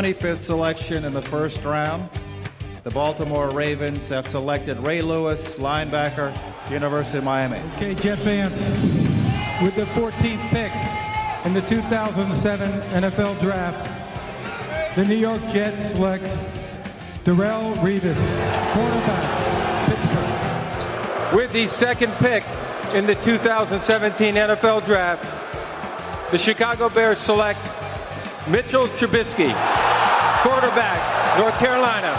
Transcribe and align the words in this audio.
25th 0.00 0.38
selection 0.38 1.04
in 1.04 1.12
the 1.12 1.20
first 1.20 1.62
round, 1.62 2.08
the 2.84 2.90
Baltimore 2.90 3.50
Ravens 3.50 4.08
have 4.08 4.26
selected 4.26 4.78
Ray 4.78 5.02
Lewis, 5.02 5.58
linebacker, 5.58 6.34
University 6.70 7.18
of 7.18 7.24
Miami. 7.24 7.58
Okay, 7.76 7.94
Jeff 7.94 8.18
Vance, 8.20 8.58
with 9.62 9.76
the 9.76 9.84
14th 9.92 10.40
pick 10.48 10.72
in 11.44 11.52
the 11.52 11.60
2007 11.68 12.70
NFL 13.02 13.38
Draft, 13.40 14.96
the 14.96 15.04
New 15.04 15.16
York 15.16 15.42
Jets 15.48 15.90
select 15.90 16.24
Darrell 17.24 17.74
Revis, 17.74 18.16
quarterback, 18.72 19.86
Pittsburgh. 19.86 21.36
With 21.36 21.52
the 21.52 21.66
second 21.66 22.14
pick 22.14 22.42
in 22.94 23.04
the 23.04 23.16
2017 23.16 24.34
NFL 24.34 24.86
Draft, 24.86 26.32
the 26.32 26.38
Chicago 26.38 26.88
Bears 26.88 27.18
select 27.18 27.60
Mitchell 28.48 28.86
Trubisky, 28.86 29.54
quarterback, 30.42 31.38
North 31.38 31.58
Carolina. 31.58 32.16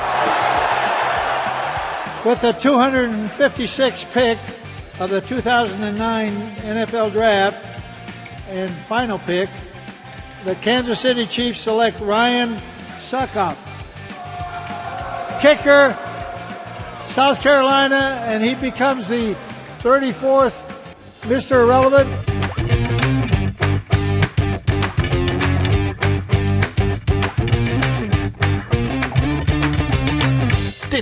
With 2.23 2.41
the 2.41 2.53
256th 2.53 4.11
pick 4.11 4.37
of 4.99 5.09
the 5.09 5.21
2009 5.21 6.55
NFL 6.57 7.11
Draft 7.11 7.65
and 8.47 8.69
final 8.85 9.17
pick, 9.19 9.49
the 10.45 10.55
Kansas 10.55 10.99
City 10.99 11.25
Chiefs 11.25 11.61
select 11.61 11.99
Ryan 11.99 12.61
Suckup, 12.99 13.57
kicker, 15.41 15.97
South 17.09 17.41
Carolina, 17.41 18.23
and 18.27 18.43
he 18.43 18.53
becomes 18.55 19.07
the 19.07 19.35
34th 19.79 20.53
Mr. 21.21 21.63
Irrelevant. 21.63 22.30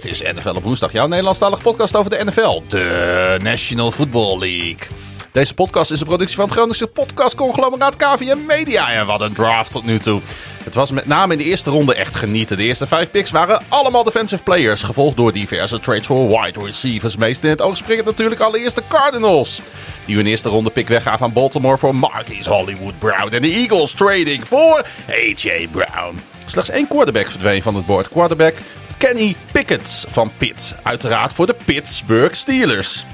Dit 0.01 0.11
is 0.11 0.21
NFL 0.21 0.49
op 0.49 0.63
woensdag, 0.63 0.91
jouw 0.91 1.07
Nederlandstalige 1.07 1.61
podcast 1.61 1.95
over 1.95 2.09
de 2.09 2.23
NFL, 2.25 2.61
de 2.67 3.39
National 3.43 3.91
Football 3.91 4.39
League. 4.39 4.87
Deze 5.31 5.53
podcast 5.53 5.91
is 5.91 5.99
een 5.99 6.05
productie 6.05 6.35
van 6.35 6.45
het 6.45 6.53
Groningse 6.53 6.87
podcastconglomeraat 6.87 7.95
KVM 7.95 8.45
Media. 8.47 8.91
En 8.91 9.05
wat 9.05 9.21
een 9.21 9.33
draft 9.33 9.71
tot 9.71 9.85
nu 9.85 9.99
toe. 9.99 10.21
Het 10.63 10.75
was 10.75 10.91
met 10.91 11.05
name 11.05 11.33
in 11.33 11.37
de 11.39 11.43
eerste 11.43 11.69
ronde 11.69 11.95
echt 11.95 12.15
genieten. 12.15 12.57
De 12.57 12.63
eerste 12.63 12.87
vijf 12.87 13.11
picks 13.11 13.31
waren 13.31 13.61
allemaal 13.67 14.03
defensive 14.03 14.43
players, 14.43 14.83
gevolgd 14.83 15.17
door 15.17 15.31
diverse 15.31 15.79
trades 15.79 16.05
voor 16.05 16.27
wide 16.27 16.59
receivers. 16.65 17.17
Meest 17.17 17.43
in 17.43 17.49
het 17.49 17.61
oog 17.61 17.77
springen 17.77 18.05
natuurlijk 18.05 18.41
allereerst 18.41 18.75
de 18.75 18.83
Cardinals. 18.87 19.61
Die 20.05 20.15
hun 20.15 20.27
eerste 20.27 20.49
ronde 20.49 20.69
pick 20.69 20.87
weggaven 20.87 21.25
aan 21.25 21.33
Baltimore 21.33 21.77
voor 21.77 21.95
Marquise 21.95 22.49
Hollywood 22.49 22.99
Brown. 22.99 23.33
En 23.33 23.41
de 23.41 23.51
Eagles 23.51 23.91
trading 23.91 24.47
voor 24.47 24.85
A.J. 25.09 25.67
Brown. 25.71 26.19
Slechts 26.45 26.69
één 26.69 26.87
quarterback 26.87 27.29
verdween 27.29 27.61
van 27.61 27.75
het 27.75 27.85
bord. 27.85 28.09
Quarterback 28.09 28.55
Kenny 28.99 29.35
Pickett 29.51 30.05
van 30.09 30.31
Pitt. 30.37 30.75
Uiteraard 30.83 31.33
voor 31.33 31.45
de 31.45 31.55
Pittsburgh 31.65 32.33
Steelers. 32.33 33.05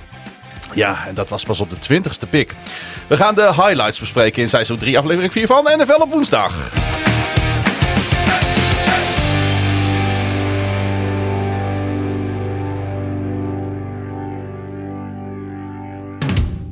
Ja, 0.74 1.08
en 1.08 1.16
dat 1.16 1.30
was 1.30 1.44
pas 1.44 1.60
op 1.60 1.70
de 1.70 1.76
20ste 1.76 2.30
pick. 2.30 2.54
We 3.08 3.18
gaan 3.18 3.36
de 3.36 3.42
highlights 3.42 4.00
bespreken 4.00 4.42
in 4.42 4.50
seizoen 4.50 4.78
3, 4.78 4.98
aflevering 4.98 5.32
4 5.32 5.48
van 5.48 5.64
NFL 5.64 6.02
op 6.02 6.12
woensdag. 6.12 6.72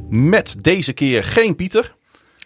Met 0.09 0.55
deze 0.63 0.93
keer 0.93 1.23
geen 1.23 1.55
Pieter, 1.55 1.95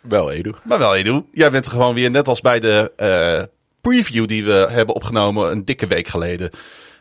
Wel, 0.01 0.31
Edu. 0.31 0.53
maar 0.63 0.79
wel 0.79 0.95
Edu. 0.95 1.23
Jij 1.31 1.51
bent 1.51 1.65
er 1.65 1.71
gewoon 1.71 1.93
weer, 1.93 2.11
net 2.11 2.27
als 2.27 2.41
bij 2.41 2.59
de 2.59 2.91
eh, 2.95 3.43
preview 3.87 4.27
die 4.27 4.45
we 4.45 4.67
hebben 4.69 4.95
opgenomen 4.95 5.51
een 5.51 5.65
dikke 5.65 5.87
week 5.87 6.07
geleden. 6.07 6.49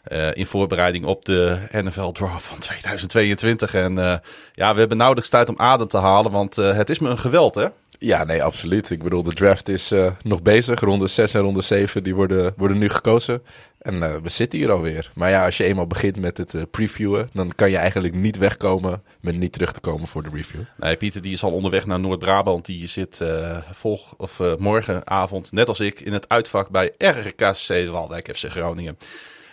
eh, 0.06 0.34
in 0.34 0.46
voorbereiding 0.46 1.04
op 1.04 1.24
de 1.24 1.58
NFL 1.70 2.10
Draft 2.10 2.46
van 2.46 2.58
2022. 2.58 3.74
En 3.74 3.98
eh, 3.98 4.16
ja, 4.54 4.72
we 4.72 4.78
hebben 4.78 4.96
nauwelijks 4.96 5.30
tijd 5.30 5.48
om 5.48 5.58
adem 5.58 5.88
te 5.88 5.98
halen, 5.98 6.32
want 6.32 6.58
eh, 6.58 6.76
het 6.76 6.90
is 6.90 6.98
me 6.98 7.08
een 7.10 7.18
geweld, 7.18 7.54
hè? 7.54 7.66
Ja, 7.98 8.24
nee, 8.24 8.42
absoluut. 8.42 8.90
Ik 8.90 9.02
bedoel, 9.02 9.22
de 9.22 9.34
draft 9.34 9.68
is 9.68 9.90
eh, 9.90 10.12
nog 10.22 10.42
bezig. 10.42 10.80
Ronde 10.80 11.06
6 11.06 11.34
en 11.34 11.40
ronde 11.40 11.62
7 11.62 12.02
die 12.02 12.14
worden, 12.14 12.54
worden 12.56 12.78
nu 12.78 12.88
gekozen. 12.88 13.42
En 13.78 14.02
eh, 14.02 14.14
we 14.22 14.28
zitten 14.28 14.58
hier 14.58 14.70
alweer. 14.70 15.10
Maar 15.14 15.30
ja, 15.30 15.44
als 15.44 15.56
je 15.56 15.64
eenmaal 15.64 15.86
begint 15.86 16.20
met 16.20 16.36
het 16.36 16.54
eh, 16.54 16.62
previewen, 16.70 17.30
dan 17.32 17.52
kan 17.54 17.70
je 17.70 17.76
eigenlijk 17.76 18.14
niet 18.14 18.38
wegkomen 18.38 19.02
met 19.20 19.36
niet 19.36 19.52
terug 19.52 19.72
te 19.72 19.80
komen 19.80 20.08
voor 20.08 20.22
de 20.22 20.28
review. 20.32 20.60
Nee, 20.76 20.96
Pieter 20.96 21.22
die 21.22 21.32
is 21.32 21.42
al 21.42 21.52
onderweg 21.52 21.86
naar 21.86 22.00
Noord-Brabant. 22.00 22.64
Die 22.64 22.86
zit 22.86 23.24
volg, 23.70 24.14
of, 24.16 24.40
morgenavond, 24.58 25.52
net 25.52 25.68
als 25.68 25.80
ik, 25.80 26.00
in 26.00 26.12
het 26.12 26.28
uitvak 26.28 26.68
bij 26.68 26.92
RKC 26.98 27.88
Waldijk 27.90 28.36
FC 28.36 28.50
Groningen. 28.50 28.96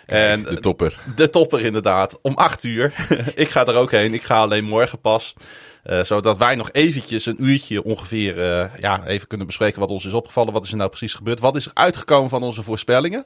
En 0.05 0.43
de 0.43 0.59
topper. 0.59 0.99
De 1.15 1.29
topper 1.29 1.65
inderdaad, 1.65 2.19
om 2.21 2.33
acht 2.33 2.63
uur. 2.63 2.93
ik 3.35 3.49
ga 3.49 3.65
er 3.65 3.75
ook 3.75 3.91
heen, 3.91 4.13
ik 4.13 4.23
ga 4.23 4.37
alleen 4.37 4.63
morgen 4.63 4.99
pas. 4.99 5.33
Eh, 5.83 6.03
zodat 6.03 6.37
wij 6.37 6.55
nog 6.55 6.71
eventjes 6.71 7.25
een 7.25 7.43
uurtje 7.43 7.83
ongeveer 7.83 8.41
eh, 8.41 8.79
ja, 8.79 9.05
even 9.05 9.27
kunnen 9.27 9.47
bespreken 9.47 9.79
wat 9.79 9.89
ons 9.89 10.05
is 10.05 10.13
opgevallen. 10.13 10.53
Wat 10.53 10.63
is 10.63 10.71
er 10.71 10.77
nou 10.77 10.89
precies 10.89 11.13
gebeurd? 11.13 11.39
Wat 11.39 11.55
is 11.55 11.65
er 11.65 11.71
uitgekomen 11.73 12.29
van 12.29 12.43
onze 12.43 12.63
voorspellingen? 12.63 13.25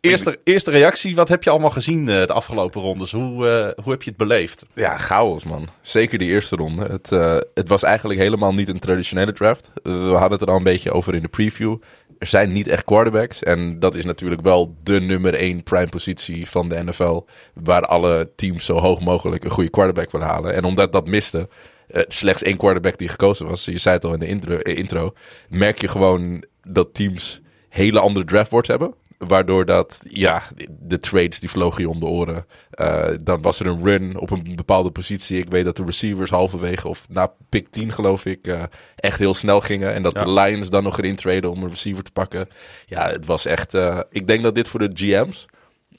Eerste, 0.00 0.38
eerste 0.44 0.70
reactie, 0.70 1.14
wat 1.14 1.28
heb 1.28 1.42
je 1.42 1.50
allemaal 1.50 1.70
gezien 1.70 2.08
eh, 2.08 2.26
de 2.26 2.32
afgelopen 2.32 2.80
rondes? 2.80 3.12
Hoe, 3.12 3.74
hoe 3.82 3.92
heb 3.92 4.02
je 4.02 4.08
het 4.08 4.18
beleefd? 4.18 4.66
Ja, 4.74 4.96
chaos 4.96 5.44
man. 5.44 5.68
Zeker 5.80 6.18
die 6.18 6.30
eerste 6.30 6.56
ronde. 6.56 6.84
Het, 6.84 7.10
het 7.54 7.68
was 7.68 7.82
eigenlijk 7.82 8.20
helemaal 8.20 8.54
niet 8.54 8.68
een 8.68 8.78
traditionele 8.78 9.32
draft. 9.32 9.70
We 9.82 9.90
hadden 9.90 10.30
het 10.30 10.40
er 10.40 10.48
al 10.48 10.56
een 10.56 10.62
beetje 10.62 10.92
over 10.92 11.14
in 11.14 11.22
de 11.22 11.28
preview. 11.28 11.76
Er 12.20 12.26
zijn 12.26 12.52
niet 12.52 12.68
echt 12.68 12.84
quarterbacks. 12.84 13.42
En 13.42 13.78
dat 13.78 13.94
is 13.94 14.04
natuurlijk 14.04 14.40
wel 14.40 14.76
de 14.82 15.00
nummer 15.00 15.34
één 15.34 15.62
prime 15.62 15.88
positie 15.88 16.48
van 16.48 16.68
de 16.68 16.82
NFL. 16.82 17.24
Waar 17.54 17.86
alle 17.86 18.32
teams 18.36 18.64
zo 18.64 18.78
hoog 18.78 19.00
mogelijk 19.00 19.44
een 19.44 19.50
goede 19.50 19.70
quarterback 19.70 20.10
willen 20.10 20.26
halen. 20.26 20.54
En 20.54 20.64
omdat 20.64 20.92
dat 20.92 21.08
miste, 21.08 21.48
eh, 21.88 22.02
slechts 22.08 22.42
één 22.42 22.56
quarterback 22.56 22.98
die 22.98 23.08
gekozen 23.08 23.46
was. 23.46 23.64
Je 23.64 23.78
zei 23.78 23.94
het 23.94 24.04
al 24.04 24.12
in 24.12 24.18
de 24.18 24.26
intro, 24.26 24.56
eh, 24.56 24.76
intro 24.76 25.12
merk 25.48 25.80
je 25.80 25.88
gewoon 25.88 26.44
dat 26.62 26.94
teams 26.94 27.40
hele 27.68 28.00
andere 28.00 28.24
draftboards 28.24 28.68
hebben. 28.68 28.94
Waardoor 29.28 29.64
dat, 29.64 30.00
ja, 30.08 30.42
de 30.68 30.98
trades 30.98 31.40
die 31.40 31.50
vlogen 31.50 31.82
je 31.82 31.88
om 31.88 31.98
de 31.98 32.06
oren. 32.06 32.46
Eh, 32.70 33.08
dan 33.22 33.42
was 33.42 33.60
er 33.60 33.66
een 33.66 33.84
run 33.84 34.18
op 34.18 34.30
een 34.30 34.52
bepaalde 34.56 34.90
positie. 34.90 35.38
Ik 35.38 35.50
weet 35.50 35.64
dat 35.64 35.76
de 35.76 35.84
receivers 35.84 36.30
halverwege, 36.30 36.88
of 36.88 37.06
na 37.08 37.32
pick 37.48 37.68
10 37.68 37.92
geloof 37.92 38.24
ik, 38.24 38.46
eh, 38.46 38.62
echt 38.96 39.18
heel 39.18 39.34
snel 39.34 39.60
gingen. 39.60 39.94
En 39.94 40.02
dat 40.02 40.12
Ja. 40.12 40.24
de 40.24 40.30
Lions 40.32 40.70
dan 40.70 40.82
nog 40.82 40.98
erin 40.98 41.16
traden 41.16 41.50
om 41.50 41.62
een 41.62 41.68
receiver 41.68 42.02
te 42.04 42.12
pakken. 42.12 42.48
Ja, 42.86 43.08
het 43.10 43.26
was 43.26 43.46
echt, 43.46 43.74
eh, 43.74 44.00
ik 44.10 44.26
denk 44.26 44.42
dat 44.42 44.54
dit 44.54 44.68
voor 44.68 44.80
de 44.80 44.90
GM's 44.94 45.46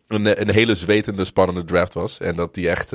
een, 0.08 0.42
een 0.42 0.52
hele 0.52 0.76
zwetende, 0.76 1.26
spannende 1.26 1.64
draft 1.64 1.94
was. 1.94 2.20
En 2.20 2.36
dat 2.36 2.54
die 2.54 2.70
echt 2.70 2.94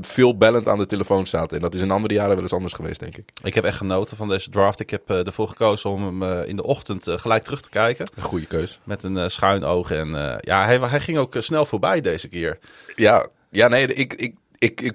veel 0.00 0.36
bellend 0.36 0.68
aan 0.68 0.78
de 0.78 0.86
telefoon 0.86 1.26
zaten. 1.26 1.56
En 1.56 1.62
dat 1.62 1.74
is 1.74 1.80
in 1.80 1.90
andere 1.90 2.14
jaren 2.14 2.34
wel 2.34 2.42
eens 2.42 2.52
anders 2.52 2.72
geweest, 2.72 3.00
denk 3.00 3.16
ik. 3.16 3.28
Ik 3.42 3.54
heb 3.54 3.64
echt 3.64 3.76
genoten 3.76 4.16
van 4.16 4.28
deze 4.28 4.50
draft. 4.50 4.80
Ik 4.80 4.90
heb 4.90 5.10
eh, 5.10 5.26
ervoor 5.26 5.48
gekozen 5.48 5.90
om 5.90 6.04
hem 6.04 6.22
eh, 6.22 6.48
in 6.48 6.56
de 6.56 6.62
ochtend 6.62 7.06
eh, 7.06 7.18
gelijk 7.18 7.44
terug 7.44 7.60
te 7.60 7.68
kijken. 7.68 8.10
Een 8.14 8.22
goede 8.22 8.46
keus. 8.46 8.80
Met 8.84 9.02
een 9.02 9.30
schuin 9.30 9.64
oog. 9.64 9.90
En 9.90 10.08
ja, 10.40 10.64
hij, 10.64 10.78
hij 10.78 11.00
ging 11.00 11.18
ook 11.18 11.34
snel 11.38 11.66
voorbij 11.66 12.00
deze 12.00 12.28
keer. 12.28 12.58
Ja, 12.96 13.26
ja 13.50 13.68
nee, 13.68 13.86
ik... 13.86 14.14
ik 14.14 14.34
ik, 14.64 14.80
ik, 14.80 14.94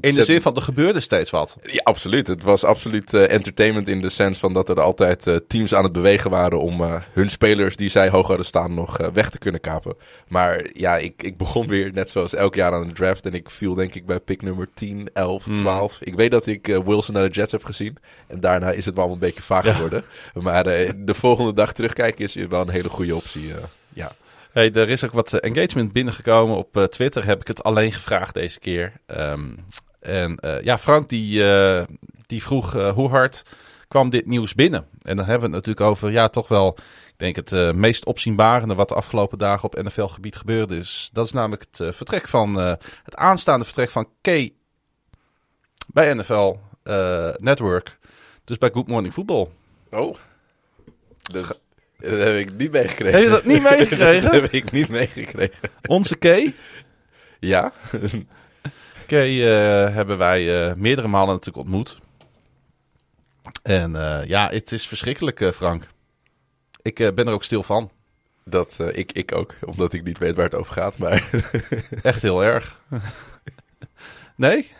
In 0.00 0.14
de 0.14 0.24
zin 0.24 0.42
van, 0.42 0.54
er 0.54 0.62
gebeurde 0.62 1.00
steeds 1.00 1.30
wat. 1.30 1.56
Ja, 1.62 1.80
absoluut. 1.82 2.26
Het 2.26 2.42
was 2.42 2.64
absoluut 2.64 3.14
eh, 3.14 3.30
entertainment 3.30 3.88
in 3.88 4.00
de 4.00 4.08
sens 4.08 4.38
van 4.38 4.52
dat 4.52 4.68
er 4.68 4.80
altijd 4.80 5.26
eh, 5.26 5.36
teams 5.48 5.74
aan 5.74 5.84
het 5.84 5.92
bewegen 5.92 6.30
waren 6.30 6.60
om 6.60 6.80
eh, 6.80 6.94
hun 7.12 7.30
spelers 7.30 7.76
die 7.76 7.88
zij 7.88 8.08
hoog 8.08 8.26
hadden 8.26 8.46
staan 8.46 8.74
nog 8.74 8.96
weg 9.12 9.30
te 9.30 9.38
kunnen 9.38 9.60
kapen. 9.60 9.94
Maar 10.28 10.66
ja, 10.72 10.96
ik, 10.96 11.22
ik 11.22 11.36
begon 11.36 11.66
weer 11.66 11.92
net 11.92 12.10
zoals 12.10 12.34
elk 12.34 12.54
jaar 12.54 12.72
aan 12.72 12.86
de 12.86 12.92
draft 12.92 13.26
en 13.26 13.34
ik 13.34 13.50
viel 13.50 13.74
denk 13.74 13.94
ik 13.94 14.06
bij 14.06 14.20
pick 14.20 14.42
nummer 14.42 14.68
10, 14.74 15.10
11, 15.12 15.44
12. 15.56 15.98
Ik 16.00 16.14
weet 16.14 16.30
dat 16.30 16.46
ik 16.46 16.66
Wilson 16.66 17.14
naar 17.14 17.28
de 17.28 17.34
Jets 17.34 17.52
heb 17.52 17.64
gezien 17.64 17.96
en 18.26 18.40
daarna 18.40 18.70
is 18.70 18.84
het 18.84 18.96
wel 18.96 19.12
een 19.12 19.18
beetje 19.18 19.42
vaag 19.42 19.74
geworden. 19.74 20.04
Maar 20.34 20.64
de 20.96 21.14
volgende 21.14 21.54
dag 21.54 21.72
terugkijken 21.72 22.24
is 22.24 22.34
wel 22.34 22.60
een 22.60 22.70
hele 22.70 22.88
goede 22.88 23.16
optie. 23.16 23.52
ja. 23.92 24.12
Hey, 24.52 24.72
er 24.72 24.88
is 24.88 25.04
ook 25.04 25.12
wat 25.12 25.32
eh, 25.32 25.50
engagement 25.50 25.92
binnengekomen 25.92 26.56
op 26.56 26.76
eh, 26.76 26.84
Twitter. 26.84 27.26
Heb 27.26 27.40
ik 27.40 27.46
het 27.46 27.62
alleen 27.62 27.92
gevraagd 27.92 28.34
deze 28.34 28.58
keer. 28.58 28.92
Ehm, 29.06 29.56
en 30.00 30.36
eh, 30.36 30.62
ja, 30.62 30.78
Frank 30.78 31.08
die, 31.08 31.44
die 32.26 32.42
vroeg 32.42 32.72
hoe 32.72 33.08
hard 33.08 33.42
kwam 33.88 34.10
dit 34.10 34.26
nieuws 34.26 34.54
binnen? 34.54 34.86
En 35.02 35.16
dan 35.16 35.26
hebben 35.26 35.50
we 35.50 35.56
het 35.56 35.66
natuurlijk 35.66 35.86
over, 35.86 36.10
ja, 36.10 36.28
toch 36.28 36.48
wel, 36.48 36.76
ik 37.08 37.14
denk 37.16 37.36
het 37.36 37.74
meest 37.74 38.04
opzienbarende 38.04 38.74
wat 38.74 38.88
de 38.88 38.94
afgelopen 38.94 39.38
dagen 39.38 39.64
op 39.64 39.82
NFL-gebied 39.82 40.36
gebeurde. 40.36 40.76
Dus 40.76 41.10
dat 41.12 41.26
is 41.26 41.32
namelijk 41.32 41.66
het 41.70 41.94
vertrek 41.94 42.28
van, 42.28 42.56
het 42.56 43.16
aanstaande 43.16 43.64
vertrek 43.64 43.90
van 43.90 44.08
Kay 44.20 44.54
bij 45.86 46.14
NFL 46.14 46.56
Network. 47.36 47.98
Dus 48.44 48.58
bij 48.58 48.70
Good 48.72 48.88
Morning 48.88 49.14
Football. 49.14 49.48
Oh. 49.90 50.16
Dat, 51.22 51.60
dat 52.02 52.18
heb 52.18 52.36
ik 52.36 52.56
niet 52.56 52.72
meegekregen. 52.72 53.18
Heb 53.18 53.22
je 53.22 53.34
dat 53.34 53.44
niet 53.44 53.62
meegekregen? 53.70 54.22
dat 54.22 54.40
heb 54.40 54.52
ik 54.52 54.70
niet 54.70 54.88
meegekregen. 54.88 55.70
Onze 55.86 56.16
Kay. 56.16 56.54
Ja? 57.40 57.72
Kay 59.06 59.42
eh, 59.42 59.94
hebben 59.94 60.18
wij 60.18 60.68
eh, 60.68 60.74
meerdere 60.74 61.08
malen 61.08 61.34
natuurlijk 61.34 61.66
ontmoet. 61.66 61.98
En 63.62 63.96
eh, 63.96 64.28
ja, 64.28 64.48
het 64.50 64.72
is 64.72 64.86
verschrikkelijk, 64.86 65.50
Frank. 65.54 65.88
Ik 66.82 66.94
ben 66.94 67.26
er 67.26 67.32
ook 67.32 67.44
stil 67.44 67.62
van. 67.62 67.90
Dat, 68.44 68.78
ik, 68.92 69.12
ik 69.12 69.34
ook, 69.34 69.54
omdat 69.64 69.92
ik 69.92 70.04
niet 70.04 70.18
weet 70.18 70.34
waar 70.34 70.44
het 70.44 70.54
over 70.54 70.72
gaat. 70.72 70.98
Maar 70.98 71.30
Echt 72.02 72.22
heel 72.22 72.44
erg. 72.44 72.80
nee? 74.36 74.72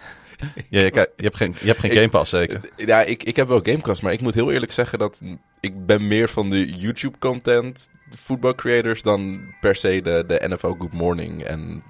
Ja, 0.68 0.80
je, 0.80 1.08
hebt 1.16 1.36
geen, 1.36 1.54
je 1.60 1.66
hebt 1.66 1.80
geen 1.80 1.90
Ik- 1.90 1.96
Game 1.96 2.08
Pass 2.08 2.30
zeker? 2.30 2.60
ja, 2.76 3.02
ik, 3.02 3.22
ik 3.22 3.36
heb 3.36 3.48
wel 3.48 3.60
Gamecast, 3.62 4.02
maar 4.02 4.12
ik 4.12 4.20
moet 4.20 4.34
heel 4.34 4.52
eerlijk 4.52 4.72
zeggen 4.72 4.98
dat 4.98 5.20
ik 5.60 5.86
ben 5.86 6.08
meer 6.08 6.28
van 6.28 6.50
de 6.50 6.70
YouTube-content, 6.70 7.88
voetbalcreators, 8.16 9.02
dan 9.02 9.40
per 9.60 9.74
se 9.76 10.00
de, 10.02 10.24
de 10.26 10.42
NFL 10.48 10.74
Good 10.78 10.92
Morning. 10.92 11.42
En 11.42 11.82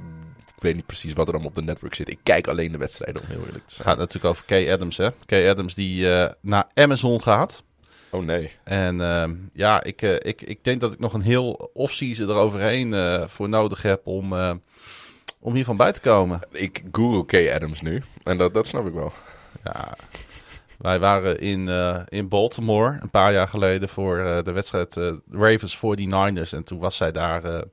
ik 0.56 0.62
weet 0.62 0.74
niet 0.74 0.86
precies 0.86 1.12
wat 1.12 1.26
er 1.26 1.32
allemaal 1.32 1.50
op 1.50 1.54
de 1.56 1.62
network 1.62 1.94
zit. 1.94 2.08
Ik 2.08 2.18
kijk 2.22 2.46
alleen 2.48 2.72
de 2.72 2.78
wedstrijden, 2.78 3.22
om 3.22 3.28
heel 3.28 3.38
eerlijk 3.38 3.54
te 3.56 3.62
Het 3.64 3.72
zijn. 3.72 3.88
gaat 3.88 3.98
natuurlijk 3.98 4.24
over 4.34 4.44
Kay 4.44 4.72
Adams, 4.72 4.96
hè? 4.96 5.08
Kay 5.26 5.48
Adams 5.50 5.74
die 5.74 6.10
eh, 6.12 6.30
naar 6.40 6.64
Amazon 6.74 7.22
gaat. 7.22 7.62
Oh 8.10 8.22
nee. 8.24 8.50
En 8.64 9.00
ehm, 9.00 9.34
ja, 9.52 9.82
ik, 9.82 10.02
eh, 10.02 10.14
ik, 10.18 10.42
ik 10.42 10.64
denk 10.64 10.80
dat 10.80 10.92
ik 10.92 10.98
nog 10.98 11.12
een 11.14 11.22
heel 11.22 11.70
off-season 11.74 12.28
eroverheen 12.28 12.94
eh 12.94 13.26
voor 13.26 13.48
nodig 13.48 13.82
heb 13.82 14.06
om, 14.06 14.32
om 15.42 15.54
hiervan 15.54 15.76
bij 15.76 15.92
te 15.92 16.00
komen. 16.00 16.40
Ik 16.50 16.82
google 16.92 17.24
Kay 17.26 17.54
Adams 17.54 17.80
nu. 17.80 18.02
En 18.22 18.38
dat, 18.38 18.54
dat 18.54 18.66
snap 18.66 18.86
ik 18.86 18.92
wel. 18.92 19.12
Ja, 19.64 19.94
wij 20.78 20.98
waren 20.98 21.40
in, 21.40 21.68
eh, 21.68 22.00
in 22.08 22.28
Baltimore 22.28 22.98
een 23.00 23.10
paar 23.10 23.32
jaar 23.32 23.48
geleden 23.48 23.88
voor 23.88 24.18
eh, 24.18 24.42
de 24.44 24.52
wedstrijd 24.52 24.96
eh, 24.96 25.12
Ravens 25.30 25.76
49ers. 25.76 26.52
En 26.52 26.64
toen 26.64 26.78
was 26.78 26.96
zij 26.96 27.12
daar, 27.12 27.64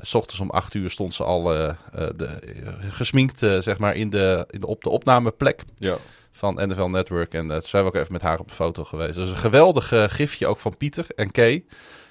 s 0.00 0.14
ochtends 0.14 0.40
om 0.40 0.50
acht 0.50 0.74
uur 0.74 0.90
stond 0.90 1.14
ze 1.14 1.24
al 1.24 1.42
de, 1.42 1.74
gesminkt 2.88 3.38
zeg 3.38 3.78
maar 3.78 3.94
in 3.94 4.10
de, 4.10 4.46
in 4.50 4.60
de, 4.60 4.66
op 4.66 4.82
de 4.82 4.90
opnameplek 4.90 5.62
Ja. 5.76 5.96
van 6.32 6.54
NFL 6.54 6.84
Network. 6.84 7.34
En 7.34 7.48
toen 7.48 7.60
zijn 7.62 7.82
we 7.82 7.88
ook 7.88 7.94
even 7.94 8.12
met 8.12 8.22
haar 8.22 8.38
op 8.38 8.48
de 8.48 8.54
foto 8.54 8.84
geweest. 8.84 9.14
Dus 9.14 9.30
een 9.30 9.36
geweldig 9.36 9.92
gifje 10.06 10.46
ook 10.46 10.58
van 10.58 10.76
Pieter 10.76 11.06
en 11.16 11.30
Kay 11.30 11.64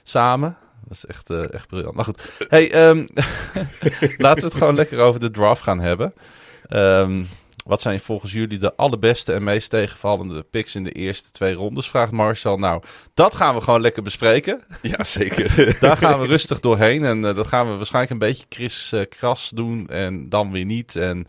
samen. 0.03 0.57
Dat 0.87 0.97
is 0.97 1.05
echt, 1.05 1.29
eh, 1.29 1.53
echt 1.53 1.67
briljant. 1.67 1.95
Maar 1.95 2.05
goed, 2.05 2.21
hey, 2.47 2.71
ehm, 2.71 2.97
laten 4.25 4.41
we 4.41 4.47
het 4.47 4.53
gewoon 4.53 4.75
lekker 4.75 4.99
over 4.99 5.19
de 5.19 5.31
draft 5.31 5.61
gaan 5.61 5.79
hebben. 5.79 6.13
Ehm, 6.67 7.23
wat 7.65 7.81
zijn 7.81 7.99
volgens 7.99 8.31
jullie 8.31 8.57
de 8.57 8.75
allerbeste 8.75 9.33
en 9.33 9.43
meest 9.43 9.69
tegenvallende 9.69 10.43
picks 10.43 10.75
in 10.75 10.83
de 10.83 10.91
eerste 10.91 11.31
twee 11.31 11.53
rondes? 11.53 11.89
Vraagt 11.89 12.11
Marcel. 12.11 12.57
Nou, 12.57 12.83
dat 13.13 13.35
gaan 13.35 13.55
we 13.55 13.61
gewoon 13.61 13.81
lekker 13.81 14.03
bespreken. 14.03 14.61
Ja, 14.81 15.03
zeker. 15.03 15.77
Daar 15.79 15.97
gaan 15.97 16.19
we 16.19 16.27
rustig 16.27 16.59
doorheen. 16.59 17.03
En 17.03 17.25
eh, 17.25 17.35
dat 17.35 17.47
gaan 17.47 17.69
we 17.71 17.75
waarschijnlijk 17.75 18.13
een 18.13 18.27
beetje 18.27 18.45
Chris 18.49 18.91
eh, 18.91 19.01
kras 19.09 19.49
doen. 19.49 19.87
En 19.87 20.29
dan 20.29 20.51
weer 20.51 20.65
niet. 20.65 20.95
En 20.95 21.27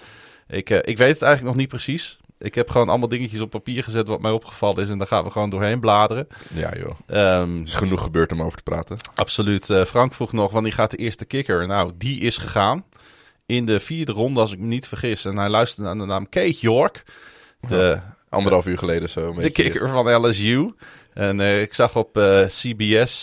ik, 0.49 0.71
ik 0.71 0.99
weet 0.99 1.12
het 1.12 1.23
eigenlijk 1.23 1.43
nog 1.43 1.56
niet 1.56 1.69
precies. 1.69 2.19
Ik 2.44 2.55
heb 2.55 2.70
gewoon 2.70 2.88
allemaal 2.88 3.08
dingetjes 3.08 3.41
op 3.41 3.50
papier 3.50 3.85
gezet 3.85 4.08
wat 4.08 4.20
mij 4.20 4.31
opgevallen 4.31 4.82
is. 4.82 4.88
En 4.88 4.99
daar 4.99 5.06
gaan 5.06 5.25
we 5.25 5.31
gewoon 5.31 5.50
doorheen 5.50 5.81
bladeren. 5.81 6.26
ja, 6.55 6.73
joh. 6.76 6.99
Er 7.06 7.62
is 7.64 7.75
genoeg 7.75 8.02
gebeurd 8.02 8.32
om 8.32 8.43
over 8.43 8.56
te 8.56 8.62
praten. 8.62 8.96
absoluut. 9.14 9.70
Eh, 9.70 9.85
Frank 9.85 10.14
vroeg 10.14 10.32
nog, 10.32 10.52
wanneer 10.52 10.73
gaat 10.73 10.91
de 10.91 10.96
eerste 10.96 11.25
kicker? 11.25 11.67
Nou, 11.67 11.93
die 11.99 12.20
is 12.20 12.38
gegaan. 12.38 12.85
In 13.46 13.67
de 13.67 13.81
vierde 13.81 14.12
ronde, 14.12 14.41
als 14.41 14.52
ik 14.52 14.58
me 14.58 14.67
niet 14.67 14.88
vergis. 14.88 15.25
En 15.25 15.38
hij 15.38 15.49
luisterde 15.49 15.88
naar 15.88 15.99
de 15.99 16.12
naam 16.12 16.29
Kate 16.29 16.58
York. 16.61 17.02
De, 17.69 17.99
Anderhalf 18.29 18.67
uur 18.67 18.79
geleden 18.79 19.11
zo. 19.11 19.29
Een 19.29 19.43
de 19.43 19.50
kicker 19.50 19.88
van 19.88 20.26
LSU. 20.26 20.73
En 21.14 21.41
eh, 21.41 21.61
ik 21.61 21.75
zag 21.75 21.96
op 21.96 22.19
eh, 22.19 22.44
CBS 22.46 23.23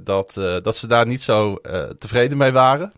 dat, 0.00 0.40
dat 0.62 0.76
ze 0.76 0.86
daar 0.86 1.06
niet 1.06 1.22
zo 1.22 1.58
tevreden 1.98 2.36
mee 2.36 2.52
waren. 2.52 2.92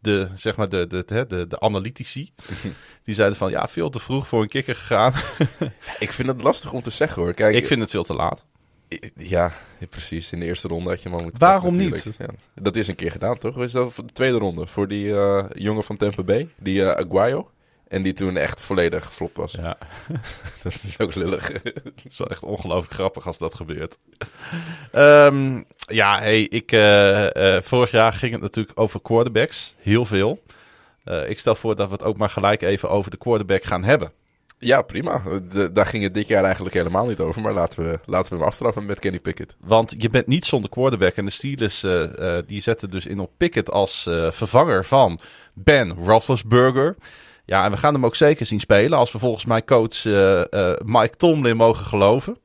De, 0.00 0.28
zeg 0.34 0.56
maar 0.56 0.68
de, 0.68 0.86
de, 0.86 1.02
de, 1.06 1.26
de, 1.28 1.46
de 1.46 1.60
analytici. 1.60 2.32
Die 3.04 3.14
zeiden 3.14 3.38
van, 3.38 3.50
ja, 3.50 3.68
veel 3.68 3.90
te 3.90 4.00
vroeg 4.00 4.28
voor 4.28 4.42
een 4.42 4.48
kikker 4.48 4.74
gegaan. 4.74 5.12
Ik 5.98 6.12
vind 6.12 6.28
het 6.28 6.42
lastig 6.42 6.72
om 6.72 6.82
te 6.82 6.90
zeggen 6.90 7.22
hoor. 7.22 7.34
Kijk, 7.34 7.54
ik 7.56 7.66
vind 7.66 7.80
het 7.80 7.90
veel 7.90 8.04
te 8.04 8.14
laat. 8.14 8.44
Ja, 9.16 9.52
precies. 9.90 10.32
In 10.32 10.40
de 10.40 10.46
eerste 10.46 10.68
ronde 10.68 10.90
had 10.90 11.02
je 11.02 11.08
hem 11.08 11.18
al 11.18 11.22
moeten 11.22 11.40
Waarom 11.40 11.90
pakken. 11.90 12.14
Ja. 12.18 12.26
Dat 12.54 12.76
is 12.76 12.88
een 12.88 12.94
keer 12.94 13.10
gedaan, 13.10 13.38
toch? 13.38 13.62
Is 13.62 13.72
dat 13.72 13.92
voor 13.92 14.06
de 14.06 14.12
tweede 14.12 14.38
ronde? 14.38 14.66
Voor 14.66 14.88
die 14.88 15.14
eh, 15.14 15.44
jongen 15.52 15.84
van 15.84 15.96
Tampa 15.96 16.22
Bay, 16.22 16.48
die 16.58 16.84
eh 16.84 17.04
Aguayo. 17.04 17.50
En 17.88 18.02
die 18.02 18.12
toen 18.12 18.36
echt 18.36 18.62
volledig 18.62 19.06
geflopt 19.06 19.36
was. 19.36 19.52
Ja. 19.52 19.78
Dat 20.62 20.74
is 20.82 20.98
ook 20.98 21.14
lullig. 21.14 21.48
Het 21.48 22.04
is 22.08 22.18
wel 22.18 22.28
echt 22.28 22.42
ongelooflijk 22.42 22.92
grappig 22.92 23.26
als 23.26 23.38
dat 23.38 23.54
gebeurt. 23.54 23.98
Ehm, 24.92 25.62
ja, 25.90 26.18
hey, 26.18 26.40
ik, 26.42 26.72
eh, 26.72 27.56
eh, 27.56 27.62
vorig 27.62 27.90
jaar 27.90 28.12
ging 28.12 28.32
het 28.32 28.40
natuurlijk 28.40 28.78
over 28.80 29.00
quarterbacks. 29.00 29.74
Heel 29.78 30.04
veel. 30.04 30.42
Eh, 31.04 31.28
ik 31.30 31.38
stel 31.38 31.54
voor 31.54 31.76
dat 31.76 31.86
we 31.86 31.92
het 31.92 32.02
ook 32.02 32.16
maar 32.16 32.30
gelijk 32.30 32.62
even 32.62 32.90
over 32.90 33.10
de 33.10 33.16
quarterback 33.16 33.64
gaan 33.64 33.84
hebben. 33.84 34.12
ja, 34.58 34.82
prima. 34.82 35.22
De- 35.52 35.72
daar 35.72 35.86
ging 35.86 36.02
het 36.02 36.14
dit 36.14 36.26
jaar 36.26 36.44
eigenlijk 36.44 36.74
helemaal 36.74 37.06
niet 37.06 37.20
over. 37.20 37.40
Maar 37.42 37.52
laten 37.52 37.84
we, 37.90 37.98
laten 38.04 38.32
we 38.32 38.38
hem 38.38 38.46
afstraffen 38.48 38.86
met 38.86 38.98
Kenny 38.98 39.18
Pickett. 39.18 39.56
Want 39.60 39.94
je 39.98 40.08
bent 40.10 40.26
niet 40.26 40.44
zonder 40.44 40.70
quarterback. 40.70 41.14
En 41.14 41.24
de 41.24 41.30
Steelers 41.30 41.86
die 42.46 42.60
zetten 42.60 42.90
dus 42.90 43.06
in 43.06 43.20
op 43.20 43.30
Pickett 43.36 43.70
als 43.70 44.02
vervanger 44.30 44.84
van 44.84 45.18
Ben 45.54 45.90
Roethlisberger. 45.90 46.96
Ja, 47.44 47.64
en 47.64 47.70
we 47.70 47.76
gaan 47.76 47.94
hem 47.94 48.04
ook 48.04 48.16
zeker 48.16 48.46
zien 48.46 48.60
spelen. 48.60 48.98
Als 48.98 49.12
we 49.12 49.18
volgens 49.18 49.44
mij 49.44 49.64
coach 49.64 50.04
Mike 50.84 51.16
Tomlin 51.16 51.56
mogen 51.56 51.86
geloven. 51.86 52.36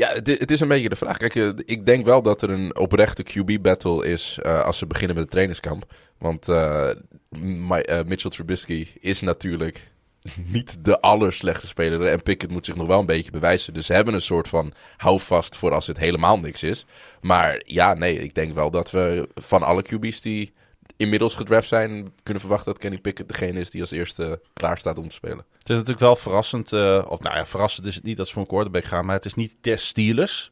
Ja, 0.00 0.08
het, 0.12 0.50
is 0.50 0.60
een 0.60 0.68
beetje 0.68 0.88
de 0.88 0.96
vraag. 0.96 1.16
Kijk, 1.16 1.34
eh, 1.34 1.48
ik 1.64 1.86
denk 1.86 2.04
wel 2.04 2.22
dat 2.22 2.42
er 2.42 2.50
een 2.50 2.76
oprechte 2.76 3.22
QB-battle 3.22 4.06
is 4.06 4.38
eh, 4.42 4.60
als 4.60 4.78
ze 4.78 4.86
beginnen 4.86 5.14
met 5.14 5.24
het 5.24 5.32
trainingskamp. 5.32 5.92
Want 6.18 6.48
eh, 6.48 6.90
Mi- 7.38 8.02
Mitchell 8.06 8.30
Trubisky 8.30 8.88
is 9.00 9.20
natuurlijk 9.20 9.90
niet 10.54 10.84
de 10.84 11.00
allerslechtste 11.00 11.66
speler. 11.66 12.06
En 12.06 12.22
Pickett 12.22 12.52
moet 12.52 12.66
zich 12.66 12.76
nog 12.76 12.86
wel 12.86 13.00
een 13.00 13.06
beetje 13.06 13.30
bewijzen. 13.30 13.74
Dus 13.74 13.86
ze 13.86 13.92
hebben 13.92 14.14
een 14.14 14.20
soort 14.20 14.48
van 14.48 14.72
houvast 14.96 15.56
voor 15.56 15.72
als 15.72 15.86
het 15.86 15.98
helemaal 15.98 16.38
niks 16.38 16.62
is. 16.62 16.86
Maar 17.20 17.62
ja, 17.64 17.94
nee, 17.94 18.18
ik 18.18 18.34
denk 18.34 18.54
wel 18.54 18.70
dat 18.70 18.90
we 18.90 19.28
van 19.34 19.62
alle 19.62 19.82
QB's 19.82 20.20
die 20.20 20.52
inmiddels 21.00 21.34
gedraft 21.34 21.68
zijn... 21.68 22.12
kunnen 22.22 22.42
verwachten 22.42 22.72
dat 22.72 22.80
Kenny 22.80 22.98
Pickett 22.98 23.28
degene 23.28 23.60
is 23.60 23.70
die 23.70 23.80
als 23.80 23.90
eerste 23.90 24.40
klaar 24.52 24.78
staat 24.78 24.98
om 24.98 25.08
te 25.08 25.14
spelen. 25.14 25.44
Het 25.58 25.68
is 25.68 25.76
natuurlijk 25.76 26.00
wel 26.00 26.16
verrassend. 26.16 26.72
eh, 26.72 27.04
of 27.08 27.20
nou 27.20 27.36
ja, 27.36 27.46
verrassend 27.46 27.86
is 27.86 27.94
het 27.94 28.04
niet 28.04 28.16
dat 28.16 28.26
ze 28.26 28.32
voor 28.32 28.42
een 28.42 28.48
quarterback 28.48 28.84
gaan. 28.84 29.04
Maar 29.04 29.14
het 29.14 29.24
is 29.24 29.34
niet 29.34 29.56
des 29.60 29.86
Steelers. 29.86 30.50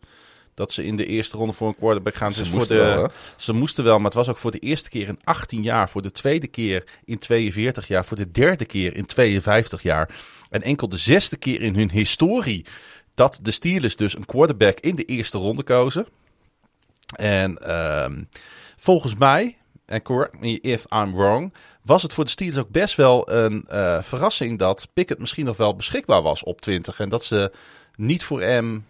Dat 0.55 0.73
ze 0.73 0.85
in 0.85 0.97
de 0.97 1.06
eerste 1.06 1.37
ronde 1.37 1.53
voor 1.53 1.69
een 1.69 1.75
quarterback 1.75 2.15
gaan. 2.15 2.33
Ze 2.33 2.41
is 2.41 2.49
voor 2.49 2.56
moesten 2.59 2.77
de, 2.77 2.83
wel? 2.83 3.11
Ze 3.37 3.53
moesten 3.53 3.85
wel, 3.85 3.97
maar 3.97 4.05
het 4.05 4.15
was 4.15 4.29
ook 4.29 4.37
voor 4.37 4.50
de 4.50 4.59
eerste 4.59 4.89
keer 4.89 5.09
in 5.09 5.21
18 5.25 5.62
jaar. 5.62 5.89
Voor 5.89 6.03
de 6.03 6.11
tweede 6.11 6.47
keer 6.47 6.85
in 7.05 7.19
42 7.19 7.89
jaar. 7.89 8.05
Voor 8.05 8.17
de 8.17 8.31
derde 8.31 8.65
keer 8.65 8.97
in 8.97 9.06
52 9.06 9.83
jaar. 9.83 10.11
En 10.50 10.62
enkel 10.62 10.88
de 10.88 10.97
zesde 10.97 11.37
keer 11.37 11.61
in 11.61 11.75
hun 11.75 11.90
historie. 11.90 12.67
Dat 13.14 13.38
de 13.43 13.50
Steelers 13.50 13.97
dus 13.97 14.17
een 14.17 14.26
quarterback 14.26 14.81
in 14.81 14.95
de 14.95 15.05
eerste 15.05 15.38
ronde 15.38 15.62
kozen. 15.62 16.07
En 17.17 17.57
ehm, 17.57 18.25
volgens 18.76 19.14
mij, 19.14 19.58
en 19.88 20.02
correct 20.02 20.40
me 20.40 20.61
if 20.61 20.87
I'm 20.92 21.14
wrong, 21.14 21.54
was 21.83 22.02
het 22.02 22.14
voor 22.14 22.25
de 22.25 22.30
Steelers 22.30 22.59
ook 22.59 22.71
best 22.71 22.97
wel 22.97 23.30
een 23.30 23.64
eh, 23.66 24.02
verrassing 24.02 24.59
dat 24.59 24.88
Pickett 24.92 25.21
misschien 25.21 25.45
nog 25.45 25.57
wel 25.57 25.76
beschikbaar 25.76 26.23
was 26.23 26.42
op 26.42 26.61
20. 26.61 27.00
En 27.00 27.09
dat 27.09 27.25
ze 27.25 27.52
niet 27.97 28.25
voor 28.25 28.42
hem 28.42 28.87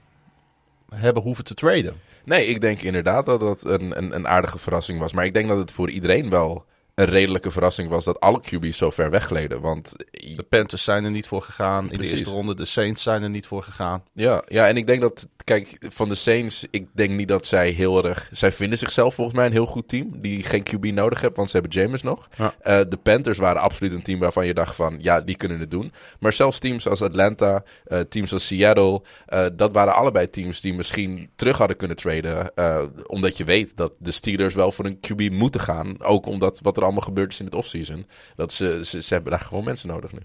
hebben 0.95 1.23
hoeven 1.23 1.45
te 1.45 1.55
traden. 1.55 2.01
Nee, 2.25 2.47
ik 2.47 2.61
denk 2.61 2.83
inderdaad 2.83 3.27
dat 3.27 3.41
dat 3.41 3.65
een, 3.65 3.99
een, 3.99 4.15
een 4.15 4.29
aardige 4.29 4.59
verrassing 4.59 4.99
was. 4.99 5.13
Maar 5.13 5.25
ik 5.25 5.35
denk 5.35 5.49
dat 5.49 5.59
het 5.59 5.71
voor 5.71 5.91
iedereen 5.91 6.31
wel 6.31 6.65
een 6.99 7.05
redelijke 7.05 7.51
verrassing 7.51 7.89
was 7.89 8.05
dat 8.05 8.21
alle 8.21 8.41
QB's 8.41 8.77
zo 8.77 8.91
ver 8.91 9.11
weggleden. 9.11 9.61
Want 9.61 9.93
De 10.37 10.47
Panthers 10.49 10.85
zijn 10.85 11.05
er 11.05 11.11
niet 11.11 11.27
voor 11.29 11.43
gegaan 11.43 11.91
in 11.91 11.99
de 11.99 12.09
eerste 12.11 12.31
ronde. 12.31 12.55
De 12.55 12.65
Saints 12.65 13.03
zijn 13.03 13.23
er 13.23 13.31
niet 13.31 13.47
voor 13.47 13.63
gegaan. 13.63 14.03
ja, 14.13 14.43
ja, 14.47 14.69
en 14.69 14.77
ik 14.77 14.87
denk 14.87 15.01
dat, 15.01 15.29
kijk, 15.45 15.77
van 15.89 16.09
de 16.09 16.15
Saints, 16.15 16.67
ik 16.71 16.87
denk 16.93 17.11
niet 17.11 17.29
dat 17.29 17.47
zij 17.47 17.71
heel 17.71 18.05
erg... 18.05 18.29
Zij 18.33 18.53
vinden 18.53 18.79
zichzelf 18.79 19.15
volgens 19.15 19.37
mij 19.37 19.47
een 19.47 19.53
heel 19.53 19.67
goed 19.67 19.89
team, 19.89 20.21
die 20.21 20.43
geen 20.43 20.63
QB 20.63 20.93
nodig 20.93 21.21
hebben, 21.21 21.37
want 21.39 21.51
ze 21.51 21.57
hebben 21.59 21.81
James 21.81 22.03
nog. 22.03 22.29
Ja. 22.37 22.55
Eh, 22.61 22.81
de 22.89 22.97
Panthers 22.97 23.39
waren 23.39 23.61
absoluut 23.63 23.93
een 23.93 24.03
team 24.03 24.19
waarvan 24.19 24.47
je 24.47 24.55
dacht 24.55 24.75
van, 24.75 24.99
ja, 25.01 25.21
die 25.21 25.37
kunnen 25.37 25.59
het 25.61 25.71
doen. 25.71 25.93
Maar 26.21 26.33
zelfs 26.33 26.59
teams 26.59 26.89
als 26.89 27.03
Atlanta, 27.03 27.63
eh, 27.85 28.01
teams 28.01 28.33
als 28.33 28.47
Seattle, 28.47 29.03
eh, 29.27 29.47
dat 29.53 29.73
waren 29.73 29.95
allebei 29.95 30.27
teams 30.31 30.61
die 30.61 30.75
misschien 30.75 31.31
terug 31.37 31.59
hadden 31.59 31.77
kunnen 31.77 31.97
traden. 31.97 32.55
eh, 32.55 32.83
omdat 33.07 33.37
je 33.37 33.45
weet 33.45 33.73
dat 33.77 33.93
de 33.99 34.11
Steelers 34.11 34.55
wel 34.55 34.73
voor 34.73 34.85
een 34.85 35.01
QB 35.01 35.31
moeten 35.31 35.61
gaan. 35.61 36.03
Ook 36.03 36.27
omdat 36.27 36.59
wat 36.63 36.77
er 36.77 36.83
allemaal 36.89 37.09
gebeurd 37.09 37.33
is 37.33 37.39
in 37.39 37.45
het 37.45 37.55
offseason. 37.55 38.07
Dat 38.37 38.53
ze, 38.53 38.85
ze, 38.85 39.03
ze 39.03 39.15
hebben 39.15 39.33
daar 39.33 39.41
gewoon 39.41 39.65
mensen 39.65 39.89
nodig 39.89 40.13
nu. 40.13 40.21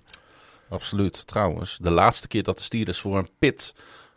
Absoluut. 0.70 1.27
Trouwens, 1.27 1.77
de 1.82 1.91
laatste 1.91 2.27
keer 2.27 2.43
dat 2.43 2.58
de 2.58 2.63
Steelers 2.63 3.00
voor 3.00 3.17
een 3.17 3.29
pit 3.39 3.74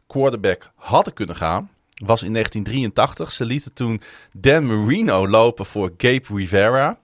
quarterback 0.07 0.71
hadden 0.75 1.13
kunnen 1.13 1.37
gaan, 1.37 1.71
was 2.05 2.23
in 2.23 2.33
1983. 2.33 3.33
Ze 3.33 3.45
lieten 3.45 3.73
toen 3.73 4.01
Dan 4.33 4.67
Marino 4.67 5.29
lopen 5.29 5.67
voor 5.67 5.93
Gabe 5.97 6.27
Rivera. 6.29 6.99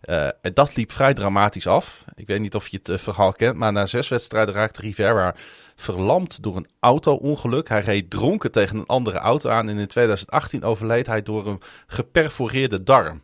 Eh, 0.00 0.26
en 0.26 0.54
dat 0.54 0.76
liep 0.76 0.92
vrij 0.92 1.14
dramatisch 1.14 1.66
af. 1.66 2.04
Ik 2.14 2.26
weet 2.26 2.40
niet 2.40 2.54
of 2.54 2.68
je 2.68 2.76
het 2.76 2.88
eh, 2.88 2.98
verhaal 2.98 3.32
kent, 3.32 3.56
maar 3.56 3.72
na 3.72 3.86
zes 3.86 4.08
wedstrijden 4.08 4.54
raakte 4.54 4.80
Rivera 4.80 5.34
verlamd 5.76 6.42
door 6.42 6.56
een 6.56 6.68
auto-ongeluk. 6.80 7.68
Hij 7.68 7.80
reed 7.80 8.10
dronken 8.10 8.52
tegen 8.52 8.76
een 8.76 8.86
andere 8.86 9.18
auto 9.18 9.50
aan 9.50 9.68
en 9.68 9.78
in 9.78 9.86
2018 9.86 10.64
overleed 10.64 11.06
hij 11.06 11.22
door 11.22 11.46
een 11.46 11.60
geperforeerde 11.86 12.82
darm. 12.82 13.22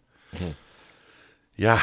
Ja, 1.58 1.82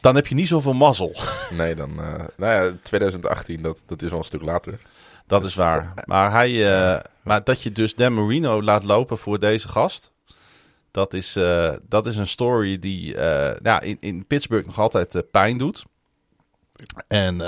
dan 0.00 0.14
heb 0.14 0.26
je 0.26 0.34
niet 0.34 0.48
zoveel 0.48 0.72
mazzel. 0.72 1.14
Nee, 1.50 1.74
dan, 1.74 2.00
eh, 2.00 2.24
nou 2.36 2.64
ja, 2.64 2.76
2018, 2.82 3.62
dat, 3.62 3.82
dat 3.86 4.02
is 4.02 4.10
wel 4.10 4.18
een 4.18 4.24
stuk 4.24 4.42
later. 4.42 4.80
Dat 5.26 5.44
is 5.44 5.54
waar. 5.54 5.92
Maar, 6.04 6.30
hij, 6.30 6.74
eh, 6.74 7.04
maar 7.22 7.44
dat 7.44 7.62
je 7.62 7.72
dus 7.72 7.94
Dan 7.94 8.14
Marino 8.14 8.62
laat 8.62 8.84
lopen 8.84 9.18
voor 9.18 9.38
deze 9.38 9.68
gast. 9.68 10.12
Dat 10.90 11.14
is, 11.14 11.36
eh, 11.36 11.72
dat 11.88 12.06
is 12.06 12.16
een 12.16 12.26
story 12.26 12.78
die 12.78 13.16
ja, 13.62 13.80
in, 13.80 13.96
in 14.00 14.26
Pittsburgh 14.26 14.66
nog 14.66 14.78
altijd 14.78 15.24
pijn 15.30 15.58
doet. 15.58 15.84
En 17.08 17.42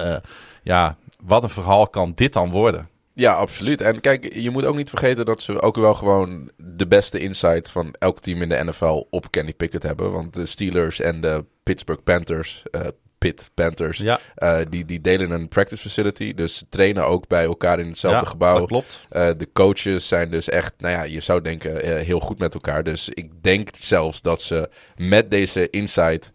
ja, 0.62 0.96
wat 1.22 1.42
een 1.42 1.48
verhaal 1.48 1.88
kan 1.88 2.12
dit 2.14 2.32
dan 2.32 2.50
worden? 2.50 2.88
Ja, 3.18 3.32
absoluut. 3.32 3.80
En 3.80 4.00
kijk, 4.00 4.34
je 4.34 4.50
moet 4.50 4.64
ook 4.64 4.76
niet 4.76 4.88
vergeten 4.88 5.26
dat 5.26 5.42
ze 5.42 5.62
ook 5.62 5.76
wel 5.76 5.94
gewoon 5.94 6.50
de 6.56 6.86
beste 6.86 7.18
insight 7.18 7.70
van 7.70 7.94
elk 7.98 8.20
team 8.20 8.42
in 8.42 8.48
de 8.48 8.64
NFL 8.64 9.06
op 9.10 9.30
Kenny 9.30 9.52
Pickett 9.52 9.82
hebben. 9.82 10.12
Want 10.12 10.34
de 10.34 10.46
Steelers 10.46 11.00
en 11.00 11.20
de 11.20 11.44
Pittsburgh 11.62 12.02
Panthers, 12.02 12.62
eh 12.70 12.86
Pitt 13.18 13.50
Panthers, 13.54 13.98
Ja, 13.98 14.20
eh, 14.34 14.58
die, 14.68 14.84
die 14.84 15.00
delen 15.00 15.30
een 15.30 15.48
practice 15.48 15.80
facility. 15.80 16.34
Dus 16.34 16.58
ze 16.58 16.64
trainen 16.68 17.06
ook 17.06 17.26
bij 17.26 17.44
elkaar 17.44 17.80
in 17.80 17.88
hetzelfde 17.88 18.24
ja, 18.24 18.30
gebouw. 18.30 18.58
dat 18.58 18.68
klopt. 18.68 19.06
Eh, 19.08 19.28
de 19.36 19.48
coaches 19.52 20.08
zijn 20.08 20.30
dus 20.30 20.48
echt, 20.48 20.74
nou 20.78 20.94
ja, 20.94 21.02
je 21.02 21.20
zou 21.20 21.40
denken, 21.42 21.98
heel 22.04 22.20
goed 22.20 22.38
met 22.38 22.54
elkaar. 22.54 22.84
Dus 22.84 23.08
ik 23.08 23.42
denk 23.42 23.68
zelfs 23.76 24.22
dat 24.22 24.42
ze 24.42 24.68
met 24.96 25.30
deze 25.30 25.70
insight. 25.70 26.32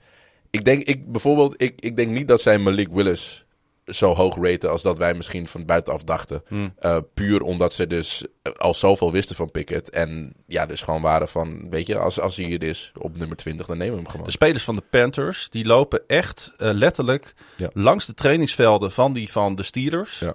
Ik 0.50 0.66
denk, 0.66 0.84
ik, 0.84 1.12
bijvoorbeeld, 1.12 1.62
ik, 1.62 1.74
ik 1.80 1.96
denk 1.96 2.12
niet 2.12 2.28
dat 2.28 2.42
zij 2.42 2.58
Malik 2.58 2.90
Willis 2.92 3.46
zo 3.86 4.14
hoog 4.14 4.38
raten 4.42 4.70
als 4.70 4.82
dat 4.82 4.98
wij 4.98 5.14
misschien 5.14 5.48
van 5.48 5.66
buitenaf 5.66 6.04
dachten. 6.04 6.42
Hmm. 6.48 6.74
Eh, 6.80 6.98
puur 7.14 7.42
omdat 7.42 7.74
ze 7.74 7.88
dus 7.88 8.26
al 8.58 8.74
zoveel 8.74 9.12
wisten 9.12 9.36
van 9.36 9.52
Pickett. 9.52 9.90
En 9.90 10.34
ja, 10.48 10.66
dus 10.66 10.82
gewoon 10.82 11.02
waren 11.02 11.28
van, 11.28 11.70
weet 11.70 11.88
je, 11.88 11.98
als, 11.98 12.20
als 12.20 12.36
hij 12.38 12.46
hier 12.46 12.64
is 12.64 12.92
op 12.98 13.18
nummer 13.18 13.38
20, 13.38 13.66
dan 13.66 13.78
nemen 13.78 13.94
we 13.96 14.02
hem 14.02 14.10
gewoon. 14.10 14.26
De 14.26 14.32
spelers 14.32 14.64
van 14.64 14.76
de 14.76 14.84
Panthers, 14.90 15.50
die 15.50 15.66
lopen 15.66 16.02
echt 16.08 16.52
eh, 16.58 16.70
letterlijk 16.74 17.34
Ja. 17.58 17.70
langs 17.74 18.06
de 18.06 18.14
trainingsvelden 18.14 18.92
van 18.92 19.14
die 19.14 19.32
van 19.32 19.56
de 19.56 19.64
Steelers. 19.64 20.20
Ja. 20.20 20.34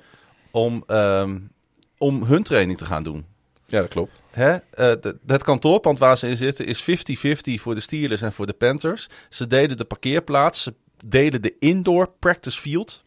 Om, 0.50 0.83
ehm, 0.87 1.38
om 1.99 2.25
hun 2.25 2.43
training 2.43 2.78
te 2.78 2.85
gaan 2.85 3.02
doen. 3.02 3.26
ja, 3.67 3.81
dat 3.81 3.88
klopt. 3.88 4.23
Hè? 4.31 4.57
eh, 4.71 5.12
het 5.26 5.43
kantoorpand 5.43 5.99
waar 5.99 6.19
ze 6.19 6.28
in 6.28 6.37
zitten 6.37 6.67
is 6.67 6.83
50-50 6.83 7.61
voor 7.61 7.75
de 7.75 7.81
Steelers 7.81 8.23
en 8.23 8.33
voor 8.33 8.47
de 8.47 8.52
Panthers. 8.52 9.09
Ze 9.31 9.47
delen 9.47 9.76
de 9.76 9.85
parkeerplaats, 9.85 10.62
ze 10.62 10.75
delen 11.05 11.43
de 11.43 11.55
indoor 11.59 12.12
practice 12.19 12.61
field. 12.61 13.02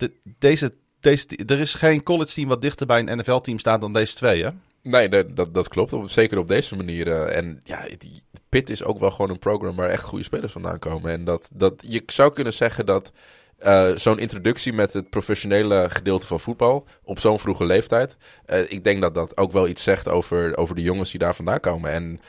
De, 0.00 0.12
deze, 0.38 0.72
deze, 1.00 1.26
er 1.46 1.60
is 1.60 1.74
geen 1.74 2.02
college 2.02 2.32
team 2.34 2.48
wat 2.48 2.62
dichter 2.62 2.86
bij 2.86 2.98
een 3.06 3.18
NFL-team 3.18 3.58
staat 3.58 3.80
dan 3.80 3.92
deze 3.92 4.14
twee, 4.14 4.42
hè? 4.44 4.50
Nee, 4.82 5.08
dat, 5.08 5.36
dat, 5.36 5.54
dat 5.54 5.68
klopt. 5.68 5.92
Op- 5.92 6.10
Zeker 6.10 6.38
op 6.38 6.46
deze 6.48 6.76
manier. 6.76 7.08
eh, 7.12 7.36
en 7.36 7.60
ja, 7.64 7.84
die, 7.98 8.22
Pitt 8.48 8.70
is 8.70 8.84
ook 8.84 8.98
wel 8.98 9.10
gewoon 9.10 9.30
een 9.30 9.38
program 9.38 9.76
waar 9.76 9.88
echt 9.88 10.02
goede 10.04 10.24
spelers 10.24 10.52
vandaan 10.52 10.78
komen. 10.78 11.10
En 11.12 11.24
dat, 11.24 11.50
dat 11.54 11.74
je 11.86 12.02
zou 12.06 12.32
kunnen 12.32 12.52
zeggen 12.52 12.86
dat 12.86 13.12
eh, 13.58 13.90
zo'n 13.96 14.18
introductie 14.18 14.72
met 14.72 14.92
het 14.92 15.10
professionele 15.10 15.86
gedeelte 15.90 16.26
van 16.26 16.40
voetbal 16.40 16.86
op 17.02 17.18
zo'n 17.18 17.38
vroege 17.38 17.64
leeftijd. 17.64 18.16
eh, 18.44 18.70
ik 18.70 18.84
denk 18.84 19.00
dat 19.00 19.14
dat 19.14 19.36
ook 19.36 19.52
wel 19.52 19.68
iets 19.68 19.82
zegt 19.82 20.08
over, 20.08 20.56
over 20.56 20.74
de 20.74 20.82
jongens 20.82 21.10
die 21.10 21.20
daar 21.20 21.34
vandaan 21.34 21.60
komen. 21.60 21.90
En 21.90 22.20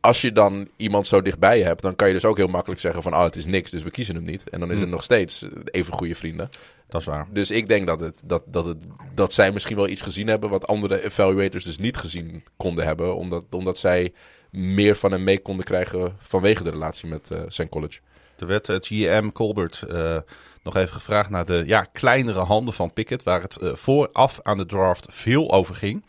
als 0.00 0.20
je 0.20 0.32
dan 0.32 0.68
iemand 0.76 1.06
zo 1.06 1.22
dichtbij 1.22 1.60
hebt, 1.62 1.82
dan 1.82 1.96
kan 1.96 2.08
je 2.08 2.14
dus 2.14 2.24
ook 2.24 2.36
heel 2.36 2.46
makkelijk 2.46 2.80
zeggen 2.80 3.02
van, 3.02 3.14
oh, 3.14 3.22
het 3.24 3.36
is 3.36 3.46
niks, 3.46 3.70
dus 3.70 3.82
we 3.82 3.90
kiezen 3.90 4.14
hem 4.14 4.24
niet. 4.24 4.50
En 4.50 4.60
dan 4.60 4.70
is 4.72 4.80
het 4.80 4.88
nog 4.88 5.02
steeds 5.04 5.46
even 5.64 5.92
goede 5.92 6.14
vrienden. 6.14 6.48
Dat 6.88 7.00
is 7.00 7.06
waar. 7.06 7.26
Dus 7.30 7.50
ik 7.50 7.68
denk 7.68 7.86
dat, 7.86 8.00
het, 8.00 8.22
dat, 8.24 8.42
dat, 8.46 8.64
het, 8.64 8.78
dat 9.14 9.32
zij 9.32 9.52
misschien 9.52 9.76
wel 9.76 9.88
iets 9.88 10.00
gezien 10.00 10.28
hebben 10.28 10.50
wat 10.50 10.66
andere 10.66 11.04
evaluators 11.04 11.64
dus 11.64 11.78
niet 11.78 11.96
gezien 11.96 12.44
konden 12.56 12.84
hebben. 12.84 13.16
Omdat, 13.16 13.44
omdat 13.50 13.78
zij 13.78 14.12
meer 14.50 14.96
van 14.96 15.12
hem 15.12 15.24
mee 15.24 15.38
konden 15.38 15.64
krijgen 15.64 16.16
vanwege 16.18 16.62
de 16.62 16.70
relatie 16.70 17.08
met 17.08 17.30
eh, 17.30 17.40
zijn 17.48 17.68
college. 17.68 18.00
Er 18.38 18.46
werd 18.46 18.66
het 18.66 18.86
GM 18.86 19.30
Colbert 19.32 19.82
eh, 19.82 20.18
nog 20.62 20.76
even 20.76 20.94
gevraagd 20.94 21.30
naar 21.30 21.46
de 21.46 21.62
ja, 21.66 21.84
kleinere 21.92 22.40
handen 22.40 22.74
van 22.74 22.92
Pickett, 22.92 23.22
waar 23.22 23.42
het 23.42 23.56
eh, 23.56 23.74
vooraf 23.74 24.40
aan 24.42 24.58
de 24.58 24.66
draft 24.66 25.06
veel 25.10 25.52
over 25.52 25.74
ging. 25.74 26.04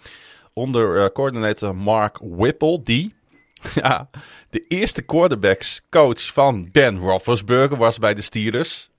Onder 0.53 1.03
eh, 1.03 1.09
coördinator 1.09 1.75
Mark 1.75 2.17
Whipple, 2.21 2.83
die 2.83 3.13
ja, 3.73 4.09
de 4.49 4.65
eerste 4.67 5.01
quarterbacks 5.01 5.81
coach 5.89 6.33
van 6.33 6.69
Ben 6.71 6.97
Roethlisberger 6.97 7.77
was 7.77 7.99
bij 7.99 8.13
de 8.13 8.21
Steelers. 8.21 8.89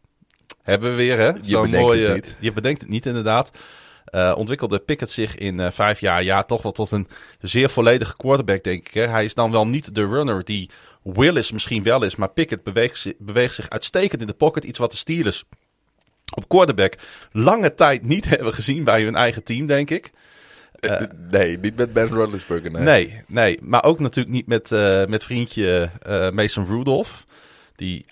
Hebben 0.67 0.91
we 0.91 0.97
weer, 0.97 1.19
hè? 1.19 1.33
Zo'n 1.43 1.63
bedenkt 1.63 1.91
het 1.91 1.99
mooie- 2.01 2.15
niet. 2.15 2.37
Je 2.41 2.53
bedenkt 2.53 2.81
het 2.81 2.91
niet, 2.91 3.07
inderdaad. 3.07 3.51
Eh, 4.05 4.35
ontwikkelde 4.37 4.79
Pickett 4.79 5.11
zich 5.11 5.35
in 5.37 5.61
eh, 5.61 5.71
vijf 5.71 6.01
jaar 6.01 6.23
ja, 6.23 6.43
toch 6.43 6.63
wel 6.63 6.73
tot 6.73 6.91
een 6.91 7.09
zeer 7.41 7.69
volledige 7.71 8.17
quarterback, 8.17 8.63
denk 8.65 8.87
ik. 8.89 8.95
Hè? 8.95 9.07
Hij 9.07 9.25
is 9.25 9.35
dan 9.35 9.51
wel 9.51 9.67
niet 9.67 9.95
de 9.95 10.07
runner 10.07 10.45
die 10.45 10.71
Willis 11.03 11.53
misschien 11.53 11.83
wel 11.83 12.03
is, 12.03 12.17
maar 12.17 12.31
Pickett 12.31 12.63
beweegt, 12.63 13.13
beweegt 13.19 13.55
zich 13.55 13.71
uitstekend 13.71 14.21
in 14.21 14.27
de 14.27 14.33
pocket. 14.33 14.65
Iets 14.65 14.79
wat 14.79 14.91
de 14.91 14.97
Steelers 14.97 15.45
op 16.35 16.49
quarterback 16.49 16.95
lange 17.33 17.75
tijd 17.75 18.03
niet 18.03 18.25
hebben 18.35 18.55
gezien 18.55 18.85
bij 18.85 19.03
hun 19.03 19.15
eigen 19.17 19.45
team, 19.45 19.67
denk 19.67 19.91
ik. 19.91 20.11
Eh, 20.81 21.01
nee, 21.31 21.59
niet 21.59 21.77
met 21.77 21.93
Ben 21.93 22.09
Roethlisberger. 22.09 22.71
Nee. 22.71 22.83
Nee, 22.83 23.23
nee. 23.27 23.59
Maar 23.63 23.85
ook 23.85 24.01
natuurlijk 24.01 24.35
niet 24.35 24.47
met, 24.47 24.73
eh, 24.73 25.05
met 25.07 25.25
vriendje 25.25 25.91
eh, 26.03 26.31
Mason 26.31 26.67
Rudolph. 26.67 27.25
Die 27.77 28.05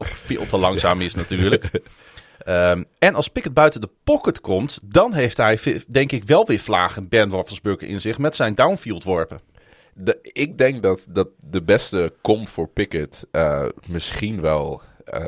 veel 0.00 0.46
te 0.46 0.58
langzaam 0.58 1.00
is 1.00 1.14
natuurlijk. 1.14 1.70
Ehm, 2.40 2.82
en 2.98 3.14
als 3.14 3.28
Pickett 3.28 3.54
buiten 3.54 3.80
de 3.80 3.90
pocket 4.04 4.40
komt, 4.40 4.78
dan 4.84 5.12
heeft 5.12 5.36
hij, 5.36 5.58
denk 5.88 6.12
ik, 6.12 6.24
wel 6.24 6.46
weer 6.46 6.58
vlagen 6.58 7.08
Ben 7.08 7.30
Roethlisberger 7.30 7.88
in 7.88 8.00
zich 8.00 8.18
met 8.18 8.36
zijn 8.36 8.54
downfield 8.54 9.04
worpen. 9.04 9.40
De, 9.94 10.18
ik 10.22 10.58
denk 10.58 10.82
dat, 10.82 11.06
dat 11.08 11.28
de 11.38 11.62
beste 11.62 12.12
kom 12.20 12.48
voor 12.48 12.68
Pickett 12.68 13.26
eh, 13.30 13.64
misschien 13.86 14.40
wel 14.40 14.82
eh, 15.04 15.26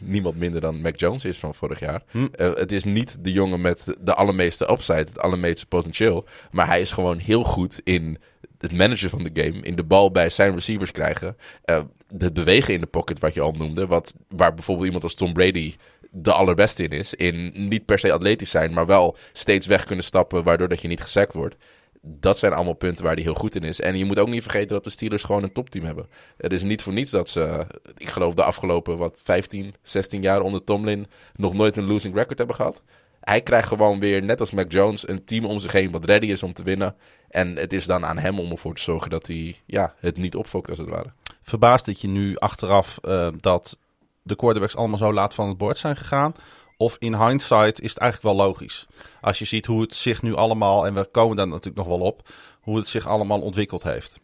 niemand 0.00 0.36
minder 0.36 0.60
dan 0.60 0.80
Mac 0.80 0.98
Jones 0.98 1.24
is 1.24 1.38
van 1.38 1.54
vorig 1.54 1.80
jaar. 1.80 2.02
Hm. 2.10 2.26
Eh, 2.32 2.54
het 2.54 2.72
is 2.72 2.84
niet 2.84 3.24
de 3.24 3.32
jongen 3.32 3.60
met 3.60 3.84
de 4.00 4.14
allermeeste 4.14 4.70
upside, 4.70 4.98
het 4.98 5.18
allermeeste 5.18 5.66
potentieel. 5.66 6.24
Maar 6.50 6.66
hij 6.66 6.80
is 6.80 6.92
gewoon 6.92 7.18
heel 7.18 7.42
goed 7.42 7.80
in 7.84 8.18
het 8.58 8.72
managen 8.72 9.10
van 9.10 9.22
de 9.22 9.42
game. 9.42 9.60
In 9.60 9.76
de 9.76 9.84
bal 9.84 10.10
bij 10.10 10.28
zijn 10.28 10.54
receivers 10.54 10.92
krijgen. 10.92 11.36
Eh, 11.64 11.82
het 12.18 12.32
bewegen 12.32 12.74
in 12.74 12.80
de 12.80 12.86
pocket, 12.86 13.18
wat 13.18 13.34
je 13.34 13.40
al 13.40 13.52
noemde. 13.52 13.86
Wat, 13.86 14.14
waar 14.28 14.54
bijvoorbeeld 14.54 14.86
iemand 14.86 15.04
als 15.04 15.14
Tom 15.14 15.32
Brady 15.32 15.74
de 16.10 16.32
allerbeste 16.32 16.82
in 16.82 16.90
is. 16.90 17.14
In 17.14 17.52
niet 17.68 17.84
per 17.84 17.98
se 17.98 18.12
atletisch 18.12 18.50
zijn, 18.50 18.72
maar 18.72 18.86
wel 18.86 19.16
steeds 19.32 19.66
weg 19.66 19.84
kunnen 19.84 20.04
stappen, 20.04 20.44
waardoor 20.44 20.68
dat 20.68 20.80
je 20.80 20.88
niet 20.88 21.02
gesackt 21.02 21.32
wordt. 21.32 21.56
Dat 22.02 22.38
zijn 22.38 22.52
allemaal 22.52 22.74
punten 22.74 23.04
waar 23.04 23.14
hij 23.14 23.22
heel 23.22 23.34
goed 23.34 23.54
in 23.54 23.62
is. 23.62 23.80
En 23.80 23.98
je 23.98 24.04
moet 24.04 24.18
ook 24.18 24.28
niet 24.28 24.42
vergeten 24.42 24.68
dat 24.68 24.84
de 24.84 24.90
Steelers 24.90 25.22
gewoon 25.22 25.42
een 25.42 25.52
topteam 25.52 25.84
hebben. 25.84 26.08
Het 26.36 26.52
is 26.52 26.62
niet 26.62 26.82
voor 26.82 26.92
niets 26.92 27.10
dat 27.10 27.28
ze, 27.28 27.66
ik 27.96 28.08
geloof 28.08 28.34
de 28.34 28.42
afgelopen 28.42 28.98
wat, 28.98 29.20
15, 29.22 29.74
16 29.82 30.22
jaar 30.22 30.40
onder 30.40 30.64
Tomlin 30.64 31.06
nog 31.34 31.54
nooit 31.54 31.76
een 31.76 31.86
losing 31.86 32.14
record 32.14 32.38
hebben 32.38 32.56
gehad. 32.56 32.82
Hij 33.28 33.42
krijgt 33.42 33.68
gewoon 33.68 34.00
weer, 34.00 34.22
net 34.22 34.40
als 34.40 34.50
Mac 34.50 34.72
Jones, 34.72 35.08
een 35.08 35.24
team 35.24 35.44
om 35.44 35.58
zich 35.58 35.72
heen 35.72 35.90
wat 35.90 36.04
ready 36.04 36.26
is 36.26 36.42
om 36.42 36.52
te 36.52 36.62
winnen. 36.62 36.96
En 37.28 37.56
het 37.56 37.72
is 37.72 37.86
dan 37.86 38.04
aan 38.04 38.18
hem 38.18 38.38
om 38.38 38.50
ervoor 38.50 38.74
te 38.74 38.82
zorgen 38.82 39.10
dat 39.10 39.26
hij 39.26 39.60
ja, 39.66 39.94
het 39.98 40.16
niet 40.16 40.34
opfokt 40.34 40.68
als 40.68 40.78
het 40.78 40.88
ware. 40.88 41.12
Verbaast 41.42 41.86
dat 41.86 42.00
je 42.00 42.08
nu 42.08 42.36
achteraf 42.36 42.98
eh, 43.02 43.28
dat 43.36 43.78
de 44.22 44.36
quarterbacks 44.36 44.76
allemaal 44.76 44.98
zo 44.98 45.12
laat 45.12 45.34
van 45.34 45.48
het 45.48 45.56
bord 45.56 45.78
zijn 45.78 45.96
gegaan? 45.96 46.32
Of 46.76 46.96
in 46.98 47.14
hindsight 47.14 47.80
is 47.80 47.90
het 47.90 47.98
eigenlijk 47.98 48.36
wel 48.36 48.46
logisch. 48.46 48.86
Als 49.20 49.38
je 49.38 49.44
ziet 49.44 49.66
hoe 49.66 49.80
het 49.80 49.94
zich 49.94 50.22
nu 50.22 50.34
allemaal, 50.34 50.86
en 50.86 50.94
we 50.94 51.04
komen 51.04 51.36
daar 51.36 51.48
natuurlijk 51.48 51.76
nog 51.76 51.86
wel 51.86 52.06
op, 52.06 52.28
hoe 52.60 52.76
het 52.76 52.88
zich 52.88 53.06
allemaal 53.06 53.40
ontwikkeld 53.40 53.82
heeft. 53.82 54.20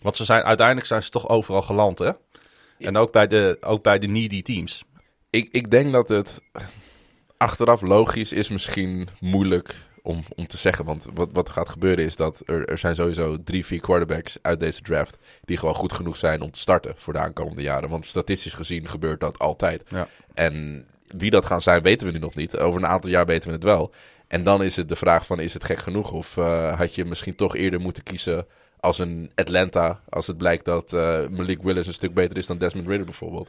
Want 0.00 0.16
ze 0.16 0.24
zijn, 0.24 0.42
uiteindelijk 0.42 0.86
zijn 0.86 1.02
ze 1.02 1.10
toch 1.10 1.28
overal 1.28 1.62
geland, 1.62 1.98
hè? 1.98 2.10
En 2.78 2.96
ook 2.96 3.12
bij 3.12 3.26
de, 3.26 3.56
ook 3.60 3.82
bij 3.82 3.98
de 3.98 4.06
needy 4.06 4.42
teams. 4.42 4.84
Ik, 5.30 5.48
ik 5.52 5.70
denk 5.70 5.92
dat 5.92 6.08
het 6.08 6.42
achteraf 7.38 7.80
logisch 7.80 8.32
is 8.32 8.48
misschien 8.48 9.08
moeilijk 9.20 9.74
om, 10.02 10.24
om 10.36 10.46
te 10.46 10.56
zeggen. 10.56 10.84
Want 10.84 11.06
wat, 11.14 11.28
wat 11.32 11.48
gaat 11.48 11.68
gebeuren 11.68 12.04
is 12.04 12.16
dat 12.16 12.42
er, 12.46 12.68
er 12.68 12.78
zijn 12.78 12.94
sowieso 12.94 13.42
drie, 13.42 13.66
vier 13.66 13.80
quarterbacks 13.80 14.38
uit 14.42 14.60
deze 14.60 14.82
draft... 14.82 15.18
die 15.44 15.56
gewoon 15.56 15.74
goed 15.74 15.92
genoeg 15.92 16.16
zijn 16.16 16.40
om 16.40 16.50
te 16.50 16.58
starten 16.58 16.94
voor 16.96 17.12
de 17.12 17.18
aankomende 17.18 17.62
jaren. 17.62 17.88
Want 17.88 18.06
statistisch 18.06 18.52
gezien 18.52 18.88
gebeurt 18.88 19.20
dat 19.20 19.38
altijd. 19.38 19.84
Ja. 19.88 20.08
En 20.34 20.86
wie 21.16 21.30
dat 21.30 21.46
gaan 21.46 21.62
zijn, 21.62 21.82
weten 21.82 22.06
we 22.06 22.12
nu 22.12 22.18
nog 22.18 22.34
niet. 22.34 22.56
Over 22.56 22.80
een 22.80 22.88
aantal 22.88 23.10
jaar 23.10 23.26
weten 23.26 23.48
we 23.48 23.54
het 23.54 23.64
wel. 23.64 23.92
En 24.26 24.44
dan 24.44 24.62
is 24.62 24.76
het 24.76 24.88
de 24.88 24.96
vraag 24.96 25.26
van, 25.26 25.40
is 25.40 25.52
het 25.52 25.64
gek 25.64 25.78
genoeg? 25.78 26.12
Of 26.12 26.36
eh, 26.36 26.78
had 26.78 26.94
je 26.94 27.04
misschien 27.04 27.34
toch 27.34 27.56
eerder 27.56 27.80
moeten 27.80 28.02
kiezen 28.02 28.46
als 28.80 28.98
een 28.98 29.30
Atlanta... 29.34 30.00
als 30.08 30.26
het 30.26 30.38
blijkt 30.38 30.64
dat 30.64 30.92
eh, 30.92 31.28
Malik 31.28 31.62
Willis 31.62 31.86
een 31.86 31.92
stuk 31.92 32.14
beter 32.14 32.36
is 32.36 32.46
dan 32.46 32.58
Desmond 32.58 32.86
Ridder 32.86 33.04
bijvoorbeeld. 33.06 33.48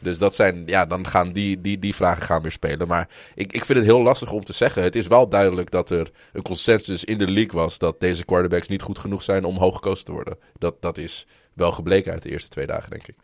Dus 0.00 0.18
dat 0.18 0.34
zijn, 0.34 0.62
ja, 0.66 0.86
dan 0.86 1.06
gaan 1.06 1.32
die, 1.32 1.60
die, 1.60 1.78
die 1.78 1.94
vragen 1.94 2.22
gaan 2.22 2.42
weer 2.42 2.52
spelen. 2.52 2.88
Maar 2.88 3.08
ik, 3.34 3.52
ik 3.52 3.64
vind 3.64 3.78
het 3.78 3.86
heel 3.86 4.02
lastig 4.02 4.32
om 4.32 4.44
te 4.44 4.52
zeggen. 4.52 4.82
Het 4.82 4.96
is 4.96 5.06
wel 5.06 5.28
duidelijk 5.28 5.70
dat 5.70 5.90
er 5.90 6.10
een 6.32 6.42
consensus 6.42 7.04
in 7.04 7.18
de 7.18 7.30
league 7.30 7.60
was 7.60 7.78
dat 7.78 8.00
deze 8.00 8.24
quarterbacks 8.24 8.68
niet 8.68 8.82
goed 8.82 8.98
genoeg 8.98 9.22
zijn 9.22 9.44
om 9.44 9.56
hoog 9.56 9.74
gekozen 9.74 10.04
te 10.04 10.12
worden. 10.12 10.38
Dat, 10.58 10.82
dat 10.82 10.98
is 10.98 11.26
wel 11.52 11.72
gebleken 11.72 12.12
uit 12.12 12.22
de 12.22 12.30
eerste 12.30 12.48
twee 12.48 12.66
dagen, 12.66 12.90
denk 12.90 13.06
ik. 13.06 13.14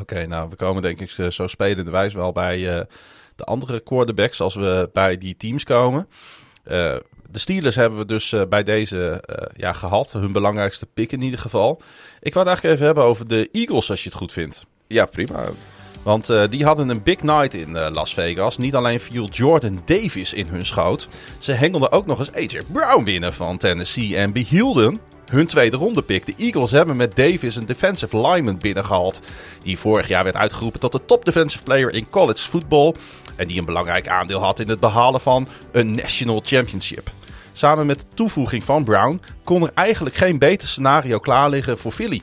Oké, 0.00 0.26
nou, 0.26 0.48
we 0.48 0.56
komen 0.56 0.82
denk 0.82 1.00
ik 1.00 1.10
eh, 1.10 1.26
zo 1.26 1.46
spelende 1.46 1.90
wijs 1.90 2.14
wel 2.14 2.32
bij 2.32 2.76
eh, 2.76 2.84
de 3.34 3.44
andere 3.44 3.80
quarterbacks 3.80 4.40
als 4.40 4.54
we 4.54 4.90
bij 4.92 5.18
die 5.18 5.36
teams 5.36 5.64
komen. 5.64 6.08
Eh, 6.62 6.96
de 7.30 7.38
Steelers 7.38 7.74
hebben 7.74 7.98
we 7.98 8.04
dus 8.04 8.34
bij 8.48 8.62
deze 8.62 9.22
ja, 9.56 9.72
gehad. 9.72 10.12
Hun 10.12 10.32
belangrijkste 10.32 10.86
pick 10.86 11.12
in 11.12 11.22
ieder 11.22 11.38
geval. 11.38 11.80
Ik 12.20 12.34
wou 12.34 12.46
het 12.46 12.46
eigenlijk 12.46 12.74
even 12.74 12.86
hebben 12.86 13.04
over 13.04 13.28
de 13.28 13.48
Eagles, 13.52 13.90
als 13.90 14.02
je 14.02 14.08
het 14.08 14.18
goed 14.18 14.32
vindt. 14.32 14.66
Ja, 14.86 15.06
prima. 15.06 15.44
Want 16.06 16.30
eh, 16.30 16.42
die 16.50 16.64
hadden 16.64 16.88
een 16.88 17.02
big 17.02 17.22
night 17.22 17.54
in 17.54 17.76
eh, 17.76 17.92
Las 17.92 18.14
Vegas. 18.14 18.58
Niet 18.58 18.74
alleen 18.74 19.00
viel 19.00 19.28
Jordan 19.28 19.82
Davis 19.84 20.32
in 20.32 20.46
hun 20.46 20.66
schoot. 20.66 21.08
Ze 21.38 21.52
hengelden 21.52 21.92
ook 21.92 22.06
nog 22.06 22.18
eens 22.18 22.32
AJ 22.32 22.62
Brown 22.72 23.04
binnen 23.04 23.32
van 23.32 23.58
Tennessee. 23.58 24.16
En 24.16 24.32
behielden 24.32 24.98
hun 25.30 25.46
tweede 25.46 25.76
ronde 25.76 26.02
pick. 26.02 26.26
De 26.26 26.34
Eagles 26.36 26.70
hebben 26.70 26.96
met 26.96 27.16
Davis 27.16 27.56
een 27.56 27.66
defensive 27.66 28.20
lineman 28.20 28.58
binnengehaald. 28.58 29.20
Die 29.62 29.78
vorig 29.78 30.08
jaar 30.08 30.24
werd 30.24 30.36
uitgeroepen 30.36 30.80
tot 30.80 30.92
de 30.92 31.04
top 31.06 31.24
defensive 31.24 31.62
player 31.62 31.94
in 31.94 32.10
college 32.10 32.48
football. 32.48 32.94
En 33.36 33.46
die 33.48 33.58
een 33.58 33.64
belangrijk 33.64 34.08
aandeel 34.08 34.40
had 34.40 34.60
in 34.60 34.68
het 34.68 34.80
behalen 34.80 35.20
van 35.20 35.48
een 35.72 35.94
national 35.94 36.40
championship. 36.44 37.10
Samen 37.52 37.86
met 37.86 38.00
de 38.00 38.06
toevoeging 38.14 38.64
van 38.64 38.84
Brown 38.84 39.20
kon 39.44 39.62
er 39.62 39.70
eigenlijk 39.74 40.16
geen 40.16 40.38
beter 40.38 40.68
scenario 40.68 41.18
klaar 41.18 41.50
liggen 41.50 41.78
voor 41.78 41.92
Philly. 41.92 42.22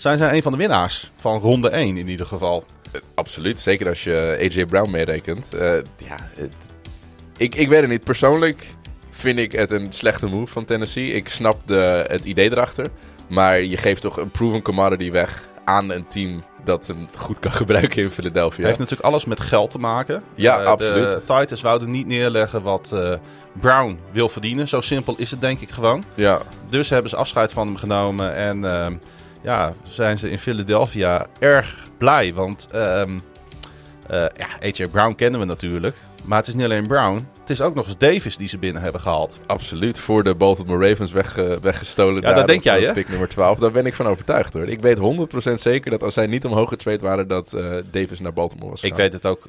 Zijn 0.00 0.18
zij 0.18 0.34
een 0.36 0.42
van 0.42 0.52
de 0.52 0.58
winnaars 0.58 1.10
van 1.16 1.38
ronde 1.40 1.68
1 1.68 1.96
in 1.96 2.08
ieder 2.08 2.26
geval. 2.26 2.64
Absoluut, 3.14 3.60
zeker 3.60 3.88
als 3.88 4.04
je 4.04 4.36
AJ 4.54 4.64
Brown 4.66 4.90
meerekent. 4.90 5.54
Eh, 5.54 5.72
ja, 5.96 6.16
het, 6.34 6.54
ik, 7.36 7.54
ik 7.54 7.68
weet 7.68 7.80
het 7.80 7.90
niet. 7.90 8.04
Persoonlijk 8.04 8.74
vind 9.10 9.38
ik 9.38 9.52
het 9.52 9.70
een 9.70 9.92
slechte 9.92 10.26
move 10.26 10.52
van 10.52 10.64
Tennessee. 10.64 11.12
Ik 11.12 11.28
snap 11.28 11.60
de, 11.66 12.04
het 12.08 12.24
idee 12.24 12.50
erachter. 12.50 12.86
Maar 13.26 13.62
je 13.62 13.76
geeft 13.76 14.02
toch 14.02 14.16
een 14.16 14.30
proven 14.30 14.62
commodity 14.62 15.10
weg 15.10 15.48
aan 15.64 15.90
een 15.92 16.06
team 16.08 16.44
dat 16.64 16.86
hem 16.86 17.08
goed 17.16 17.38
kan 17.38 17.52
gebruiken 17.62 18.02
in 18.02 18.10
Philadelphia. 18.10 18.56
Het 18.56 18.66
heeft 18.66 18.78
natuurlijk 18.78 19.08
alles 19.08 19.24
met 19.24 19.40
geld 19.40 19.70
te 19.70 19.78
maken. 19.78 20.22
Ja, 20.34 20.60
Eh, 20.60 20.66
absoluut. 20.66 21.08
De 21.08 21.20
Titans 21.24 21.60
wouden 21.60 21.90
niet 21.90 22.06
neerleggen 22.06 22.62
wat 22.62 22.92
eh, 22.92 23.14
Brown 23.60 23.98
wil 24.12 24.28
verdienen. 24.28 24.68
Zo 24.68 24.80
simpel 24.80 25.14
is 25.16 25.30
het 25.30 25.40
denk 25.40 25.60
ik 25.60 25.70
gewoon. 25.70 26.04
Ja, 26.14 26.40
Dus 26.68 26.90
hebben 26.90 27.10
ze 27.10 27.16
afscheid 27.16 27.52
van 27.52 27.66
hem 27.66 27.76
genomen. 27.76 28.34
En 28.34 28.64
ehm, 28.64 28.94
ja, 29.42 29.72
zijn 29.82 30.18
ze 30.18 30.30
in 30.30 30.38
Philadelphia 30.38 31.26
erg 31.38 31.88
blij. 31.98 32.34
Want 32.34 32.68
ehm, 32.72 33.18
eh, 34.08 34.18
ja, 34.18 34.46
AJ 34.62 34.86
Brown 34.90 35.14
kennen 35.14 35.40
we 35.40 35.46
natuurlijk. 35.46 35.96
Maar 36.24 36.38
het 36.38 36.48
is 36.48 36.54
niet 36.54 36.64
alleen 36.64 36.86
Brown. 36.86 37.28
Het 37.40 37.50
is 37.50 37.60
ook 37.60 37.74
nog 37.74 37.84
eens 37.86 37.98
Davis 37.98 38.36
die 38.36 38.48
ze 38.48 38.58
binnen 38.58 38.82
hebben 38.82 39.00
gehaald. 39.00 39.40
absoluut. 39.46 39.98
Voor 39.98 40.22
de 40.24 40.34
Baltimore 40.34 40.88
Ravens 40.88 41.12
weg, 41.12 41.34
weggestolen. 41.62 42.14
Ja, 42.14 42.20
dat 42.20 42.36
daar 42.36 42.46
denk 42.46 42.62
jij, 42.64 42.82
hè? 42.82 42.92
Pick 42.92 43.08
nummer 43.08 43.28
12. 43.28 43.58
Daar 43.58 43.70
ben 43.70 43.86
ik 43.86 43.94
van 43.94 44.06
overtuigd 44.06 44.52
hoor. 44.52 44.64
Ik 44.68 44.80
weet 44.80 44.98
100% 44.98 45.60
zeker 45.60 45.90
dat 45.90 46.02
als 46.02 46.14
zij 46.14 46.26
niet 46.26 46.44
omhoog 46.44 46.68
getrade 46.68 46.98
waren, 46.98 47.28
dat 47.28 47.52
eh, 47.52 47.70
Davis 47.90 48.20
naar 48.20 48.32
Baltimore 48.32 48.70
was 48.70 48.82
Ik 48.82 48.88
gegaan. 48.94 49.10
weet 49.10 49.12
het 49.12 49.26
ook 49.26 49.48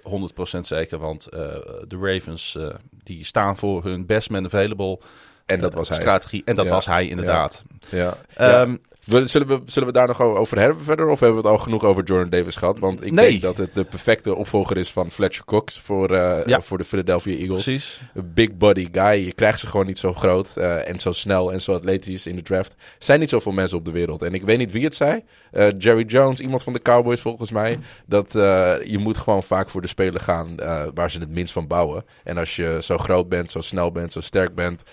100% 0.57 0.59
zeker. 0.59 0.97
Want 0.97 1.25
eh, 1.27 1.39
de 1.87 1.97
Ravens 2.01 2.57
die 3.03 3.25
staan 3.25 3.57
voor 3.57 3.83
hun 3.83 4.05
best 4.05 4.29
man 4.29 4.45
available 4.45 4.99
En 5.45 5.59
dat 5.59 5.73
was 5.73 5.87
hij. 5.87 5.97
strategie. 5.97 6.41
En 6.45 6.55
dat 6.55 6.65
Ja. 6.65 6.71
was 6.71 6.85
hij 6.85 7.07
inderdaad. 7.07 7.63
Ja. 7.89 8.17
Ehm, 8.35 8.69
ja. 8.71 8.77
Zullen 9.05 9.47
we, 9.47 9.61
zullen 9.65 9.87
we 9.87 9.93
daar 9.93 10.07
nog 10.07 10.21
over 10.21 10.59
hebben 10.59 10.83
verder? 10.83 11.07
Of 11.07 11.19
hebben 11.19 11.41
we 11.41 11.47
het 11.47 11.57
al 11.57 11.63
genoeg 11.63 11.83
over 11.83 12.03
Jordan 12.03 12.29
Davis 12.29 12.55
gehad? 12.55 12.79
Want 12.79 13.05
ik 13.05 13.11
Nee. 13.11 13.29
denk 13.29 13.41
dat 13.41 13.57
het 13.57 13.73
de 13.73 13.83
perfecte 13.83 14.35
opvolger 14.35 14.77
is 14.77 14.91
van 14.91 15.11
Fletcher 15.11 15.45
Cox 15.45 15.79
voor, 15.79 16.15
eh, 16.15 16.45
Ja. 16.45 16.61
voor 16.61 16.77
de 16.77 16.83
Philadelphia 16.83 17.37
Eagles. 17.37 17.63
Precies. 17.63 18.01
Een 18.13 18.31
big 18.33 18.57
body 18.57 18.87
guy. 18.91 19.25
Je 19.25 19.33
krijgt 19.33 19.59
ze 19.59 19.67
gewoon 19.67 19.85
niet 19.85 19.99
zo 19.99 20.13
groot 20.13 20.57
eh, 20.57 20.89
en 20.89 20.99
zo 20.99 21.11
snel 21.11 21.51
en 21.51 21.61
zo 21.61 21.73
atletisch 21.73 22.27
in 22.27 22.35
de 22.35 22.41
draft. 22.41 22.71
Er 22.71 22.77
zijn 23.05 23.19
niet 23.19 23.29
zoveel 23.29 23.51
mensen 23.51 23.77
op 23.77 23.85
de 23.85 23.91
wereld. 23.91 24.21
En 24.21 24.33
ik 24.33 24.43
weet 24.43 24.57
niet 24.57 24.71
wie 24.71 24.83
het 24.83 24.95
zei. 24.95 25.23
Eh, 25.51 25.67
Jerry 25.77 26.03
Jones, 26.05 26.39
iemand 26.39 26.63
van 26.63 26.73
de 26.73 26.81
Cowboys 26.81 27.21
volgens 27.21 27.51
mij. 27.51 27.79
Dat 28.05 28.31
je 28.31 28.97
moet 28.99 29.17
gewoon 29.17 29.43
vaak 29.43 29.69
voor 29.69 29.81
de 29.81 29.87
speler 29.87 30.21
gaan 30.21 30.55
waar 30.93 31.11
ze 31.11 31.19
het 31.19 31.29
minst 31.29 31.53
van 31.53 31.67
bouwen. 31.67 32.05
En 32.23 32.37
als 32.37 32.55
je 32.55 32.79
zo 32.81 32.97
groot 32.97 33.29
bent, 33.29 33.51
zo 33.51 33.61
snel 33.61 33.91
bent, 33.91 34.11
zo 34.11 34.21
sterk 34.21 34.55
bent 34.55 34.83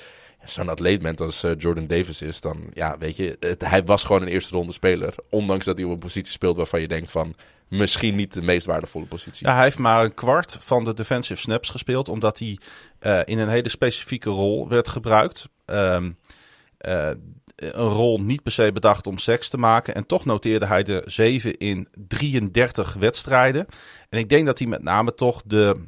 zo'n 0.45 0.69
atleet 0.69 1.03
bent 1.03 1.21
als 1.21 1.43
eh, 1.43 1.51
Jordan 1.59 1.87
Davis 1.87 2.23
is, 2.23 2.41
dan 2.41 2.71
ja, 2.73 2.99
weet 2.99 3.17
je, 3.17 3.57
hij 3.59 3.85
was 3.85 4.05
gewoon 4.05 4.23
een 4.23 4.29
eerste 4.29 4.55
ronde 4.55 4.73
speler. 4.73 5.15
Ondanks 5.31 5.65
dat 5.65 5.77
hij 5.77 5.87
op 5.87 5.93
een 5.93 5.99
positie 5.99 6.33
speelt 6.33 6.57
waarvan 6.57 6.81
je 6.81 6.89
denkt 6.89 7.11
van 7.11 7.35
misschien 7.69 8.17
niet 8.17 8.33
de 8.33 8.43
meest 8.43 8.67
waardevolle 8.67 9.07
positie. 9.07 9.47
Ja, 9.47 9.55
hij 9.55 9.63
heeft 9.63 9.79
maar 9.79 10.05
een 10.05 10.15
kwart 10.15 10.59
van 10.61 10.85
de 10.85 10.95
defensive 10.95 11.41
snaps 11.41 11.69
gespeeld, 11.69 12.09
omdat 12.09 12.39
hij 12.39 12.59
eh, 12.99 13.21
in 13.25 13.39
een 13.39 13.49
hele 13.49 13.69
specifieke 13.69 14.31
rol 14.31 14.69
werd 14.69 14.89
gebruikt. 14.89 15.49
Ehm, 15.65 16.11
eh, 16.79 17.11
een 17.57 17.89
rol 17.89 18.21
niet 18.21 18.43
per 18.43 18.53
se 18.53 18.73
bedacht 18.73 19.07
om 19.07 19.19
seks 19.19 19.49
te 19.49 19.59
maken. 19.59 19.95
En 19.95 20.07
toch 20.07 20.25
noteerde 20.25 20.67
hij 20.67 20.85
er 20.85 21.03
7 21.11 21.59
in 21.59 21.89
33 22.07 22.95
wedstrijden. 22.95 23.67
En 24.09 24.19
ik 24.19 24.29
denk 24.29 24.47
dat 24.47 24.59
hij 24.59 24.69
met 24.69 24.83
name 24.83 25.15
toch 25.15 25.43
de 25.45 25.87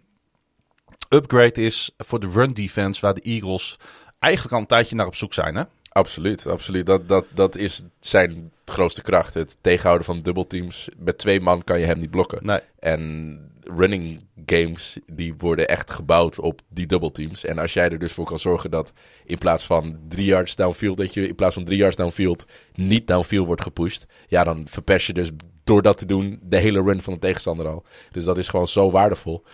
upgrade 1.09 1.63
is 1.63 1.91
voor 1.97 2.21
de 2.21 2.29
run 2.29 2.53
defense, 2.53 3.01
waar 3.01 3.15
de 3.15 3.21
Eagles 3.21 3.79
eigenlijk 4.21 4.55
al 4.55 4.61
een 4.61 4.67
tijdje 4.67 4.97
naar 4.97 5.07
op 5.07 5.15
zoek 5.15 5.35
zijn. 5.35 5.57
Hè? 5.57 5.63
Absoluut, 5.93 6.47
absoluut. 6.47 6.87
Dat, 6.87 7.09
dat, 7.09 7.27
dat 7.35 7.57
is 7.57 7.83
zijn 8.01 8.53
grootste 8.65 9.03
kracht. 9.03 9.35
Het 9.35 9.57
tegenhouden 9.61 10.07
van 10.07 10.23
dubbelteams. 10.23 10.89
Met 10.99 11.19
twee 11.19 11.41
man 11.41 11.65
kan 11.65 11.81
je 11.81 11.87
hem 11.87 11.99
niet 11.99 12.11
blokken. 12.11 12.47
Nee. 12.47 12.61
En 12.79 13.53
running 13.61 14.25
games, 14.47 14.99
die 15.07 15.35
worden 15.39 15.69
echt 15.69 15.91
gebouwd 15.91 16.39
op 16.39 16.61
die 16.69 16.87
dubbelteams. 16.87 17.45
En 17.45 17.59
als 17.59 17.73
jij 17.73 17.91
er 17.91 17.99
dus 17.99 18.13
voor 18.13 18.25
kan 18.25 18.39
zorgen 18.39 18.71
dat 18.71 18.93
in 19.25 19.39
plaats 19.39 19.65
van 19.65 20.01
drie 20.09 20.27
yards 20.27 20.57
downfield, 20.57 20.97
dat 20.97 21.15
je 21.15 21.29
in 21.29 21.35
plaats 21.35 21.55
van 21.55 21.65
drie 21.65 21.79
yards 21.79 21.97
downfield 21.97 22.47
niet 22.75 23.07
downfield 23.07 23.47
wordt 23.47 23.63
gepusht. 23.63 24.07
Ja, 24.27 24.45
dan 24.45 24.67
verpest 24.69 25.07
je 25.07 25.13
dus 25.13 25.31
door 25.65 25.83
dat 25.83 25.99
te 25.99 26.07
doen 26.07 26.41
de 26.43 26.57
hele 26.57 26.83
run 26.83 27.01
van 27.01 27.13
de 27.13 27.19
tegenstander 27.19 27.67
al. 27.67 27.85
Dus 28.11 28.25
dat 28.25 28.39
is 28.39 28.49
gewoon 28.49 28.69
zo 28.69 28.91
waardevol. 28.91 29.45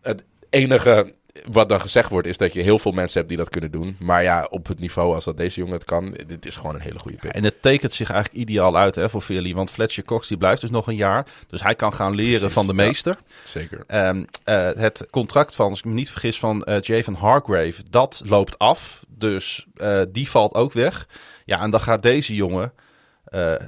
Het 0.00 0.24
enige 0.50 1.14
wat 1.42 1.68
dan 1.68 1.80
gezegd 1.80 2.10
wordt 2.10 2.26
is 2.26 2.36
dat 2.36 2.52
je 2.52 2.62
heel 2.62 2.78
veel 2.78 2.92
mensen 2.92 3.16
hebt 3.16 3.28
die 3.28 3.38
dat 3.38 3.48
kunnen 3.48 3.70
doen. 3.70 3.96
Maar 3.98 4.22
ja, 4.22 4.46
op 4.50 4.66
het 4.66 4.78
niveau 4.78 5.14
als 5.14 5.24
dat 5.24 5.36
deze 5.36 5.58
jongen 5.58 5.74
het 5.74 5.84
kan, 5.84 6.16
dit 6.26 6.46
is 6.46 6.56
gewoon 6.56 6.74
een 6.74 6.80
hele 6.80 6.98
goede 6.98 7.16
pick. 7.16 7.30
En 7.30 7.44
het 7.44 7.62
tekent 7.62 7.92
zich 7.92 8.10
eigenlijk 8.10 8.42
ideaal 8.42 8.76
uit 8.76 8.94
hè, 8.94 9.10
voor 9.10 9.20
Philly. 9.20 9.54
Want 9.54 9.70
Fletcher 9.70 10.04
Cox 10.04 10.28
die 10.28 10.36
blijft 10.36 10.60
dus 10.60 10.70
nog 10.70 10.86
een 10.86 10.96
jaar. 10.96 11.26
Dus 11.48 11.62
hij 11.62 11.74
kan 11.74 11.92
gaan 11.92 12.14
leren 12.14 12.38
Precies, 12.38 12.54
van 12.54 12.66
de 12.66 12.74
ja. 12.74 12.84
meester. 12.84 13.18
Zeker. 13.44 13.84
Ehm, 13.86 14.24
eh, 14.44 14.70
het 14.74 15.06
contract 15.10 15.54
van, 15.54 15.68
als 15.70 15.78
ik 15.78 15.84
me 15.84 15.92
niet 15.92 16.10
vergis, 16.10 16.38
van 16.38 16.62
eh 16.62 16.80
Javen 16.80 17.14
Hargrave, 17.14 17.82
dat 17.90 18.22
loopt 18.24 18.58
af. 18.58 19.04
Dus 19.08 19.66
eh, 19.76 20.02
die 20.08 20.30
valt 20.30 20.54
ook 20.54 20.72
weg. 20.72 21.08
Ja, 21.44 21.60
en 21.60 21.70
dan 21.70 21.80
gaat 21.80 22.02
deze 22.02 22.34
jongen, 22.34 22.72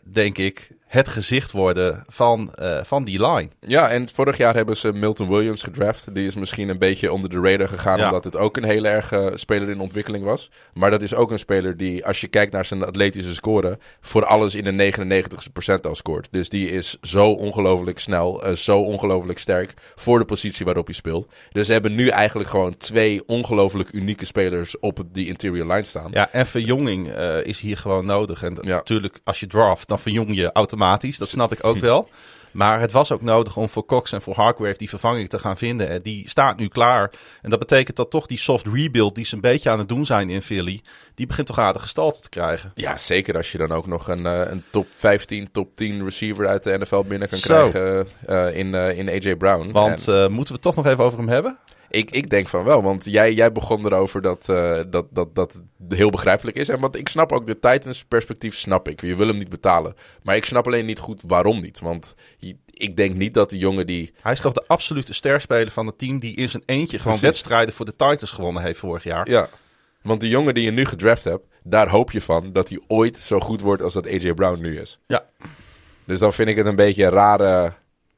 denk 0.04 0.38
ik, 0.38 0.68
het 0.86 1.08
gezicht 1.08 1.50
worden 1.52 2.04
van, 2.08 2.52
eh, 2.54 2.78
van 2.84 3.04
die 3.04 3.26
line. 3.26 3.48
Ja, 3.60 3.88
en 3.88 4.08
vorig 4.08 4.36
jaar 4.36 4.54
hebben 4.54 4.76
ze 4.76 4.92
Milton 4.92 5.28
Williams 5.28 5.62
gedraft. 5.62 6.14
Die 6.14 6.26
is 6.26 6.34
misschien 6.34 6.68
een 6.68 6.78
beetje 6.78 7.12
onder 7.12 7.30
de 7.30 7.40
radar 7.40 7.68
gegaan, 7.68 7.98
Ja. 7.98 8.06
omdat 8.06 8.24
het 8.24 8.36
ook 8.36 8.56
een 8.56 8.64
hele 8.64 8.88
erge 8.88 9.32
speler 9.34 9.68
in 9.68 9.80
ontwikkeling 9.80 10.24
was. 10.24 10.50
Maar 10.74 10.90
dat 10.90 11.02
is 11.02 11.14
ook 11.14 11.30
een 11.30 11.38
speler 11.38 11.76
die, 11.76 12.06
als 12.06 12.20
je 12.20 12.28
kijkt 12.28 12.52
naar 12.52 12.64
zijn 12.64 12.84
atletische 12.84 13.34
score, 13.34 13.78
voor 14.00 14.24
alles 14.24 14.54
in 14.54 14.64
de 14.64 14.70
99ste 14.72 15.50
percentile 15.52 15.94
scoort. 15.94 16.28
Dus 16.30 16.48
die 16.48 16.70
is 16.70 16.96
zo 17.02 17.30
ongelooflijk 17.30 17.98
snel, 17.98 18.44
eh, 18.44 18.52
zo 18.52 18.78
ongelooflijk 18.80 19.38
sterk 19.38 19.74
voor 19.94 20.18
de 20.18 20.24
positie 20.24 20.64
waarop 20.64 20.86
hij 20.86 20.94
speelt. 20.94 21.32
Dus 21.50 21.66
ze 21.66 21.72
hebben 21.72 21.94
nu 21.94 22.08
eigenlijk 22.08 22.48
gewoon 22.50 22.76
twee 22.76 23.22
ongelooflijk 23.26 23.92
unieke 23.92 24.24
spelers 24.24 24.78
op 24.78 25.02
die 25.12 25.26
interior 25.26 25.66
line 25.66 25.84
staan. 25.84 26.10
Ja, 26.12 26.28
en 26.32 26.46
verjonging 26.46 27.08
eh, 27.08 27.44
is 27.46 27.60
hier 27.60 27.76
gewoon 27.76 28.06
nodig. 28.06 28.42
En 28.42 28.58
Ja. 28.62 28.74
natuurlijk, 28.74 29.20
als 29.24 29.40
je 29.40 29.46
draft, 29.46 29.88
dan 29.88 29.98
verjong 29.98 30.36
je 30.36 30.52
automatisch. 30.76 31.18
Dat 31.18 31.28
snap 31.28 31.52
ik 31.52 31.64
ook 31.64 31.78
wel. 31.78 32.08
Maar 32.50 32.80
het 32.80 32.92
was 32.92 33.12
ook 33.12 33.22
nodig 33.22 33.56
om 33.56 33.68
voor 33.68 33.84
Cox 33.84 34.12
en 34.12 34.22
voor 34.22 34.34
Hargrave 34.34 34.78
die 34.78 34.88
vervanging 34.88 35.28
te 35.28 35.38
gaan 35.38 35.56
vinden. 35.56 35.88
En 35.88 36.02
die 36.02 36.28
staat 36.28 36.56
nu 36.56 36.68
klaar. 36.68 37.10
En 37.42 37.50
dat 37.50 37.58
betekent 37.58 37.96
dat 37.96 38.10
toch 38.10 38.26
die 38.26 38.38
soft 38.38 38.66
rebuild 38.66 39.14
die 39.14 39.24
ze 39.24 39.34
een 39.34 39.40
beetje 39.40 39.70
aan 39.70 39.78
het 39.78 39.88
doen 39.88 40.06
zijn 40.06 40.30
in 40.30 40.42
Philly, 40.42 40.80
die 41.14 41.26
begint 41.26 41.46
toch 41.46 41.58
aardig 41.58 41.82
gestalte 41.82 42.20
te 42.20 42.28
krijgen. 42.28 42.72
Ja, 42.74 42.98
zeker 42.98 43.36
als 43.36 43.52
je 43.52 43.58
dan 43.58 43.72
ook 43.72 43.86
nog 43.86 44.08
een, 44.08 44.26
eh, 44.26 44.50
een 44.50 44.62
top 44.70 44.86
15, 44.96 45.48
top 45.52 45.76
10 45.76 46.04
receiver 46.04 46.46
uit 46.46 46.62
de 46.62 46.78
NFL 46.78 47.02
binnen 47.02 47.28
kan 47.28 47.38
Zo. 47.38 47.68
krijgen 47.68 48.08
eh, 48.26 48.56
in, 48.56 48.74
eh, 48.74 48.98
in 48.98 49.08
AJ 49.08 49.36
Brown. 49.36 49.70
Want 49.72 50.08
En 50.08 50.32
moeten 50.32 50.54
we 50.54 50.60
het 50.60 50.62
toch 50.62 50.76
nog 50.76 50.86
even 50.86 51.04
over 51.04 51.18
hem 51.18 51.28
hebben? 51.28 51.58
Ik, 51.88 52.10
ik 52.10 52.30
denk 52.30 52.48
van 52.48 52.64
wel, 52.64 52.82
want 52.82 53.04
jij, 53.04 53.32
jij 53.32 53.52
begon 53.52 53.84
erover 53.86 54.22
dat, 54.22 54.48
eh, 54.48 54.80
dat, 54.90 55.06
dat, 55.10 55.34
dat 55.34 55.52
het 55.52 55.98
heel 55.98 56.10
begrijpelijk 56.10 56.56
is. 56.56 56.68
En 56.68 56.80
want 56.80 56.96
ik 56.96 57.08
snap 57.08 57.32
ook 57.32 57.46
de 57.46 57.58
Titans 57.58 58.04
perspectief, 58.04 58.56
snap 58.56 58.88
ik. 58.88 59.00
Je 59.00 59.16
wil 59.16 59.26
hem 59.26 59.36
niet 59.36 59.48
betalen. 59.48 59.94
Maar 60.22 60.36
ik 60.36 60.44
snap 60.44 60.66
alleen 60.66 60.86
niet 60.86 60.98
goed 60.98 61.22
waarom 61.26 61.60
niet. 61.60 61.78
Want 61.78 62.14
je- 62.36 62.56
ik 62.70 62.96
denk 62.96 63.14
niet 63.14 63.34
dat 63.34 63.50
de 63.50 63.58
jongen 63.58 63.86
die... 63.86 64.12
Hij 64.22 64.32
is 64.32 64.40
toch 64.40 64.52
de 64.52 64.64
absolute 64.66 65.14
sterspeler 65.14 65.70
van 65.70 65.86
het 65.86 65.98
team 65.98 66.18
die 66.18 66.36
in 66.36 66.48
zijn 66.48 66.62
eentje 66.66 66.98
gewoon 66.98 67.18
Precies. 67.18 67.28
wedstrijden 67.36 67.74
voor 67.74 67.84
de 67.84 67.96
Titans 67.96 68.30
gewonnen 68.30 68.62
heeft 68.62 68.78
vorig 68.78 69.02
jaar. 69.04 69.30
Ja, 69.30 69.48
want 70.02 70.20
de 70.20 70.28
jongen 70.28 70.54
die 70.54 70.64
je 70.64 70.70
nu 70.70 70.84
gedraft 70.84 71.24
hebt, 71.24 71.44
daar 71.62 71.88
hoop 71.88 72.10
je 72.10 72.20
van 72.20 72.52
dat 72.52 72.68
hij 72.68 72.80
ooit 72.86 73.16
zo 73.16 73.40
goed 73.40 73.60
wordt 73.60 73.82
als 73.82 73.92
dat 73.94 74.06
AJ 74.06 74.34
Brown 74.34 74.60
nu 74.60 74.78
is. 74.80 74.98
Ja. 75.06 75.24
Dus 76.04 76.18
dan 76.18 76.32
vind 76.32 76.48
ik 76.48 76.56
het 76.56 76.66
een 76.66 76.76
beetje 76.76 77.04
een 77.04 77.10
rare 77.10 77.72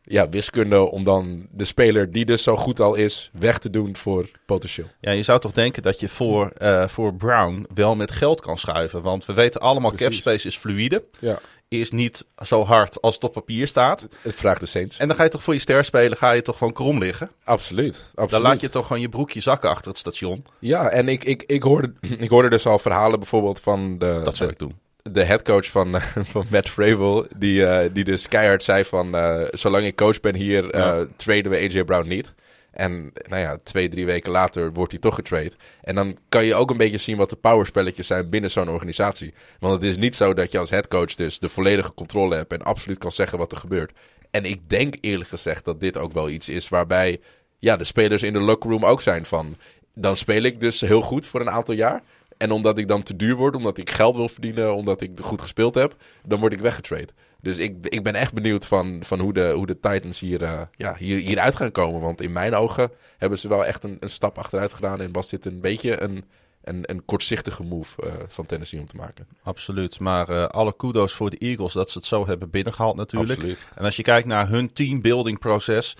ja, 0.09 0.29
wiskunde 0.29 0.81
om 0.91 1.05
dan 1.05 1.47
de 1.51 1.65
speler 1.65 2.13
die 2.13 2.25
dus 2.25 2.43
zo 2.43 2.57
goed 2.57 2.81
al 2.81 2.95
is, 2.95 3.31
weg 3.33 3.59
te 3.59 3.71
doen 3.71 3.97
voor 3.97 4.29
potentieel. 4.47 4.87
Ja, 5.01 5.11
je 5.11 5.23
zou 5.23 5.41
toch 5.41 5.53
denken 5.53 5.83
dat 5.83 6.01
je 6.01 6.09
voor, 6.09 6.49
eh, 6.49 6.89
voor 6.89 7.15
Brown 7.15 7.67
wel 7.75 7.97
met 7.97 8.11
geld 8.11 8.41
kan 8.41 8.59
schuiven. 8.59 9.03
Want 9.03 9.25
we 9.25 9.33
weten 9.33 9.61
allemaal, 9.61 9.93
capspace 9.93 10.47
is 10.47 10.57
fluïde. 10.57 11.05
Ja, 11.19 11.39
Is 11.69 11.91
niet 11.91 12.25
zo 12.45 12.65
hard 12.65 13.01
als 13.01 13.15
het 13.15 13.25
op 13.25 13.33
papier 13.33 13.67
staat. 13.67 14.09
het 14.23 14.35
vraagt 14.35 14.61
de 14.61 14.67
Saints. 14.67 14.99
En 14.99 15.07
dan 15.09 15.17
ga 15.17 15.23
je 15.23 15.29
toch 15.29 15.43
voor 15.43 15.55
je 15.55 15.61
ster 15.61 15.85
spelen, 15.85 16.17
ga 16.17 16.31
je 16.33 16.43
toch 16.43 16.59
gewoon 16.59 16.73
krom 16.73 16.99
liggen. 16.99 17.31
Absoluut. 17.45 18.05
absoluut. 18.09 18.31
Dan 18.31 18.43
laat 18.43 18.61
je 18.61 18.69
toch 18.69 18.87
gewoon 18.87 19.03
je 19.03 19.09
broekje 19.09 19.41
zakken 19.41 19.71
achter 19.71 19.89
het 19.89 19.99
station. 19.99 20.45
Ja, 20.59 20.89
en 20.89 21.09
ik, 21.09 21.25
ik, 21.25 21.43
ik, 21.47 21.63
hoorde, 21.63 21.93
ik 22.19 22.29
hoorde 22.29 22.51
dus 22.51 22.67
al 22.67 22.79
verhalen 22.79 23.19
bijvoorbeeld 23.19 23.61
van 23.61 23.99
de, 23.99 24.21
Dat 24.25 24.37
zou 24.37 24.51
ik 24.51 24.59
doen. 24.59 24.75
De 25.13 25.25
headcoach 25.25 25.71
van, 25.71 25.95
eh, 25.95 26.03
van 26.33 26.47
Matt 26.51 26.69
Fravel. 26.69 27.27
Die, 27.37 27.67
eh, 27.67 27.91
die 27.93 28.05
dus 28.05 28.29
keihard 28.29 28.63
zei 28.63 28.85
van, 28.85 29.15
eh, 29.15 29.41
zolang 29.51 29.85
ik 29.85 29.97
coach 29.97 30.21
ben 30.21 30.35
hier, 30.35 30.77
Ja. 30.77 31.07
traden 31.17 31.51
we 31.51 31.57
AJ 31.57 31.85
Brown 31.85 32.09
niet. 32.09 32.35
En 32.71 33.13
nou 33.29 33.43
ja, 33.43 33.59
twee, 33.63 33.89
drie 33.89 34.07
weken 34.07 34.31
later 34.31 34.73
wordt 34.73 34.93
hij 34.93 35.01
toch 35.01 35.15
getrade. 35.15 35.53
En 35.83 35.95
dan 35.95 36.17
kan 36.29 36.45
je 36.45 36.55
ook 36.55 36.71
een 36.71 36.77
beetje 36.77 36.99
zien 36.99 37.17
wat 37.17 37.31
de 37.31 37.37
powerspelletjes 37.37 38.07
zijn 38.07 38.31
binnen 38.31 38.51
zo'n 38.51 38.69
organisatie. 38.71 39.35
Want 39.59 39.75
het 39.75 39.83
is 39.83 39.97
niet 39.97 40.17
zo 40.17 40.35
dat 40.35 40.53
je 40.53 40.59
als 40.59 40.71
headcoach 40.71 41.15
dus 41.15 41.39
de 41.39 41.49
volledige 41.49 41.95
controle 41.95 42.37
hebt 42.37 42.53
en 42.53 42.63
absoluut 42.63 42.99
kan 42.99 43.13
zeggen 43.13 43.39
wat 43.39 43.53
er 43.53 43.59
gebeurt. 43.59 43.93
En 44.31 44.45
ik 44.45 44.69
denk 44.69 44.95
eerlijk 45.01 45.31
gezegd 45.31 45.65
dat 45.65 45.81
dit 45.81 45.97
ook 45.97 46.13
wel 46.13 46.29
iets 46.29 46.49
is 46.49 46.69
waarbij 46.69 47.21
ja, 47.59 47.77
de 47.77 47.85
spelers 47.85 48.23
in 48.23 48.33
de 48.33 48.41
locker 48.41 48.71
room 48.71 48.85
ook 48.85 49.01
zijn 49.01 49.25
van... 49.25 49.57
Dan 49.95 50.17
speel 50.17 50.43
ik 50.43 50.61
dus 50.61 50.81
heel 50.81 51.01
goed 51.01 51.27
voor 51.27 51.41
een 51.41 51.51
aantal 51.51 51.75
jaar. 51.75 52.03
En 52.39 52.51
omdat 52.51 52.79
ik 52.79 52.89
dan 52.89 53.03
te 53.03 53.17
duur 53.17 53.37
word, 53.37 53.57
omdat 53.57 53.79
ik 53.79 53.91
geld 53.91 54.17
wil 54.17 54.29
verdienen, 54.29 54.75
omdat 54.75 55.01
ik 55.01 55.11
goed 55.21 55.41
gespeeld 55.41 55.75
heb, 55.75 55.97
dan 56.25 56.41
word 56.41 56.53
ik 56.53 56.61
weggetrade. 56.61 57.09
Dus 57.41 57.59
ik, 57.59 57.87
ik 57.87 58.03
ben 58.03 58.15
echt 58.15 58.33
benieuwd 58.33 58.67
van, 58.67 58.99
van 59.05 59.21
hoe, 59.21 59.33
de, 59.33 59.51
hoe 59.55 59.67
de 59.67 59.81
Titans 59.81 60.21
hier, 60.21 60.43
uh, 60.43 60.61
ja, 60.77 60.95
hier, 60.97 61.19
hieruit 61.19 61.57
gaan 61.57 61.71
komen. 61.71 62.01
Want 62.01 62.21
in 62.21 62.33
mijn 62.33 62.55
ogen 62.55 62.91
hebben 63.19 63.39
ze 63.39 63.49
wel 63.49 63.65
echt 63.65 63.85
een, 63.85 63.97
een 64.01 64.11
stap 64.11 64.39
achteruit 64.39 64.73
gedaan. 64.73 65.01
En 65.01 65.13
was 65.13 65.29
dit 65.29 65.45
een 65.45 65.61
beetje 65.61 66.01
een, 66.01 66.25
een, 66.63 66.83
een 66.83 67.05
kortzichtige 67.05 67.63
move 67.63 68.03
uh, 68.05 68.13
van 68.29 68.47
Tennessee 68.47 68.81
om 68.81 68.87
te 68.87 68.97
maken. 68.97 69.27
Absoluut. 69.43 70.01
Maar 70.01 70.31
uh, 70.31 70.45
alle 70.45 70.77
kudos 70.77 71.13
voor 71.13 71.31
de 71.31 71.39
Eagles 71.39 71.73
dat 71.73 71.91
ze 71.91 71.99
het 71.99 72.07
zo 72.07 72.27
hebben 72.27 72.51
binnengehaald 72.51 72.97
natuurlijk. 72.97 73.33
Absoluut. 73.33 73.59
En 73.75 73.85
als 73.85 73.97
je 73.97 74.03
kijkt 74.03 74.27
naar 74.27 74.49
hun 74.49 74.73
teambuilding 74.73 75.39
proces. 75.39 75.97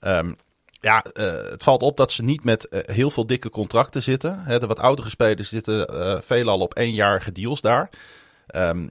Um, 0.00 0.36
ja, 0.82 1.04
uh, 1.14 1.32
het 1.32 1.62
valt 1.62 1.82
op 1.82 1.96
dat 1.96 2.12
ze 2.12 2.22
niet 2.22 2.44
met 2.44 2.66
uh, 2.70 2.80
heel 2.84 3.10
veel 3.10 3.26
dikke 3.26 3.50
contracten 3.50 4.02
zitten. 4.02 4.44
De 4.46 4.66
wat 4.66 4.78
oudere 4.78 5.08
spelers 5.08 5.48
zitten 5.48 5.94
uh, 5.94 6.20
veelal 6.20 6.58
op 6.58 6.74
éénjarige 6.74 7.32
deals 7.32 7.60
daar. 7.60 7.90
Um, 8.54 8.90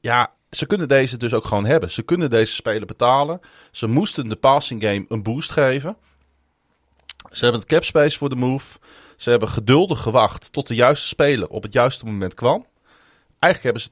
ja, 0.00 0.32
ze 0.50 0.66
kunnen 0.66 0.88
deze 0.88 1.16
dus 1.16 1.34
ook 1.34 1.44
gewoon 1.44 1.64
hebben. 1.64 1.90
Ze 1.90 2.02
kunnen 2.02 2.30
deze 2.30 2.54
spelen 2.54 2.86
betalen. 2.86 3.40
Ze 3.70 3.86
moesten 3.86 4.28
de 4.28 4.36
passing 4.36 4.82
game 4.82 5.04
een 5.08 5.22
boost 5.22 5.50
geven. 5.50 5.96
Ze 7.30 7.42
hebben 7.42 7.60
het 7.60 7.70
cap 7.70 7.84
space 7.84 8.18
voor 8.18 8.28
de 8.28 8.34
move. 8.34 8.78
Ze 9.16 9.30
hebben 9.30 9.48
geduldig 9.48 10.00
gewacht 10.00 10.52
tot 10.52 10.66
de 10.66 10.74
juiste 10.74 11.06
speler 11.06 11.48
op 11.48 11.62
het 11.62 11.72
juiste 11.72 12.04
moment 12.04 12.34
kwam. 12.34 12.66
Eigenlijk 13.38 13.62
hebben 13.62 13.82
ze 13.82 13.90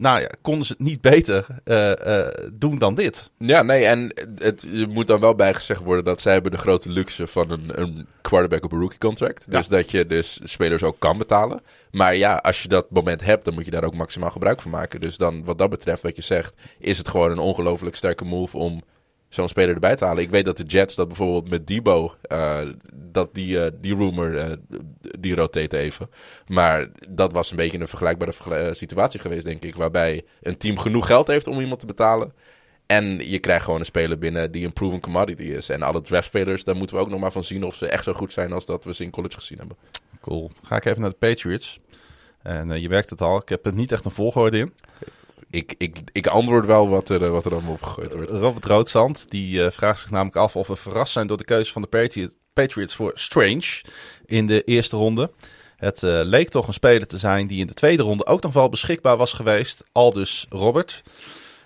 nou 0.00 0.20
ja, 0.20 0.28
konden 0.42 0.66
ze 0.66 0.72
het 0.72 0.82
niet 0.82 1.00
beter 1.00 1.46
uh, 1.64 1.92
uh, 2.06 2.26
doen 2.52 2.78
dan 2.78 2.94
dit. 2.94 3.30
Ja, 3.38 3.62
nee, 3.62 3.84
en 3.84 4.14
het, 4.36 4.66
moet 4.88 5.06
dan 5.06 5.20
wel 5.20 5.34
bijgezegd 5.34 5.82
worden 5.82 6.04
dat 6.04 6.20
zij 6.20 6.32
hebben 6.32 6.50
de 6.50 6.58
grote 6.58 6.88
luxe 6.88 7.26
van 7.26 7.50
een, 7.50 7.80
een 7.80 8.06
quarterback 8.20 8.64
op 8.64 8.72
een 8.72 8.80
rookie 8.80 8.98
contract. 8.98 9.44
Ja. 9.48 9.56
Dus 9.58 9.68
dat 9.68 9.90
je 9.90 10.06
dus 10.06 10.40
spelers 10.42 10.82
ook 10.82 10.98
kan 10.98 11.18
betalen. 11.18 11.60
Maar 11.90 12.16
ja, 12.16 12.36
als 12.36 12.62
je 12.62 12.68
dat 12.68 12.90
moment 12.90 13.24
hebt, 13.24 13.44
dan 13.44 13.54
moet 13.54 13.64
je 13.64 13.70
daar 13.70 13.84
ook 13.84 13.94
maximaal 13.94 14.30
gebruik 14.30 14.60
van 14.60 14.70
maken. 14.70 15.00
Dus 15.00 15.16
dan 15.16 15.44
wat 15.44 15.58
dat 15.58 15.70
betreft, 15.70 16.02
wat 16.02 16.16
je 16.16 16.22
zegt, 16.22 16.54
is 16.78 16.98
het 16.98 17.08
gewoon 17.08 17.30
een 17.30 17.38
ongelooflijk 17.38 17.96
sterke 17.96 18.24
move 18.24 18.56
om 18.56 18.82
zo'n 19.30 19.48
speler 19.48 19.74
erbij 19.74 19.96
te 19.96 20.04
halen. 20.04 20.22
Ik 20.22 20.30
weet 20.30 20.44
dat 20.44 20.56
de 20.56 20.62
Jets 20.62 20.94
dat 20.94 21.06
bijvoorbeeld 21.08 21.48
met 21.48 21.66
Debo, 21.66 22.14
uh, 22.32 22.58
dat 22.94 23.34
die, 23.34 23.56
uh, 23.56 23.66
die 23.80 23.96
rumor, 23.96 24.34
uh, 24.34 24.44
die 25.18 25.34
rotate 25.34 25.78
even. 25.78 26.10
Maar 26.46 26.88
dat 27.08 27.32
was 27.32 27.50
een 27.50 27.56
beetje 27.56 27.78
een 27.78 27.88
vergelijkbare 27.88 28.32
vergel 28.32 28.74
situatie 28.74 29.20
geweest, 29.20 29.44
denk 29.44 29.64
ik. 29.64 29.74
Waarbij 29.74 30.24
een 30.42 30.56
team 30.56 30.78
genoeg 30.78 31.06
geld 31.06 31.26
heeft 31.26 31.46
om 31.46 31.60
iemand 31.60 31.80
te 31.80 31.86
betalen. 31.86 32.32
En 32.86 33.30
je 33.30 33.38
krijgt 33.38 33.64
gewoon 33.64 33.80
een 33.80 33.86
speler 33.86 34.18
binnen 34.18 34.52
die 34.52 34.64
een 34.64 34.72
proven 34.72 35.00
commodity 35.00 35.42
is. 35.42 35.68
En 35.68 35.82
alle 35.82 36.00
draftspelers, 36.00 36.64
daar 36.64 36.76
moeten 36.76 36.96
we 36.96 37.02
ook 37.02 37.10
nog 37.10 37.20
maar 37.20 37.32
van 37.32 37.44
zien 37.44 37.64
of 37.64 37.74
ze 37.74 37.86
echt 37.86 38.04
zo 38.04 38.12
goed 38.12 38.32
zijn 38.32 38.52
als 38.52 38.66
dat 38.66 38.84
we 38.84 38.94
ze 38.94 39.02
in 39.02 39.10
college 39.10 39.36
gezien 39.36 39.58
hebben. 39.58 39.76
Cool. 40.20 40.50
Ga 40.62 40.76
ik 40.76 40.84
even 40.84 41.00
naar 41.00 41.10
de 41.10 41.16
Patriots. 41.16 41.80
En 42.42 42.80
je 42.80 42.88
werkt 42.88 43.10
het 43.10 43.20
al. 43.20 43.36
Ik 43.36 43.48
heb 43.48 43.66
er 43.66 43.74
niet 43.74 43.92
echt 43.92 44.04
een 44.04 44.10
volgorde 44.10 44.58
in 44.58 44.72
ik, 45.50 45.74
ik, 45.78 45.98
ik 46.12 46.26
antwoord 46.26 46.66
wel 46.66 46.88
wat 46.88 47.08
er, 47.08 47.30
wat 47.30 47.44
er 47.44 47.52
allemaal 47.52 47.72
opgegooid 47.72 48.14
wordt. 48.14 48.30
Robert 48.30 48.64
Roodzand 48.64 49.30
die 49.30 49.58
uh, 49.58 49.70
vraagt 49.70 50.00
zich 50.00 50.10
namelijk 50.10 50.36
af 50.36 50.56
of 50.56 50.66
we 50.66 50.76
verrast 50.76 51.12
zijn 51.12 51.26
door 51.26 51.36
de 51.36 51.44
keuze 51.44 51.72
van 51.72 51.82
de 51.82 51.88
Patriot, 51.88 52.36
Patriots 52.52 52.94
voor 52.94 53.10
Strange 53.14 53.82
in 54.26 54.46
de 54.46 54.64
eerste 54.64 54.96
ronde. 54.96 55.30
Het 55.76 56.02
uh, 56.02 56.20
leek 56.22 56.48
toch 56.48 56.66
een 56.66 56.72
speler 56.72 57.06
te 57.06 57.18
zijn 57.18 57.46
die 57.46 57.58
in 57.58 57.66
de 57.66 57.74
tweede 57.74 58.02
ronde 58.02 58.26
ook 58.26 58.42
nog 58.42 58.52
wel 58.52 58.68
beschikbaar 58.68 59.16
was 59.16 59.32
geweest. 59.32 59.84
Al 59.92 60.12
dus 60.12 60.46
Robert. 60.48 61.02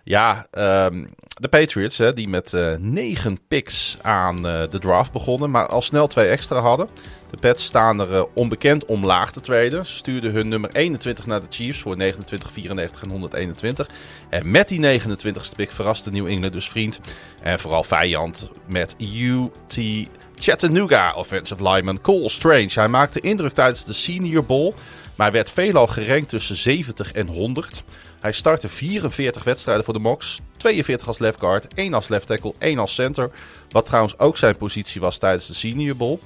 Ja, 0.04 0.46
um, 0.86 1.10
de 1.40 1.48
Patriots, 1.48 1.98
hè, 1.98 2.12
die 2.12 2.28
met 2.28 2.52
uh, 2.52 2.74
negen 2.78 3.38
picks 3.48 3.96
aan 4.02 4.36
uh, 4.36 4.62
de 4.70 4.78
draft 4.78 5.12
begonnen, 5.12 5.50
maar 5.50 5.66
al 5.66 5.82
snel 5.82 6.06
twee 6.06 6.28
extra 6.28 6.60
hadden. 6.60 6.88
De 7.30 7.36
Pets 7.36 7.64
staan 7.64 8.00
er 8.00 8.10
uh, 8.10 8.22
onbekend 8.34 8.84
om 8.84 9.06
laag 9.06 9.32
te 9.32 9.40
traden. 9.40 9.86
Ze 9.86 9.96
stuurden 9.96 10.32
hun 10.32 10.48
nummer 10.48 10.70
21 10.72 11.26
naar 11.26 11.40
de 11.40 11.46
Chiefs 11.50 11.78
voor 11.78 11.96
29, 11.96 12.50
94 12.52 13.02
en 13.02 13.10
121. 13.10 13.88
En 14.28 14.50
met 14.50 14.68
die 14.68 15.00
29ste 15.00 15.56
pick 15.56 15.70
verraste 15.70 16.10
New 16.10 16.26
England 16.26 16.52
dus 16.52 16.68
vriend 16.68 17.00
en 17.42 17.58
vooral 17.58 17.84
vijand 17.84 18.50
met 18.66 18.96
UT 18.98 20.08
Chattanooga 20.36 21.12
offensive 21.14 21.68
lineman 21.68 22.00
Cole 22.00 22.28
Strange. 22.28 22.70
Hij 22.74 22.88
maakte 22.88 23.20
indruk 23.20 23.52
tijdens 23.52 23.84
de 23.84 23.92
Senior 23.92 24.44
Bowl, 24.44 24.74
maar 25.14 25.32
werd 25.32 25.50
veelal 25.50 25.86
gerankt 25.86 26.28
tussen 26.28 26.56
70 26.56 27.12
en 27.12 27.26
100. 27.26 27.84
Hij 28.20 28.32
startte 28.32 28.68
44 28.68 29.44
wedstrijden 29.44 29.84
voor 29.84 29.94
de 29.94 30.00
Mox. 30.00 30.40
42 30.56 31.06
als 31.06 31.18
left 31.18 31.38
guard, 31.38 31.74
1 31.74 31.94
als 31.94 32.08
left 32.08 32.26
tackle, 32.26 32.54
1 32.58 32.78
als 32.78 32.94
center. 32.94 33.30
Wat 33.70 33.86
trouwens 33.86 34.18
ook 34.18 34.36
zijn 34.36 34.56
positie 34.56 35.00
was 35.00 35.18
tijdens 35.18 35.46
de 35.46 35.54
Senior 35.54 35.96
Bowl. 35.96 36.18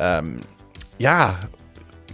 Um, 0.00 0.42
ja, 0.96 1.38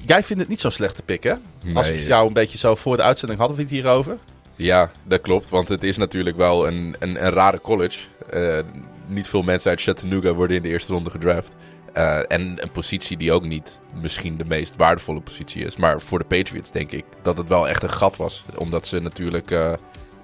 jij 0.07 0.23
vindt 0.23 0.43
het 0.43 0.51
niet 0.51 0.61
zo'n 0.61 0.71
slechte 0.71 1.03
pick, 1.03 1.23
hè? 1.23 1.35
Nee, 1.65 1.77
Als 1.77 1.91
ik 1.91 2.01
jou 2.01 2.27
een 2.27 2.33
beetje 2.33 2.59
zo 2.59 2.75
voor 2.75 2.97
de 2.97 3.03
uitzending 3.03 3.39
hadden 3.39 3.57
we 3.57 3.63
het 3.63 3.73
hierover. 3.73 4.19
Ja, 4.57 4.91
dat 5.03 5.21
klopt. 5.21 5.49
Want 5.49 5.69
het 5.69 5.85
is 5.85 5.97
natuurlijk 5.97 6.37
wel 6.37 6.67
een, 6.67 6.97
een, 6.99 7.25
een 7.25 7.33
rare 7.33 7.61
college. 7.61 8.01
Uh, 8.35 8.59
niet 9.07 9.29
veel 9.29 9.43
mensen 9.43 9.71
uit 9.71 9.81
Chattanooga 9.81 10.33
worden 10.33 10.57
in 10.57 10.63
de 10.63 10.69
eerste 10.69 10.93
ronde 10.93 11.11
gedraft. 11.11 11.53
Uh, 11.95 12.19
en 12.29 12.57
een 12.57 12.71
positie 12.73 13.17
die 13.17 13.33
ook 13.33 13.45
niet 13.45 13.81
misschien 14.01 14.37
de 14.37 14.45
meest 14.45 14.77
waardevolle 14.77 15.21
positie 15.21 15.65
is. 15.65 15.77
Maar 15.77 16.01
voor 16.01 16.19
de 16.19 16.25
Patriots 16.25 16.71
denk 16.71 16.93
ik 16.93 17.05
dat 17.23 17.37
het 17.37 17.49
wel 17.49 17.69
echt 17.69 17.83
een 17.83 17.91
gat 17.91 18.17
was. 18.17 18.45
Omdat 18.57 18.87
ze 18.87 19.01
natuurlijk 19.01 19.51
uh, 19.51 19.73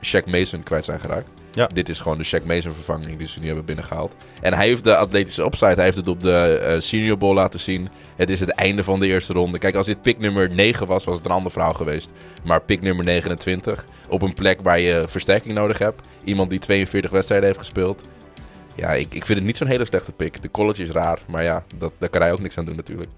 Shaq 0.02 0.24
Mason 0.26 0.62
kwijt 0.62 0.85
zijn 0.85 1.00
geraakt. 1.00 1.28
Ja. 1.52 1.66
Dit 1.66 1.88
is 1.88 2.00
gewoon 2.00 2.18
de 2.18 2.24
Shaq 2.24 2.46
Mason 2.46 2.72
vervanging 2.72 3.18
die 3.18 3.26
ze 3.26 3.40
nu 3.40 3.46
hebben 3.46 3.64
binnengehaald. 3.64 4.16
En 4.40 4.54
hij 4.54 4.66
heeft 4.66 4.85
de 4.85 4.96
atletische 4.96 5.42
upside. 5.42 5.74
Hij 5.74 5.85
heeft 5.85 5.96
het 5.96 6.09
op 6.09 6.20
de 6.20 6.62
uh, 6.62 6.80
Senior 6.80 7.18
Bowl 7.18 7.35
laten 7.35 7.61
zien. 7.61 7.88
Het 8.16 8.30
is 8.30 8.40
het 8.40 8.50
einde 8.50 8.85
van 8.85 9.00
de 9.00 9.06
eerste 9.06 9.33
ronde. 9.33 9.59
Kijk, 9.59 9.74
als 9.74 9.87
dit 9.87 10.02
pick 10.02 10.18
nummer 10.18 10.50
9 10.50 10.87
was, 10.87 11.04
was 11.04 11.16
het 11.16 11.24
een 11.24 11.30
ander 11.30 11.52
verhaal 11.52 11.74
geweest. 11.74 12.11
Maar 12.42 12.61
pick 12.61 12.83
nummer 12.83 13.04
29, 13.04 13.85
op 14.09 14.22
een 14.22 14.35
plek 14.35 14.61
waar 14.62 14.80
je 14.80 15.04
versterking 15.06 15.54
nodig 15.54 15.78
hebt. 15.78 16.02
Iemand 16.24 16.50
die 16.50 16.59
42 16.59 17.11
wedstrijden 17.11 17.46
heeft 17.46 17.59
gespeeld. 17.59 18.02
Ja, 18.74 18.92
ik, 18.92 19.14
ik 19.14 19.24
vind 19.24 19.38
het 19.38 19.46
niet 19.46 19.56
zo'n 19.56 19.66
hele 19.66 19.85
slechte 19.85 20.12
pick. 20.12 20.42
De 20.42 20.50
college 20.50 20.83
is 20.83 20.90
raar, 20.90 21.18
maar 21.26 21.42
ja, 21.42 21.64
dat, 21.78 21.92
daar 21.98 22.09
kan 22.09 22.20
hij 22.20 22.33
ook 22.33 22.40
niks 22.40 22.59
aan 22.59 22.64
doen 22.64 22.76
natuurlijk. 22.76 23.11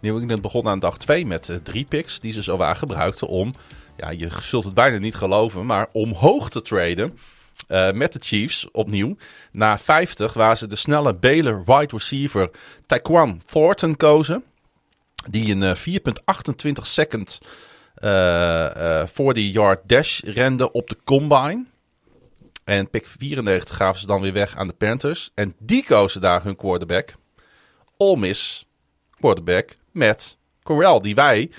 New 0.00 0.18
England 0.18 0.42
begon 0.42 0.68
aan 0.68 0.78
dag 0.78 0.98
2 0.98 1.26
met 1.26 1.48
uh, 1.48 1.56
drie 1.56 1.84
picks 1.84 2.20
die 2.20 2.32
ze 2.32 2.42
zo 2.42 2.56
waar 2.56 2.76
gebruikten 2.76 3.28
om, 3.28 3.52
ja, 3.96 4.10
je 4.10 4.28
zult 4.40 4.64
het 4.64 4.74
bijna 4.74 4.98
niet 4.98 5.14
geloven, 5.14 5.66
maar 5.66 5.86
omhoog 5.92 6.50
te 6.50 6.62
traden. 6.62 7.18
Uh, 7.68 7.92
met 7.92 8.12
de 8.12 8.18
Chiefs 8.22 8.70
opnieuw. 8.70 9.16
Na 9.52 9.78
50 9.78 10.32
waar 10.32 10.56
ze 10.56 10.66
de 10.66 10.76
snelle 10.76 11.14
Baylor 11.14 11.62
wide 11.64 11.96
receiver 11.96 12.50
Taquan 12.86 13.40
Thornton 13.46 13.96
kozen. 13.96 14.44
Die 15.30 15.54
een 15.54 15.62
uh, 15.62 16.00
4,28 16.76 16.82
second 16.82 17.38
uh, 17.98 19.06
40 19.06 19.52
yard 19.52 19.80
dash 19.86 20.20
rende 20.20 20.72
op 20.72 20.88
de 20.88 20.96
combine. 21.04 21.64
En 22.70 22.90
pick 22.90 23.06
94 23.06 23.76
gaven 23.76 24.00
ze 24.00 24.06
dan 24.06 24.20
weer 24.20 24.32
weg 24.32 24.56
aan 24.56 24.66
de 24.66 24.72
Panthers. 24.72 25.30
En 25.34 25.54
die 25.58 25.84
kozen 25.84 26.20
daar 26.20 26.42
hun 26.42 26.56
quarterback. 26.56 27.14
Ole 27.96 28.16
Miss 28.16 28.66
quarterback 29.20 29.74
met 29.92 30.36
Corral. 30.62 31.02
Die 31.02 31.14
wij 31.14 31.50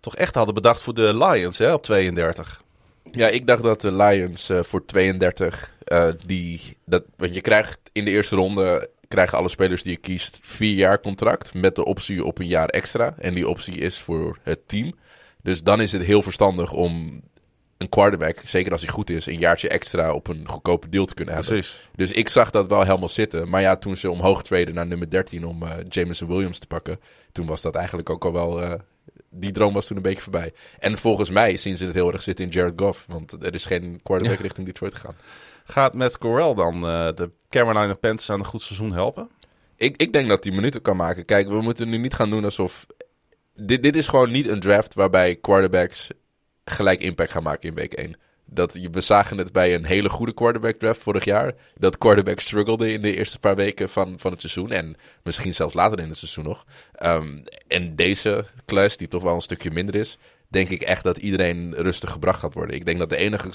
toch 0.00 0.16
echt 0.16 0.34
hadden 0.34 0.54
bedacht 0.54 0.82
voor 0.82 0.94
de 0.94 1.16
Lions 1.16 1.58
hè, 1.58 1.72
op 1.72 1.82
32. 1.82 2.62
Ja, 3.10 3.28
ik 3.28 3.46
dacht 3.46 3.62
dat 3.62 3.80
de 3.80 3.96
Lions 3.96 4.50
uh, 4.50 4.62
voor 4.62 4.84
32, 4.84 5.72
uh, 5.84 6.08
die, 6.26 6.76
dat, 6.84 7.04
want 7.16 7.34
je 7.34 7.40
krijgt 7.40 7.78
in 7.92 8.04
de 8.04 8.10
eerste 8.10 8.36
ronde, 8.36 8.90
krijgen 9.08 9.38
alle 9.38 9.48
spelers 9.48 9.82
die 9.82 9.92
je 9.92 9.98
kiest 9.98 10.38
vier 10.42 10.74
jaar 10.74 11.00
contract 11.00 11.54
met 11.54 11.74
de 11.74 11.84
optie 11.84 12.24
op 12.24 12.38
een 12.38 12.46
jaar 12.46 12.68
extra. 12.68 13.14
En 13.18 13.34
die 13.34 13.48
optie 13.48 13.78
is 13.78 13.98
voor 13.98 14.38
het 14.42 14.68
team. 14.68 14.94
Dus 15.42 15.62
dan 15.62 15.80
is 15.80 15.92
het 15.92 16.02
heel 16.02 16.22
verstandig 16.22 16.72
om 16.72 17.22
een 17.78 17.88
quarterback, 17.88 18.38
zeker 18.44 18.72
als 18.72 18.82
hij 18.82 18.90
goed 18.90 19.10
is, 19.10 19.26
een 19.26 19.38
jaartje 19.38 19.68
extra 19.68 20.12
op 20.12 20.28
een 20.28 20.48
goedkope 20.48 20.88
deal 20.88 21.04
te 21.04 21.14
kunnen 21.14 21.34
hebben. 21.34 21.52
Precies. 21.52 21.88
Dus 21.94 22.12
ik 22.12 22.28
zag 22.28 22.50
dat 22.50 22.68
wel 22.68 22.82
helemaal 22.82 23.08
zitten. 23.08 23.48
Maar 23.48 23.60
ja, 23.60 23.76
toen 23.76 23.96
ze 23.96 24.10
omhoog 24.10 24.42
traden 24.42 24.74
naar 24.74 24.86
nummer 24.86 25.10
13 25.10 25.46
om 25.46 25.62
uh, 25.62 25.70
Jameson 25.88 26.28
Williams 26.28 26.58
te 26.58 26.66
pakken, 26.66 27.00
toen 27.32 27.46
was 27.46 27.62
dat 27.62 27.74
eigenlijk 27.74 28.10
ook 28.10 28.24
al 28.24 28.32
wel 28.32 28.62
uh, 28.62 28.72
die 29.30 29.52
droom 29.52 29.72
was 29.72 29.86
toen 29.86 29.96
een 29.96 30.02
beetje 30.02 30.22
voorbij. 30.22 30.52
En 30.78 30.98
volgens 30.98 31.30
mij 31.30 31.56
zien 31.56 31.76
ze 31.76 31.84
het 31.84 31.94
heel 31.94 32.12
erg 32.12 32.22
zitten 32.22 32.44
in 32.44 32.50
Jared 32.50 32.72
Goff. 32.76 33.04
Want 33.08 33.32
er 33.32 33.54
is 33.54 33.64
geen 33.64 34.00
quarterback 34.02 34.36
ja. 34.36 34.42
richting 34.42 34.66
Detroit 34.66 34.94
gegaan. 34.94 35.16
Gaat 35.64 35.94
met 35.94 36.18
Corral 36.18 36.54
dan 36.54 36.74
uh, 36.74 37.08
de 37.14 37.30
Carolina 37.50 37.94
Panthers 37.94 38.30
aan 38.30 38.38
een 38.38 38.44
goed 38.44 38.62
seizoen 38.62 38.92
helpen? 38.92 39.28
Ik, 39.76 39.96
ik 39.96 40.12
denk 40.12 40.28
dat 40.28 40.44
hij 40.44 40.52
minuten 40.52 40.82
kan 40.82 40.96
maken. 40.96 41.24
Kijk, 41.24 41.48
we 41.48 41.60
moeten 41.60 41.88
nu 41.88 41.98
niet 41.98 42.14
gaan 42.14 42.30
doen 42.30 42.44
alsof... 42.44 42.86
Dit, 43.54 43.82
dit 43.82 43.96
is 43.96 44.06
gewoon 44.06 44.30
niet 44.30 44.48
een 44.48 44.60
draft 44.60 44.94
waarbij 44.94 45.36
quarterbacks 45.36 46.08
gelijk 46.70 47.00
impact 47.00 47.30
gaan 47.30 47.42
maken 47.42 47.68
in 47.68 47.74
week 47.74 47.92
1. 47.92 48.16
Dat, 48.44 48.78
we 48.90 49.00
zagen 49.00 49.38
het 49.38 49.52
bij 49.52 49.74
een 49.74 49.84
hele 49.84 50.08
goede 50.08 50.34
quarterback 50.34 50.78
draft 50.78 51.00
vorig 51.00 51.24
jaar. 51.24 51.54
Dat 51.74 51.98
quarterback 51.98 52.40
struggelde 52.40 52.92
in 52.92 53.02
de 53.02 53.16
eerste 53.16 53.38
paar 53.38 53.56
weken 53.56 53.88
van, 53.88 54.18
van 54.18 54.30
het 54.30 54.40
seizoen. 54.40 54.70
En 54.70 54.96
misschien 55.22 55.54
zelfs 55.54 55.74
later 55.74 55.98
in 55.98 56.08
het 56.08 56.18
seizoen 56.18 56.44
nog. 56.44 56.64
Ehm, 56.92 57.42
en 57.68 57.96
deze 57.96 58.44
class, 58.66 58.96
die 58.96 59.08
toch 59.08 59.22
wel 59.22 59.34
een 59.34 59.40
stukje 59.40 59.70
minder 59.70 59.94
is, 59.94 60.18
denk 60.48 60.68
ik 60.68 60.82
echt 60.82 61.04
dat 61.04 61.18
iedereen 61.18 61.74
rustig 61.74 62.10
gebracht 62.10 62.40
gaat 62.40 62.54
worden. 62.54 62.76
Ik 62.76 62.86
denk 62.86 62.98
dat 62.98 63.10
de 63.10 63.16
enige 63.16 63.50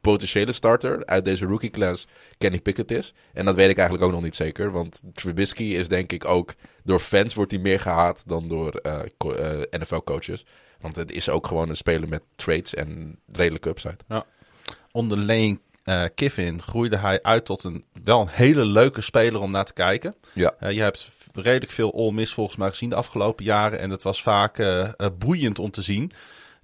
potentiële 0.00 0.52
starter 0.52 1.06
uit 1.06 1.24
deze 1.24 1.46
rookie 1.46 1.70
class 1.70 2.06
Kenny 2.38 2.60
Pickett 2.60 2.90
is. 2.90 3.14
En 3.32 3.44
dat 3.44 3.54
weet 3.54 3.70
ik 3.70 3.78
eigenlijk 3.78 4.06
ook 4.06 4.14
nog 4.14 4.22
niet 4.22 4.36
zeker. 4.36 4.70
Want 4.70 5.02
Trubisky 5.12 5.64
is 5.64 5.88
denk 5.88 6.12
ik 6.12 6.24
ook... 6.24 6.54
Door 6.84 7.00
fans 7.00 7.34
wordt 7.34 7.50
hij 7.50 7.60
meer 7.60 7.80
gehaat 7.80 8.22
dan 8.26 8.48
door 8.48 8.74
eh, 8.74 9.00
eh, 9.18 9.60
NFL-coaches. 9.70 10.44
Want 10.80 10.96
het 10.96 11.12
is 11.12 11.28
ook 11.28 11.46
gewoon 11.46 11.68
een 11.68 11.76
speler 11.76 12.08
met 12.08 12.22
traits 12.36 12.74
en 12.74 13.18
redelijke 13.32 13.68
upside. 13.68 13.96
Onder 14.92 15.18
Lane 15.18 15.58
eh, 15.84 16.04
Kiffin 16.14 16.62
groeide 16.62 16.96
hij 16.96 17.22
uit 17.22 17.44
tot 17.44 17.64
een 17.64 17.84
wel 18.04 18.20
een 18.20 18.28
hele 18.28 18.64
leuke 18.64 19.00
speler 19.00 19.40
om 19.40 19.50
naar 19.50 19.64
te 19.64 19.72
kijken. 19.72 20.14
Ja. 20.32 20.54
Eh, 20.58 20.72
je 20.72 20.82
hebt 20.82 21.10
redelijk 21.32 21.72
veel 21.72 21.94
All 21.94 22.10
Miss 22.10 22.34
volgens 22.34 22.56
mij 22.56 22.68
gezien 22.68 22.90
de 22.90 22.96
afgelopen 22.96 23.44
jaren. 23.44 23.78
En 23.78 23.90
het 23.90 24.02
was 24.02 24.22
vaak 24.22 24.58
eh, 24.58 24.88
boeiend 25.18 25.58
om 25.58 25.70
te 25.70 25.82
zien. 25.82 26.12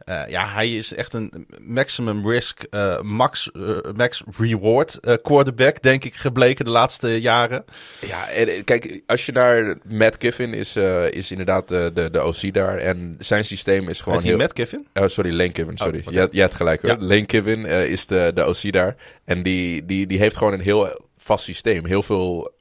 Eh, 0.07 0.23
ja, 0.29 0.49
hij 0.49 0.77
is 0.77 0.95
echt 0.95 1.13
een 1.13 1.47
maximum 1.61 2.31
risk, 2.31 2.63
eh, 2.63 3.01
max, 3.01 3.51
eh, 3.53 3.93
max 3.95 4.23
reward 4.39 5.01
quarterback, 5.23 5.83
denk 5.83 6.05
ik, 6.05 6.15
gebleken 6.15 6.65
de 6.65 6.71
laatste 6.71 7.21
jaren. 7.21 7.65
Ja, 8.01 8.29
en 8.29 8.65
kijk, 8.65 9.03
als 9.07 9.27
je 9.27 9.33
naar 9.33 9.77
Matt 9.89 10.17
Kiffin 10.17 10.55
is, 10.55 10.77
is 11.11 11.31
inderdaad 11.31 11.69
de, 11.69 11.91
de, 11.95 12.11
de 12.11 12.25
OC 12.25 12.53
daar. 12.53 12.79
En 12.79 13.17
zijn 13.19 13.45
systeem 13.45 13.89
is 13.89 14.01
gewoon 14.01 14.19
hij 14.19 14.29
heel... 14.29 14.39
Matt 14.39 14.53
Kiffin? 14.53 14.87
Oh, 14.95 15.07
sorry, 15.07 15.31
Lane 15.31 15.53
Kiffin, 15.53 15.77
sorry. 15.77 16.03
oké. 16.07 16.21
je, 16.21 16.29
je 16.31 16.41
had 16.41 16.55
gelijk 16.55 16.83
hoor. 16.83 16.91
Ja. 16.91 16.97
Lane 17.01 17.27
Kiffin 17.27 17.65
is 17.67 18.07
de, 18.07 18.31
de 18.35 18.47
OC 18.47 18.73
daar. 18.73 18.97
En 19.25 19.43
die, 19.43 19.85
die, 19.85 20.07
die 20.07 20.19
heeft 20.19 20.37
gewoon 20.37 20.53
een 20.53 20.61
heel 20.61 21.01
vast 21.17 21.45
systeem. 21.45 21.87
Heel 21.87 22.03
veel 22.03 22.55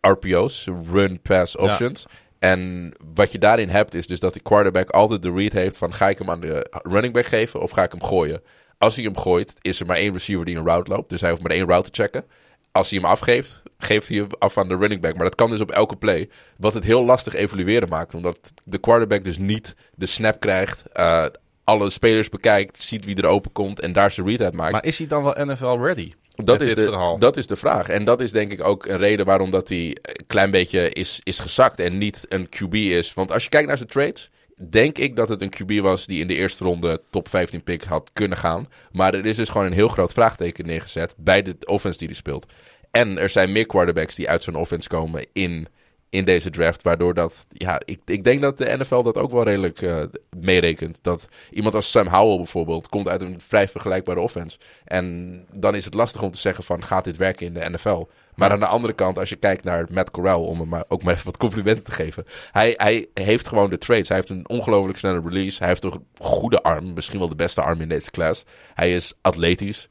RPO's, 0.00 0.68
run, 0.92 1.20
pass 1.20 1.56
options. 1.56 2.06
En 2.38 2.92
wat 3.14 3.32
je 3.32 3.38
daarin 3.38 3.68
hebt 3.68 3.94
is 3.94 4.06
dus 4.06 4.20
dat 4.20 4.32
die 4.32 4.42
quarterback 4.42 4.90
altijd 4.90 5.22
de 5.22 5.32
read 5.32 5.52
heeft 5.52 5.76
van... 5.76 5.94
ga 5.94 6.08
ik 6.08 6.18
hem 6.18 6.30
aan 6.30 6.40
de 6.40 6.70
running 6.82 7.12
back 7.12 7.26
geven 7.26 7.60
of 7.60 7.70
ga 7.70 7.82
ik 7.82 7.90
hem 7.90 8.02
gooien? 8.02 8.42
Als 8.78 8.94
hij 8.94 9.04
hem 9.04 9.16
gooit, 9.16 9.54
is 9.60 9.80
er 9.80 9.86
maar 9.86 9.96
één 9.96 10.12
receiver 10.12 10.44
die 10.44 10.56
een 10.56 10.64
route 10.64 10.90
loopt. 10.90 11.10
Dus 11.10 11.20
hij 11.20 11.30
hoeft 11.30 11.42
maar 11.42 11.50
één 11.50 11.66
route 11.66 11.90
te 11.90 12.02
checken. 12.02 12.24
Als 12.72 12.90
hij 12.90 12.98
hem 12.98 13.08
afgeeft, 13.08 13.62
geeft 13.78 14.08
hij 14.08 14.16
hem 14.16 14.26
af 14.38 14.58
aan 14.58 14.68
de 14.68 14.76
running 14.76 15.00
back. 15.00 15.14
Maar 15.14 15.24
dat 15.24 15.34
kan 15.34 15.50
dus 15.50 15.60
op 15.60 15.70
elke 15.70 15.96
play. 15.96 16.28
Wat 16.56 16.74
het 16.74 16.84
heel 16.84 17.04
lastig 17.04 17.34
evalueren 17.34 17.88
maakt. 17.88 18.14
Omdat 18.14 18.52
de 18.64 18.78
quarterback 18.78 19.24
dus 19.24 19.38
niet 19.38 19.76
de 19.94 20.06
snap 20.06 20.40
krijgt... 20.40 20.84
eh, 20.92 21.24
alle 21.64 21.90
spelers 21.90 22.28
bekijkt, 22.28 22.82
ziet 22.82 23.04
wie 23.04 23.16
er 23.16 23.26
open 23.26 23.52
komt 23.52 23.80
en 23.80 23.92
daar 23.92 24.10
zijn 24.10 24.26
read 24.26 24.40
uit 24.40 24.54
maakt. 24.54 24.72
Maar 24.72 24.84
is 24.84 24.98
hij 24.98 25.06
dan 25.06 25.22
wel 25.22 25.46
NFL 25.46 25.78
ready? 25.80 26.12
Dat 26.44 26.60
is, 26.60 26.74
de, 26.74 27.16
dat 27.18 27.36
is 27.36 27.46
de 27.46 27.56
vraag. 27.56 27.88
En 27.88 28.04
dat 28.04 28.20
is 28.20 28.32
denk 28.32 28.52
ik 28.52 28.64
ook 28.64 28.86
een 28.86 28.98
reden 28.98 29.26
waarom 29.26 29.50
dat 29.50 29.68
hij 29.68 29.96
een 30.02 30.26
klein 30.26 30.50
beetje 30.50 30.90
is, 30.90 31.20
is 31.22 31.38
gezakt 31.38 31.80
en 31.80 31.98
niet 31.98 32.24
een 32.28 32.48
QB 32.48 32.74
is. 32.74 33.14
Want 33.14 33.32
als 33.32 33.42
je 33.42 33.48
kijkt 33.48 33.68
naar 33.68 33.76
zijn 33.76 33.88
trades, 33.88 34.30
denk 34.68 34.98
ik 34.98 35.16
dat 35.16 35.28
het 35.28 35.42
een 35.42 35.52
QB 35.62 35.80
was 35.80 36.06
die 36.06 36.20
in 36.20 36.26
de 36.26 36.34
eerste 36.34 36.64
ronde 36.64 37.02
top 37.10 37.28
15 37.28 37.62
pick 37.62 37.84
had 37.84 38.10
kunnen 38.12 38.38
gaan. 38.38 38.68
Maar 38.92 39.14
er 39.14 39.26
is 39.26 39.36
dus 39.36 39.48
gewoon 39.48 39.66
een 39.66 39.72
heel 39.72 39.88
groot 39.88 40.12
vraagteken 40.12 40.66
neergezet 40.66 41.14
bij 41.16 41.42
de 41.42 41.56
offense 41.64 41.98
die 41.98 42.08
hij 42.08 42.16
speelt. 42.16 42.46
En 42.90 43.18
er 43.18 43.28
zijn 43.28 43.52
meer 43.52 43.66
quarterbacks 43.66 44.14
die 44.14 44.28
uit 44.28 44.42
zo'n 44.42 44.54
offense 44.54 44.88
komen 44.88 45.26
in, 45.32 45.68
in 46.08 46.24
deze 46.24 46.50
draft. 46.50 46.82
Waardoor 46.82 47.14
dat, 47.14 47.46
ja, 47.48 47.80
ik, 47.84 48.00
ik 48.04 48.24
denk 48.24 48.40
dat 48.40 48.58
de 48.58 48.76
NFL 48.78 49.02
dat 49.02 49.16
ook 49.16 49.30
wel 49.30 49.42
redelijk 49.42 49.82
eh, 49.82 50.02
meerekent. 50.36 50.98
Dat 51.02 51.28
iemand 51.50 51.74
als 51.74 51.90
Sam 51.90 52.06
Howell 52.06 52.36
bijvoorbeeld 52.36 52.88
komt 52.88 53.08
uit 53.08 53.22
een 53.22 53.40
vrij 53.40 53.68
vergelijkbare 53.68 54.20
offense. 54.20 54.58
En 54.84 55.44
dan 55.52 55.74
is 55.74 55.84
het 55.84 55.94
lastig 55.94 56.22
om 56.22 56.30
te 56.30 56.38
zeggen 56.38 56.64
van, 56.64 56.84
gaat 56.84 57.04
dit 57.04 57.16
werken 57.16 57.46
in 57.46 57.54
de 57.54 57.70
NFL? 57.70 58.06
Maar 58.36 58.50
aan 58.50 58.60
de 58.60 58.66
andere 58.66 58.92
kant, 58.92 59.18
als 59.18 59.28
je 59.28 59.36
kijkt 59.36 59.64
naar 59.64 59.86
Matt 59.90 60.10
Corral, 60.10 60.44
om 60.44 60.58
hem 60.58 60.68
maar 60.68 60.84
ook 60.88 61.02
maar 61.02 61.12
even 61.12 61.26
wat 61.26 61.36
complimenten 61.36 61.84
te 61.84 61.92
geven. 61.92 62.24
Hij, 62.52 62.74
hij 62.76 63.06
heeft 63.14 63.48
gewoon 63.48 63.70
de 63.70 63.78
traits. 63.78 64.08
Hij 64.08 64.16
heeft 64.16 64.30
een 64.30 64.48
ongelooflijk 64.48 64.98
snelle 64.98 65.20
release. 65.20 65.58
Hij 65.58 65.68
heeft 65.68 65.84
een 65.84 66.06
goede 66.18 66.62
arm. 66.62 66.92
Misschien 66.92 67.18
wel 67.18 67.28
de 67.28 67.34
beste 67.34 67.62
arm 67.62 67.80
in 67.80 67.88
deze 67.88 68.10
class. 68.10 68.44
Hij 68.74 68.94
is 68.94 69.14
atletisch. 69.20 69.88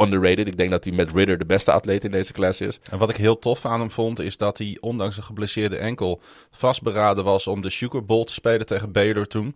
Underrated. 0.00 0.46
Ik 0.46 0.56
denk 0.56 0.70
dat 0.70 0.84
hij 0.84 0.92
met 0.92 1.12
Ridder 1.12 1.38
de 1.38 1.46
beste 1.46 1.72
atleet 1.72 2.04
in 2.04 2.10
deze 2.10 2.32
class 2.32 2.60
is. 2.60 2.78
En 2.90 2.98
wat 2.98 3.10
ik 3.10 3.16
heel 3.16 3.38
tof 3.38 3.64
aan 3.64 3.80
hem 3.80 3.90
vond, 3.90 4.18
is 4.18 4.36
dat 4.36 4.58
hij 4.58 4.76
ondanks 4.80 5.16
een 5.16 5.22
geblesseerde 5.22 5.76
enkel 5.76 6.20
vastberaden 6.50 7.24
was 7.24 7.46
om 7.46 7.62
de 7.62 7.70
Sugar 7.70 8.04
Bowl 8.04 8.24
te 8.24 8.32
spelen 8.32 8.66
tegen 8.66 8.92
Baylor 8.92 9.26
toen. 9.26 9.54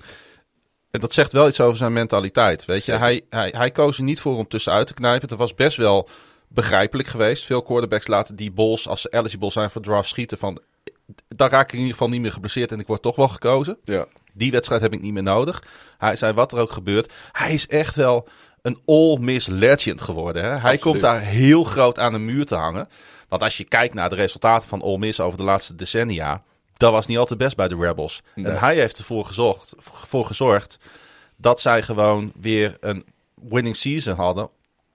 En 0.90 1.00
dat 1.00 1.12
zegt 1.12 1.32
wel 1.32 1.48
iets 1.48 1.60
over 1.60 1.76
zijn 1.76 1.92
mentaliteit. 1.92 2.64
Weet 2.64 2.84
je, 2.84 2.92
hij, 2.92 3.22
hij, 3.30 3.54
hij 3.56 3.70
koos 3.70 3.96
er 3.96 4.02
niet 4.02 4.20
voor 4.20 4.36
om 4.36 4.48
tussenuit 4.48 4.86
te 4.86 4.94
knijpen. 4.94 5.28
Het 5.28 5.38
was 5.38 5.54
best 5.54 5.76
wel 5.76 6.08
begrijpelijk 6.48 7.08
geweest. 7.08 7.44
Veel 7.44 7.62
quarterbacks 7.62 8.06
laten 8.06 8.36
die 8.36 8.50
balls, 8.50 8.88
als 8.88 9.00
ze 9.00 9.08
eligible 9.10 9.50
zijn 9.50 9.70
voor 9.70 9.82
draft, 9.82 10.08
schieten 10.08 10.38
van. 10.38 10.60
Dan 11.28 11.48
raak 11.48 11.64
ik 11.64 11.72
in 11.72 11.78
ieder 11.78 11.92
geval 11.92 12.08
niet 12.08 12.20
meer 12.20 12.32
geblesseerd 12.32 12.72
en 12.72 12.80
ik 12.80 12.86
word 12.86 13.02
toch 13.02 13.16
wel 13.16 13.28
gekozen. 13.28 13.78
Ja. 13.84 14.06
Die 14.32 14.50
wedstrijd 14.50 14.80
heb 14.82 14.92
ik 14.92 15.00
niet 15.00 15.12
meer 15.12 15.22
nodig. 15.22 15.62
Hij 15.98 16.16
zei 16.16 16.32
wat 16.32 16.52
er 16.52 16.58
ook 16.58 16.70
gebeurt. 16.70 17.12
Hij 17.32 17.54
is 17.54 17.66
echt 17.66 17.96
wel 17.96 18.28
een 18.62 18.78
all-miss 18.86 19.46
legend 19.46 20.00
geworden. 20.00 20.42
Hè? 20.42 20.48
Hij 20.48 20.56
Absoluut. 20.58 20.80
komt 20.80 21.00
daar 21.00 21.20
heel 21.20 21.64
groot 21.64 21.98
aan 21.98 22.12
de 22.12 22.18
muur 22.18 22.46
te 22.46 22.54
hangen. 22.54 22.88
Want 23.28 23.42
als 23.42 23.56
je 23.56 23.64
kijkt 23.64 23.94
naar 23.94 24.08
de 24.08 24.14
resultaten 24.14 24.68
van 24.68 24.82
All 24.82 24.96
Miss 24.96 25.20
over 25.20 25.38
de 25.38 25.44
laatste 25.44 25.74
decennia, 25.74 26.42
dat 26.76 26.92
was 26.92 27.06
niet 27.06 27.18
altijd 27.18 27.38
best 27.38 27.56
bij 27.56 27.68
de 27.68 27.76
Rebels. 27.76 28.22
Nee. 28.34 28.46
En 28.52 28.58
hij 28.58 28.74
heeft 28.76 28.98
ervoor 28.98 29.24
gezorgd, 29.24 29.74
voor 29.78 30.24
gezorgd 30.26 30.78
dat 31.36 31.60
zij 31.60 31.82
gewoon 31.82 32.32
weer 32.40 32.76
een 32.80 33.04
winning 33.34 33.76
season 33.76 34.14
hadden 34.14 34.48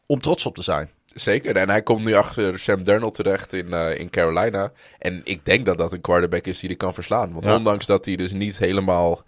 om 0.06 0.22
trots 0.22 0.46
op 0.46 0.56
te 0.56 0.62
zijn. 0.62 0.90
Zeker. 1.06 1.56
En 1.56 1.70
hij 1.70 1.82
komt 1.82 2.04
nu 2.06 2.14
achter 2.14 2.60
Sam 2.60 2.84
Darnold 2.84 3.14
terecht 3.14 3.54
in, 3.54 3.74
eh, 3.74 4.00
in 4.00 4.10
Carolina. 4.10 4.72
En 5.00 5.22
ik 5.24 5.46
denk 5.46 5.66
dat 5.66 5.78
dat 5.78 5.94
een 5.94 6.02
quarterback 6.02 6.46
is 6.46 6.60
die 6.60 6.70
hij 6.70 6.78
kan 6.78 6.94
verslaan. 6.94 7.34
Want 7.34 7.46
Ja. 7.46 7.56
ondanks 7.56 7.86
dat 7.86 8.06
hij 8.06 8.16
dus 8.16 8.32
niet 8.32 8.58
helemaal 8.58 9.24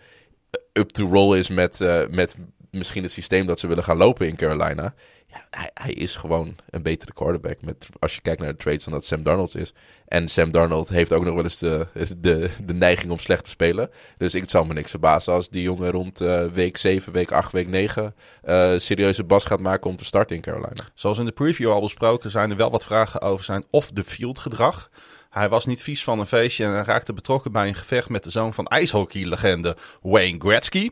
up 0.74 0.90
to 0.90 1.08
roll 1.12 1.38
is 1.38 1.48
met, 1.50 1.82
eh, 1.82 2.08
met 2.08 2.36
misschien 2.72 3.04
het 3.04 3.12
systeem 3.12 3.46
dat 3.46 3.60
ze 3.60 3.68
willen 3.68 3.84
gaan 3.84 3.98
lopen 3.98 4.28
in 4.28 4.36
Carolina. 4.36 4.94
Ja, 5.28 5.46
hij, 5.50 5.70
hij 5.74 5.94
is 5.94 6.16
gewoon 6.16 6.56
een 6.70 6.82
betere 6.82 7.14
quarterback. 7.14 7.62
Met, 7.62 7.88
als 8.00 8.16
je 8.16 8.22
kijkt 8.22 8.42
naar 8.42 8.52
de 8.52 8.58
trades 8.58 8.84
dan 8.84 8.94
dat 8.94 9.06
Sam 9.06 9.24
Darnold 9.24 9.56
is. 9.56 9.74
En 10.08 10.28
Sam 10.28 10.52
Darnold 10.52 10.90
heeft 10.90 11.14
ook 11.14 11.24
nog 11.24 11.34
wel 11.34 11.44
eens 11.44 11.58
de, 11.58 11.88
de, 12.18 12.74
neiging 12.74 13.12
om 13.12 13.18
slecht 13.18 13.44
te 13.44 13.50
spelen. 13.50 13.90
Dus 14.18 14.36
ik 14.36 14.50
zal 14.50 14.66
me 14.66 14.74
niks 14.74 14.90
verbazen 14.90 15.34
als 15.34 15.50
die 15.50 15.62
jongen 15.62 15.92
rond 15.92 16.22
eh, 16.22 16.46
week 16.46 16.78
7, 16.78 17.14
week 17.14 17.32
8, 17.32 17.52
week 17.52 17.68
9 17.68 18.16
eh, 18.42 18.74
serieuze 18.78 19.24
bas 19.24 19.46
gaat 19.46 19.60
maken 19.60 19.90
om 19.90 19.96
te 19.96 20.06
starten 20.06 20.36
in 20.36 20.42
Carolina. 20.42 20.88
Zoals 20.94 21.18
in 21.18 21.26
de 21.26 21.32
preview 21.32 21.72
al 21.72 21.82
besproken 21.82 22.30
zijn 22.30 22.50
er 22.50 22.58
wel 22.58 22.72
wat 22.72 22.86
vragen 22.86 23.22
over 23.22 23.46
zijn 23.46 23.66
off-the-field 23.70 24.40
gedrag. 24.40 24.90
Hij 25.30 25.50
was 25.50 25.66
niet 25.66 25.84
vies 25.84 26.04
van 26.04 26.20
een 26.20 26.26
feestje 26.26 26.66
en 26.66 26.84
raakte 26.84 27.14
betrokken 27.14 27.52
bij 27.52 27.68
een 27.68 27.76
gevecht 27.76 28.10
met 28.10 28.24
de 28.24 28.30
zoon 28.30 28.54
van 28.54 28.68
ijshockeylegende 28.68 29.78
Wayne 30.02 30.40
Gretzky. 30.40 30.90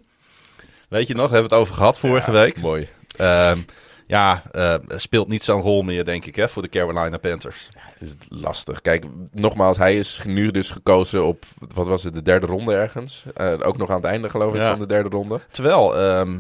Weet 0.87 1.07
je 1.07 1.13
nog, 1.13 1.29
hebben 1.29 1.49
we 1.49 1.55
het 1.55 1.63
over 1.63 1.75
gehad 1.75 1.99
vorige 1.99 2.31
Ja, 2.31 2.37
week. 2.37 2.61
Mooi. 2.61 2.87
Ehm, 3.17 3.59
ja, 4.07 4.43
eh, 4.51 4.75
speelt 4.87 5.27
niet 5.27 5.43
zo'n 5.43 5.61
rol 5.61 5.81
meer, 5.81 6.05
denk 6.05 6.25
ik, 6.25 6.35
hè, 6.35 6.49
voor 6.49 6.61
de 6.61 6.69
Carolina 6.69 7.17
Panthers. 7.17 7.69
Het 7.77 8.01
is 8.01 8.15
lastig. 8.29 8.81
Kijk, 8.81 9.05
nogmaals, 9.31 9.77
hij 9.77 9.97
is 9.97 10.21
nu 10.25 10.51
dus 10.51 10.69
gekozen 10.69 11.25
op, 11.25 11.45
wat 11.73 11.87
was 11.87 12.03
het, 12.03 12.13
de 12.13 12.21
derde 12.21 12.45
ronde 12.45 12.73
ergens. 12.75 13.23
Eh, 13.35 13.53
ook 13.61 13.77
nog 13.77 13.89
aan 13.89 13.95
het 13.95 14.05
einde, 14.05 14.29
geloof 14.29 14.53
ik, 14.53 14.59
Ja. 14.59 14.69
van 14.69 14.79
de 14.79 14.85
derde 14.85 15.09
ronde. 15.09 15.39
Terwijl 15.51 15.97
ehm, 15.97 16.39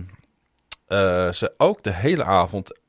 eh, 0.87 1.31
ze 1.31 1.53
ook 1.57 1.83
de 1.83 1.93
hele 1.93 2.23
avond 2.23 2.79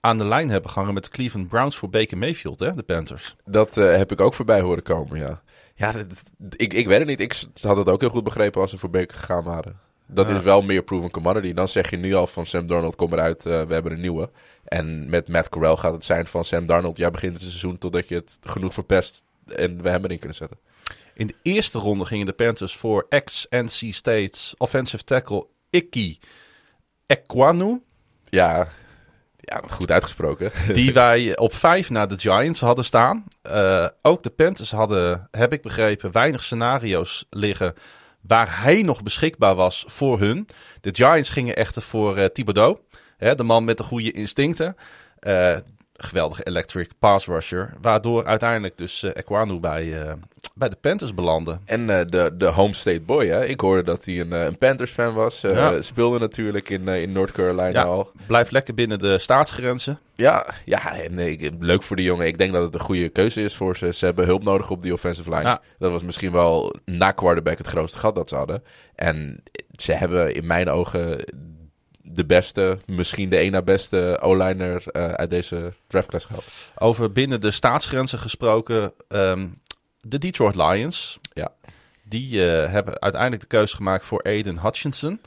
aan 0.00 0.18
de 0.18 0.24
lijn 0.26 0.50
hebben 0.50 0.70
gehangen 0.70 0.94
met 0.94 1.04
de 1.04 1.10
Cleveland 1.10 1.48
Browns 1.48 1.76
voor 1.76 1.90
Baker 1.90 2.18
Mayfield, 2.18 2.60
hè, 2.60 2.74
de 2.74 2.82
Panthers. 2.82 3.36
Dat 3.44 3.74
heb 3.74 4.12
ik 4.12 4.20
ook 4.20 4.34
voorbij 4.34 4.60
horen 4.60 4.82
komen, 4.82 5.18
ja. 5.18 5.42
Ja, 5.74 5.92
dat- 5.92 6.06
ik, 6.56 6.72
ik 6.72 6.86
weet 6.86 6.98
het 6.98 7.08
niet. 7.08 7.20
Ik 7.20 7.42
had 7.62 7.76
het 7.76 7.88
ook 7.88 8.00
heel 8.00 8.10
goed 8.10 8.24
begrepen 8.24 8.60
als 8.60 8.70
ze 8.70 8.78
voor 8.78 8.90
Baker 8.90 9.16
gegaan 9.18 9.44
waren. 9.44 9.80
Dat 10.10 10.28
is 10.28 10.42
wel 10.42 10.62
meer 10.62 10.82
proven 10.82 11.10
commodity. 11.10 11.52
Dan 11.52 11.68
zeg 11.68 11.90
je 11.90 11.96
nu 11.96 12.14
al 12.14 12.26
van 12.26 12.46
Sam 12.46 12.66
Darnold, 12.66 12.96
kom 12.96 13.12
eruit, 13.12 13.46
eh, 13.46 13.62
we 13.62 13.72
hebben 13.72 13.92
een 13.92 14.00
nieuwe. 14.00 14.30
En 14.64 15.10
met 15.10 15.28
Matt 15.28 15.48
Corral 15.48 15.76
gaat 15.76 15.92
het 15.92 16.04
zijn 16.04 16.26
van 16.26 16.44
Sam 16.44 16.66
Darnold, 16.66 16.96
jij 16.96 17.10
begint 17.10 17.32
het 17.32 17.42
seizoen 17.42 17.78
totdat 17.78 18.08
je 18.08 18.14
het 18.14 18.38
genoeg 18.40 18.74
verpest 18.74 19.22
en 19.46 19.82
we 19.82 19.88
hem 19.88 20.04
erin 20.04 20.18
kunnen 20.18 20.36
zetten. 20.36 20.58
In 21.14 21.26
de 21.26 21.34
eerste 21.42 21.78
ronde 21.78 22.04
gingen 22.04 22.26
de 22.26 22.32
Panthers 22.32 22.76
voor 22.76 23.06
ex-NC 23.08 23.94
State's 23.94 24.54
offensive 24.58 25.04
tackle 25.04 25.46
Icky 25.70 26.18
Ekwanu. 27.06 27.82
Ja, 28.28 28.68
ja 29.36 29.62
goed 29.66 29.90
uitgesproken. 29.90 30.52
Die 30.72 30.92
wij 30.92 31.36
op 31.36 31.54
vijf 31.54 31.90
naar 31.90 32.08
de 32.08 32.18
Giants 32.18 32.60
hadden 32.60 32.84
staan. 32.84 33.24
Eh, 33.42 33.86
ook 34.02 34.22
de 34.22 34.30
Panthers 34.30 34.70
hadden, 34.70 35.28
heb 35.30 35.52
ik 35.52 35.62
begrepen, 35.62 36.12
weinig 36.12 36.44
scenario's 36.44 37.26
liggen 37.30 37.74
waar 38.20 38.62
hij 38.62 38.82
nog 38.82 39.02
beschikbaar 39.02 39.54
was 39.54 39.84
voor 39.88 40.18
hun. 40.20 40.48
De 40.80 40.94
Giants 40.94 41.30
gingen 41.30 41.56
echter 41.56 41.82
voor 41.82 42.16
eh 42.16 42.24
Thibodeau. 42.24 42.78
Hè, 43.16 43.34
de 43.34 43.42
man 43.42 43.64
met 43.64 43.78
de 43.78 43.84
goede 43.84 44.10
instincten. 44.12 44.76
Eh, 45.18 45.56
geweldige 45.92 46.46
electric 46.46 46.90
pass 46.98 47.26
rusher. 47.26 47.74
Waardoor 47.80 48.24
uiteindelijk 48.24 48.76
dus 48.76 49.02
eh 49.02 49.10
Ekwanu 49.14 49.60
bij, 49.60 50.16
bij 50.58 50.68
de 50.68 50.76
Panthers 50.80 51.14
belandde. 51.14 51.58
En 51.64 51.90
eh, 51.98 52.06
de, 52.06 52.30
de 52.36 52.46
home 52.46 52.74
state 52.74 53.00
boy, 53.00 53.26
hè? 53.26 53.46
Ik 53.46 53.60
hoorde 53.60 53.82
dat 53.82 54.04
hij 54.04 54.20
een, 54.20 54.32
eh, 54.32 54.44
een 54.44 54.58
Panthers 54.58 54.90
fan 54.90 55.14
was. 55.14 55.42
Eh, 55.42 55.50
Ja. 55.50 55.82
Speelde 55.82 56.18
natuurlijk 56.18 56.68
in, 56.70 56.88
in 56.88 57.12
North 57.12 57.32
Carolina 57.32 57.68
Ja, 57.68 57.82
al. 57.82 58.10
blijft 58.26 58.50
lekker 58.50 58.74
binnen 58.74 58.98
de 58.98 59.18
staatsgrenzen. 59.18 59.98
Ja, 60.14 60.46
ja 60.64 60.96
en 60.96 61.18
ik, 61.18 61.52
leuk 61.60 61.82
voor 61.82 61.96
die 61.96 62.04
jongen. 62.04 62.26
Ik 62.26 62.38
denk 62.38 62.52
dat 62.52 62.62
het 62.64 62.74
een 62.74 62.80
goede 62.80 63.08
keuze 63.08 63.42
is 63.42 63.54
voor 63.56 63.76
ze. 63.76 63.92
Ze 63.92 64.04
hebben 64.04 64.24
hulp 64.24 64.42
nodig 64.44 64.70
op 64.70 64.82
die 64.82 64.92
offensive 64.92 65.30
line. 65.30 65.42
Ja. 65.42 65.60
Dat 65.78 65.90
was 65.90 66.02
misschien 66.02 66.32
wel 66.32 66.74
na 66.84 67.12
quarterback 67.12 67.58
het 67.58 67.66
grootste 67.66 67.98
gat 67.98 68.14
dat 68.14 68.28
ze 68.28 68.34
hadden. 68.34 68.62
En 68.94 69.42
ze 69.76 69.92
hebben 69.92 70.34
in 70.34 70.46
mijn 70.46 70.68
ogen 70.68 71.24
de 72.02 72.24
beste, 72.26 72.78
misschien 72.86 73.28
de 73.28 73.36
één 73.36 73.52
na 73.52 73.62
beste 73.62 74.18
O-liner 74.22 74.82
uit 74.92 75.30
deze 75.30 75.72
draftclass 75.86 76.24
gehad. 76.26 76.72
Over 76.78 77.12
binnen 77.12 77.40
de 77.40 77.50
staatsgrenzen 77.50 78.18
gesproken, 78.18 78.92
ehm, 79.08 79.48
de 80.00 80.18
Detroit 80.18 80.54
Lions. 80.54 81.18
Ja. 81.32 81.52
Die 82.02 82.44
eh, 82.44 82.70
hebben 82.70 83.00
uiteindelijk 83.00 83.42
de 83.42 83.48
keuze 83.48 83.76
gemaakt 83.76 84.04
voor 84.04 84.22
Aiden 84.22 84.58
Hutchinson. 84.60 85.20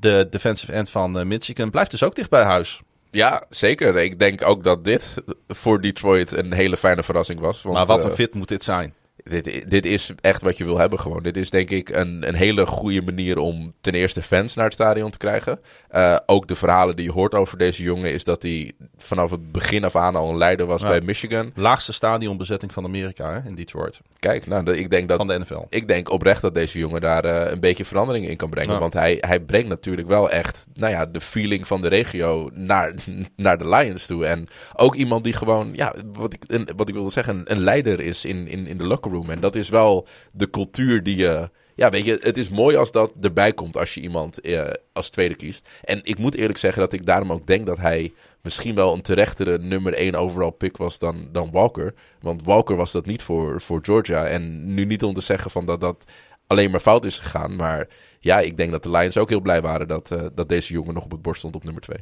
De 0.00 0.26
defensive 0.30 0.72
end 0.72 0.90
van 0.90 1.18
eh, 1.18 1.24
Michigan 1.24 1.70
blijft 1.70 1.90
dus 1.90 2.02
ook 2.02 2.14
dicht 2.14 2.30
bij 2.30 2.44
huis. 2.44 2.82
Ja, 3.10 3.44
zeker. 3.48 3.96
Ik 3.96 4.18
denk 4.18 4.42
ook 4.42 4.64
dat 4.64 4.84
dit 4.84 5.14
voor 5.48 5.80
Detroit 5.80 6.32
een 6.32 6.52
hele 6.52 6.76
fijne 6.76 7.02
verrassing 7.02 7.40
was. 7.40 7.62
Want, 7.62 7.76
maar 7.76 7.86
wat 7.86 8.04
een 8.04 8.10
eh, 8.10 8.16
fit 8.16 8.34
moet 8.34 8.48
dit 8.48 8.62
zijn. 8.62 8.94
Dit, 9.30 9.70
dit 9.70 9.86
is 9.86 10.10
echt 10.20 10.42
wat 10.42 10.56
je 10.56 10.64
wil 10.64 10.78
hebben 10.78 11.00
gewoon. 11.00 11.22
Dit 11.22 11.36
is 11.36 11.50
denk 11.50 11.70
ik 11.70 11.88
een, 11.88 12.28
een 12.28 12.34
hele 12.34 12.66
goede 12.66 13.02
manier 13.02 13.38
om 13.38 13.72
ten 13.80 13.94
eerste 13.94 14.22
fans 14.22 14.54
naar 14.54 14.64
het 14.64 14.74
stadion 14.74 15.10
te 15.10 15.18
krijgen. 15.18 15.60
Eh, 15.88 16.16
ook 16.26 16.48
de 16.48 16.54
verhalen 16.54 16.96
die 16.96 17.04
je 17.04 17.12
hoort 17.12 17.34
over 17.34 17.58
deze 17.58 17.82
jongen 17.82 18.12
is 18.12 18.24
dat 18.24 18.42
hij 18.42 18.72
vanaf 18.96 19.30
het 19.30 19.52
begin 19.52 19.84
af 19.84 19.96
aan 19.96 20.16
al 20.16 20.30
een 20.30 20.36
leider 20.36 20.66
was 20.66 20.82
Ja. 20.82 20.88
bij 20.88 21.00
Michigan. 21.00 21.52
Laagste 21.54 21.92
stadionbezetting 21.92 22.72
van 22.72 22.84
Amerika 22.84 23.32
hè, 23.32 23.48
in 23.48 23.54
Detroit. 23.54 24.00
Kijk, 24.18 24.46
nou, 24.46 24.72
ik 24.72 24.90
denk 24.90 25.08
dat 25.08 25.16
Van 25.16 25.26
de 25.26 25.38
NFL. 25.38 25.62
ik 25.68 25.88
denk 25.88 26.10
oprecht 26.10 26.40
dat 26.42 26.54
deze 26.54 26.78
jongen 26.78 27.00
daar 27.00 27.24
eh, 27.24 27.52
een 27.52 27.60
beetje 27.60 27.84
verandering 27.84 28.28
in 28.28 28.36
kan 28.36 28.50
brengen. 28.50 28.72
Ja. 28.72 28.78
Want 28.78 28.92
hij, 28.92 29.16
hij 29.20 29.40
brengt 29.40 29.68
natuurlijk 29.68 30.08
wel 30.08 30.30
echt 30.30 30.66
nou 30.74 30.92
ja, 30.92 31.06
de 31.06 31.20
feeling 31.20 31.66
van 31.66 31.80
de 31.80 31.88
regio 31.88 32.50
naar, 32.52 32.94
naar 33.36 33.58
de 33.58 33.68
Lions 33.68 34.06
toe. 34.06 34.26
En 34.26 34.46
ook 34.76 34.94
iemand 34.94 35.24
die 35.24 35.32
gewoon, 35.32 35.74
ja, 35.74 35.94
wat 36.12 36.32
ik, 36.32 36.42
een, 36.46 36.68
wat 36.76 36.88
ik 36.88 36.94
wilde 36.94 37.10
zeggen, 37.10 37.36
een, 37.36 37.52
een 37.52 37.60
leider 37.60 38.00
is 38.00 38.24
in, 38.24 38.48
in, 38.48 38.66
in 38.66 38.78
de 38.78 38.84
locker 38.86 39.12
En 39.22 39.40
dat 39.40 39.56
is 39.56 39.68
wel 39.68 40.06
de 40.32 40.50
cultuur 40.50 41.02
die 41.02 41.16
je. 41.16 41.50
Ja, 41.76 41.90
weet 41.90 42.04
je, 42.04 42.18
het 42.20 42.38
is 42.38 42.48
mooi 42.48 42.76
als 42.76 42.92
dat 42.92 43.12
erbij 43.20 43.52
komt 43.52 43.76
als 43.76 43.94
je 43.94 44.00
iemand 44.00 44.40
eh, 44.40 44.70
als 44.92 45.08
tweede 45.08 45.34
kiest. 45.34 45.68
En 45.84 46.00
ik 46.02 46.18
moet 46.18 46.34
eerlijk 46.34 46.58
zeggen 46.58 46.80
dat 46.80 46.92
ik 46.92 47.06
daarom 47.06 47.32
ook 47.32 47.46
denk 47.46 47.66
dat 47.66 47.78
hij 47.78 48.12
misschien 48.42 48.74
wel 48.74 48.92
een 48.92 49.02
terechtere 49.02 49.58
nummer 49.58 49.94
1 49.94 50.14
overall 50.14 50.50
pick 50.50 50.76
was 50.76 50.98
dan, 50.98 51.28
dan 51.32 51.50
Walker. 51.50 51.94
Want 52.20 52.44
Walker 52.44 52.76
was 52.76 52.92
dat 52.92 53.06
niet 53.06 53.22
voor, 53.22 53.60
voor 53.60 53.78
Georgia. 53.82 54.26
En 54.26 54.74
nu 54.74 54.84
niet 54.84 55.02
om 55.02 55.14
te 55.14 55.20
zeggen 55.20 55.50
van 55.50 55.66
dat 55.66 55.80
dat 55.80 56.04
alleen 56.46 56.70
maar 56.70 56.80
fout 56.80 57.04
is 57.04 57.18
gegaan. 57.18 57.56
Maar 57.56 57.88
ja, 58.20 58.40
ik 58.40 58.56
denk 58.56 58.70
dat 58.70 58.82
de 58.82 58.90
Lions 58.90 59.16
ook 59.16 59.28
heel 59.28 59.40
blij 59.40 59.62
waren 59.62 59.88
dat, 59.88 60.10
eh, 60.10 60.22
dat 60.34 60.48
deze 60.48 60.72
jongen 60.72 60.94
nog 60.94 61.04
op 61.04 61.10
het 61.10 61.22
bord 61.22 61.38
stond 61.38 61.54
op 61.54 61.64
nummer 61.64 61.82
2. 61.82 61.98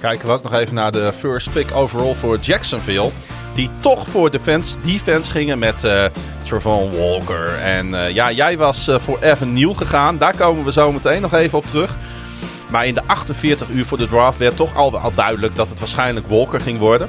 Kijken 0.00 0.26
we 0.26 0.32
ook 0.32 0.42
nog 0.42 0.52
even 0.52 0.74
naar 0.74 0.92
de 0.92 1.12
first 1.18 1.52
pick 1.52 1.74
overall 1.74 2.14
voor 2.14 2.38
Jacksonville. 2.38 3.10
Die 3.54 3.70
toch 3.80 4.08
voor 4.08 4.30
defense, 4.30 4.76
defense 4.80 5.30
gingen 5.30 5.58
met 5.58 5.84
Trevon 6.42 6.96
Walker. 6.96 7.54
En 7.58 7.94
eh, 7.94 8.14
ja, 8.14 8.32
jij 8.32 8.56
was 8.56 8.88
eh, 8.88 8.98
voor 8.98 9.18
Evan 9.20 9.52
Neal 9.52 9.74
gegaan. 9.74 10.18
Daar 10.18 10.36
komen 10.36 10.64
we 10.64 10.72
zo 10.72 10.92
meteen 10.92 11.20
nog 11.20 11.32
even 11.32 11.58
op 11.58 11.66
terug. 11.66 11.96
Maar 12.70 12.86
in 12.86 12.94
de 12.94 13.02
48 13.06 13.68
uur 13.68 13.84
voor 13.84 13.98
de 13.98 14.06
draft 14.06 14.38
werd 14.38 14.56
toch 14.56 14.76
al, 14.76 14.98
al 14.98 15.14
duidelijk 15.14 15.56
dat 15.56 15.68
het 15.68 15.78
waarschijnlijk 15.78 16.28
Walker 16.28 16.60
ging 16.60 16.78
worden. 16.78 17.08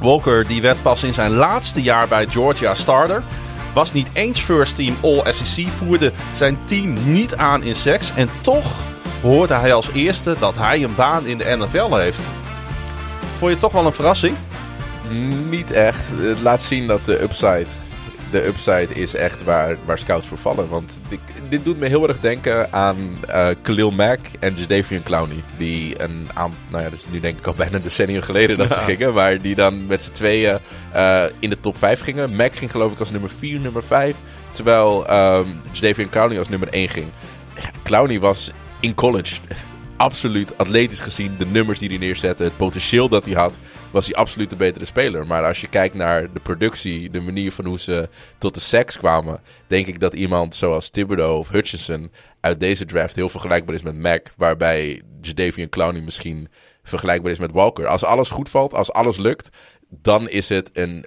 Walker 0.00 0.46
die 0.46 0.62
werd 0.62 0.82
pas 0.82 1.02
in 1.02 1.14
zijn 1.14 1.32
laatste 1.32 1.82
jaar 1.82 2.08
bij 2.08 2.26
Georgia 2.26 2.74
starter. 2.74 3.22
Was 3.74 3.92
niet 3.92 4.08
eens 4.12 4.40
first 4.40 4.76
team 4.76 4.96
All-SEC, 5.02 5.66
voerde 5.68 6.12
zijn 6.32 6.58
team 6.64 7.12
niet 7.12 7.36
aan 7.36 7.62
in 7.62 7.74
seks. 7.74 8.12
En 8.14 8.28
toch 8.40 8.70
hoorde 9.22 9.54
hij 9.54 9.74
als 9.74 9.90
eerste 9.92 10.36
dat 10.38 10.58
hij 10.58 10.82
een 10.82 10.94
baan 10.94 11.26
in 11.26 11.38
de 11.38 11.56
NFL 11.58 11.94
heeft. 11.94 12.28
Vond 13.20 13.40
je 13.40 13.48
het 13.48 13.60
toch 13.60 13.72
wel 13.72 13.86
een 13.86 13.92
verrassing? 13.92 14.36
Niet 15.50 15.70
echt. 15.70 16.10
Het 16.16 16.40
laat 16.40 16.62
zien 16.62 16.86
dat 16.86 17.04
de 17.04 17.22
upside. 17.22 17.66
De 18.30 18.46
upside 18.46 18.94
is 18.94 19.14
echt 19.14 19.44
waar, 19.44 19.76
waar 19.84 19.98
scouts 19.98 20.26
voor 20.26 20.38
vallen. 20.38 20.68
Want 20.68 21.00
dit, 21.08 21.20
dit 21.48 21.64
doet 21.64 21.78
me 21.78 21.86
heel 21.86 22.08
erg 22.08 22.20
denken 22.20 22.72
aan 22.72 22.96
eh 23.28 23.48
Khalil 23.62 23.90
Mack 23.90 24.18
en 24.40 24.54
Jadavian 24.54 25.02
Clowney. 25.02 25.42
Die 25.56 26.02
een 26.02 26.28
aan, 26.34 26.54
nou 26.68 26.82
ja, 26.82 26.90
dat 26.90 26.98
is 26.98 27.04
nu 27.10 27.20
denk 27.20 27.38
ik 27.38 27.46
al 27.46 27.54
bijna 27.62 27.76
een 27.76 27.82
decennium 27.82 28.22
geleden 28.22 28.56
dat 28.56 28.72
ze 28.72 28.80
gingen. 28.80 29.14
Maar 29.14 29.40
die 29.40 29.54
dan 29.54 29.86
met 29.86 30.02
z'n 30.02 30.10
tweeën 30.10 30.58
eh, 30.92 31.24
in 31.38 31.50
de 31.50 31.60
top 31.60 31.78
5 31.78 32.00
gingen. 32.00 32.36
Mack 32.36 32.56
ging 32.56 32.70
geloof 32.70 32.92
ik 32.92 32.98
als 32.98 33.10
nummer 33.10 33.30
4, 33.38 33.60
nummer 33.60 33.82
5. 33.82 34.14
Terwijl 34.50 35.06
ehm 35.06 35.46
Jadavian 35.72 36.08
Clowney 36.08 36.38
als 36.38 36.48
nummer 36.48 36.68
1 36.68 36.88
ging. 36.88 37.06
Ja, 37.56 37.70
Clowney 37.82 38.20
was 38.20 38.52
in 38.82 38.94
college 38.94 39.36
absoluut 39.96 40.58
atletisch 40.58 40.98
gezien 40.98 41.36
de 41.38 41.46
nummers 41.46 41.78
die 41.78 41.88
hij 41.88 41.98
neerzette, 41.98 42.42
het 42.42 42.56
potentieel 42.56 43.08
dat 43.08 43.24
hij 43.24 43.34
had, 43.34 43.58
was 43.90 44.06
hij 44.06 44.14
absoluut 44.14 44.50
de 44.50 44.56
betere 44.56 44.84
speler. 44.84 45.26
Maar 45.26 45.44
als 45.44 45.60
je 45.60 45.68
kijkt 45.68 45.94
naar 45.94 46.32
de 46.32 46.40
productie, 46.40 47.10
de 47.10 47.20
manier 47.20 47.52
van 47.52 47.64
hoe 47.64 47.78
ze 47.78 48.08
tot 48.38 48.54
de 48.54 48.60
seks 48.60 48.98
kwamen, 48.98 49.40
denk 49.66 49.86
ik 49.86 50.00
dat 50.00 50.14
iemand 50.14 50.54
zoals 50.54 50.90
Thibodeau 50.90 51.38
of 51.38 51.48
Hutchinson 51.48 52.12
uit 52.40 52.60
deze 52.60 52.84
draft 52.84 53.14
heel 53.14 53.28
vergelijkbaar 53.28 53.74
is 53.74 53.82
met 53.82 53.98
Mac, 53.98 54.26
waarbij 54.36 55.02
Jadavian 55.20 55.68
Clowney 55.68 56.00
misschien 56.00 56.48
vergelijkbaar 56.82 57.32
is 57.32 57.38
met 57.38 57.52
Walker. 57.52 57.86
Als 57.86 58.04
alles 58.04 58.30
goed 58.30 58.48
valt, 58.48 58.74
als 58.74 58.92
alles 58.92 59.16
lukt, 59.16 59.50
dan 59.88 60.28
is 60.28 60.48
het 60.48 60.70
een 60.72 61.06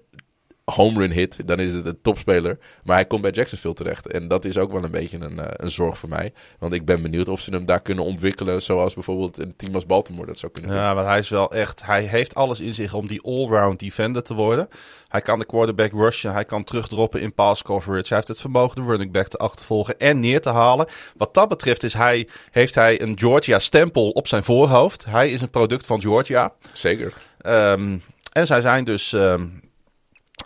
home 0.65 0.99
run 0.99 1.11
hit, 1.11 1.47
dan 1.47 1.59
is 1.59 1.73
het 1.73 1.85
een 1.85 2.01
topspeler. 2.01 2.57
Maar 2.83 2.95
hij 2.95 3.05
komt 3.05 3.21
bij 3.21 3.31
Jacksonville 3.31 3.73
terecht. 3.73 4.07
En 4.07 4.27
dat 4.27 4.45
is 4.45 4.57
ook 4.57 4.71
wel 4.71 4.83
een 4.83 4.91
beetje 4.91 5.17
een, 5.17 5.39
eh, 5.39 5.45
een 5.51 5.69
zorg 5.69 5.97
voor 5.97 6.09
mij. 6.09 6.33
Want 6.59 6.73
ik 6.73 6.85
ben 6.85 7.01
benieuwd 7.01 7.27
of 7.27 7.39
ze 7.39 7.51
hem 7.51 7.65
daar 7.65 7.81
kunnen 7.81 8.03
ontwikkelen. 8.03 8.61
Zoals 8.61 8.93
bijvoorbeeld 8.93 9.37
een 9.37 9.55
team 9.55 9.75
als 9.75 9.85
Baltimore 9.85 10.27
dat 10.27 10.37
zou 10.37 10.51
kunnen 10.51 10.71
doen. 10.71 10.79
Ja, 10.79 10.95
want 10.95 11.07
hij 11.07 11.19
is 11.19 11.29
wel 11.29 11.51
echt. 11.51 11.85
Hij 11.85 12.03
heeft 12.03 12.35
alles 12.35 12.59
in 12.59 12.73
zich 12.73 12.93
om 12.93 13.07
die 13.07 13.21
all-round 13.23 13.79
defender 13.79 14.23
te 14.23 14.33
worden. 14.33 14.67
Hij 15.07 15.21
kan 15.21 15.39
de 15.39 15.45
quarterback 15.45 15.91
rushen. 15.91 16.33
Hij 16.33 16.45
kan 16.45 16.63
terugdroppen 16.63 17.21
in 17.21 17.33
pass 17.33 17.63
coverage. 17.63 18.07
Hij 18.07 18.17
heeft 18.17 18.27
het 18.27 18.41
vermogen 18.41 18.75
de 18.75 18.87
running 18.87 19.11
back 19.11 19.27
te 19.27 19.37
achtervolgen 19.37 19.99
en 19.99 20.19
neer 20.19 20.41
te 20.41 20.49
halen. 20.49 20.87
Wat 21.17 21.33
dat 21.33 21.49
betreft 21.49 21.83
is 21.83 21.93
hij, 21.93 22.27
heeft 22.51 22.75
hij 22.75 23.01
een 23.01 23.19
Georgia 23.19 23.59
stempel 23.59 24.09
op 24.09 24.27
zijn 24.27 24.43
voorhoofd. 24.43 25.05
Hij 25.05 25.31
is 25.31 25.41
een 25.41 25.49
product 25.49 25.85
van 25.85 26.01
Georgia. 26.01 26.53
Zeker. 26.73 27.13
Ehm, 27.41 27.97
en 28.31 28.45
zij 28.45 28.61
zijn 28.61 28.83
dus 28.83 29.13
ehm, 29.13 29.47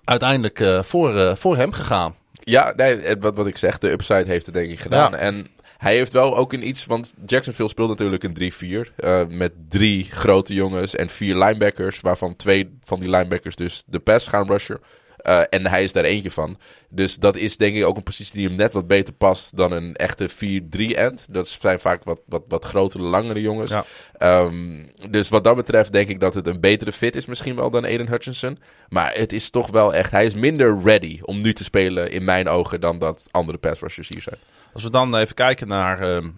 uiteindelijk 0.10 0.60
eh, 0.60 0.84
voor, 0.84 1.18
eh, 1.18 1.36
voor 1.36 1.58
hem 1.58 1.72
gegaan. 1.72 2.16
Ja, 2.44 2.74
nee, 2.76 3.16
wat, 3.20 3.36
wat 3.36 3.48
ik 3.48 3.58
zeg, 3.58 3.78
de 3.78 3.92
upside 3.92 4.26
heeft 4.26 4.46
het 4.46 4.56
denk 4.56 4.72
ik 4.72 4.80
gedaan. 4.80 5.12
Ja. 5.12 5.18
En 5.18 5.48
hij 5.78 5.96
heeft 5.96 6.12
wel 6.12 6.38
ook 6.38 6.54
in 6.54 6.68
iets, 6.68 6.86
want 6.86 7.14
Jacksonville 7.26 7.70
speelt 7.70 7.90
natuurlijk 7.90 8.24
een 8.24 8.34
3-4. 8.34 8.94
eh, 8.96 9.22
met 9.28 9.52
drie 9.70 10.04
grote 10.12 10.54
jongens 10.54 10.96
en 10.96 11.10
vier 11.10 11.36
linebackers, 11.36 12.02
waarvan 12.02 12.36
twee 12.36 12.78
van 12.84 13.00
die 13.00 13.10
linebackers 13.10 13.56
dus 13.56 13.84
de 13.88 14.00
pass 14.00 14.28
gaan 14.28 14.48
rushen. 14.48 14.80
Eh, 15.20 15.42
en 15.50 15.66
hij 15.68 15.84
is 15.84 15.94
daar 15.94 16.04
eentje 16.04 16.32
van. 16.32 16.58
Dus 16.90 17.16
dat 17.18 17.36
is 17.36 17.58
denk 17.58 17.76
ik 17.76 17.86
ook 17.86 17.98
een 17.98 18.04
positie 18.04 18.34
die 18.34 18.48
hem 18.48 18.56
net 18.56 18.74
wat 18.74 18.88
beter 18.88 19.14
past 19.14 19.58
dan 19.58 19.72
een 19.72 19.96
echte 19.96 20.30
4-3 20.30 20.96
end. 20.96 21.26
Dat 21.30 21.48
zijn 21.48 21.80
vaak 21.80 22.04
wat, 22.04 22.20
wat, 22.26 22.44
wat 22.48 22.66
grotere, 22.66 23.04
langere 23.04 23.42
jongens. 23.42 23.72
Ja. 23.72 23.86
Ehm, 24.18 24.86
dus 25.10 25.30
wat 25.30 25.44
dat 25.44 25.56
betreft 25.56 25.92
denk 25.92 26.08
ik 26.08 26.20
dat 26.20 26.34
het 26.34 26.48
een 26.48 26.60
betere 26.60 26.92
fit 26.92 27.16
is 27.16 27.26
misschien 27.26 27.56
wel 27.56 27.70
dan 27.70 27.84
Aiden 27.84 28.08
Hutchinson. 28.08 28.60
Maar 28.90 29.14
het 29.14 29.34
is 29.34 29.50
toch 29.50 29.70
wel 29.70 29.94
echt... 29.94 30.12
Hij 30.12 30.26
is 30.26 30.36
minder 30.36 30.82
ready 30.84 31.20
om 31.22 31.42
nu 31.42 31.54
te 31.54 31.64
spelen 31.64 32.12
in 32.12 32.24
mijn 32.24 32.48
ogen 32.48 32.82
dan 32.82 33.00
dat 33.00 33.28
andere 33.32 33.58
pass 33.58 33.82
rushers 33.82 34.10
hier 34.10 34.22
zijn. 34.22 34.40
Als 34.74 34.84
we 34.84 34.90
dan 34.90 35.16
even 35.16 35.36
kijken 35.36 35.68
naar 35.68 36.02
ehm, 36.02 36.30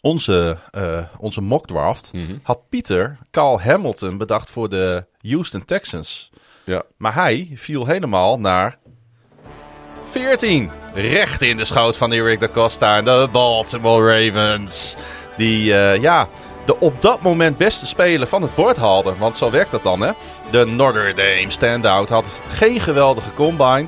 onze, 0.00 0.58
eh, 0.70 1.04
onze 1.18 1.40
mock 1.40 1.66
draft. 1.66 2.10
Had 2.42 2.68
Pieter 2.68 3.18
Carl 3.30 3.60
Hamilton 3.60 4.18
bedacht 4.18 4.50
voor 4.50 4.68
de 4.68 5.06
Houston 5.20 5.64
Texans. 5.64 6.29
Ja. 6.70 6.82
Maar 6.96 7.14
hij 7.14 7.50
viel 7.54 7.86
helemaal 7.86 8.38
naar 8.38 8.78
14. 10.10 10.70
Recht 10.94 11.42
in 11.42 11.56
de 11.56 11.64
schoot 11.64 11.96
van 11.96 12.12
Eric 12.12 12.40
da 12.40 12.48
Costa 12.48 12.96
en 12.96 13.04
de 13.04 13.28
Baltimore 13.32 14.24
Ravens. 14.24 14.96
Die, 15.36 15.74
eh, 15.74 16.00
ja, 16.00 16.28
de 16.66 16.80
op 16.80 17.02
dat 17.02 17.22
moment 17.22 17.56
beste 17.56 17.86
speler 17.86 18.26
van 18.26 18.42
het 18.42 18.54
bord 18.54 18.76
haalden. 18.76 19.18
Want 19.18 19.36
zo 19.36 19.50
werkt 19.50 19.70
dat 19.70 19.82
dan, 19.82 20.00
hè. 20.00 20.10
De 20.50 20.66
Notre 20.66 21.14
Dame 21.14 21.50
standout 21.50 22.08
had 22.08 22.42
geen 22.48 22.80
geweldige 22.80 23.32
combine. 23.34 23.86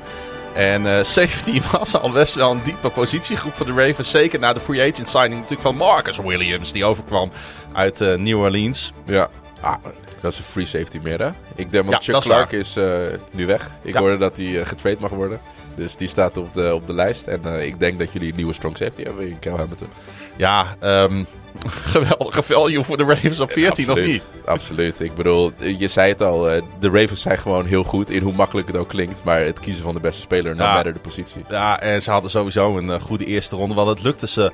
En 0.53 0.97
eh 0.97 1.03
safety 1.03 1.61
was 1.71 1.97
al 1.97 2.11
best 2.11 2.35
wel 2.35 2.51
een 2.51 2.63
diepe 2.63 2.89
positiegroep 2.89 3.53
voor 3.53 3.65
de 3.65 3.87
Ravens. 3.87 4.11
Zeker 4.11 4.39
na 4.39 4.53
de 4.53 4.59
free 4.59 4.91
agent 4.91 5.09
signing 5.09 5.33
natuurlijk 5.33 5.61
van 5.61 5.75
Marcus 5.75 6.17
Williams. 6.17 6.71
Die 6.71 6.85
overkwam 6.85 7.31
uit 7.73 8.01
eh, 8.01 8.15
New 8.15 8.39
Orleans. 8.39 8.91
Ja. 9.05 9.29
Ah, 9.61 9.75
dat 10.23 10.31
is 10.31 10.37
een 10.37 10.43
free 10.43 10.65
safety 10.65 10.99
meer, 11.03 11.19
hè? 11.19 11.29
Ik 11.55 11.71
denk, 11.71 11.85
Chuck 11.89 12.13
dat 12.13 12.23
is 12.23 12.29
Clark 12.29 12.51
is 12.51 12.75
eh, 12.75 12.85
nu 13.31 13.45
weg. 13.45 13.69
Ik 13.81 13.95
hoorde 13.95 14.17
dat 14.17 14.37
hij 14.37 14.59
eh, 14.59 14.65
getrade 14.65 14.97
mag 14.99 15.09
worden. 15.09 15.39
Dus 15.75 15.95
die 15.95 16.07
staat 16.07 16.37
op 16.37 16.53
de, 16.53 16.73
op 16.73 16.87
de 16.87 16.93
lijst. 16.93 17.27
En 17.27 17.39
eh, 17.45 17.65
ik 17.65 17.79
denk 17.79 17.99
dat 17.99 18.11
jullie 18.11 18.29
een 18.29 18.35
nieuwe 18.35 18.53
strong 18.53 18.77
safety 18.77 19.03
hebben 19.03 19.27
in 19.27 19.51
Hamilton. 19.51 19.87
Ja, 20.35 20.75
ehm 20.79 21.23
geweldige 21.93 22.43
value 22.43 22.83
voor 22.83 22.97
de 22.97 23.03
Ravens 23.03 23.39
op 23.39 23.51
14 23.51 23.91
of 23.91 23.99
niet? 23.99 24.23
Absoluut. 24.45 24.99
Ik 24.99 25.15
bedoel, 25.15 25.51
je 25.59 25.87
zei 25.87 26.09
het 26.09 26.21
al. 26.21 26.41
de 26.79 26.89
Ravens 26.89 27.21
zijn 27.21 27.39
gewoon 27.39 27.65
heel 27.65 27.83
goed 27.83 28.09
in 28.09 28.21
hoe 28.21 28.33
makkelijk 28.33 28.67
het 28.67 28.77
ook 28.77 28.87
klinkt. 28.87 29.23
Maar 29.23 29.39
het 29.39 29.59
kiezen 29.59 29.83
van 29.83 29.93
de 29.93 29.99
beste 29.99 30.21
speler, 30.21 30.55
no 30.55 30.63
Ja. 30.63 30.83
de 30.83 30.93
positie. 30.93 31.45
Ja, 31.49 31.79
en 31.79 32.01
ze 32.01 32.11
hadden 32.11 32.29
sowieso 32.29 32.77
een 32.77 33.01
goede 33.01 33.25
eerste 33.25 33.55
ronde. 33.55 33.75
Want 33.75 33.89
het 33.89 34.03
lukte 34.03 34.27
ze 34.27 34.51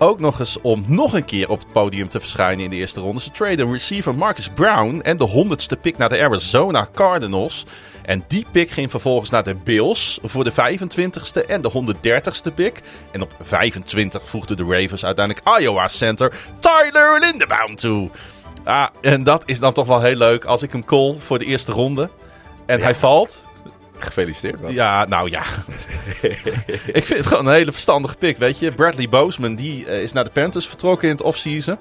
ook 0.00 0.20
nog 0.20 0.38
eens 0.38 0.60
om 0.60 0.84
nog 0.86 1.12
een 1.12 1.24
keer 1.24 1.48
op 1.48 1.58
het 1.58 1.72
podium 1.72 2.08
te 2.08 2.20
verschijnen 2.20 2.64
in 2.64 2.70
de 2.70 2.76
eerste 2.76 3.00
ronde. 3.00 3.20
Ze 3.20 3.30
traden 3.30 3.72
receiver 3.72 4.14
Marcus 4.14 4.48
Brown 4.48 5.00
en 5.02 5.16
de 5.16 5.24
honderdste 5.24 5.76
pick 5.76 5.98
naar 5.98 6.08
de 6.08 6.20
Arizona 6.20 6.88
Cardinals. 6.94 7.66
En 8.02 8.24
die 8.28 8.46
pick 8.52 8.70
ging 8.70 8.90
vervolgens 8.90 9.30
naar 9.30 9.44
de 9.44 9.54
Bills 9.54 10.18
voor 10.22 10.44
de 10.44 10.52
25ste 10.52 11.46
en 11.46 11.62
de 11.62 11.94
130ste 11.94 12.54
pick. 12.54 12.80
En 13.12 13.22
op 13.22 13.34
25 13.42 14.22
voegden 14.28 14.56
de 14.56 14.64
Ravens 14.64 15.04
uiteindelijk 15.04 15.60
Iowa 15.60 15.88
center 15.88 16.32
Tyler 16.58 17.20
Lindebaum 17.20 17.76
toe. 17.76 18.10
Ah, 18.64 18.88
en 19.00 19.22
dat 19.22 19.42
is 19.46 19.60
dan 19.60 19.72
toch 19.72 19.86
wel 19.86 20.00
heel 20.00 20.16
leuk 20.16 20.44
als 20.44 20.62
ik 20.62 20.72
hem 20.72 20.84
call 20.84 21.14
voor 21.18 21.38
de 21.38 21.44
eerste 21.44 21.72
ronde. 21.72 22.10
En 22.66 22.80
hij 22.80 22.94
valt. 22.94 23.48
Gefeliciteerd. 24.02 24.60
man. 24.60 24.72
Ja, 24.72 25.04
nou 25.04 25.30
ja. 25.30 25.42
ik 26.98 27.04
vind 27.04 27.18
het 27.18 27.26
gewoon 27.26 27.46
een 27.46 27.52
hele 27.52 27.72
verstandige 27.72 28.16
pick, 28.16 28.36
weet 28.38 28.58
je. 28.58 28.72
Bradley 28.72 29.08
Boseman, 29.08 29.54
die 29.54 29.86
eh, 29.86 30.02
is 30.02 30.12
naar 30.12 30.24
de 30.24 30.30
Panthers 30.30 30.68
vertrokken 30.68 31.08
in 31.08 31.14
het 31.14 31.22
offseason. 31.22 31.78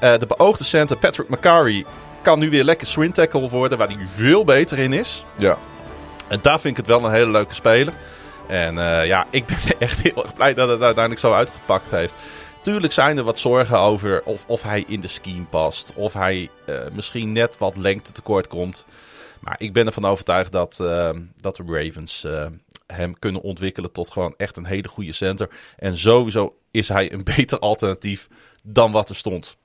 Eh 0.00 0.18
de 0.18 0.26
beoogde 0.26 0.64
center 0.64 0.96
Patrick 0.96 1.28
McCarry 1.28 1.84
kan 2.22 2.38
nu 2.38 2.50
weer 2.50 2.64
lekker 2.64 2.86
swing 2.86 3.14
tackle 3.14 3.48
worden, 3.48 3.78
waar 3.78 3.88
hij 3.88 4.06
veel 4.14 4.44
beter 4.44 4.78
in 4.78 4.92
is. 4.92 5.24
Ja. 5.36 5.58
En 6.28 6.38
daar 6.42 6.60
vind 6.60 6.78
ik 6.78 6.86
het 6.86 6.86
wel 6.86 7.04
een 7.04 7.12
hele 7.12 7.30
leuke 7.30 7.54
speler. 7.54 7.92
En 8.48 8.78
eh, 8.78 9.06
ja, 9.06 9.26
ik 9.30 9.46
ben 9.46 9.56
echt 9.78 10.00
heel 10.00 10.22
erg 10.22 10.34
blij 10.34 10.54
dat 10.54 10.68
het 10.68 10.80
uiteindelijk 10.82 11.20
zo 11.20 11.32
uitgepakt 11.32 11.90
heeft. 11.90 12.14
Tuurlijk 12.62 12.92
zijn 12.92 13.18
er 13.18 13.24
wat 13.24 13.38
zorgen 13.38 13.78
over 13.78 14.22
of, 14.24 14.44
of 14.46 14.62
hij 14.62 14.84
in 14.86 15.00
de 15.00 15.08
scheme 15.08 15.44
past. 15.44 15.92
Of 15.94 16.12
hij 16.12 16.50
misschien 16.92 17.32
net 17.32 17.58
wat 17.58 17.76
lengte 17.76 18.12
tekort 18.12 18.48
komt. 18.48 18.84
Maar 19.42 19.56
ik 19.58 19.72
ben 19.72 19.86
ervan 19.86 20.04
overtuigd 20.04 20.52
dat, 20.52 20.80
eh, 20.80 21.10
dat 21.36 21.56
de 21.56 21.62
Ravens 21.66 22.24
eh, 22.24 22.46
hem 22.86 23.18
kunnen 23.18 23.42
ontwikkelen 23.42 23.92
tot 23.92 24.10
gewoon 24.10 24.34
echt 24.36 24.56
een 24.56 24.64
hele 24.64 24.88
goede 24.88 25.12
center. 25.12 25.48
En 25.76 25.98
sowieso 25.98 26.56
is 26.70 26.88
hij 26.88 27.12
een 27.12 27.24
beter 27.36 27.58
alternatief 27.58 28.28
dan 28.62 28.92
wat 28.92 29.08
er 29.08 29.16
stond. 29.16 29.56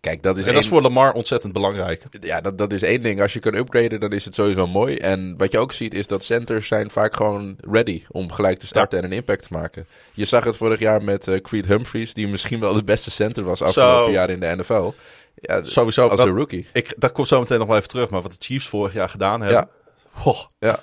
Kijk, 0.00 0.22
dat 0.22 0.38
is, 0.38 0.46
En 0.46 0.52
dat 0.52 0.62
is 0.62 0.68
voor 0.68 0.82
Lamar 0.82 1.12
ontzettend 1.12 1.52
belangrijk. 1.52 2.02
ja, 2.20 2.40
dat, 2.40 2.58
dat 2.58 2.72
is 2.72 2.82
één 2.82 3.02
ding. 3.02 3.20
Als 3.20 3.32
je 3.32 3.38
kan 3.38 3.54
upgraden, 3.54 4.00
dan 4.00 4.12
is 4.12 4.24
het 4.24 4.34
sowieso 4.34 4.66
mooi. 4.66 4.96
En 4.96 5.34
wat 5.36 5.52
je 5.52 5.58
ook 5.58 5.72
ziet, 5.72 5.94
is 5.94 6.06
dat 6.06 6.24
centers 6.24 6.66
zijn 6.66 6.90
vaak 6.90 7.16
gewoon 7.16 7.56
ready 7.60 8.04
om 8.08 8.32
gelijk 8.32 8.58
te 8.58 8.66
starten 8.66 8.98
en 8.98 9.04
een 9.04 9.12
impact 9.12 9.46
te 9.46 9.52
maken. 9.52 9.86
Je 10.12 10.24
zag 10.24 10.44
het 10.44 10.56
vorig 10.56 10.78
jaar 10.78 11.04
met 11.04 11.28
eh, 11.28 11.40
Creed 11.40 11.66
Humphreys, 11.66 12.14
die 12.14 12.28
misschien 12.28 12.60
wel 12.60 12.74
de 12.74 12.84
beste 12.84 13.10
center 13.10 13.44
was 13.44 13.62
afgelopen 13.62 14.12
jaar 14.12 14.30
in 14.30 14.40
de 14.40 14.56
NFL. 14.56 14.92
Ja, 15.40 15.62
Sowieso. 15.62 16.08
Als 16.08 16.18
dat, 16.20 16.28
een 16.28 16.36
rookie. 16.36 16.66
Ik, 16.72 16.94
dat 16.96 17.12
komt 17.12 17.28
zo 17.28 17.40
meteen 17.40 17.58
nog 17.58 17.68
wel 17.68 17.76
even 17.76 17.88
terug. 17.88 18.10
Maar 18.10 18.22
wat 18.22 18.30
de 18.30 18.44
Chiefs 18.44 18.68
vorig 18.68 18.92
jaar 18.92 19.08
gedaan 19.08 19.40
hebben. 19.40 19.68
Goh, 20.12 20.40
Ja. 20.58 20.80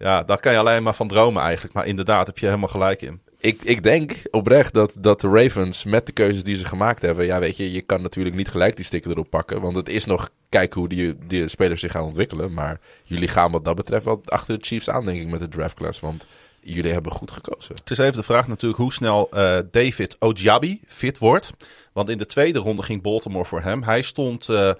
Ja, 0.00 0.22
daar 0.22 0.40
kan 0.40 0.52
je 0.52 0.58
alleen 0.58 0.82
maar 0.82 0.94
van 0.94 1.08
dromen 1.08 1.42
eigenlijk. 1.42 1.74
Maar 1.74 1.86
inderdaad, 1.86 2.26
heb 2.26 2.38
je 2.38 2.46
helemaal 2.46 2.68
gelijk 2.68 3.02
in. 3.02 3.20
Ik, 3.38 3.62
ik 3.62 3.82
denk 3.82 4.12
oprecht 4.30 4.74
dat, 4.74 4.94
dat 4.98 5.20
de 5.20 5.28
Ravens 5.28 5.84
met 5.84 6.06
de 6.06 6.12
keuzes 6.12 6.42
die 6.42 6.56
ze 6.56 6.64
gemaakt 6.64 7.02
hebben... 7.02 7.26
Ja, 7.26 7.38
weet 7.38 7.56
je, 7.56 7.72
je 7.72 7.80
kan 7.80 8.02
natuurlijk 8.02 8.36
niet 8.36 8.48
gelijk 8.48 8.76
die 8.76 8.84
sticker 8.84 9.10
erop 9.10 9.30
pakken. 9.30 9.60
Want 9.60 9.76
het 9.76 9.88
is 9.88 10.04
nog 10.04 10.30
kijken 10.48 10.80
hoe 10.80 10.88
die, 10.88 11.16
die 11.26 11.48
spelers 11.48 11.80
zich 11.80 11.92
gaan 11.92 12.04
ontwikkelen. 12.04 12.54
Maar 12.54 12.80
jullie 13.02 13.28
gaan 13.28 13.52
wat 13.52 13.64
dat 13.64 13.76
betreft 13.76 14.04
wel 14.04 14.22
achter 14.24 14.58
de 14.58 14.64
Chiefs 14.64 14.90
aan, 14.90 15.04
denk 15.04 15.20
ik, 15.20 15.28
met 15.28 15.40
de 15.40 15.48
draftclass. 15.48 16.00
Want 16.00 16.26
jullie 16.60 16.92
hebben 16.92 17.12
goed 17.12 17.30
gekozen. 17.30 17.74
Het 17.74 17.90
is 17.90 17.98
even 17.98 18.16
de 18.16 18.22
vraag 18.22 18.48
natuurlijk 18.48 18.80
hoe 18.80 18.92
snel 18.92 19.28
eh, 19.30 19.58
David 19.70 20.16
Ojabi 20.18 20.80
fit 20.86 21.18
wordt. 21.18 21.52
Want 21.92 22.08
in 22.08 22.18
de 22.18 22.26
tweede 22.26 22.58
ronde 22.58 22.82
ging 22.82 23.02
Baltimore 23.02 23.44
voor 23.44 23.60
hem. 23.60 23.82
Hij 23.82 24.02
stond 24.02 24.48
eh, 24.48 24.68
eh, 24.68 24.74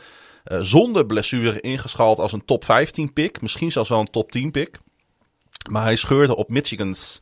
zonder 0.61 1.07
blessure 1.07 1.61
ingeschald 1.61 2.18
als 2.18 2.33
een 2.33 2.45
top 2.45 2.64
15 2.64 3.12
pick. 3.12 3.41
Misschien 3.41 3.72
zelfs 3.72 3.89
wel 3.89 4.01
een 4.01 4.11
top 4.11 4.31
10 4.31 4.51
pick. 4.51 4.78
Maar 5.70 5.83
hij 5.83 5.97
scheurde 5.97 6.37
op 6.37 6.49
Michigan's 6.49 7.18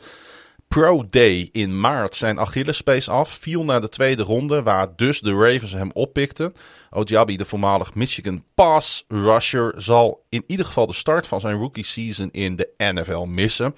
Pro 0.69 1.07
Day 1.11 1.49
in 1.53 1.81
maart 1.81 2.15
zijn 2.15 2.39
Achillespees 2.39 3.09
af. 3.09 3.31
Viel 3.31 3.65
naar 3.65 3.81
de 3.81 3.89
tweede 3.89 4.23
ronde, 4.23 4.63
waar 4.63 4.97
dus 4.97 5.21
de 5.21 5.33
Ravens 5.33 5.73
hem 5.73 5.91
oppikten. 5.93 6.55
Ojabi, 6.91 7.37
de 7.37 7.45
voormalig 7.45 7.95
Michigan 7.95 8.45
pass 8.55 9.05
rusher, 9.09 9.75
zal 9.77 10.25
in 10.29 10.45
ieder 10.47 10.67
geval 10.67 10.87
de 10.87 10.93
start 10.93 11.27
van 11.27 11.41
zijn 11.41 11.57
rookie 11.57 11.85
season 11.85 12.29
in 12.31 12.57
de 12.57 12.71
NFL 12.77 13.25
missen. 13.25 13.75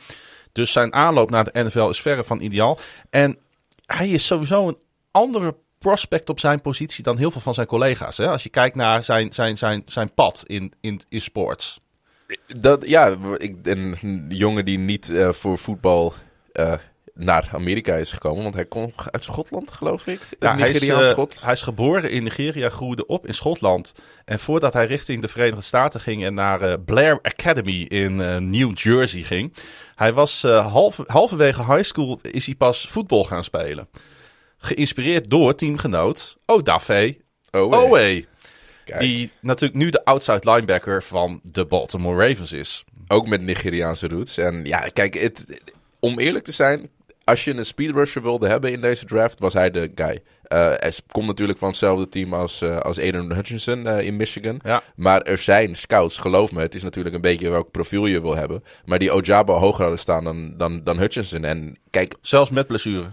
Dus 0.53 0.73
zijn 0.73 0.93
aanloop 0.93 1.31
naar 1.31 1.45
de 1.45 1.63
NFL 1.63 1.89
is 1.89 2.01
verre 2.01 2.25
van 2.25 2.41
ideaal. 2.41 2.79
En 3.11 3.39
hij 3.87 4.09
is 4.09 4.27
sowieso 4.27 4.69
een 4.69 4.79
andere 5.11 5.55
prospect 5.81 6.29
op 6.29 6.41
zijn 6.41 6.61
positie 6.61 7.05
dan 7.05 7.17
heel 7.17 7.31
veel 7.31 7.41
van 7.41 7.55
zijn 7.55 7.67
collega's. 7.67 8.17
Hè? 8.17 8.29
Als 8.29 8.43
je 8.43 8.49
kijkt 8.49 8.77
naar 8.77 9.03
zijn, 9.03 9.33
zijn, 9.33 9.59
zijn, 9.59 9.83
zijn 9.87 10.15
pad 10.15 10.45
in, 10.47 10.73
in, 10.81 11.01
in 11.09 11.21
sports. 11.21 11.81
Dat, 12.47 12.89
ja, 12.89 13.17
ik, 13.37 13.57
een 13.63 14.27
jongen 14.29 14.65
die 14.65 14.79
niet 14.79 15.11
eh, 15.11 15.33
voor 15.33 15.59
voetbal 15.59 16.15
eh, 16.53 16.73
naar 17.15 17.49
Amerika 17.53 17.95
is 17.95 18.13
gekomen. 18.13 18.43
Want 18.43 18.55
hij 18.55 18.65
komt 18.65 18.95
uit 19.11 19.25
Schotland, 19.25 19.73
geloof 19.73 20.07
ik. 20.07 20.21
Ja, 20.39 20.57
hij, 20.57 20.71
is, 20.71 20.89
eh, 20.89 21.03
schot. 21.03 21.43
hij 21.45 21.53
is 21.53 21.63
geboren 21.63 22.11
in 22.11 22.23
Nigeria, 22.23 22.69
groeide 22.69 23.07
op 23.07 23.27
in 23.27 23.35
Schotland. 23.35 23.95
En 24.25 24.39
voordat 24.39 24.73
hij 24.73 24.87
richting 24.87 25.23
de 25.23 25.29
Verenigde 25.29 25.61
Staten 25.61 26.01
ging 26.01 26.25
en 26.25 26.35
naar 26.35 26.81
Blair 26.81 27.19
Academy 27.23 27.83
in 27.83 28.17
New 28.51 28.79
Jersey 28.79 29.23
ging. 29.23 29.55
Hij 30.01 30.13
was 30.13 30.45
eh, 30.45 30.73
halve, 30.73 31.05
halverwege 31.07 31.65
high 31.65 31.83
school 31.83 32.19
is 32.23 32.47
hij 32.47 32.55
pas 32.55 32.89
voetbal 32.89 33.25
gaan 33.25 33.45
spelen. 33.45 33.89
Geïnspireerd 34.59 35.31
door 35.31 35.55
teamgenoot 35.55 36.37
Odafe 36.47 37.17
Oh. 37.51 37.73
Owe. 37.73 38.25
Die 38.99 39.31
natuurlijk 39.41 39.81
nu 39.81 39.91
de 39.91 40.05
outside 40.05 40.51
linebacker 40.53 41.03
van 41.03 41.41
de 41.43 41.67
Baltimore 41.67 42.29
Ravens 42.29 42.53
is. 42.53 42.85
Ook 43.09 43.29
met 43.29 43.43
Nigeriaanse 43.43 44.09
roots. 44.09 44.39
En 44.39 44.65
ja, 44.65 44.79
kijk, 44.79 45.15
het, 45.15 45.61
om 45.99 46.19
eerlijk 46.19 46.45
te 46.45 46.53
zijn, 46.53 46.91
als 47.25 47.45
je 47.45 47.55
een 47.55 47.67
speed 47.67 47.91
rusher 47.91 48.23
wilde 48.23 48.49
hebben 48.49 48.73
in 48.73 48.81
deze 48.81 49.05
draft, 49.05 49.41
was 49.41 49.53
hij 49.53 49.71
de 49.71 49.91
guy. 49.95 50.23
Eh, 50.51 50.73
hij 50.77 50.93
komt 51.13 51.27
natuurlijk 51.27 51.59
van 51.59 51.69
hetzelfde 51.69 52.09
team 52.09 52.35
als, 52.35 52.61
eh 52.63 52.79
als 52.79 52.99
Aiden 52.99 53.33
Hutchinson 53.35 53.87
eh, 53.87 54.07
in 54.07 54.17
Michigan. 54.17 54.61
Ja. 54.65 54.83
Maar 54.97 55.23
er 55.23 55.39
zijn 55.39 55.77
scouts, 55.77 56.19
geloof 56.19 56.53
me, 56.53 56.61
het 56.61 56.75
is 56.75 56.83
natuurlijk 56.83 57.15
een 57.15 57.21
beetje 57.21 57.51
welk 57.51 57.71
profiel 57.71 58.07
je 58.07 58.21
wil 58.21 58.37
hebben. 58.37 58.65
Maar 58.85 58.99
die 58.99 59.13
Ojabo 59.13 59.55
hoger 59.55 59.81
hadden 59.81 59.99
staan 59.99 60.25
dan, 60.25 60.55
dan, 60.57 60.85
dan 60.85 60.99
Hutchinson. 60.99 61.45
En 61.45 61.79
kijk, 61.91 62.15
Zelfs 62.21 62.51
met 62.51 62.67
blessure. 62.67 63.05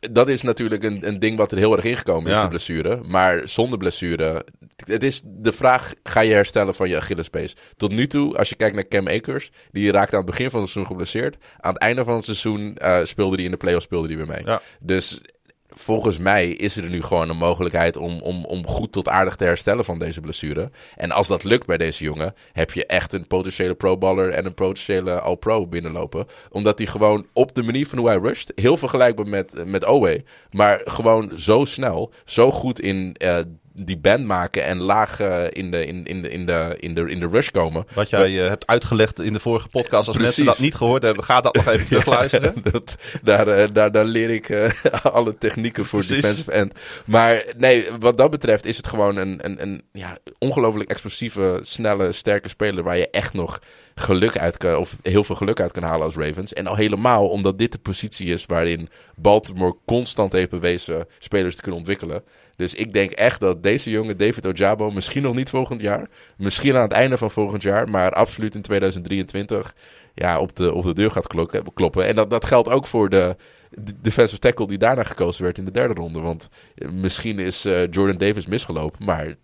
dat 0.00 0.28
is 0.28 0.42
natuurlijk 0.42 0.82
een, 0.84 1.08
een 1.08 1.18
ding 1.18 1.36
wat 1.36 1.52
er 1.52 1.58
heel 1.58 1.76
erg 1.76 1.84
ingekomen 1.84 2.30
is, 2.30 2.36
Ja. 2.36 2.42
de 2.42 2.48
blessure. 2.48 3.00
Maar 3.06 3.48
zonder 3.48 3.78
blessure, 3.78 4.44
het 4.84 5.02
is 5.02 5.22
de 5.24 5.52
vraag, 5.52 5.94
ga 6.02 6.20
je 6.20 6.32
herstellen 6.34 6.74
van 6.74 6.88
je 6.88 6.96
Achillespees? 6.96 7.56
Tot 7.76 7.92
nu 7.92 8.06
toe, 8.06 8.36
als 8.38 8.48
je 8.48 8.54
kijkt 8.54 8.74
naar 8.74 8.88
Cam 8.88 9.08
Akers, 9.08 9.50
die 9.70 9.92
raakte 9.92 10.16
aan 10.16 10.22
het 10.22 10.30
begin 10.30 10.50
van 10.50 10.60
het 10.60 10.68
seizoen 10.70 10.92
geblesseerd. 10.92 11.36
Aan 11.60 11.72
het 11.72 11.82
einde 11.82 12.04
van 12.04 12.14
het 12.14 12.24
seizoen 12.24 12.78
speelde 13.02 13.34
hij 13.36 13.44
in 13.44 13.50
de 13.50 13.56
playoffs 13.56 13.84
speelde 13.84 14.08
hij 14.08 14.16
weer 14.16 14.26
mee. 14.26 14.44
Ja. 14.44 14.60
Dus 14.80 15.20
volgens 15.68 16.18
mij 16.18 16.48
is 16.48 16.76
er 16.76 16.88
nu 16.88 17.02
gewoon 17.02 17.28
een 17.28 17.36
mogelijkheid 17.36 17.96
om, 17.96 18.20
om, 18.20 18.44
om 18.44 18.66
goed 18.66 18.92
tot 18.92 19.08
aardig 19.08 19.36
te 19.36 19.44
herstellen 19.44 19.84
van 19.84 19.98
deze 19.98 20.20
blessure. 20.20 20.70
En 20.96 21.10
als 21.10 21.28
dat 21.28 21.44
lukt 21.44 21.66
bij 21.66 21.76
deze 21.76 22.04
jongen, 22.04 22.34
heb 22.52 22.72
je 22.72 22.86
echt 22.86 23.12
een 23.12 23.26
potentiële 23.26 23.74
pro-baller 23.74 24.30
en 24.30 24.46
een 24.46 24.54
potentiële 24.54 25.20
all-pro 25.20 25.66
binnenlopen. 25.66 26.26
Omdat 26.50 26.78
hij 26.78 26.86
gewoon 26.86 27.26
op 27.32 27.54
de 27.54 27.62
manier 27.62 27.86
van 27.86 27.98
hoe 27.98 28.08
hij 28.08 28.18
rusht, 28.18 28.52
heel 28.54 28.76
vergelijkbaar 28.76 29.28
met, 29.28 29.64
met 29.64 29.86
Owe, 29.86 30.24
maar 30.50 30.80
gewoon 30.84 31.32
zo 31.36 31.64
snel, 31.64 32.12
zo 32.24 32.50
goed 32.50 32.80
in 32.80 33.14
eh, 33.14 33.38
die 33.78 33.98
band 33.98 34.24
maken 34.24 34.64
en 34.64 34.78
laag 34.78 35.20
eh, 35.20 35.44
in, 35.48 35.70
de, 35.70 35.86
in, 35.86 36.04
in, 36.04 36.22
de, 36.22 36.30
in, 36.30 36.46
de, 36.46 36.76
in, 36.78 36.94
de, 36.94 37.10
in 37.10 37.20
de 37.20 37.26
rush 37.26 37.48
komen. 37.48 37.86
Wat 37.94 38.10
jij 38.10 38.42
eh, 38.42 38.48
hebt 38.48 38.66
uitgelegd 38.66 39.20
in 39.20 39.32
de 39.32 39.40
vorige 39.40 39.68
podcast. 39.68 40.08
Als 40.08 40.16
Precies. 40.16 40.36
mensen 40.36 40.44
dat 40.44 40.58
niet 40.58 40.74
gehoord 40.74 41.02
hebben, 41.02 41.24
ga 41.24 41.40
dat 41.40 41.54
nog 41.54 41.66
even 41.66 41.86
terugluisteren. 41.92 42.54
dat, 42.72 42.96
daar, 43.22 43.48
eh, 43.48 43.68
daar, 43.72 43.92
daar 43.92 44.04
leer 44.04 44.30
ik 44.30 44.70
alle 45.02 45.38
technieken 45.38 45.86
voor 45.86 45.98
Precies. 45.98 46.20
defensive 46.20 46.52
end. 46.52 46.72
Maar 47.04 47.44
nee, 47.56 47.86
wat 47.98 48.18
dat 48.18 48.30
betreft 48.30 48.64
is 48.64 48.76
het 48.76 48.86
gewoon 48.86 49.16
een, 49.16 49.38
een, 49.42 49.62
een 49.62 49.82
ja, 49.92 50.18
ongelooflijk 50.38 50.90
explosieve, 50.90 51.58
snelle, 51.62 52.12
sterke 52.12 52.48
speler 52.48 52.84
waar 52.84 52.98
je 52.98 53.10
echt 53.10 53.32
nog 53.32 53.60
geluk 53.94 54.38
uit 54.38 54.56
kan, 54.56 54.76
of 54.76 54.96
heel 55.02 55.24
veel 55.24 55.36
geluk 55.36 55.60
uit 55.60 55.72
kan 55.72 55.82
halen 55.82 56.06
als 56.06 56.16
Ravens. 56.16 56.52
En 56.52 56.66
al 56.66 56.76
helemaal 56.76 57.28
omdat 57.28 57.58
dit 57.58 57.72
de 57.72 57.78
positie 57.78 58.32
is 58.32 58.46
waarin 58.46 58.88
Baltimore 59.16 59.76
constant 59.86 60.32
heeft 60.32 60.50
bewezen 60.50 61.06
spelers 61.18 61.56
te 61.56 61.62
kunnen 61.62 61.80
ontwikkelen. 61.80 62.22
Dus 62.58 62.74
ik 62.74 62.92
denk 62.92 63.10
echt 63.10 63.40
dat 63.40 63.62
deze 63.62 63.90
jongen, 63.90 64.16
David 64.16 64.46
Ojabo, 64.46 64.90
misschien 64.90 65.22
nog 65.22 65.34
niet 65.34 65.50
volgend 65.50 65.80
jaar, 65.80 66.08
misschien 66.36 66.74
aan 66.74 66.82
het 66.82 66.92
einde 66.92 67.18
van 67.18 67.30
volgend 67.30 67.62
jaar, 67.62 67.88
maar 67.88 68.12
absoluut 68.12 68.54
in 68.54 68.62
2023 68.62 69.74
ja, 70.14 70.40
op, 70.40 70.56
de, 70.56 70.72
op 70.72 70.84
de 70.84 70.94
deur 70.94 71.10
gaat 71.10 71.26
klokken, 71.26 71.72
kloppen. 71.74 72.04
En 72.06 72.14
dat, 72.14 72.30
dat 72.30 72.44
geldt 72.44 72.68
ook 72.68 72.86
voor 72.86 73.08
de, 73.08 73.36
de 73.70 73.92
defensive 74.00 74.40
tackle 74.40 74.66
die 74.66 74.78
daarna 74.78 75.02
gekozen 75.02 75.44
werd 75.44 75.58
in 75.58 75.64
de 75.64 75.70
derde 75.70 75.94
ronde. 75.94 76.20
Want 76.20 76.48
eh, 76.74 76.88
misschien 76.88 77.38
is 77.38 77.64
eh, 77.64 77.90
Jordan 77.90 78.16
Davis 78.16 78.46
misgelopen, 78.46 79.04
maar 79.04 79.36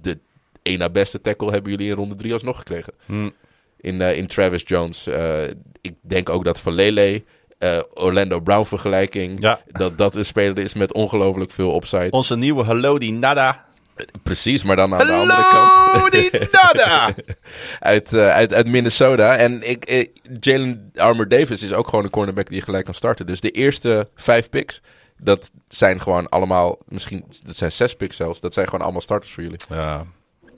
de 0.00 0.18
één 0.62 0.78
na 0.78 0.90
beste 0.90 1.20
tackle 1.20 1.50
hebben 1.50 1.70
jullie 1.70 1.88
in 1.88 1.96
ronde 1.96 2.16
drie 2.16 2.32
alsnog 2.32 2.56
gekregen. 2.56 2.92
Hm. 3.06 3.30
In, 3.76 4.00
eh, 4.00 4.16
in 4.16 4.26
Travis 4.26 4.62
Jones. 4.66 5.08
Ik 5.80 5.94
denk 6.00 6.28
ook 6.28 6.44
dat 6.44 6.60
Valele, 6.60 7.22
eh, 7.62 7.78
Orlando 7.94 8.40
Brown 8.40 8.64
vergelijking, 8.66 9.40
Ja. 9.40 9.60
dat 9.72 9.98
dat 9.98 10.14
een 10.14 10.24
speler 10.24 10.58
is 10.58 10.74
met 10.74 10.92
ongelooflijk 10.92 11.52
veel 11.52 11.74
upside. 11.76 12.10
Onze 12.10 12.36
nieuwe 12.36 12.64
Hallo 12.64 12.98
die 12.98 13.12
Nada. 13.12 13.64
Precies, 14.22 14.62
maar 14.62 14.76
dan 14.76 14.94
aan 14.94 15.06
de 15.06 15.12
andere 15.12 15.48
kant. 15.50 16.12
Die 16.12 16.30
Nada. 16.52 17.14
uit, 17.80 18.12
eh, 18.12 18.28
uit, 18.28 18.54
uit 18.54 18.66
Minnesota. 18.66 19.36
En 19.36 19.68
ik, 19.68 19.84
eh, 19.84 20.06
Jalen 20.40 20.90
Armour 20.94 21.28
Davis 21.28 21.62
is 21.62 21.72
ook 21.72 21.88
gewoon 21.88 22.04
een 22.04 22.10
cornerback 22.10 22.46
die 22.46 22.56
je 22.56 22.62
gelijk 22.62 22.84
kan 22.84 22.94
starten. 22.94 23.26
Dus 23.26 23.40
de 23.40 23.50
eerste 23.50 24.08
vijf 24.14 24.48
picks, 24.50 24.80
dat 25.18 25.50
zijn 25.68 26.00
gewoon 26.00 26.28
allemaal, 26.28 26.78
misschien, 26.88 27.24
dat 27.44 27.56
zijn 27.56 27.72
zes 27.72 27.94
picks 27.94 28.16
zelfs. 28.16 28.40
Dat 28.40 28.54
zijn 28.54 28.66
gewoon 28.66 28.82
allemaal 28.82 29.00
starters 29.00 29.32
voor 29.32 29.42
jullie. 29.42 29.58
Ja, 29.68 30.04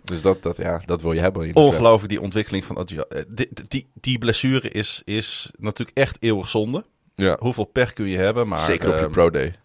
Dus 0.05 0.23
dat, 0.23 0.43
dat, 0.43 0.57
ja, 0.57 0.83
dat 0.87 1.03
wil 1.03 1.13
je 1.13 1.21
hebben. 1.21 1.55
Ongelooflijk 1.55 2.09
die 2.11 2.21
ontwikkeling 2.21 2.65
van. 2.65 2.77
Eh, 2.87 3.23
die, 3.69 3.87
die 3.95 4.19
blessure 4.19 4.69
is, 4.71 5.03
is 5.05 5.51
natuurlijk 5.59 5.99
echt 5.99 6.17
eeuwig 6.21 6.49
zonde. 6.49 6.85
Ja, 7.15 7.37
Hoeveel 7.39 7.65
pech 7.65 7.93
kun 7.93 8.07
je 8.07 8.17
hebben? 8.17 8.49
Maar, 8.49 8.59
zeker 8.59 8.89
op 8.89 8.95
je 8.95 9.01
ehm, 9.01 9.11
pro 9.11 9.31
day. 9.31 9.57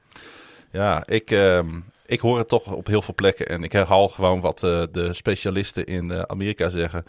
Ja, 0.72 1.04
ik, 1.06 1.32
ehm, 1.32 1.68
ik 2.06 2.20
hoor 2.20 2.38
het 2.38 2.48
toch 2.48 2.72
op 2.74 2.88
heel 2.88 3.02
veel 3.02 3.14
plekken. 3.16 3.48
En 3.48 3.64
ik 3.64 3.72
herhaal 3.72 4.08
gewoon 4.08 4.42
wat 4.42 4.64
eh, 4.64 4.84
de 4.92 5.14
specialisten 5.14 5.86
in 5.86 6.12
eh, 6.12 6.22
Amerika 6.22 6.70
zeggen. 6.70 7.06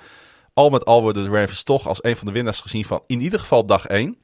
Al 0.54 0.70
met 0.70 0.84
al 0.84 1.02
worden 1.02 1.24
de 1.24 1.30
Ravens 1.38 1.62
toch 1.62 1.86
als 1.88 2.04
een 2.04 2.16
van 2.16 2.26
de 2.26 2.32
winnaars 2.32 2.60
gezien 2.60 2.84
van 2.84 3.02
in 3.06 3.20
ieder 3.20 3.40
geval 3.40 3.66
dag 3.66 3.86
1. 3.86 4.16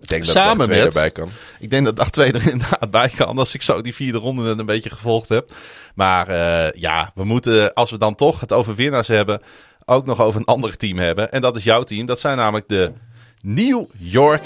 Ik 0.00 0.08
denk 0.10 0.24
dat 0.24 0.34
samen 0.34 0.56
dag 0.58 0.66
twee 0.66 0.78
met- 0.84 0.94
erbij 0.94 1.10
kan. 1.10 1.28
Ik 1.58 1.70
denk 1.70 1.84
dat 1.84 1.96
dag 1.96 2.10
2 2.10 2.32
er 2.32 2.48
inderdaad 2.52 2.90
bij 2.90 3.08
kan. 3.08 3.38
Als 3.38 3.54
ik 3.54 3.62
zo 3.62 3.80
die 3.82 3.94
vierde 3.94 4.18
ronde 4.18 4.42
net 4.42 4.58
een 4.58 4.66
beetje 4.66 4.90
gevolgd 4.90 5.28
heb. 5.28 5.50
Maar 5.94 6.28
eh, 6.28 6.80
ja, 6.80 7.12
we 7.14 7.24
moeten, 7.24 7.74
als 7.74 7.90
we 7.90 7.98
dan 7.98 8.14
toch 8.14 8.40
het 8.40 8.52
over 8.52 8.74
winnaars 8.74 9.08
hebben, 9.08 9.42
ook 9.84 10.06
nog 10.06 10.20
over 10.20 10.40
een 10.40 10.46
ander 10.46 10.76
team 10.76 10.98
hebben. 10.98 11.32
En 11.32 11.40
dat 11.40 11.56
is 11.56 11.64
jouw 11.64 11.82
team. 11.82 12.06
Dat 12.06 12.20
zijn 12.20 12.36
namelijk 12.36 12.68
de 12.68 12.92
New 13.40 13.84
York 13.98 14.42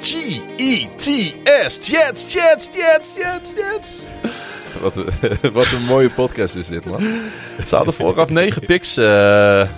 G-E-T-S. 0.00 1.86
Jets, 1.88 2.32
Jets, 2.32 2.74
Jets, 2.74 3.10
Jets, 3.16 3.52
Jets. 3.56 4.02
Wat, 4.80 4.96
een- 4.96 5.08
wat 5.52 5.66
een 5.72 5.84
mooie 5.84 6.10
podcast 6.10 6.54
is 6.54 6.68
dit, 6.68 6.84
man. 6.84 7.00
Ze 7.66 7.76
hadden 7.76 7.94
vooraf 7.94 8.30
negen 8.30 8.64
picks. 8.66 8.96
eh, 8.96 9.68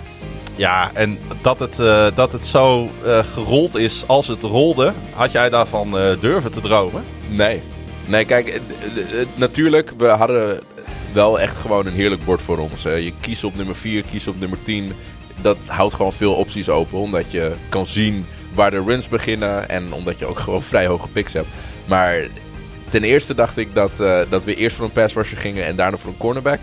ja, 0.55 0.91
en 0.93 1.19
dat 1.41 1.59
het, 1.59 1.79
eh, 1.79 2.07
dat 2.15 2.31
het 2.31 2.45
zo 2.45 2.89
eh, 3.05 3.19
gerold 3.33 3.75
is 3.75 4.03
als 4.07 4.27
het 4.27 4.43
rolde, 4.43 4.93
had 5.13 5.31
jij 5.31 5.49
daarvan 5.49 5.97
eh, 5.97 6.19
durven 6.19 6.51
te 6.51 6.61
dromen? 6.61 7.03
Nee. 7.29 7.61
Nee, 8.05 8.25
kijk, 8.25 8.61
natuurlijk, 9.35 9.91
we 9.97 10.07
hadden 10.07 10.59
wel 11.13 11.39
echt 11.39 11.57
gewoon 11.57 11.85
een 11.85 11.93
heerlijk 11.93 12.25
bord 12.25 12.41
voor 12.41 12.57
ons. 12.57 12.83
hè. 12.83 12.91
Je 12.93 13.13
kiest 13.21 13.43
op 13.43 13.55
nummer 13.55 13.75
4, 13.75 14.03
kiest 14.11 14.27
op 14.27 14.39
nummer 14.39 14.57
10. 14.63 14.93
Dat 15.41 15.57
houdt 15.65 15.93
gewoon 15.93 16.13
veel 16.13 16.33
opties 16.33 16.69
open, 16.69 16.97
omdat 16.97 17.31
je 17.31 17.53
kan 17.69 17.85
zien 17.85 18.25
waar 18.53 18.71
de 18.71 18.83
runs 18.83 19.09
beginnen 19.09 19.69
en 19.69 19.93
omdat 19.93 20.19
je 20.19 20.25
ook 20.25 20.39
gewoon 20.45 20.61
vrij 20.61 20.87
hoge 20.87 21.07
picks 21.07 21.33
hebt. 21.33 21.47
Maar 21.85 22.27
ten 22.89 23.03
eerste 23.03 23.33
dacht 23.33 23.57
ik 23.57 23.73
dat, 23.73 23.99
eh, 23.99 24.19
dat 24.29 24.43
we 24.43 24.55
eerst 24.55 24.75
voor 24.75 24.85
een 24.85 24.91
pass 24.91 25.15
rusher 25.15 25.37
gingen 25.37 25.65
en 25.65 25.75
daarna 25.75 25.97
voor 25.97 26.09
een 26.09 26.17
cornerback. 26.17 26.59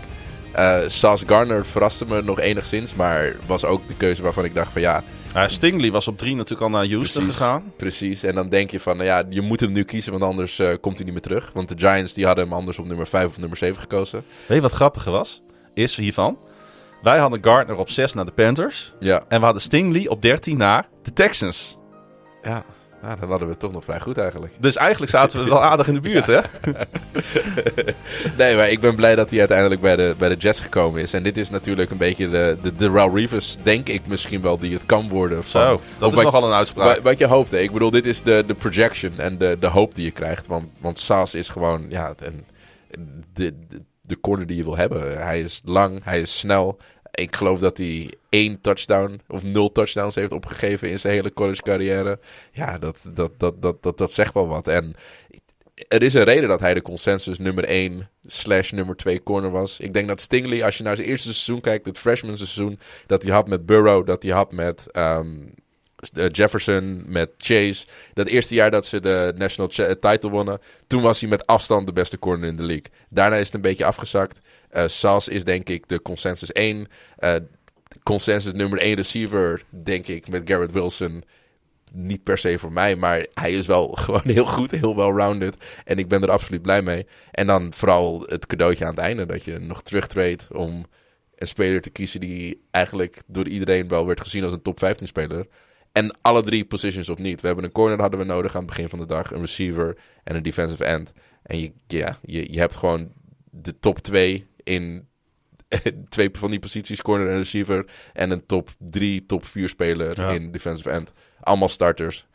Eh 0.51 0.79
Sauce 0.87 1.27
Garner 1.27 1.65
verraste 1.65 2.05
me 2.05 2.21
nog 2.21 2.39
enigszins, 2.39 2.95
maar 2.95 3.35
was 3.45 3.65
ook 3.65 3.87
de 3.87 3.95
keuze 3.97 4.21
waarvan 4.21 4.45
ik 4.45 4.55
dacht 4.55 4.71
van 4.71 4.81
ja, 4.81 5.03
Stingley 5.47 5.91
was 5.91 6.07
op 6.07 6.17
drie 6.17 6.35
natuurlijk 6.35 6.61
al 6.61 6.79
naar 6.79 6.89
Houston 6.89 7.21
Precies. 7.21 7.39
gegaan. 7.39 7.73
Precies, 7.77 8.23
en 8.23 8.35
dan 8.35 8.49
denk 8.49 8.71
je 8.71 8.79
van, 8.79 8.97
nou 8.97 9.07
ja, 9.07 9.23
je 9.29 9.41
moet 9.41 9.59
hem 9.59 9.71
nu 9.71 9.83
kiezen, 9.83 10.11
want 10.11 10.23
anders 10.23 10.59
eh, 10.59 10.73
komt 10.81 10.95
hij 10.95 11.05
niet 11.05 11.13
meer 11.13 11.23
terug. 11.23 11.51
Want 11.53 11.69
de 11.69 11.75
Giants 11.77 12.13
die 12.13 12.25
hadden 12.25 12.43
hem 12.43 12.53
anders 12.53 12.79
op 12.79 12.85
nummer 12.85 13.07
5 13.07 13.25
of 13.27 13.37
nummer 13.37 13.57
7 13.57 13.81
gekozen. 13.81 14.23
Weet 14.45 14.57
je 14.57 14.61
wat 14.63 14.71
grappiger 14.71 15.11
was? 15.11 15.41
Is 15.73 15.95
hiervan. 15.95 16.37
Wij 17.01 17.19
hadden 17.19 17.43
Gardner 17.43 17.77
op 17.77 17.89
6 17.89 18.13
naar 18.13 18.25
de 18.25 18.31
Panthers. 18.31 18.93
Ja, 18.99 19.23
En 19.27 19.39
we 19.39 19.43
hadden 19.45 19.61
Stingley 19.61 20.07
op 20.07 20.21
13 20.21 20.57
naar 20.57 20.87
de 21.03 21.13
Texans. 21.13 21.77
ja. 22.43 22.63
Nou, 23.01 23.19
dan 23.19 23.29
hadden 23.29 23.47
we 23.47 23.53
het 23.53 23.61
toch 23.61 23.71
nog 23.71 23.83
vrij 23.83 23.99
goed 23.99 24.17
eigenlijk. 24.17 24.53
Dus 24.59 24.75
eigenlijk 24.75 25.11
zaten 25.11 25.43
we 25.43 25.49
wel 25.49 25.63
aardig 25.63 25.87
in 25.87 25.93
de 25.93 25.99
buurt, 25.99 26.27
hè? 26.35 26.39
Nee, 28.37 28.55
maar 28.55 28.69
ik 28.69 28.79
ben 28.79 28.95
blij 28.95 29.15
dat 29.15 29.29
hij 29.29 29.39
uiteindelijk 29.39 29.81
bij 29.81 29.95
de, 29.95 30.15
bij 30.17 30.29
de 30.29 30.35
Jets 30.35 30.59
gekomen 30.59 31.01
is. 31.01 31.13
En 31.13 31.23
dit 31.23 31.37
is 31.37 31.49
natuurlijk 31.49 31.91
een 31.91 31.97
beetje 31.97 32.29
de, 32.29 32.57
de, 32.61 32.75
de 32.75 32.89
Raul 32.89 33.15
Reeves, 33.17 33.57
denk 33.63 33.89
ik 33.89 34.07
misschien 34.07 34.41
wel, 34.41 34.57
die 34.57 34.73
het 34.73 34.85
kan 34.85 35.09
worden. 35.09 35.43
Van, 35.43 35.61
Zo, 35.61 35.81
dat 35.97 36.09
is 36.09 36.15
wat- 36.15 36.23
nogal 36.23 36.43
een 36.47 36.53
uitspraak. 36.53 36.87
Wat, 36.95 37.03
wat 37.03 37.17
je 37.17 37.25
hoopte. 37.27 37.61
Ik 37.63 37.71
bedoel, 37.71 37.91
dit 37.91 38.05
is 38.05 38.21
de, 38.21 38.43
de 38.47 38.53
projection 38.53 39.19
en 39.19 39.37
de, 39.37 39.57
de 39.59 39.67
hoop 39.67 39.95
die 39.95 40.05
je 40.05 40.11
krijgt. 40.11 40.47
Want, 40.47 40.67
want 40.79 40.99
Saas 40.99 41.33
is 41.33 41.49
gewoon 41.49 41.85
ja, 41.89 42.13
een, 42.17 42.45
de, 43.33 43.53
de, 43.69 43.81
de 44.11 44.19
corner 44.19 44.47
die 44.47 44.57
je 44.57 44.63
wil 44.63 44.77
hebben. 44.77 45.21
Hij 45.21 45.41
is 45.41 45.61
lang, 45.65 46.03
hij 46.03 46.21
is 46.21 46.39
snel. 46.39 46.77
Ik 47.11 47.35
geloof 47.35 47.59
dat 47.59 47.77
hij 47.77 48.13
één 48.29 48.61
touchdown 48.61 49.21
of 49.27 49.43
nul 49.43 49.71
touchdowns 49.71 50.15
heeft 50.15 50.31
opgegeven 50.31 50.89
in 50.89 50.99
zijn 50.99 51.13
hele 51.13 51.33
college 51.33 51.61
carrière. 51.61 52.19
Ja, 52.51 52.77
dat, 52.77 52.97
dat, 53.13 53.31
dat, 53.37 53.61
dat, 53.61 53.83
dat, 53.83 53.97
dat 53.97 54.13
zegt 54.13 54.33
wel 54.33 54.47
wat. 54.47 54.67
En 54.67 54.95
er 55.87 56.03
is 56.03 56.13
een 56.13 56.23
reden 56.23 56.49
dat 56.49 56.59
hij 56.59 56.73
de 56.73 56.81
consensus 56.81 57.39
nummer 57.39 57.63
1 57.63 58.09
slash 58.25 58.71
nummer 58.71 58.95
2 58.95 59.23
corner 59.23 59.51
was. 59.51 59.79
Ik 59.79 59.93
denk 59.93 60.07
dat 60.07 60.21
Stingley, 60.21 60.63
als 60.63 60.77
je 60.77 60.83
naar 60.83 60.95
zijn 60.95 61.07
eerste 61.07 61.33
seizoen 61.33 61.61
kijkt, 61.61 61.85
het 61.85 61.97
freshman 61.97 62.37
seizoen, 62.37 62.79
dat 63.07 63.23
hij 63.23 63.31
had 63.31 63.47
met 63.47 63.65
Burrow, 63.65 64.05
dat 64.05 64.23
hij 64.23 64.31
had 64.31 64.51
met 64.51 64.91
ehm, 64.91 65.27
eh, 65.27 65.51
Jefferson, 66.31 67.03
met 67.05 67.29
Chase. 67.37 67.85
Dat 68.13 68.27
eerste 68.27 68.55
jaar 68.55 68.71
dat 68.71 68.85
ze 68.85 68.99
de 68.99 69.33
national 69.35 69.69
cha- 69.73 69.95
title 69.95 70.29
wonnen, 70.29 70.59
toen 70.87 71.01
was 71.01 71.19
hij 71.19 71.29
met 71.29 71.47
afstand 71.47 71.87
de 71.87 71.93
beste 71.93 72.19
corner 72.19 72.49
in 72.49 72.55
de 72.55 72.63
league. 72.63 72.91
Daarna 73.09 73.35
is 73.35 73.45
het 73.45 73.55
een 73.55 73.61
beetje 73.61 73.85
afgezakt. 73.85 74.41
Eh 74.69 74.87
Sas 74.87 75.27
is 75.27 75.43
denk 75.43 75.69
ik 75.69 75.87
de 75.87 76.01
consensus 76.01 76.51
1. 76.51 76.87
Eh, 77.17 77.35
consensus 78.03 78.53
nummer 78.53 78.79
1 78.79 78.95
receiver, 78.95 79.63
denk 79.69 80.07
ik, 80.07 80.27
met 80.27 80.41
Garrett 80.45 80.71
Wilson 80.71 81.23
niet 81.93 82.23
per 82.23 82.37
se 82.37 82.59
voor 82.59 82.71
mij, 82.71 82.95
maar 82.95 83.25
hij 83.33 83.51
is 83.53 83.65
wel 83.65 83.87
gewoon 84.03 84.21
heel 84.23 84.45
goed, 84.45 84.71
heel 84.71 84.95
well-rounded. 84.95 85.55
En 85.85 85.97
ik 85.97 86.07
ben 86.07 86.21
er 86.21 86.31
absoluut 86.31 86.61
blij 86.61 86.81
mee. 86.81 87.07
En 87.31 87.47
dan 87.47 87.73
vooral 87.73 88.23
het 88.27 88.45
cadeautje 88.45 88.85
aan 88.85 88.91
het 88.95 88.99
einde, 89.03 89.25
dat 89.25 89.43
je 89.43 89.59
nog 89.59 89.81
terugtreedt 89.83 90.47
om 90.51 90.85
een 91.35 91.47
speler 91.47 91.81
te 91.81 91.89
kiezen 91.89 92.19
die 92.19 92.61
eigenlijk 92.71 93.21
door 93.27 93.47
iedereen 93.47 93.87
wel 93.87 94.05
werd 94.05 94.21
gezien 94.21 94.43
als 94.43 94.53
een 94.53 94.61
top 94.61 94.79
15 94.79 95.07
speler. 95.07 95.47
En 95.91 96.17
alle 96.21 96.43
drie 96.43 96.65
positions 96.65 97.09
of 97.09 97.17
niet. 97.17 97.41
We 97.41 97.47
hebben 97.47 97.65
een 97.65 97.71
corner 97.71 97.99
hadden 97.99 98.19
we 98.19 98.25
nodig 98.25 98.51
aan 98.55 98.61
het 98.61 98.69
begin 98.69 98.89
van 98.89 98.99
de 98.99 99.05
dag, 99.05 99.31
een 99.31 99.39
receiver 99.41 99.97
en 100.23 100.35
een 100.35 100.43
defensive 100.43 100.85
end. 100.85 101.13
En 101.43 101.59
je, 101.59 101.71
ja, 101.87 102.17
je, 102.21 102.51
je 102.53 102.59
hebt 102.59 102.75
gewoon 102.75 103.11
de 103.49 103.79
top 103.79 103.97
2 103.99 104.47
in 104.63 105.07
twee 106.09 106.29
van 106.31 106.49
die 106.49 106.59
posities, 106.59 107.01
corner 107.01 107.29
en 107.29 107.37
receiver. 107.37 107.85
En 108.13 108.31
een 108.31 108.45
top 108.45 108.69
3, 108.77 109.25
top 109.25 109.45
4 109.45 109.69
speler 109.69 110.19
Ja. 110.21 110.29
in 110.31 110.51
defensive 110.51 110.89
end. 110.89 111.13
Allemaal 111.39 111.69
starters. 111.69 112.27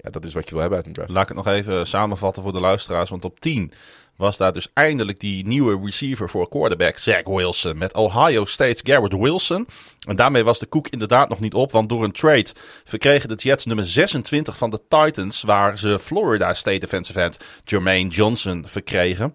Ja, 0.00 0.10
dat 0.10 0.24
is 0.24 0.34
wat 0.34 0.44
je 0.44 0.50
wil 0.50 0.60
hebben 0.60 0.78
uit 0.78 0.86
een 0.86 0.92
draft. 0.92 1.10
Laat 1.10 1.22
ik 1.22 1.36
het 1.36 1.44
nog 1.44 1.54
even 1.54 1.86
samenvatten 1.86 2.42
voor 2.42 2.52
de 2.52 2.60
luisteraars. 2.60 3.10
Want 3.10 3.24
op 3.24 3.40
10 3.40 3.72
was 4.16 4.36
daar 4.36 4.52
dus 4.52 4.68
eindelijk 4.72 5.20
die 5.20 5.46
nieuwe 5.46 5.80
receiver 5.84 6.28
voor 6.30 6.48
quarterback, 6.48 6.98
Zach 6.98 7.24
Wilson. 7.24 7.78
Met 7.78 7.94
Ohio 7.94 8.44
State's 8.44 8.80
Garrett 8.84 9.14
Wilson. 9.14 9.66
En 10.08 10.16
daarmee 10.16 10.44
was 10.44 10.58
de 10.58 10.66
koek 10.66 10.88
inderdaad 10.88 11.28
nog 11.28 11.40
niet 11.40 11.54
op. 11.54 11.72
Want 11.72 11.88
door 11.88 12.04
een 12.04 12.12
trade 12.12 12.46
verkregen 12.84 13.28
de 13.28 13.34
Jets 13.34 13.64
nummer 13.64 13.86
26 13.86 14.56
van 14.56 14.70
de 14.70 14.80
Titans. 14.88 15.42
Waar 15.42 15.78
ze 15.78 15.98
Florida 15.98 16.54
State 16.54 16.78
defensive 16.78 17.20
end 17.20 17.38
Jermaine 17.64 18.10
Johnson 18.10 18.64
verkregen. 18.66 19.34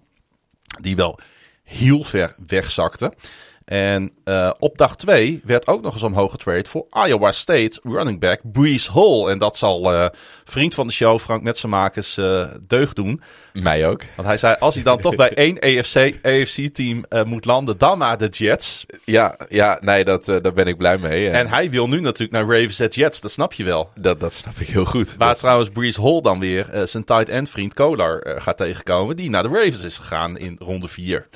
Die 0.82 0.95
wel 0.95 1.20
heel 1.64 2.03
ver 2.03 2.36
wegzakte. 2.47 3.14
En 3.66 4.11
eh, 4.24 4.51
op 4.59 4.78
dag 4.78 4.95
2 4.95 5.41
werd 5.43 5.68
ook 5.68 5.82
nog 5.82 5.93
eens 5.93 6.03
omhoog 6.03 6.32
getrade 6.32 6.70
voor 6.70 6.86
Iowa 7.07 7.32
State 7.32 7.80
running 7.84 8.20
back 8.20 8.39
Brees 8.43 8.88
Hall. 8.88 9.28
En 9.28 9.38
dat 9.38 9.57
zal 9.57 9.93
eh, 9.93 10.05
vriend 10.43 10.74
van 10.74 10.88
de 10.88 10.93
show, 10.93 11.20
Frank 11.20 11.43
Metsenmakers, 11.43 12.18
eh 12.18 12.45
deugd 12.68 12.95
doen. 12.95 13.22
Mij 13.53 13.88
ook. 13.88 14.01
Want 14.16 14.28
hij 14.28 14.38
zei, 14.38 14.55
als 14.59 14.76
hij 14.76 14.84
dan 14.84 14.99
toch 14.99 15.16
bij 15.16 15.34
één 15.59 15.59
eh, 17.09 17.24
moet 17.24 17.45
landen, 17.45 17.78
dan 17.78 17.97
maar 17.97 18.18
de 18.18 18.28
Jets. 18.28 18.86
Ja, 19.05 19.38
ja 19.49 19.78
nee, 19.82 20.03
dat, 20.03 20.26
daar 20.26 20.53
ben 20.53 20.68
ik 20.68 20.78
blij 20.78 20.97
mee. 20.97 21.30
En 21.30 21.47
hij 21.47 21.70
wil 21.70 21.88
nu 21.88 22.01
natuurlijk 22.01 22.32
naar 22.32 22.57
Ravens 22.57 22.82
at 22.82 22.95
Jets, 22.95 23.22
dat 23.22 23.32
snap 23.32 23.53
je 23.53 23.64
wel. 23.64 23.89
dat, 23.95 24.20
dat 24.20 24.34
snap 24.34 24.55
ik 24.57 24.68
heel 24.68 24.86
goed. 24.86 25.16
Waar 25.18 25.28
Dat- 25.28 25.39
trouwens 25.39 25.70
Brees 25.70 25.97
Hall 25.97 26.22
dan 26.22 26.39
weer 26.39 26.70
zijn 26.84 27.03
tight 27.03 27.30
end 27.30 27.49
vriend 27.49 27.74
Kolar 27.74 28.41
gaat 28.41 28.57
tegenkomen. 28.57 29.16
Die 29.16 29.30
naar 29.30 29.43
de 29.43 29.49
Ravens 29.49 29.84
is 29.84 29.97
gegaan 29.97 30.38
in 30.38 30.55
ronde 30.59 30.88
4. 30.88 31.28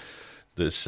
Dus 0.54 0.86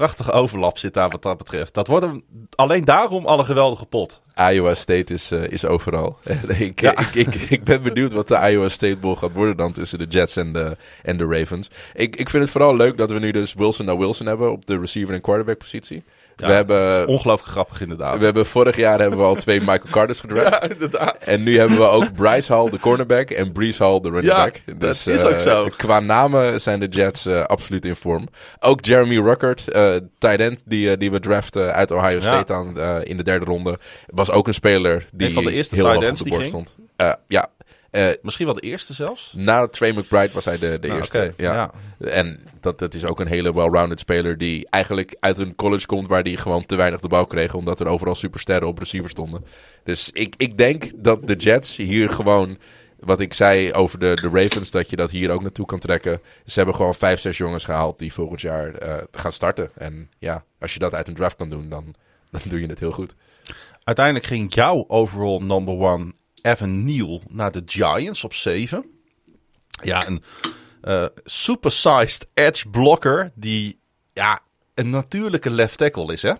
prachtige 0.00 0.32
overlap 0.32 0.78
zit 0.78 0.94
daar 0.94 1.10
wat 1.10 1.22
dat 1.22 1.38
betreft. 1.38 1.74
Dat 1.74 1.86
wordt 1.86 2.06
hem 2.06 2.24
alleen 2.54 2.84
daarom 2.84 3.26
al 3.26 3.38
een 3.38 3.44
geweldige 3.44 3.86
pot. 3.86 4.20
Iowa 4.52 4.74
State 4.74 5.14
is, 5.14 5.30
eh, 5.30 5.42
is 5.42 5.64
overal. 5.64 6.18
ik, 6.58 6.80
Ja. 6.80 6.98
ik, 6.98 7.14
ik, 7.14 7.34
ik 7.34 7.64
ben 7.64 7.82
benieuwd 7.82 8.12
wat 8.12 8.28
de 8.28 8.48
Iowa 8.50 8.68
State 8.68 8.96
Bowl 8.96 9.14
gaat 9.14 9.32
worden 9.32 9.56
dan 9.56 9.72
tussen 9.72 9.98
de 9.98 10.06
Jets 10.06 10.36
en 10.36 10.52
de, 10.52 10.76
en 11.02 11.16
de 11.16 11.26
Ravens. 11.26 11.70
Ik, 11.94 12.16
ik 12.16 12.28
vind 12.30 12.42
het 12.42 12.52
vooral 12.52 12.76
leuk 12.76 12.96
dat 12.96 13.10
we 13.10 13.18
nu 13.18 13.30
dus 13.30 13.54
Wilson 13.54 13.86
naar 13.86 13.98
Wilson 13.98 14.26
hebben 14.26 14.52
op 14.52 14.66
de 14.66 14.78
receiver 14.78 15.14
en 15.14 15.20
quarterback 15.20 15.58
positie. 15.58 16.02
Ja, 16.40 16.46
we 16.46 16.52
hebben, 16.52 17.06
Ongelooflijk 17.06 17.50
grappig 17.52 17.80
inderdaad. 17.80 18.18
we 18.18 18.24
hebben 18.24 18.46
vorig 18.46 18.76
jaar 18.76 19.00
hebben 19.00 19.18
we 19.18 19.24
al 19.24 19.34
twee 19.34 19.58
Michael 19.58 19.90
Carters 19.90 20.20
gedraft. 20.20 20.48
ja, 20.50 20.62
inderdaad. 20.62 21.16
En 21.26 21.42
nu 21.42 21.58
hebben 21.58 21.76
we 21.78 21.84
ook 21.84 22.12
Bryce 22.14 22.52
Hall, 22.52 22.70
de 22.70 22.78
cornerback, 22.78 23.30
en 23.30 23.52
Breeze 23.52 23.82
Hall, 23.82 24.00
de 24.00 24.08
running 24.10 24.32
Ja, 24.34 24.44
back. 24.44 24.62
dat 24.78 25.06
is 25.06 25.24
ook 25.24 25.30
eh, 25.32 25.38
zo. 25.38 25.68
Qua 25.76 26.00
namen 26.00 26.60
zijn 26.60 26.80
de 26.80 26.88
Jets 26.88 27.26
eh, 27.26 27.44
absoluut 27.44 27.84
in 27.84 27.96
vorm. 27.96 28.28
Ook 28.60 28.84
Jeremy 28.84 29.18
Ruckert, 29.18 29.68
eh 29.68 29.94
tight 30.18 30.40
end, 30.40 30.62
die, 30.66 30.96
die 30.96 31.10
we 31.10 31.20
draften 31.20 31.74
uit 31.74 31.90
Ohio 31.90 32.20
State 32.20 32.52
aan, 32.52 32.80
in 33.04 33.16
de 33.16 33.22
derde 33.22 33.44
ronde. 33.44 33.78
Was 34.06 34.30
ook 34.30 34.48
een 34.48 34.54
speler 34.54 35.06
die 35.12 35.26
Een 35.26 35.32
van 35.32 35.44
de 35.44 35.52
eerste 35.52 35.74
heel 35.74 35.84
tight 35.84 36.02
ends 36.02 36.20
op 36.20 36.26
de 36.28 36.32
bord 36.34 36.46
stond. 36.46 36.76
Ja, 37.28 37.48
Eh, 37.90 38.08
Misschien 38.22 38.46
wel 38.46 38.54
de 38.54 38.60
eerste 38.60 38.92
zelfs. 38.94 39.32
na 39.36 39.66
Trey 39.68 39.92
McBride 39.92 40.32
was 40.32 40.44
hij 40.44 40.58
de, 40.58 40.78
de 40.80 40.86
Nou, 40.86 41.00
eerste. 41.00 41.32
ja. 41.36 41.70
En 41.98 42.40
dat, 42.60 42.78
dat 42.78 42.94
is 42.94 43.04
ook 43.04 43.20
een 43.20 43.26
hele 43.26 43.54
well-rounded 43.54 44.00
speler 44.00 44.38
die 44.38 44.66
eigenlijk 44.70 45.16
uit 45.20 45.38
een 45.38 45.54
college 45.54 45.86
komt 45.86 46.06
waar 46.08 46.22
hij 46.22 46.36
gewoon 46.36 46.66
te 46.66 46.76
weinig 46.76 47.00
de 47.00 47.08
bal 47.08 47.26
kreeg. 47.26 47.54
Omdat 47.54 47.80
er 47.80 47.86
overal 47.86 48.14
supersterren 48.14 48.68
op 48.68 48.78
receiver 48.78 49.10
stonden. 49.10 49.44
Dus 49.84 50.10
ik, 50.12 50.34
ik 50.36 50.58
denk 50.58 50.90
dat 50.94 51.26
de 51.26 51.34
Jets 51.36 51.76
hier 51.76 52.10
gewoon, 52.10 52.58
wat 52.98 53.20
ik 53.20 53.34
zei 53.34 53.72
over 53.72 53.98
de, 53.98 54.14
de 54.14 54.28
Ravens, 54.32 54.70
dat 54.70 54.90
je 54.90 54.96
dat 54.96 55.10
hier 55.10 55.30
ook 55.30 55.42
naartoe 55.42 55.66
kan 55.66 55.78
trekken. 55.78 56.20
Ze 56.46 56.54
hebben 56.56 56.74
gewoon 56.74 56.94
vijf, 56.94 57.20
zes 57.20 57.36
jongens 57.36 57.64
gehaald 57.64 57.98
die 57.98 58.12
volgend 58.12 58.40
jaar 58.40 58.74
eh, 58.74 58.94
gaan 59.10 59.32
starten. 59.32 59.70
En 59.74 60.10
ja, 60.18 60.44
als 60.58 60.72
je 60.72 60.78
dat 60.78 60.94
uit 60.94 61.08
een 61.08 61.14
draft 61.14 61.36
kan 61.36 61.50
doen, 61.50 61.68
dan, 61.68 61.94
dan 62.30 62.40
doe 62.44 62.60
je 62.60 62.66
het 62.66 62.78
heel 62.80 62.92
goed. 62.92 63.14
Uiteindelijk 63.84 64.26
ging 64.26 64.54
jouw 64.54 64.84
overall 64.88 65.38
number 65.40 65.74
one 65.74 66.12
Evan 66.42 66.84
Neal 66.84 67.22
naar 67.28 67.52
de 67.52 67.62
Giants 67.66 68.24
op 68.24 68.34
7. 68.34 68.84
Ja, 69.82 70.06
een 70.06 70.22
eh 70.80 71.06
supersized 71.24 72.28
edge 72.34 72.68
blocker 72.68 73.32
die 73.34 73.78
ja, 74.12 74.40
een 74.74 74.90
natuurlijke 74.90 75.50
left 75.50 75.78
tackle 75.78 76.12
is, 76.12 76.22
hè? 76.22 76.32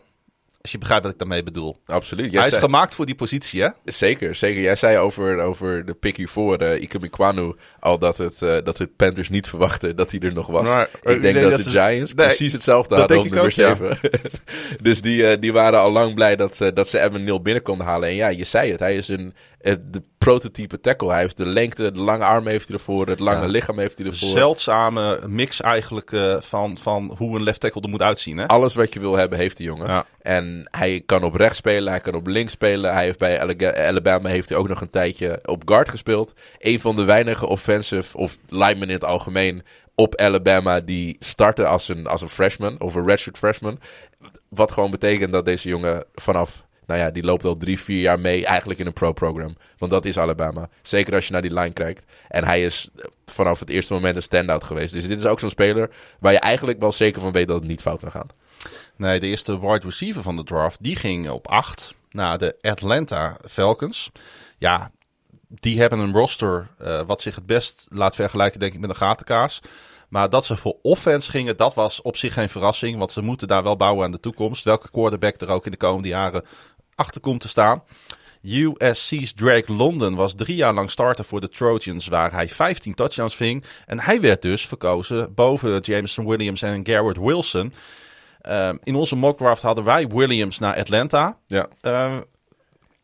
Als 0.62 0.72
je 0.72 0.78
begrijpt 0.78 1.04
wat 1.04 1.12
ik 1.12 1.18
daarmee 1.18 1.42
bedoel. 1.42 1.80
Absoluut. 1.86 2.32
Hij 2.32 2.44
is 2.44 2.48
zei- 2.48 2.64
gemaakt 2.64 2.94
voor 2.94 3.06
die 3.06 3.14
positie, 3.14 3.62
hè? 3.62 3.68
Zeker, 3.84 4.34
zeker. 4.34 4.62
Jij 4.62 4.76
zei 4.76 4.98
over, 4.98 5.38
over 5.38 5.84
de 5.86 5.94
pick 5.94 6.16
hiervoor, 6.16 6.62
uh, 6.62 6.82
Ike 6.82 6.98
Mikwanu, 6.98 7.54
al 7.78 7.98
dat 7.98 8.18
het, 8.18 8.42
eh, 8.42 8.64
dat 8.64 8.78
het 8.78 8.96
Panthers 8.96 9.28
niet 9.28 9.48
verwachten 9.48 9.96
dat 9.96 10.10
hij 10.10 10.20
er 10.20 10.32
nog 10.32 10.46
was. 10.46 10.62
Maar, 10.62 10.88
eh, 11.02 11.14
ik 11.14 11.22
denk 11.22 11.34
nee, 11.34 11.42
dat, 11.42 11.52
dat 11.52 11.62
de 11.62 11.70
Giants 11.70 12.14
nee, 12.14 12.26
precies 12.26 12.52
hetzelfde 12.52 12.94
hadden 12.94 13.18
op 13.18 13.24
nummer 13.24 13.40
ik 13.40 13.44
ook, 13.44 13.76
7. 13.76 13.98
dus 14.82 15.00
die, 15.00 15.26
eh, 15.26 15.40
die 15.40 15.52
waren 15.52 15.80
al 15.80 15.90
lang 15.90 16.14
blij 16.14 16.36
dat 16.36 16.56
ze, 16.56 16.72
dat 16.72 16.88
ze 16.88 17.00
Evan 17.00 17.24
Neal 17.24 17.42
binnen 17.42 17.62
konden 17.62 17.86
halen. 17.86 18.08
En 18.08 18.14
ja, 18.14 18.28
je 18.28 18.44
zei 18.44 18.70
het, 18.70 18.80
hij 18.80 18.96
is 18.96 19.08
een, 19.08 19.34
eh, 19.60 19.74
de 19.90 20.02
prototype 20.24 20.80
tackle. 20.80 21.10
Hij 21.10 21.20
heeft 21.20 21.36
de 21.36 21.46
lengte, 21.46 21.92
de 21.92 21.98
lange 21.98 22.24
arm 22.24 22.46
heeft 22.46 22.68
hij 22.68 22.76
ervoor, 22.76 23.06
het 23.08 23.20
lange 23.20 23.40
Ja. 23.40 23.46
lichaam 23.46 23.78
heeft 23.78 23.98
hij 23.98 24.06
ervoor. 24.06 24.28
Zeldzame 24.28 25.20
mix 25.26 25.60
eigenlijk 25.60 26.12
eh, 26.12 26.36
van, 26.40 26.76
van 26.76 27.14
hoe 27.16 27.36
een 27.36 27.42
left 27.42 27.60
tackle 27.60 27.82
er 27.82 27.88
moet 27.88 28.02
uitzien, 28.02 28.36
hè? 28.36 28.46
Alles 28.46 28.74
wat 28.74 28.92
je 28.92 29.00
wil 29.00 29.16
hebben, 29.16 29.38
heeft 29.38 29.56
die 29.56 29.66
jongen. 29.66 29.86
Ja. 29.86 30.06
En 30.22 30.68
hij 30.70 31.02
kan 31.06 31.22
op 31.22 31.34
rechts 31.34 31.58
spelen, 31.58 31.92
hij 31.92 32.00
kan 32.00 32.14
op 32.14 32.26
links 32.26 32.52
spelen. 32.52 32.92
Hij 32.92 33.04
heeft 33.04 33.18
bij 33.18 33.40
Alabama 33.86 34.28
heeft 34.28 34.48
hij 34.48 34.58
ook 34.58 34.68
nog 34.68 34.80
een 34.80 34.90
tijdje 34.90 35.38
op 35.44 35.62
guard 35.64 35.88
gespeeld. 35.88 36.32
Een 36.58 36.80
van 36.80 36.96
de 36.96 37.04
weinige 37.04 37.46
offensive 37.46 38.16
of 38.16 38.38
linemen 38.48 38.88
in 38.88 38.94
het 38.94 39.04
algemeen 39.04 39.62
op 39.94 40.16
Alabama 40.16 40.80
die 40.80 41.16
starten 41.18 41.68
als 41.68 41.88
een, 41.88 42.06
als 42.06 42.22
een 42.22 42.28
freshman 42.28 42.80
of 42.80 42.94
een 42.94 43.06
redshirt 43.06 43.38
freshman. 43.38 43.80
Wat 44.48 44.72
gewoon 44.72 44.90
betekent 44.90 45.32
dat 45.32 45.44
deze 45.44 45.68
jongen 45.68 46.04
vanaf, 46.14 46.64
nou 46.90 47.02
ja, 47.02 47.10
die 47.10 47.22
loopt 47.22 47.44
al 47.44 47.56
drie, 47.56 47.80
vier 47.80 48.00
jaar 48.00 48.20
mee 48.20 48.46
eigenlijk 48.46 48.80
in 48.80 48.86
een 48.86 48.92
pro-program. 48.92 49.56
Want 49.78 49.92
dat 49.92 50.04
is 50.04 50.18
Alabama. 50.18 50.68
Zeker 50.82 51.14
als 51.14 51.26
je 51.26 51.32
naar 51.32 51.42
die 51.42 51.54
line 51.54 51.72
kijkt. 51.72 52.04
En 52.28 52.44
hij 52.44 52.64
is 52.64 52.90
vanaf 53.26 53.60
het 53.60 53.68
eerste 53.68 53.92
moment 53.92 54.16
een 54.16 54.22
standout 54.22 54.64
geweest. 54.64 54.92
Dus 54.92 55.06
dit 55.06 55.18
is 55.18 55.24
ook 55.24 55.40
zo'n 55.40 55.50
speler 55.50 55.90
waar 56.20 56.32
je 56.32 56.38
eigenlijk 56.38 56.80
wel 56.80 56.92
zeker 56.92 57.20
van 57.20 57.32
weet 57.32 57.46
dat 57.46 57.56
het 57.56 57.68
niet 57.68 57.80
fout 57.80 58.00
kan 58.00 58.10
gaan. 58.10 58.28
Nee, 58.96 59.20
de 59.20 59.26
eerste 59.26 59.60
wide 59.60 59.86
receiver 59.86 60.22
van 60.22 60.36
de 60.36 60.44
draft, 60.44 60.82
die 60.82 60.96
ging 60.96 61.30
op 61.30 61.48
8 61.48 61.94
naar 62.10 62.38
de 62.38 62.56
Atlanta 62.60 63.36
Falcons. 63.48 64.10
Ja, 64.58 64.90
die 65.48 65.80
hebben 65.80 65.98
een 65.98 66.12
roster 66.12 66.68
eh, 66.78 67.00
wat 67.06 67.20
zich 67.20 67.34
het 67.34 67.46
best 67.46 67.86
laat 67.88 68.14
vergelijken, 68.14 68.60
denk 68.60 68.72
ik, 68.72 68.80
met 68.80 68.90
een 68.90 68.96
gatenkaas. 68.96 69.60
Maar 70.10 70.30
dat 70.30 70.44
ze 70.44 70.56
voor 70.56 70.76
offense 70.82 71.30
gingen, 71.30 71.56
dat 71.56 71.74
was 71.74 72.02
op 72.02 72.16
zich 72.16 72.32
geen 72.32 72.48
verrassing. 72.48 72.98
Want 72.98 73.12
ze 73.12 73.22
moeten 73.22 73.48
daar 73.48 73.62
wel 73.62 73.76
bouwen 73.76 74.04
aan 74.04 74.10
de 74.10 74.20
toekomst. 74.20 74.64
Welke 74.64 74.90
quarterback 74.90 75.40
er 75.40 75.48
ook 75.48 75.64
in 75.64 75.70
de 75.70 75.76
komende 75.76 76.08
jaren 76.08 76.44
achter 77.00 77.20
komt 77.20 77.40
te 77.40 77.48
staan. 77.48 77.82
USC's 78.42 79.32
Drake 79.34 79.72
London 79.72 80.14
was 80.14 80.34
drie 80.34 80.56
jaar 80.56 80.74
lang 80.74 80.90
starter 80.90 81.24
voor 81.24 81.40
de 81.40 81.48
Trojans, 81.48 82.06
waar 82.06 82.32
hij 82.32 82.48
15 82.48 82.94
touchdowns 82.94 83.36
ving. 83.36 83.64
En 83.86 84.00
hij 84.00 84.20
werd 84.20 84.42
dus 84.42 84.66
verkozen 84.66 85.34
boven 85.34 85.80
Jameson 85.80 86.26
Williams 86.28 86.62
en 86.62 86.86
Garrett 86.86 87.18
Wilson. 87.18 87.72
Um, 88.48 88.78
in 88.82 88.94
onze 88.94 89.16
mock 89.16 89.38
draft 89.38 89.62
hadden 89.62 89.84
wij 89.84 90.06
Williams 90.06 90.58
naar 90.58 90.76
Atlanta. 90.76 91.38
Ja. 91.46 91.68
Uh, 91.82 92.16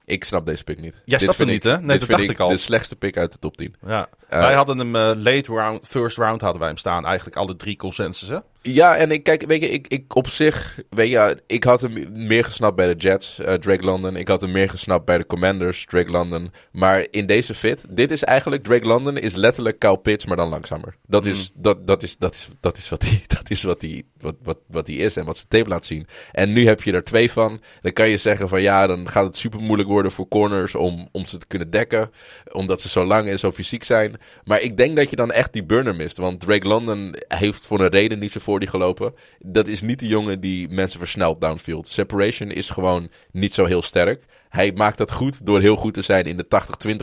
Ik 0.05 0.25
snap 0.25 0.47
deze 0.47 0.65
pick 0.65 0.81
niet. 0.81 0.95
Jij 1.05 1.19
snapt 1.19 1.39
hem 1.39 1.47
niet, 1.47 1.63
hè? 1.63 1.71
Nee, 1.71 1.81
dit 1.81 1.89
dat 1.89 1.99
vind 1.99 2.11
dacht 2.11 2.23
ik 2.23 2.31
ik 2.31 2.41
al. 2.41 2.49
de 2.49 2.57
slechtste 2.57 2.97
pick 2.97 3.17
uit 3.17 3.33
de 3.33 3.39
top 3.39 3.57
10. 3.57 3.75
ja. 3.87 4.09
Uh, 4.31 4.39
wij 4.39 4.55
hadden 4.55 4.79
hem 4.79 4.95
uh, 4.97 5.11
late 5.25 5.53
round, 5.53 5.87
first 5.89 6.17
round 6.17 6.41
hadden 6.41 6.59
wij 6.61 6.69
hem 6.69 6.79
staan. 6.79 7.07
Eigenlijk 7.07 7.37
alle 7.37 7.57
drie 7.57 7.77
consensus, 7.77 8.29
hè? 8.29 8.39
Ja, 8.63 8.97
en 8.97 9.11
ik 9.11 9.23
kijk, 9.23 9.47
weet 9.47 9.61
je, 9.61 9.69
ik, 9.69 9.89
ik 9.89 10.17
op 10.17 10.29
zich, 10.29 10.81
weet 10.91 11.11
je, 11.11 11.43
ik 11.47 11.65
had 11.65 11.81
hem 11.81 12.07
meer 12.13 12.45
gesnapt 12.45 12.77
bij 12.77 12.87
de 12.87 12.95
Jets, 12.95 13.39
uh, 13.39 13.53
Drake 13.53 13.85
London. 13.85 14.17
Ik 14.17 14.29
had 14.29 14.41
hem 14.41 14.53
meer 14.53 14.71
gesnapt 14.71 15.05
bij 15.05 15.19
de 15.19 15.27
Commanders, 15.27 15.85
Drake 15.85 16.11
London. 16.11 16.53
Maar 16.73 17.07
in 17.11 17.27
deze 17.27 17.55
fit, 17.55 17.85
dit 17.89 18.11
is 18.11 18.25
eigenlijk, 18.25 18.63
Drake 18.63 18.87
London 18.87 19.17
is 19.19 19.35
letterlijk 19.35 19.79
Kyle 19.79 19.99
Pitts, 19.99 20.27
maar 20.27 20.37
dan 20.37 20.49
langzamer. 20.49 20.97
Dat 21.07 21.25
Mm. 21.25 21.31
is, 21.31 21.51
dat, 21.55 21.87
dat 21.87 22.03
is, 22.03 22.17
dat 22.17 22.35
is, 22.35 22.49
dat 22.61 22.77
is 22.79 22.89
wat 22.89 23.03
hij, 23.03 23.25
dat 23.37 23.51
is 23.51 23.63
wat 23.63 23.83
hij, 23.83 24.03
wat, 24.21 24.35
wat, 24.43 24.59
wat 24.67 24.89
is 24.89 25.17
en 25.17 25.25
wat 25.25 25.37
zijn 25.37 25.49
tape 25.49 25.69
laat 25.69 25.87
zien. 25.87 26.07
En 26.33 26.53
nu 26.53 26.67
heb 26.67 26.83
je 26.83 26.93
er 26.93 27.05
twee 27.05 27.33
van. 27.33 27.61
Dan 27.83 27.93
kan 27.93 28.09
je 28.09 28.17
zeggen 28.17 28.49
van 28.49 28.63
ja, 28.63 28.87
dan 28.87 29.09
gaat 29.11 29.25
het 29.27 29.37
super 29.37 29.61
moeilijk 29.61 29.89
worden 29.89 30.13
voor 30.13 30.29
corners 30.29 30.75
om, 30.75 31.09
om 31.13 31.27
ze 31.27 31.39
te 31.39 31.47
kunnen 31.47 31.71
dekken. 31.71 32.11
Omdat 32.53 32.81
ze 32.81 32.89
zo 32.89 33.05
lang 33.05 33.29
en 33.29 33.39
zo 33.39 33.53
fysiek 33.53 33.85
zijn. 33.85 34.16
Maar 34.45 34.61
ik 34.61 34.77
denk 34.77 34.97
dat 34.97 35.11
je 35.11 35.17
dan 35.17 35.31
echt 35.31 35.53
die 35.53 35.65
burner 35.65 35.95
mist. 35.95 36.17
Want 36.17 36.41
Drake 36.41 36.67
London 36.67 37.15
heeft 37.29 37.67
voor 37.67 37.81
een 37.81 37.89
reden 37.89 38.19
niet 38.19 38.33
zo 38.33 38.41
voor 38.41 38.61
die 38.61 38.69
gelopen. 38.69 39.15
Dat 39.39 39.69
is 39.69 39.83
niet 39.83 39.99
de 39.99 40.07
jongen 40.07 40.41
die 40.41 40.69
mensen 40.69 40.99
versnelt 40.99 41.41
downfield. 41.41 41.89
Separation 41.89 42.51
is 42.51 42.71
gewoon 42.71 43.11
niet 43.33 43.55
zo 43.55 43.65
heel 43.65 43.83
sterk. 43.83 44.25
Hij 44.49 44.73
maakt 44.73 44.99
dat 44.99 45.13
goed 45.13 45.47
door 45.47 45.61
heel 45.61 45.77
goed 45.77 45.95
te 45.95 46.03
zijn 46.03 46.25
in 46.25 46.37
de 46.37 46.47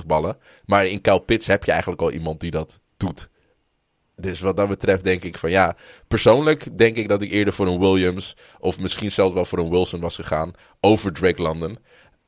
80-20 0.02 0.06
ballen. 0.08 0.38
Maar 0.66 0.86
in 0.86 1.02
Kyle 1.02 1.22
Pitts 1.22 1.48
heb 1.48 1.64
je 1.64 1.72
eigenlijk 1.72 2.02
al 2.02 2.12
iemand 2.12 2.40
die 2.40 2.52
dat 2.52 2.80
doet. 2.98 3.30
Dus 4.16 4.40
wat 4.40 4.58
dat 4.58 4.68
betreft 4.68 5.04
denk 5.04 5.24
ik 5.24 5.38
van 5.38 5.50
ja, 5.50 5.76
persoonlijk 6.08 6.78
denk 6.78 6.96
ik 6.96 7.08
dat 7.08 7.22
ik 7.22 7.32
eerder 7.32 7.54
voor 7.54 7.68
een 7.68 7.80
Williams 7.80 8.36
of 8.60 8.80
misschien 8.80 9.12
zelfs 9.12 9.34
wel 9.34 9.46
voor 9.46 9.60
een 9.60 9.70
Wilson 9.70 10.00
was 10.00 10.16
gegaan 10.16 10.52
over 10.80 11.14
Drake 11.14 11.42
London. 11.42 11.78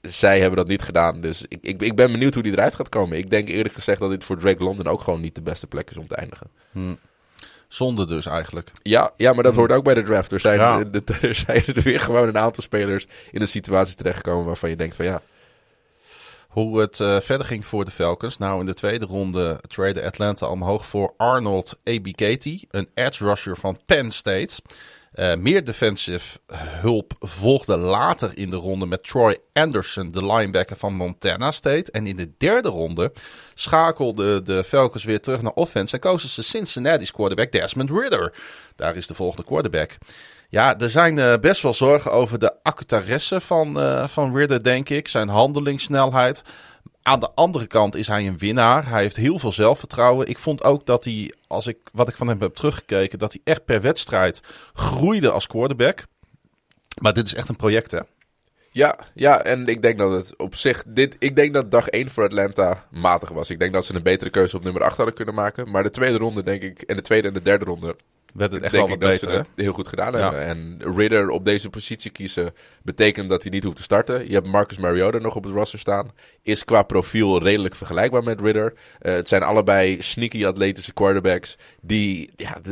Zij 0.07 0.39
hebben 0.39 0.57
dat 0.57 0.67
niet 0.67 0.81
gedaan, 0.81 1.21
dus 1.21 1.45
ik, 1.47 1.59
ik, 1.61 1.81
ik 1.81 1.95
ben 1.95 2.11
benieuwd 2.11 2.33
hoe 2.33 2.43
die 2.43 2.51
eruit 2.51 2.75
gaat 2.75 2.89
komen. 2.89 3.17
Ik 3.17 3.29
denk 3.29 3.47
eerlijk 3.47 3.73
gezegd 3.73 3.99
dat 3.99 4.09
dit 4.09 4.23
voor 4.23 4.37
Drake 4.37 4.63
London 4.63 4.87
ook 4.87 5.01
gewoon 5.01 5.21
niet 5.21 5.35
de 5.35 5.41
beste 5.41 5.67
plek 5.67 5.89
is 5.89 5.97
om 5.97 6.07
te 6.07 6.15
eindigen. 6.15 6.49
Hm. 6.71 6.95
Zonde 7.67 8.05
dus 8.05 8.25
eigenlijk. 8.25 8.71
Ja, 8.81 9.11
ja 9.17 9.33
maar 9.33 9.43
dat 9.43 9.53
hm. 9.53 9.59
hoort 9.59 9.71
ook 9.71 9.83
bij 9.83 9.93
de 9.93 10.03
draft. 10.03 10.31
Er 10.31 10.39
zijn, 10.39 10.59
ja. 10.59 10.83
er 11.21 11.35
zijn 11.35 11.63
er 11.65 11.81
weer 11.81 11.99
gewoon 11.99 12.27
een 12.27 12.37
aantal 12.37 12.63
spelers 12.63 13.07
in 13.31 13.41
een 13.41 13.47
situatie 13.47 13.95
terechtgekomen 13.95 14.45
waarvan 14.45 14.69
je 14.69 14.75
denkt 14.75 14.95
van 14.95 15.05
ja, 15.05 15.21
hoe 16.55 16.79
het 16.79 16.99
uh, 16.99 17.19
verder 17.19 17.47
ging 17.47 17.65
voor 17.65 17.85
de 17.85 17.91
Falcons. 17.91 18.37
Nou, 18.37 18.59
in 18.59 18.65
de 18.65 18.73
tweede 18.73 19.05
ronde 19.05 19.59
trade 19.67 20.03
Atlanta 20.03 20.47
omhoog 20.47 20.85
voor 20.85 21.13
Arnold 21.17 21.77
Abikati, 21.83 22.65
een 22.69 22.89
edge 22.93 23.23
rusher 23.23 23.57
van 23.57 23.79
Penn 23.85 24.11
State. 24.11 24.61
Uh, 25.15 25.35
meer 25.35 25.63
defensive 25.63 26.39
hulp 26.53 27.13
volgde 27.19 27.77
later 27.77 28.37
in 28.37 28.49
de 28.49 28.55
ronde 28.55 28.85
met 28.85 29.03
Troy 29.03 29.37
Anderson, 29.53 30.11
de 30.11 30.25
linebacker 30.25 30.75
van 30.75 30.93
Montana 30.93 31.51
State. 31.51 31.91
En 31.91 32.07
in 32.07 32.15
de 32.15 32.31
derde 32.37 32.69
ronde 32.69 33.11
schakelden 33.53 34.45
de 34.45 34.63
Falcons 34.63 35.03
weer 35.03 35.21
terug 35.21 35.41
naar 35.41 35.51
offense 35.51 35.93
en 35.93 35.99
kozen 35.99 36.29
ze 36.29 36.43
Cincinnati's 36.43 37.11
quarterback 37.11 37.51
Desmond 37.51 37.91
Ridder. 37.91 38.33
Daar 38.75 38.95
is 38.95 39.07
de 39.07 39.13
volgende 39.13 39.45
quarterback. 39.45 39.97
Ja, 40.49 40.79
er 40.79 40.89
zijn 40.89 41.17
uh, 41.17 41.37
best 41.37 41.61
wel 41.61 41.73
zorgen 41.73 42.11
over 42.11 42.39
de 42.39 42.53
accutaresse 42.63 43.39
van, 43.39 43.79
uh, 43.79 44.07
van 44.07 44.35
Ridder, 44.37 44.63
denk 44.63 44.89
ik. 44.89 45.07
Zijn 45.07 45.27
handelingssnelheid. 45.27 46.43
Aan 47.01 47.19
de 47.19 47.31
andere 47.31 47.67
kant 47.67 47.95
is 47.95 48.07
hij 48.07 48.27
een 48.27 48.37
winnaar. 48.37 48.89
Hij 48.89 49.01
heeft 49.01 49.15
heel 49.15 49.39
veel 49.39 49.51
zelfvertrouwen. 49.51 50.27
Ik 50.27 50.37
vond 50.37 50.63
ook 50.63 50.85
dat 50.85 51.03
hij, 51.03 51.33
als 51.47 51.67
ik 51.67 51.77
wat 51.91 52.07
ik 52.07 52.15
van 52.15 52.27
hem 52.27 52.41
heb 52.41 52.55
teruggekeken, 52.55 53.19
dat 53.19 53.31
hij 53.31 53.41
echt 53.43 53.65
per 53.65 53.81
wedstrijd 53.81 54.41
groeide 54.73 55.31
als 55.31 55.47
quarterback. 55.47 56.05
Maar 57.01 57.13
dit 57.13 57.25
is 57.25 57.33
echt 57.33 57.49
een 57.49 57.55
project, 57.55 57.91
hè? 57.91 57.99
Ja, 58.71 58.99
ja, 59.13 59.43
en 59.43 59.67
ik 59.67 59.81
denk 59.81 59.97
dat 59.97 60.11
het 60.11 60.37
op 60.37 60.55
zich. 60.55 60.83
Dit, 60.87 61.15
ik 61.19 61.35
denk 61.35 61.53
dat 61.53 61.71
dag 61.71 61.87
1 61.87 62.09
voor 62.09 62.23
Atlanta 62.23 62.87
matig 62.91 63.29
was. 63.29 63.49
Ik 63.49 63.59
denk 63.59 63.73
dat 63.73 63.85
ze 63.85 63.95
een 63.95 64.03
betere 64.03 64.29
keuze 64.29 64.57
op 64.57 64.63
nummer 64.63 64.83
8 64.83 64.97
hadden 64.97 65.15
kunnen 65.15 65.35
maken. 65.35 65.71
Maar 65.71 65.83
de 65.83 65.89
tweede 65.89 66.17
ronde, 66.17 66.43
denk 66.43 66.61
ik, 66.61 66.81
en 66.81 66.95
de 66.95 67.01
tweede 67.01 67.27
en 67.27 67.33
de 67.33 67.41
derde 67.41 67.65
ronde 67.65 67.95
werd 68.35 68.51
het 68.51 68.63
echt 68.63 68.71
wel 68.71 68.89
wat 68.89 68.99
beter, 68.99 69.31
ze 69.31 69.37
het 69.37 69.49
heel 69.55 69.73
goed 69.73 69.87
gedaan 69.87 70.11
ja. 70.13 70.19
hebben. 70.19 70.41
En 70.41 70.95
Ridder 70.95 71.29
op 71.29 71.45
deze 71.45 71.69
positie 71.69 72.11
kiezen 72.11 72.53
betekent 72.83 73.29
dat 73.29 73.41
hij 73.41 73.51
niet 73.51 73.63
hoeft 73.63 73.75
te 73.75 73.83
starten. 73.83 74.27
Je 74.27 74.33
hebt 74.33 74.47
Marcus 74.47 74.77
Mariota 74.77 75.17
nog 75.17 75.35
op 75.35 75.43
het 75.43 75.53
roster 75.53 75.79
staan. 75.79 76.11
Is 76.41 76.65
qua 76.65 76.83
profiel 76.83 77.43
redelijk 77.43 77.75
vergelijkbaar 77.75 78.23
met 78.23 78.41
Ridder. 78.41 78.73
Uh, 78.73 79.13
het 79.13 79.27
zijn 79.27 79.43
allebei 79.43 80.01
sneaky 80.01 80.45
atletische 80.45 80.93
quarterbacks 80.93 81.57
die... 81.81 82.31
Ja, 82.35 82.57
de, 82.63 82.71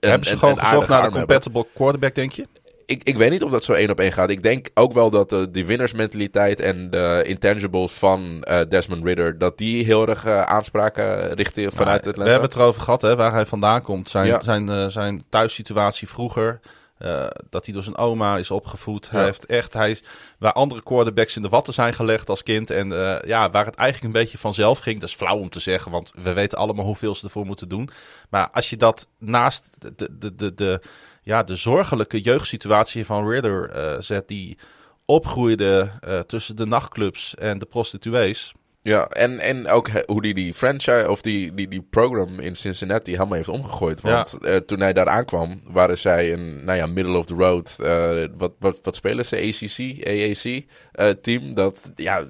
een, 0.00 0.08
hebben 0.08 0.26
ze 0.26 0.32
een, 0.32 0.38
gewoon 0.38 0.58
een 0.58 0.64
gezocht 0.64 0.88
naar 0.88 1.02
hebben. 1.02 1.18
compatible 1.18 1.66
quarterback, 1.74 2.14
denk 2.14 2.32
je? 2.32 2.44
Ik, 2.86 3.02
ik 3.02 3.16
weet 3.16 3.30
niet 3.30 3.42
of 3.42 3.50
dat 3.50 3.64
zo 3.64 3.72
één 3.72 3.90
op 3.90 4.00
één 4.00 4.12
gaat. 4.12 4.30
Ik 4.30 4.42
denk 4.42 4.68
ook 4.74 4.92
wel 4.92 5.10
dat 5.10 5.28
de, 5.28 5.50
die 5.50 5.66
winnersmentaliteit 5.66 6.60
en 6.60 6.90
de 6.90 7.22
intangibles 7.26 7.92
van 7.92 8.42
eh, 8.42 8.60
Desmond 8.68 9.04
Ridder... 9.04 9.38
dat 9.38 9.58
die 9.58 9.84
heel 9.84 10.08
erg 10.08 10.24
eh, 10.24 10.42
aanspraken 10.42 11.34
richten 11.34 11.72
vanuit 11.72 12.04
Nou, 12.04 12.06
het 12.06 12.16
We 12.24 12.30
hebben 12.30 12.48
het 12.48 12.54
erover 12.58 12.80
gehad, 12.82 13.02
hè, 13.02 13.16
waar 13.16 13.32
hij 13.32 13.46
vandaan 13.46 13.82
komt. 13.82 14.10
Zijn, 14.10 14.26
Ja. 14.26 14.40
zijn, 14.40 14.68
eh, 14.68 14.86
zijn 14.86 15.24
thuissituatie 15.30 16.08
vroeger. 16.08 16.60
eh, 16.98 17.26
dat 17.50 17.64
hij 17.64 17.74
door 17.74 17.82
zijn 17.82 17.96
oma 17.96 18.36
is 18.36 18.50
opgevoed. 18.50 19.10
Hij 19.10 19.24
heeft 19.24 19.46
echt, 19.46 19.72
hij 19.72 19.90
is, 19.90 20.02
waar 20.38 20.52
andere 20.52 20.82
quarterbacks 20.82 21.36
in 21.36 21.42
de 21.42 21.48
watten 21.48 21.74
zijn 21.74 21.94
gelegd 21.94 22.28
als 22.28 22.42
kind. 22.42 22.70
En 22.70 22.92
eh, 22.92 23.28
ja, 23.28 23.50
waar 23.50 23.64
het 23.64 23.74
eigenlijk 23.74 24.14
een 24.14 24.20
beetje 24.20 24.38
vanzelf 24.38 24.78
ging. 24.78 25.00
Dat 25.00 25.08
is 25.08 25.14
flauw 25.14 25.38
om 25.38 25.48
te 25.48 25.60
zeggen, 25.60 25.90
want 25.90 26.12
we 26.22 26.32
weten 26.32 26.58
allemaal 26.58 26.84
hoeveel 26.84 27.14
ze 27.14 27.24
ervoor 27.24 27.46
moeten 27.46 27.68
doen. 27.68 27.90
Maar 28.30 28.50
als 28.50 28.70
je 28.70 28.76
dat 28.76 29.08
naast 29.18 29.68
de, 29.96 30.08
de, 30.18 30.34
de, 30.34 30.54
de, 30.54 30.80
ja, 31.26 31.42
de 31.42 31.56
zorgelijke 31.56 32.20
jeugdsituatie 32.20 33.04
van 33.04 33.28
Ridder 33.28 33.70
eh, 33.70 34.00
zet, 34.00 34.28
die 34.28 34.58
opgroeide 35.04 35.90
eh, 36.00 36.18
tussen 36.18 36.56
de 36.56 36.66
nachtclubs 36.66 37.34
en 37.34 37.58
de 37.58 37.66
prostituees. 37.66 38.54
Ja, 38.86 39.08
en, 39.08 39.38
en 39.38 39.68
ook 39.68 39.88
hoe 40.06 40.22
die 40.22 40.34
die 40.34 40.54
franchise 40.54 41.06
of 41.10 41.22
die, 41.22 41.54
die, 41.54 41.68
die 41.68 41.86
program 41.90 42.40
in 42.40 42.56
Cincinnati 42.56 43.12
helemaal 43.12 43.34
heeft 43.34 43.48
omgegooid. 43.48 44.00
Want 44.00 44.38
eh, 44.38 44.56
toen 44.56 44.80
hij 44.80 44.92
daar 44.92 45.08
aankwam, 45.08 45.60
waren 45.64 45.98
zij 45.98 46.32
een 46.32 46.64
nou 46.64 46.78
ja, 46.78 46.86
middle 46.86 47.18
of 47.18 47.26
the 47.26 47.34
road. 47.34 47.76
eh, 47.82 48.24
wat, 48.36 48.52
wat, 48.58 48.78
wat 48.82 48.96
spelen 48.96 49.26
ze? 49.26 49.36
ACC, 49.36 50.06
AAC 50.06 50.64
eh, 50.92 51.08
team. 51.22 51.54
Dat 51.54 51.92
ja, 51.96 52.24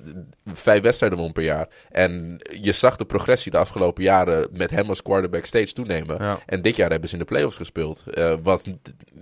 vijf 0.53 0.83
wedstrijden 0.83 1.19
won 1.19 1.33
per 1.33 1.43
jaar. 1.43 1.69
En 1.91 2.41
je 2.61 2.73
zag 2.73 2.97
de 2.97 3.05
progressie 3.05 3.53
de 3.53 3.59
afgelopen 3.59 4.03
jaren 4.03 4.49
met 4.53 4.71
hem 4.71 4.89
als 4.89 5.03
quarterback 5.03 5.45
steeds 5.45 5.73
toenemen. 5.73 6.17
Ja. 6.19 6.39
En 6.47 6.63
dit 6.63 6.77
jaar 6.77 6.91
hebben 6.91 7.09
ze 7.09 7.15
in 7.15 7.21
de 7.21 7.27
playoffs 7.27 7.57
gespeeld. 7.57 8.05
wat 8.43 8.67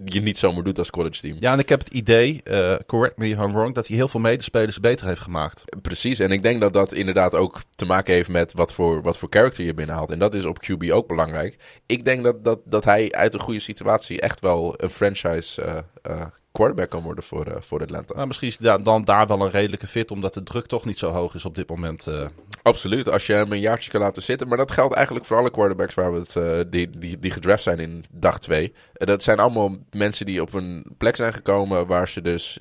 je 0.05 0.21
niet 0.21 0.39
zomaar 0.39 0.65
doet 0.65 0.79
als 0.79 0.91
college 0.91 1.21
team. 1.21 1.37
Ja, 1.39 1.53
en 1.53 1.59
ik 1.59 1.69
heb 1.69 1.79
het 1.85 1.95
idee, 1.95 2.43
correct 2.87 3.17
me 3.17 3.29
if 3.29 3.39
I'm 3.39 3.53
wrong, 3.53 3.75
dat 3.75 3.87
hij 3.87 3.97
heel 3.97 4.09
veel 4.09 4.21
medespelers 4.21 4.81
beter 4.81 5.07
heeft 5.07 5.21
gemaakt. 5.21 5.65
Precies, 5.83 6.19
en 6.19 6.31
ik 6.31 6.43
denk 6.43 6.61
dat 6.61 6.73
dat 6.73 6.93
inderdaad 6.93 7.23
ook 7.33 7.61
te 7.75 7.85
maken 7.85 8.15
heeft 8.15 8.29
met 8.29 8.53
wat 8.53 8.73
voor, 8.73 9.03
wat 9.03 9.19
voor 9.19 9.29
character 9.31 9.65
je 9.65 9.75
binnenhaalt. 9.75 10.11
En 10.11 10.19
dat 10.19 10.35
is 10.35 10.45
op 10.45 10.59
QB 10.63 10.91
ook 10.91 11.09
belangrijk. 11.09 11.57
Ik 11.87 12.05
denk 12.05 12.23
dat, 12.23 12.45
dat, 12.45 12.61
dat 12.65 12.85
hij 12.85 13.13
uit 13.13 13.35
een 13.35 13.41
goede 13.41 13.61
situatie 13.61 14.21
echt 14.21 14.41
wel 14.41 14.75
een 14.77 14.91
franchise 14.91 15.63
eh, 15.63 15.79
eh, 16.03 16.27
quarterback 16.53 16.91
kan 16.91 17.03
worden 17.03 17.25
voor, 17.25 17.47
eh, 17.47 17.61
voor 17.61 17.81
Atlanta. 17.81 18.15
Nou, 18.15 18.27
misschien 18.27 18.49
is 18.49 18.57
da- 18.57 18.79
dan 18.79 19.05
daar 19.05 19.27
wel 19.27 19.41
een 19.41 19.51
redelijke 19.51 19.87
fit, 19.87 20.11
omdat 20.11 20.35
de 20.35 20.43
druk 20.43 20.67
toch 20.67 20.85
niet 20.85 20.99
zo 20.99 21.11
hoog 21.11 21.35
is 21.35 21.45
op 21.45 21.55
dit 21.55 21.69
moment. 21.69 22.07
Absoluut, 22.65 23.09
als 23.09 23.27
je 23.27 23.33
hem 23.33 23.53
een 23.53 23.61
jaartje 23.61 23.91
kan 23.91 24.01
laten 24.01 24.23
zitten. 24.23 24.49
Maar 24.49 24.57
dat 24.59 24.71
geldt 24.71 24.95
eigenlijk 24.95 25.27
voor 25.27 25.37
alle 25.37 25.51
quarterbacks 25.51 25.95
waar 25.95 26.13
we 26.13 26.19
het, 26.19 26.37
eh, 26.37 26.61
die, 26.71 26.91
die, 26.99 27.19
die 27.19 27.31
gedraft 27.31 27.63
zijn 27.63 27.79
in 27.79 28.05
dag 28.11 28.41
2. 28.41 28.73
dat 28.93 29.23
zijn 29.23 29.39
allemaal 29.39 29.77
mensen 29.91 30.27
die 30.27 30.43
op 30.43 30.53
een 30.53 30.95
plek 30.99 31.17
zijn 31.17 31.33
gekomen 31.33 31.87
waar 31.87 32.09
ze 32.09 32.21
dus 32.21 32.59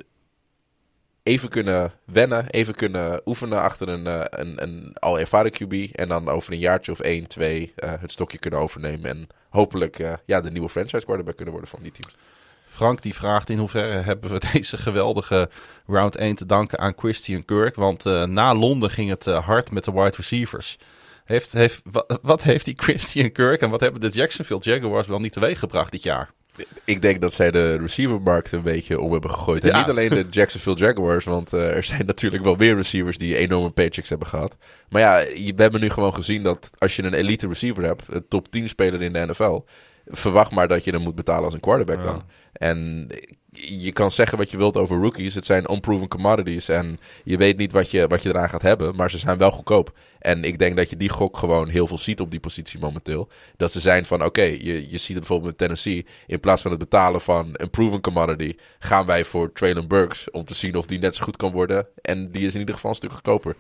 even 1.24 1.50
kunnen 1.50 1.92
wennen, 2.06 2.50
even 2.50 2.76
kunnen 2.76 3.22
oefenen 3.26 3.62
achter 3.62 3.90
een, 3.90 4.08
eh, 4.08 4.40
een, 4.40 4.64
een 4.64 4.96
al 5.00 5.20
ervaren 5.20 5.52
QB. 5.52 5.74
En 5.96 6.08
dan 6.08 6.30
over 6.30 6.54
een 6.54 6.60
jaartje 6.60 6.92
of 6.92 7.00
één, 7.00 7.28
twee 7.28 7.74
eh, 7.76 7.92
het 8.00 8.12
stokje 8.12 8.38
kunnen 8.38 8.60
overnemen. 8.60 9.10
En 9.10 9.28
hopelijk 9.50 10.00
eh, 10.00 10.14
ja, 10.26 10.42
de 10.42 10.52
nieuwe 10.52 10.70
franchise 10.70 11.06
quarterback 11.06 11.36
kunnen 11.36 11.54
worden 11.54 11.72
van 11.72 11.80
die 11.82 11.92
teams. 11.92 12.16
Frank 12.68 13.02
die 13.02 13.14
vraagt 13.14 13.50
in 13.50 13.58
hoeverre 13.58 13.94
hebben 14.02 14.30
we 14.32 14.42
deze 14.54 14.78
geweldige 14.78 15.50
round 15.88 16.16
1 16.16 16.36
te 16.36 16.46
danken 16.46 16.80
aan 16.80 16.94
Christian 16.98 17.46
Kirk. 17.46 17.76
Want 17.76 18.04
na 18.26 18.54
Londen 18.54 18.90
ging 18.90 19.10
het 19.10 19.26
hard 19.26 19.72
met 19.72 19.84
de 19.84 19.92
wide 19.92 20.14
receivers. 20.18 20.78
Heeft, 21.26 21.52
heeft, 21.52 21.82
wa- 21.92 22.06
wat 22.22 22.44
heeft 22.44 22.66
die 22.66 22.74
Christian 22.78 23.32
Kirk 23.32 23.62
en 23.62 23.70
wat 23.70 23.80
hebben 23.80 24.02
de 24.02 24.10
Jacksonville 24.10 24.60
Jaguars 24.62 25.08
wel 25.08 25.20
niet 25.20 25.34
teweeggebracht 25.34 25.92
dit 25.92 26.04
jaar? 26.04 26.32
Ik 26.84 27.02
denk 27.02 27.22
dat 27.22 27.34
zij 27.34 27.52
de 27.52 27.78
receivermarkt 27.78 28.52
een 28.52 28.62
beetje 28.62 29.00
om 29.00 29.12
hebben 29.12 29.30
gegooid. 29.32 29.64
En 29.64 29.70
Ja. 29.70 29.78
niet 29.80 29.90
alleen 29.90 30.10
de 30.10 30.26
Jacksonville 30.40 30.76
Jaguars, 30.76 31.26
want 31.26 31.54
eh, 31.54 31.76
er 31.76 31.84
zijn 31.84 32.06
natuurlijk 32.06 32.44
wel 32.44 32.58
weer 32.58 32.76
receivers 32.76 33.18
die 33.18 33.38
enorme 33.38 33.70
paychecks 33.70 34.10
hebben 34.10 34.28
gehad. 34.28 34.58
Maar 34.90 35.02
ja, 35.02 35.24
we 35.56 35.62
hebben 35.62 35.82
nu 35.82 35.90
gewoon 35.90 36.14
gezien 36.14 36.44
dat 36.44 36.70
als 36.78 36.96
je 36.96 37.04
een 37.04 37.14
elite 37.14 37.48
receiver 37.48 37.84
hebt, 37.84 38.04
een 38.10 38.26
top 38.28 38.48
10 38.50 38.70
speler 38.70 39.02
in 39.02 39.14
de 39.14 39.26
NFL, 39.26 39.60
verwacht 40.06 40.52
maar 40.52 40.68
dat 40.68 40.84
je 40.84 40.92
hem 40.92 41.02
moet 41.02 41.16
betalen 41.16 41.44
als 41.44 41.54
een 41.54 41.60
quarterback 41.60 41.98
Ja. 42.00 42.06
dan. 42.06 42.24
En 42.54 43.08
je 43.54 43.92
kan 43.92 44.12
zeggen 44.12 44.38
wat 44.38 44.52
je 44.52 44.58
wilt 44.58 44.78
over 44.78 44.98
rookies. 44.98 45.36
Het 45.36 45.46
zijn 45.46 45.72
unproven 45.72 46.08
commodities. 46.08 46.70
En 46.70 47.00
je 47.24 47.38
weet 47.38 47.58
niet 47.58 47.72
wat 47.72 47.92
je, 47.92 48.08
wat 48.08 48.24
je 48.24 48.30
eraan 48.30 48.50
gaat 48.50 48.62
hebben. 48.62 48.96
Maar 48.96 49.10
ze 49.10 49.18
zijn 49.18 49.38
wel 49.38 49.52
goedkoop. 49.52 49.94
En 50.20 50.44
ik 50.44 50.60
denk 50.60 50.76
dat 50.76 50.90
je 50.90 50.98
die 50.98 51.10
gok 51.10 51.38
gewoon 51.38 51.70
heel 51.70 51.88
veel 51.88 51.98
ziet 51.98 52.20
op 52.20 52.32
die 52.32 52.40
positie 52.40 52.80
momenteel. 52.80 53.28
Dat 53.58 53.72
ze 53.72 53.80
zijn 53.80 54.06
van 54.06 54.24
oké, 54.24 54.42
je, 54.42 54.90
je 54.90 54.98
ziet 54.98 55.08
het 55.08 55.18
bijvoorbeeld 55.18 55.50
met 55.50 55.58
Tennessee. 55.58 56.06
In 56.28 56.40
plaats 56.40 56.62
van 56.62 56.72
het 56.72 56.80
betalen 56.80 57.22
van 57.22 57.50
een 57.52 57.70
proven 57.70 58.02
commodity. 58.02 58.56
Gaan 58.80 59.06
wij 59.06 59.26
voor 59.26 59.52
Traylon 59.52 59.88
Burks. 59.88 60.32
Om 60.32 60.46
te 60.46 60.56
zien 60.56 60.76
of 60.76 60.86
die 60.86 61.00
net 61.00 61.16
zo 61.16 61.24
goed 61.24 61.38
kan 61.38 61.52
worden. 61.52 61.88
En 62.02 62.32
die 62.32 62.46
is 62.46 62.54
in 62.54 62.60
ieder 62.60 62.76
geval 62.76 62.90
een 62.90 62.96
stuk 62.96 63.12
goedkoper. 63.12 63.56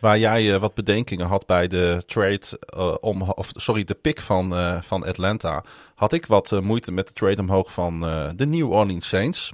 Waar 0.00 0.18
jij 0.18 0.54
eh, 0.54 0.60
wat 0.60 0.74
bedenkingen 0.74 1.26
had 1.26 1.46
bij 1.46 1.66
de 1.66 2.02
trade, 2.06 2.40
eh, 2.60 2.94
om, 3.00 3.22
of 3.22 3.50
sorry, 3.52 3.84
de 3.84 3.94
pick 3.94 4.20
van, 4.20 4.56
eh, 4.56 4.76
van 4.80 5.06
Atlanta, 5.06 5.64
had 5.94 6.12
ik 6.12 6.26
wat 6.26 6.60
moeite 6.62 6.92
met 6.92 7.06
de 7.06 7.12
trade 7.12 7.40
omhoog 7.40 7.72
van 7.72 8.00
de 8.36 8.46
New 8.46 8.72
Orleans 8.72 9.08
Saints. 9.08 9.52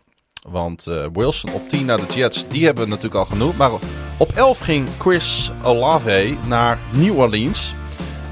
Want 0.49 0.85
Wilson 1.13 1.53
op 1.53 1.69
10 1.69 1.85
naar 1.85 2.07
de 2.07 2.13
Jets, 2.15 2.49
die 2.49 2.65
hebben 2.65 2.85
we 2.85 2.91
natuurlijk 2.91 3.17
al 3.21 3.25
genoemd. 3.25 3.57
Maar 3.57 3.71
op 4.17 4.33
11 4.33 4.59
ging 4.59 4.89
Chris 4.99 5.51
Olave 5.63 6.37
naar 6.47 6.79
New 6.93 7.19
Orleans. 7.19 7.75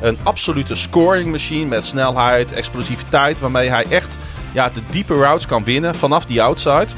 Een 0.02 0.18
absolute 0.22 0.74
scoring 0.74 1.30
machine 1.30 1.66
met 1.66 1.86
snelheid, 1.86 2.52
explosiviteit, 2.52 3.40
waarmee 3.40 3.68
hij 3.68 3.84
echt 3.88 4.18
ja, 4.54 4.68
de 4.68 4.80
diepe 4.90 5.14
routes 5.14 5.46
kan 5.46 5.64
winnen 5.64 5.94
vanaf 5.94 6.24
die 6.24 6.42
outside. 6.42 6.88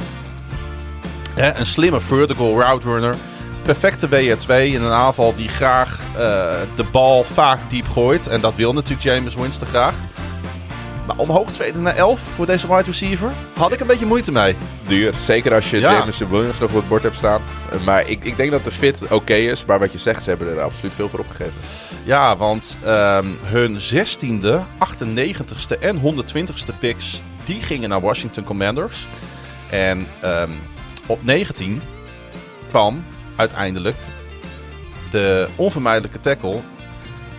Een 1.37 1.67
slimme 1.67 2.01
vertical 2.01 2.61
route 2.61 2.89
runner. 2.89 3.17
Perfecte 3.63 4.09
WR2 4.09 4.47
in 4.49 4.83
een 4.83 4.93
aanval 4.93 5.35
die 5.37 5.49
graag 5.49 6.01
eh, 6.13 6.21
de 6.75 6.85
bal 6.93 7.25
vaak 7.25 7.59
diep 7.69 7.89
gooit. 7.89 8.27
En 8.27 8.41
dat 8.41 8.55
wil 8.55 8.73
natuurlijk 8.73 9.03
James 9.03 9.35
Winston 9.35 9.69
graag. 9.69 9.95
Maar 11.07 11.17
omhoog 11.17 11.51
tweede 11.51 11.79
naar 11.79 11.97
11 11.97 12.21
voor 12.21 12.47
deze 12.47 12.67
wide 12.69 12.83
receiver 12.83 13.31
had 13.59 13.73
ik 13.73 13.81
een 13.81 13.87
beetje 13.87 14.07
moeite 14.07 14.33
mee. 14.33 14.57
Duur. 14.87 15.15
Zeker 15.25 15.55
als 15.55 15.71
je 15.71 15.81
Ja. 15.81 15.93
Jameson 15.93 16.29
Williams 16.29 16.59
nog 16.59 16.71
op 16.71 16.77
het 16.77 16.89
bord 16.89 17.03
hebt 17.03 17.17
staan. 17.17 17.43
Eh, 17.73 17.85
Maar 17.85 18.09
ik, 18.09 18.25
ik 18.25 18.37
denk 18.37 18.51
dat 18.51 18.65
de 18.65 18.71
fit 18.71 19.11
oké 19.11 19.35
is. 19.35 19.65
Maar 19.65 19.79
wat 19.79 19.93
je 19.93 19.99
zegt, 19.99 20.23
ze 20.23 20.29
hebben 20.29 20.49
er 20.49 20.61
absoluut 20.61 20.95
veel 20.95 21.09
voor 21.09 21.19
opgegeven. 21.19 21.53
Ja, 22.05 22.37
want 22.37 22.77
ehm, 22.85 23.27
hun 23.43 23.77
16e, 23.81 24.65
98ste 24.79 25.79
en 25.81 26.01
120ste 26.01 26.79
picks, 26.79 27.21
die 27.45 27.61
gingen 27.61 27.89
naar 27.89 28.01
Washington 28.01 28.45
Commanders. 28.45 29.07
En 29.71 30.07
ehm, 30.21 30.51
op 31.07 31.25
19 31.25 31.83
kwam 32.71 33.05
uiteindelijk 33.43 33.97
de 35.11 35.49
onvermijdelijke 35.57 36.21
tackle 36.21 36.61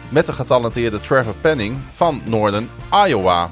met 0.09 0.25
de 0.25 0.33
getalenteerde 0.33 1.01
Trevor 1.01 1.33
Penning 1.41 1.77
van 1.91 2.21
Northern 2.25 2.69
Iowa. 3.07 3.51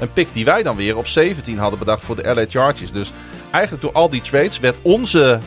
Een 0.00 0.12
pick 0.12 0.28
die 0.32 0.44
wij 0.44 0.62
dan 0.62 0.76
weer 0.76 0.96
op 0.96 1.06
17 1.06 1.58
hadden 1.58 1.78
bedacht 1.78 2.02
voor 2.02 2.16
de 2.16 2.34
LA 2.34 2.44
Chargers. 2.48 2.92
Dus 2.92 3.12
eigenlijk 3.50 3.82
door 3.82 3.92
al 3.92 4.10
die 4.10 4.20
trades 4.20 4.58
werd 4.58 4.78
onze 4.82 5.40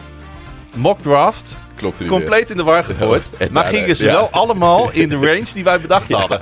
mock 0.73 1.01
draft 1.01 1.59
Klopt 1.81 2.07
compleet 2.07 2.49
in 2.49 2.57
de 2.57 2.63
war 2.63 2.83
gegooid. 2.83 3.29
Ja, 3.39 3.47
maar 3.51 3.65
gingen 3.65 3.95
ze 3.95 4.05
ja. 4.05 4.11
wel 4.11 4.29
allemaal 4.29 4.91
in 4.91 5.09
de 5.09 5.15
range 5.27 5.53
die 5.53 5.63
wij 5.63 5.81
bedacht 5.81 6.11
hadden. 6.11 6.39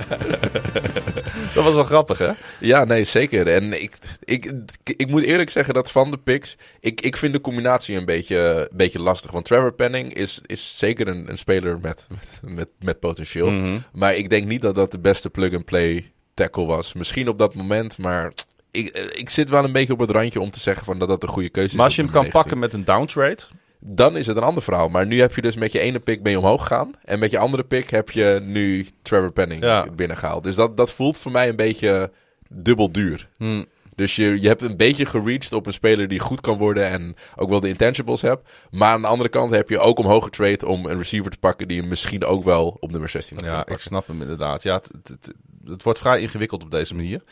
dat 1.54 1.64
was 1.64 1.74
wel 1.74 1.84
grappig, 1.84 2.18
hè? 2.18 2.30
Ja, 2.60 2.84
nee, 2.84 3.04
zeker. 3.04 3.48
En 3.48 3.82
ik, 3.82 3.92
ik, 4.24 4.52
ik 4.84 5.10
moet 5.10 5.22
eerlijk 5.22 5.50
zeggen 5.50 5.74
dat 5.74 5.90
van 5.90 6.10
de 6.10 6.16
picks... 6.16 6.56
Ik, 6.80 7.00
ik 7.00 7.16
vind 7.16 7.32
de 7.32 7.40
combinatie 7.40 7.96
een 7.96 8.04
beetje, 8.04 8.68
een 8.70 8.76
beetje 8.76 9.00
lastig. 9.00 9.30
Want 9.30 9.44
Trevor 9.44 9.72
Penning 9.72 10.14
is, 10.14 10.40
is 10.46 10.78
zeker 10.78 11.08
een, 11.08 11.30
een 11.30 11.38
speler 11.38 11.78
met, 11.80 12.06
met, 12.42 12.68
met, 12.80 13.00
potentieel. 13.00 13.50
Mhm. 13.50 13.78
Maar 13.92 14.14
ik 14.14 14.30
denk 14.30 14.46
niet 14.46 14.62
dat 14.62 14.74
dat 14.74 14.90
de 14.90 14.98
beste 14.98 15.30
plug-and-play 15.30 16.12
tackle 16.34 16.66
was. 16.66 16.92
Misschien 16.92 17.28
op 17.28 17.38
dat 17.38 17.54
moment, 17.54 17.98
maar... 17.98 18.32
Ik, 18.72 19.10
ik 19.12 19.30
zit 19.30 19.48
wel 19.48 19.64
een 19.64 19.72
beetje 19.72 19.92
op 19.92 19.98
het 19.98 20.10
randje 20.10 20.40
om 20.40 20.50
te 20.50 20.60
zeggen 20.60 20.84
van 20.84 20.98
dat 20.98 21.08
dat 21.08 21.22
een 21.22 21.28
goede 21.28 21.48
keuze 21.48 21.70
is. 21.70 21.76
Maar 21.76 21.84
als 21.84 21.96
je 21.96 22.02
hem 22.02 22.10
kan 22.10 22.30
pakken 22.30 22.58
met 22.58 22.72
een 22.72 22.84
downtrade... 22.84 23.42
dan 23.80 24.16
is 24.16 24.26
het 24.26 24.36
een 24.36 24.42
ander 24.42 24.62
verhaal. 24.62 24.88
Maar 24.88 25.06
nu 25.06 25.20
heb 25.20 25.34
je 25.34 25.42
dus 25.42 25.56
met 25.56 25.72
je 25.72 25.78
ene 25.80 26.00
pick 26.00 26.22
ben 26.22 26.32
je 26.32 26.38
omhoog 26.38 26.60
gegaan. 26.60 26.92
En 27.04 27.18
met 27.18 27.30
je 27.30 27.38
andere 27.38 27.64
pick 27.64 27.90
heb 27.90 28.10
je 28.10 28.40
nu 28.42 28.86
Trevor 29.02 29.32
Penning 29.32 29.62
Ja. 29.62 29.86
binnengehaald. 29.94 30.42
Dus 30.42 30.54
dat, 30.54 30.76
dat 30.76 30.90
voelt 30.92 31.18
voor 31.18 31.32
mij 31.32 31.48
een 31.48 31.56
beetje 31.56 32.10
dubbel 32.48 32.92
duur. 32.92 33.28
Hmm. 33.36 33.66
Dus 33.94 34.16
je, 34.16 34.40
je 34.40 34.48
hebt 34.48 34.62
een 34.62 34.76
beetje 34.76 35.06
gereached 35.06 35.52
op 35.52 35.66
een 35.66 35.72
speler 35.72 36.08
die 36.08 36.18
goed 36.18 36.40
kan 36.40 36.56
worden 36.58 36.86
en 36.88 37.16
ook 37.36 37.48
wel 37.48 37.60
de 37.60 37.68
intangibles 37.68 38.22
hebt. 38.22 38.48
Maar 38.70 38.92
aan 38.92 39.00
de 39.00 39.06
andere 39.06 39.28
kant 39.28 39.50
heb 39.50 39.68
je 39.68 39.78
ook 39.78 39.98
omhoog 39.98 40.24
getrade 40.24 40.66
om 40.66 40.86
een 40.86 40.98
receiver 40.98 41.30
te 41.30 41.38
pakken 41.38 41.68
die 41.68 41.80
hem 41.80 41.88
misschien 41.88 42.24
ook 42.24 42.44
wel 42.44 42.76
op 42.80 42.90
nummer 42.90 43.08
16 43.08 43.36
had 43.36 43.46
Ja, 43.46 43.66
ik 43.74 43.80
snap 43.80 44.06
hem 44.06 44.22
inderdaad. 44.22 44.62
Ja, 44.62 44.74
het, 44.74 44.88
het, 44.92 45.08
het, 45.08 45.34
het 45.64 45.82
wordt 45.82 45.98
vrij 45.98 46.20
ingewikkeld 46.20 46.62
op 46.62 46.70
deze 46.70 46.94
manier. 46.94 47.22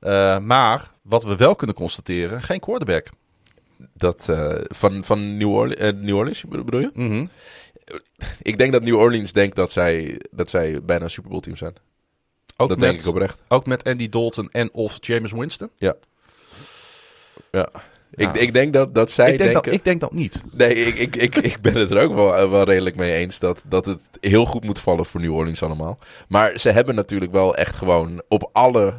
Eh, 0.00 0.38
maar 0.38 0.90
wat 1.02 1.24
we 1.24 1.36
wel 1.36 1.54
kunnen 1.54 1.76
constateren, 1.76 2.42
geen 2.42 2.60
quarterback. 2.60 3.08
Dat 3.94 4.28
eh, 4.28 4.54
van, 4.62 5.04
van 5.04 5.36
New, 5.36 5.48
Orle- 5.48 5.74
eh, 5.74 5.92
New 5.94 6.16
Orleans 6.16 6.44
bedoel 6.44 6.80
je? 6.80 6.90
Mhm. 6.94 7.26
Ik 8.42 8.58
denk 8.58 8.72
dat 8.72 8.82
New 8.82 8.96
Orleans 8.96 9.32
denkt 9.32 9.56
dat 9.56 9.72
zij, 9.72 10.20
dat 10.30 10.50
zij 10.50 10.82
bijna 10.84 11.04
een 11.04 11.10
Super 11.10 11.30
Bowl 11.30 11.42
team 11.42 11.56
zijn. 11.56 11.74
Ook, 12.56 12.68
dat 12.68 12.80
denk 12.80 12.92
met, 12.92 13.00
ik 13.00 13.08
oprecht. 13.08 13.42
ook 13.48 13.66
met 13.66 13.84
Andy 13.84 14.08
Dalton 14.08 14.48
en 14.52 14.72
of 14.72 14.98
James 15.00 15.32
Winston. 15.32 15.70
Ja. 15.76 15.94
Ja. 17.50 17.68
Ik, 18.14 18.32
ik 18.32 18.54
denk 18.54 18.72
dat, 18.72 18.94
dat 18.94 19.10
zij 19.10 19.32
ik, 19.32 19.38
denk 19.38 19.52
denken... 19.52 19.70
dat, 19.70 19.80
ik 19.80 19.84
denk 19.84 20.00
dat 20.00 20.12
niet. 20.12 20.42
Nee, 20.52 20.74
ik, 20.74 20.94
ik, 20.94 21.16
ik, 21.16 21.36
ik 21.36 21.60
ben 21.60 21.74
het 21.74 21.90
er 21.90 22.02
ook 22.02 22.14
wel, 22.14 22.50
wel 22.50 22.64
redelijk 22.64 22.96
mee 22.96 23.12
eens 23.14 23.38
dat, 23.38 23.62
dat 23.66 23.86
het 23.86 24.00
heel 24.20 24.44
goed 24.44 24.64
moet 24.64 24.78
vallen 24.78 25.06
voor 25.06 25.20
New 25.20 25.34
Orleans 25.34 25.62
allemaal. 25.62 25.98
Maar 26.28 26.58
ze 26.58 26.70
hebben 26.70 26.94
natuurlijk 26.94 27.32
wel 27.32 27.56
echt 27.56 27.76
gewoon 27.76 28.22
op 28.28 28.50
alle 28.52 28.94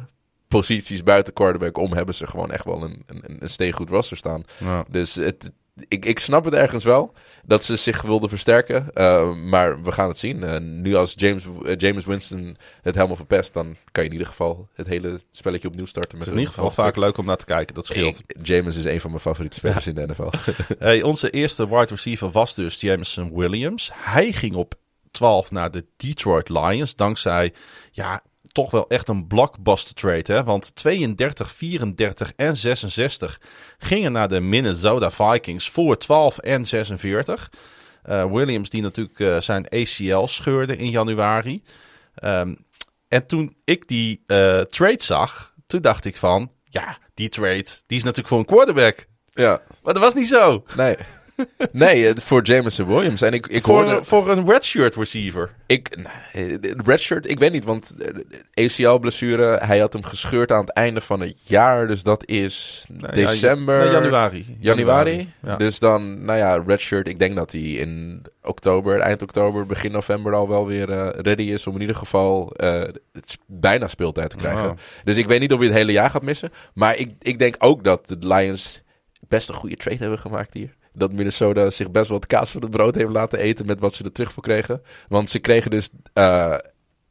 posities 0.48 1.02
buiten 1.02 1.32
quarterback 1.32 1.78
om 1.78 1.92
hebben 1.92 2.14
ze 2.14 2.26
gewoon 2.26 2.50
echt 2.50 2.64
wel 2.64 2.82
een, 2.82 3.02
een, 3.06 3.36
een 3.42 3.50
steengoed 3.50 3.90
roster 3.90 4.16
staan. 4.16 4.42
Ja. 4.58 4.84
Dus 4.90 5.14
het, 5.14 5.50
ik, 5.88 6.04
ik 6.04 6.18
snap 6.18 6.44
het 6.44 6.54
ergens 6.54 6.84
wel 6.84 7.12
dat 7.44 7.64
ze 7.64 7.76
zich 7.76 8.02
wilden 8.02 8.28
versterken. 8.28 8.94
eh, 8.94 9.34
maar 9.34 9.82
we 9.82 9.92
gaan 9.92 10.08
het 10.08 10.18
zien. 10.18 10.42
Eh, 10.42 10.60
nu 10.60 10.94
als 10.94 11.12
James, 11.16 11.44
eh, 11.64 11.74
James 11.76 12.04
Winston 12.04 12.56
het 12.82 12.94
helemaal 12.94 13.16
verpest, 13.16 13.54
dan 13.54 13.76
kan 13.92 14.02
je 14.02 14.08
in 14.08 14.14
ieder 14.14 14.28
geval 14.28 14.68
het 14.74 14.86
hele 14.86 15.20
spelletje 15.30 15.68
opnieuw 15.68 15.86
starten. 15.86 16.10
Het 16.10 16.18
Met 16.18 16.26
is 16.28 16.32
in 16.34 16.38
ieder 16.38 16.54
geval 16.54 16.70
vaak 16.70 16.96
leuk 16.96 17.18
om 17.18 17.24
naar 17.24 17.36
te 17.36 17.44
kijken. 17.44 17.74
Dat 17.74 17.86
scheelt. 17.86 18.20
James 18.42 18.76
is 18.76 18.84
een 18.84 19.00
van 19.00 19.10
mijn 19.10 19.22
favoriete 19.22 19.58
spelers 19.58 19.86
in 19.86 19.94
de 19.94 20.06
NFL. 20.06 20.30
Hey, 20.78 21.02
onze 21.02 21.30
eerste 21.30 21.68
wide 21.68 21.86
receiver 21.90 22.30
was 22.30 22.54
dus 22.54 22.80
Jameson 22.80 23.34
Williams. 23.34 23.90
Hij 23.94 24.32
ging 24.32 24.54
op 24.54 24.74
12 25.10 25.50
naar 25.50 25.70
de 25.70 25.84
Detroit 25.96 26.48
Lions. 26.48 26.96
Dankzij 26.96 27.52
ja, 27.90 28.22
toch 28.62 28.70
wel 28.70 28.88
echt 28.88 29.08
een 29.08 29.26
blockbuster 29.26 29.94
trade. 29.94 30.32
Hè? 30.32 30.44
Want 30.44 30.76
32, 30.76 31.52
34 31.52 32.32
en 32.36 32.56
66 32.56 33.40
gingen 33.78 34.12
naar 34.12 34.28
de 34.28 34.40
Minnesota 34.40 35.10
Vikings 35.10 35.70
voor 35.70 35.98
12 35.98 36.38
en 36.38 36.66
46. 36.66 37.50
Eh, 38.02 38.32
Williams 38.32 38.70
die 38.70 38.82
natuurlijk 38.82 39.20
eh, 39.20 39.40
zijn 39.40 39.68
ACL 39.68 40.26
scheurde 40.26 40.76
in 40.76 40.90
januari. 40.90 41.62
Ehm, 42.14 42.54
en 43.08 43.26
toen 43.26 43.56
ik 43.64 43.88
die 43.88 44.22
eh, 44.26 44.60
trade 44.60 45.02
zag, 45.02 45.54
toen 45.66 45.80
dacht 45.80 46.04
ik 46.04 46.16
van... 46.16 46.50
Ja, 46.64 46.98
die 47.14 47.28
trade, 47.28 47.66
die 47.86 47.98
is 47.98 48.02
natuurlijk 48.02 48.28
voor 48.28 48.38
een 48.38 48.44
quarterback. 48.44 49.06
ja, 49.32 49.62
Maar 49.82 49.94
dat 49.94 50.02
was 50.02 50.14
niet 50.14 50.28
zo. 50.28 50.64
nee. 50.76 50.96
Nee, 51.72 52.08
eh, 52.08 52.16
voor 52.16 52.42
Jameson 52.42 52.86
Williams. 52.86 53.22
En 53.22 53.32
ik, 53.32 53.46
ik 53.46 53.62
voor, 53.62 53.74
hoorde... 53.74 53.96
een, 53.96 54.04
voor 54.04 54.28
een 54.28 54.50
redshirt 54.50 54.96
receiver. 54.96 55.50
Ik, 55.66 55.96
nee, 56.32 56.58
redshirt, 56.84 57.30
ik 57.30 57.38
weet 57.38 57.52
niet, 57.52 57.64
want 57.64 57.94
ACL-blessure, 58.54 59.58
hij 59.62 59.78
had 59.78 59.92
hem 59.92 60.04
gescheurd 60.04 60.52
aan 60.52 60.60
het 60.60 60.72
einde 60.72 61.00
van 61.00 61.20
het 61.20 61.40
jaar. 61.46 61.86
Dus 61.86 62.02
dat 62.02 62.26
is 62.26 62.84
Nou, 62.88 63.14
december... 63.14 63.84
Ja, 63.84 63.92
januari. 63.92 64.56
Januari? 64.60 65.32
Ja. 65.40 65.56
Dus 65.56 65.78
dan, 65.78 66.24
nou 66.24 66.38
ja, 66.38 66.62
redshirt. 66.66 67.08
Ik 67.08 67.18
denk 67.18 67.36
dat 67.36 67.52
hij 67.52 67.60
in 67.60 68.22
oktober, 68.42 69.00
eind 69.00 69.22
oktober, 69.22 69.66
begin 69.66 69.92
november 69.92 70.34
al 70.34 70.48
wel 70.48 70.66
weer 70.66 70.90
eh, 70.90 71.08
ready 71.22 71.42
is 71.42 71.66
om 71.66 71.74
in 71.74 71.80
ieder 71.80 71.96
geval 71.96 72.52
eh, 72.52 72.80
het 73.12 73.38
bijna 73.46 73.88
speeltijd 73.88 74.30
te 74.30 74.36
krijgen. 74.36 74.66
Wow. 74.66 74.78
Dus 75.04 75.16
ik 75.16 75.26
weet 75.28 75.40
niet 75.40 75.52
of 75.52 75.58
hij 75.58 75.66
het 75.66 75.76
hele 75.76 75.92
jaar 75.92 76.10
gaat 76.10 76.22
missen. 76.22 76.50
Maar 76.74 76.96
ik, 76.96 77.12
ik 77.20 77.38
denk 77.38 77.54
ook 77.58 77.84
dat 77.84 78.06
de 78.06 78.16
Lions 78.20 78.82
best 79.28 79.48
een 79.48 79.54
goede 79.54 79.76
trade 79.76 79.96
hebben 79.96 80.18
gemaakt 80.18 80.54
hier. 80.54 80.76
Dat 80.92 81.12
Minnesota 81.12 81.70
zich 81.70 81.90
best 81.90 82.08
wel 82.08 82.18
het 82.18 82.26
kaas 82.26 82.50
van 82.50 82.62
het 82.62 82.70
brood 82.70 82.94
heeft 82.94 83.10
laten 83.10 83.38
eten 83.38 83.66
met 83.66 83.80
wat 83.80 83.94
ze 83.94 84.04
er 84.04 84.12
terug 84.12 84.32
voor 84.32 84.42
kregen. 84.42 84.82
Want 85.08 85.30
ze 85.30 85.38
kregen 85.38 85.70
dus 85.70 85.88
eh 86.12 86.58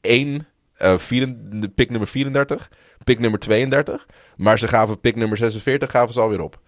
één 0.01 0.47
vieren- 0.79 1.71
pick 1.75 1.89
nummer 1.89 2.07
34, 2.07 2.71
pick 3.03 3.19
nummer 3.19 3.39
32. 3.39 4.05
Maar 4.35 4.59
ze 4.59 4.67
gaven 4.67 4.99
pick 4.99 5.15
nummer 5.15 5.37
46 5.37 5.91
gaven 5.91 6.13
ze 6.13 6.19
alweer 6.19 6.41
op. 6.41 6.59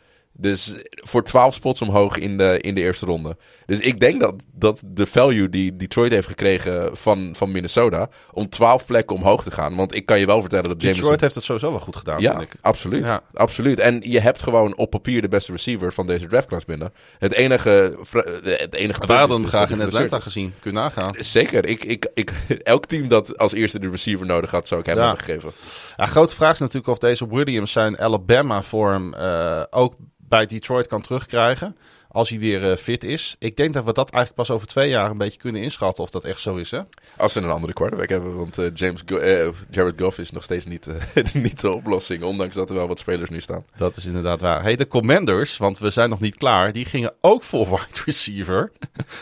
Dus 0.41 0.75
voor 0.89 1.23
12 1.23 1.53
spots 1.53 1.81
omhoog 1.81 2.17
in 2.17 2.37
de, 2.37 2.57
in 2.59 2.75
de 2.75 2.81
eerste 2.81 3.05
ronde. 3.05 3.37
Dus 3.65 3.79
ik 3.79 3.99
denk 3.99 4.21
dat, 4.21 4.45
dat 4.53 4.81
de 4.85 5.05
value 5.05 5.49
die 5.49 5.75
Detroit 5.75 6.11
heeft 6.11 6.27
gekregen 6.27 6.97
van, 6.97 7.35
van 7.37 7.51
Minnesota... 7.51 8.09
om 8.31 8.49
12 8.49 8.85
plekken 8.85 9.15
omhoog 9.15 9.43
te 9.43 9.51
gaan. 9.51 9.75
Want 9.75 9.95
ik 9.95 10.05
kan 10.05 10.19
je 10.19 10.25
wel 10.25 10.41
vertellen 10.41 10.69
dat 10.69 10.81
James... 10.81 10.97
Detroit 10.97 11.21
heeft 11.21 11.35
het 11.35 11.43
sowieso 11.43 11.69
wel 11.71 11.79
goed 11.79 11.95
gedaan, 11.97 12.21
Ja, 12.21 12.31
vind 12.37 12.53
ik. 12.53 12.59
absoluut. 12.61 13.05
Ja. 13.05 13.21
absoluut. 13.33 13.79
En 13.79 14.01
je 14.05 14.19
hebt 14.19 14.41
gewoon 14.41 14.77
op 14.77 14.89
papier 14.89 15.21
de 15.21 15.27
beste 15.27 15.51
receiver 15.51 15.93
van 15.93 16.07
deze 16.07 16.27
draftclass 16.27 16.65
binnen. 16.65 16.93
Het 17.19 17.33
enige... 17.33 17.97
Het 18.43 18.73
enige 18.73 19.05
We 19.05 19.13
hadden 19.13 19.31
hem 19.35 19.41
dus 19.41 19.49
graag 19.49 19.69
dat 19.69 19.79
in 19.79 19.85
Atlanta 19.85 20.19
gezien. 20.19 20.53
Kun 20.59 20.71
je 20.71 20.77
nagaan. 20.77 21.15
Zeker. 21.17 21.65
Ik, 21.65 21.83
ik, 21.83 22.09
ik, 22.13 22.31
elk 22.63 22.85
team 22.85 23.07
dat 23.07 23.37
als 23.37 23.53
eerste 23.53 23.79
de 23.79 23.89
receiver 23.89 24.25
nodig 24.25 24.51
had, 24.51 24.67
zou 24.67 24.79
ik 24.79 24.85
hem 24.85 24.97
Ja. 24.97 25.05
hebben 25.07 25.23
gegeven. 25.25 25.51
Ja, 25.97 26.05
grote 26.05 26.35
vraag 26.35 26.53
is 26.53 26.59
natuurlijk 26.59 26.87
of 26.87 26.97
deze 26.97 27.27
Williams 27.27 27.71
zijn 27.71 27.99
Alabama-vorm 27.99 29.13
eh, 29.13 29.61
ook 29.69 29.93
bij 30.29 30.45
Detroit 30.45 30.87
kan 30.87 31.01
terugkrijgen. 31.01 31.75
Als 32.11 32.29
hij 32.29 32.39
weer 32.39 32.71
eh, 32.71 32.77
fit 32.77 33.03
is. 33.03 33.35
Ik 33.39 33.55
denk 33.57 33.73
dat 33.73 33.83
we 33.85 33.93
dat 33.93 34.09
eigenlijk 34.09 34.35
pas 34.35 34.51
over 34.51 34.67
twee 34.67 34.89
jaar 34.89 35.09
een 35.09 35.17
beetje 35.17 35.39
kunnen 35.39 35.61
inschatten 35.61 36.03
of 36.03 36.09
dat 36.09 36.23
echt 36.23 36.41
zo 36.41 36.55
is. 36.55 36.71
Hè? 36.71 36.79
Als 37.17 37.33
ze 37.33 37.39
een 37.39 37.49
andere 37.49 37.73
quarterback 37.73 38.09
hebben. 38.09 38.37
Want 38.37 38.57
eh, 38.57 38.65
James 38.73 39.01
Go- 39.05 39.17
eh, 39.17 39.49
Jared 39.69 40.01
Goff 40.01 40.17
is 40.17 40.31
nog 40.31 40.43
steeds 40.43 40.65
niet, 40.65 40.87
niet 41.33 41.61
de 41.61 41.73
oplossing. 41.75 42.23
Ondanks 42.23 42.55
dat 42.55 42.69
er 42.69 42.75
wel 42.75 42.87
wat 42.87 42.99
spelers 42.99 43.29
nu 43.29 43.41
staan. 43.41 43.65
Dat 43.77 43.97
is 43.97 44.05
inderdaad 44.05 44.41
waar. 44.41 44.61
Hey, 44.61 44.75
de 44.75 44.87
Commanders, 44.87 45.57
want 45.57 45.79
we 45.79 45.89
zijn 45.89 46.09
nog 46.09 46.19
niet 46.19 46.35
klaar, 46.35 46.71
die 46.71 46.85
gingen 46.85 47.13
ook 47.21 47.43
voor 47.43 47.69
wide 47.69 48.01
receiver. 48.05 48.71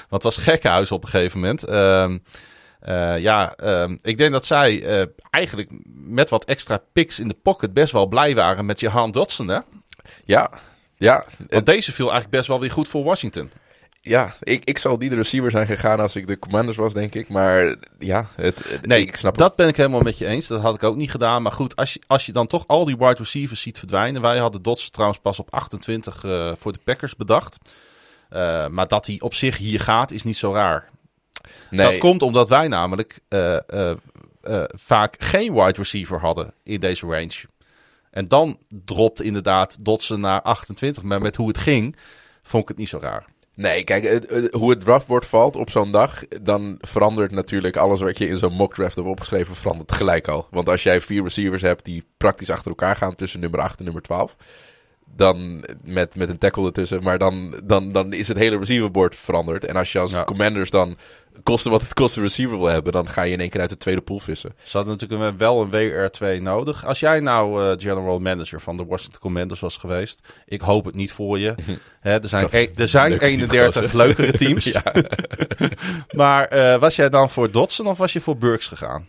Want 0.09 0.23
het 0.23 0.23
was 0.23 0.37
gekkenhuis 0.37 0.91
op 0.91 1.03
een 1.03 1.09
gegeven 1.09 1.39
moment. 1.39 1.63
Ehm, 1.63 2.17
eh, 2.79 3.19
ja, 3.19 3.55
ehm, 3.55 3.97
ik 4.01 4.17
denk 4.17 4.31
dat 4.31 4.45
zij 4.45 5.07
eigenlijk 5.29 5.69
met 5.93 6.29
wat 6.29 6.45
extra 6.45 6.81
picks 6.93 7.19
in 7.19 7.27
de 7.27 7.37
pocket 7.43 7.73
best 7.73 7.91
wel 7.91 8.05
blij 8.07 8.35
waren 8.35 8.65
met 8.65 8.79
Jahan 8.79 9.11
Dodson. 9.11 9.47
Hè? 9.47 9.59
Ja, 10.25 10.51
ja, 10.97 11.25
Want 11.49 11.65
deze 11.65 11.91
viel 11.91 12.05
eigenlijk 12.05 12.35
best 12.37 12.47
wel 12.47 12.59
weer 12.59 12.71
goed 12.71 12.87
voor 12.87 13.03
Washington. 13.03 13.51
ja 14.01 14.35
ik, 14.39 14.63
ik 14.63 14.77
zou 14.77 14.99
die 14.99 15.09
de 15.09 15.15
receiver 15.15 15.51
zijn 15.51 15.67
gegaan 15.67 15.99
als 15.99 16.15
ik 16.15 16.27
de 16.27 16.39
commanders 16.39 16.77
was, 16.77 16.93
denk 16.93 17.15
ik. 17.15 17.29
Maar 17.29 17.75
ja, 17.99 18.27
het, 18.35 18.63
het- 18.69 18.85
Nee, 18.85 19.01
ik 19.01 19.15
snap 19.15 19.37
dat 19.37 19.55
ben 19.55 19.67
ik 19.67 19.75
helemaal 19.77 20.01
met 20.01 20.17
je 20.17 20.25
eens. 20.25 20.47
Dat 20.47 20.61
had 20.61 20.75
ik 20.75 20.83
ook 20.83 20.95
niet 20.95 21.11
gedaan. 21.11 21.41
Maar 21.41 21.51
goed, 21.51 21.75
als 21.75 21.93
je, 21.93 22.01
als 22.07 22.25
je 22.25 22.31
dan 22.31 22.47
toch 22.47 22.67
al 22.67 22.85
die 22.85 22.97
wide 22.97 23.15
receivers 23.17 23.61
ziet 23.61 23.77
verdwijnen. 23.77 24.21
Wij 24.21 24.37
hadden 24.37 24.61
Dodson 24.61 24.91
trouwens 24.91 25.19
pas 25.19 25.39
op 25.39 25.53
28 25.53 26.23
eh, 26.23 26.51
voor 26.55 26.73
de 26.73 26.79
Packers 26.83 27.15
bedacht. 27.15 27.57
Eh, 28.29 28.67
maar 28.67 28.87
dat 28.87 29.05
hij 29.05 29.15
op 29.19 29.33
zich 29.33 29.57
hier 29.57 29.79
gaat, 29.79 30.11
is 30.11 30.23
niet 30.23 30.37
zo 30.37 30.53
raar. 30.53 30.89
Nee, 31.69 31.89
Dat 31.89 31.97
komt 31.97 32.21
omdat 32.21 32.49
wij 32.49 32.67
namelijk 32.67 33.19
eh, 33.27 33.57
vaak 34.75 35.15
geen 35.19 35.53
wide 35.53 35.71
receiver 35.77 36.19
hadden 36.19 36.53
in 36.63 36.79
deze 36.79 37.05
range. 37.07 37.43
En 38.17 38.25
dan 38.25 38.57
dropt 38.69 39.21
inderdaad 39.21 39.85
Dodson 39.85 40.19
naar 40.19 40.41
28. 40.41 41.03
Maar 41.03 41.21
met 41.21 41.35
hoe 41.35 41.47
het 41.47 41.57
ging, 41.57 41.95
vond 42.41 42.63
ik 42.63 42.69
het 42.69 42.77
niet 42.77 42.89
zo 42.89 42.99
raar. 43.01 43.25
Nee, 43.53 43.83
kijk, 43.83 44.27
hoe 44.51 44.69
het 44.69 44.79
draftbord 44.79 45.25
valt 45.25 45.55
op 45.55 45.69
zo'n 45.69 45.91
dag, 45.91 46.23
dan 46.41 46.77
verandert 46.79 47.31
natuurlijk 47.31 47.77
alles 47.77 48.01
wat 48.01 48.17
je 48.17 48.27
in 48.27 48.37
zo'n 48.37 48.53
mock 48.53 48.73
draft 48.73 48.95
hebt 48.95 49.07
opgeschreven, 49.07 49.55
verandert 49.55 49.91
gelijk 49.91 50.27
al. 50.27 50.47
Want 50.51 50.69
als 50.69 50.83
jij 50.83 51.01
vier 51.01 51.23
receivers 51.23 51.61
hebt 51.61 51.85
die 51.85 52.03
praktisch 52.17 52.49
achter 52.49 52.67
elkaar 52.67 52.95
gaan 52.95 53.15
tussen 53.15 53.39
nummer 53.39 53.59
8 53.59 53.77
en 53.77 53.83
nummer 53.83 54.01
12, 54.01 54.35
dan 55.15 55.65
met, 55.83 56.15
met 56.15 56.29
een 56.29 56.37
tackle 56.37 56.65
ertussen, 56.65 57.03
maar 57.03 57.17
dan, 57.17 57.55
dan, 57.63 57.91
dan 57.91 58.13
is 58.13 58.27
het 58.27 58.37
hele 58.37 58.57
receiverbord 58.57 59.15
veranderd. 59.15 59.65
En 59.65 59.75
als 59.75 59.91
je 59.91 59.99
als 59.99 60.11
Ja. 60.11 60.23
commanders 60.23 60.69
dan 60.69 60.97
kosten 61.43 61.71
wat 61.71 61.81
het 61.81 61.93
kost 61.93 62.15
een 62.15 62.21
receiver 62.23 62.57
wil 62.57 62.67
hebben, 62.67 62.91
dan 62.93 63.09
ga 63.09 63.21
je 63.21 63.31
in 63.33 63.39
één 63.39 63.49
keer 63.49 63.61
uit 63.61 63.69
de 63.69 63.77
tweede 63.77 64.01
pool 64.01 64.19
vissen. 64.19 64.53
Ze 64.63 64.77
hadden 64.77 64.97
natuurlijk 64.99 65.37
wel 65.37 65.61
een 65.61 65.69
WR2 66.39 66.41
nodig. 66.41 66.85
Als 66.85 66.99
jij 66.99 67.19
nou 67.19 67.63
eh, 67.63 67.71
general 67.77 68.19
manager 68.19 68.61
van 68.61 68.77
de 68.77 68.85
Washington 68.85 69.19
Commanders 69.21 69.59
was 69.59 69.77
geweest, 69.77 70.19
ik 70.45 70.61
hoop 70.61 70.85
het 70.85 70.95
niet 70.95 71.11
voor 71.11 71.39
je. 71.39 71.55
Hè, 71.99 72.21
er 72.21 72.29
zijn, 72.29 72.47
e- 72.51 72.67
er 72.75 72.87
zijn 72.87 73.09
leuke 73.09 73.25
team 73.25 73.39
31 73.39 73.73
gekozen. 73.75 73.97
leukere 73.97 74.31
teams. 74.31 74.71
maar 76.21 76.47
eh, 76.47 76.79
was 76.79 76.95
jij 76.95 77.09
dan 77.09 77.29
voor 77.29 77.51
Dodson 77.51 77.87
of 77.87 77.97
was 77.97 78.13
je 78.13 78.21
voor 78.21 78.37
Burks 78.37 78.67
gegaan? 78.67 79.07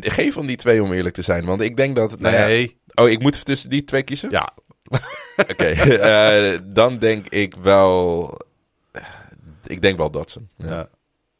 Geen 0.00 0.32
van 0.32 0.46
die 0.46 0.56
twee 0.56 0.82
om 0.82 0.92
eerlijk 0.92 1.14
te 1.14 1.22
zijn, 1.22 1.44
want 1.44 1.60
ik 1.60 1.76
denk 1.76 1.96
dat... 1.96 2.20
nou 2.20 2.34
ja- 2.34 2.46
Nee. 2.46 2.78
Oh, 2.94 3.08
ik 3.08 3.20
moet 3.22 3.44
tussen 3.44 3.70
die 3.70 3.84
twee 3.84 4.02
kiezen? 4.02 4.30
Ja, 4.30 4.48
Oké, 5.50 5.64
eh, 5.64 6.58
dan 6.64 6.98
denk 6.98 7.28
ik 7.28 7.54
wel... 7.62 8.34
Ik 9.66 9.82
denk 9.82 9.96
wel 9.96 10.10
Dodson. 10.10 10.48
Ja. 10.56 10.66
ja. 10.68 10.88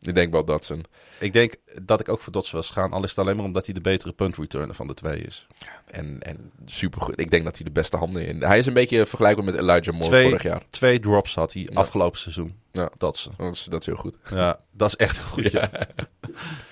Ik 0.01 0.14
denk 0.14 0.32
wel 0.32 0.44
Dodson. 0.44 0.84
Ik 1.20 1.32
denk 1.32 1.55
dat 1.82 2.01
ik 2.01 2.09
ook 2.09 2.20
voor 2.20 2.32
Dodson 2.32 2.59
was 2.59 2.66
gegaan. 2.66 2.92
Al 2.92 3.03
is 3.05 3.11
het 3.11 3.18
alleen 3.18 3.36
maar 3.36 3.44
omdat 3.44 3.64
hij 3.64 3.74
de 3.74 3.80
betere 3.80 4.12
punt 4.12 4.36
returner 4.36 4.74
van 4.74 4.86
de 4.86 4.94
twee 4.94 5.18
is. 5.20 5.46
En, 5.86 6.22
en 6.22 6.53
supergoed. 6.66 7.20
Ik 7.20 7.30
denk 7.30 7.44
dat 7.44 7.57
hij 7.57 7.64
de 7.64 7.70
beste 7.70 7.96
handen 7.96 8.26
in... 8.26 8.42
Hij 8.42 8.59
is 8.59 8.66
een 8.66 8.72
beetje 8.72 9.07
vergelijkbaar 9.07 9.44
met 9.44 9.55
Elijah 9.55 9.94
Moore 9.94 10.09
Twee, 10.09 10.24
vorig 10.24 10.42
jaar. 10.42 10.62
twee 10.70 11.01
drops 11.01 11.34
had 11.34 11.53
hij 11.53 11.62
Ja. 11.62 11.68
afgelopen 11.80 12.18
seizoen. 12.18 12.55
Ja. 12.72 12.90
Dodson. 12.98 13.32
Dat 13.36 13.55
is, 13.55 13.64
dat 13.64 13.80
is 13.80 13.86
heel 13.86 13.96
goed. 13.96 14.16
Ja, 14.30 14.61
dat 14.70 14.88
is 14.88 14.96
echt 14.96 15.18
goed. 15.18 15.51
Ja. 15.51 15.70
Hij 15.70 15.90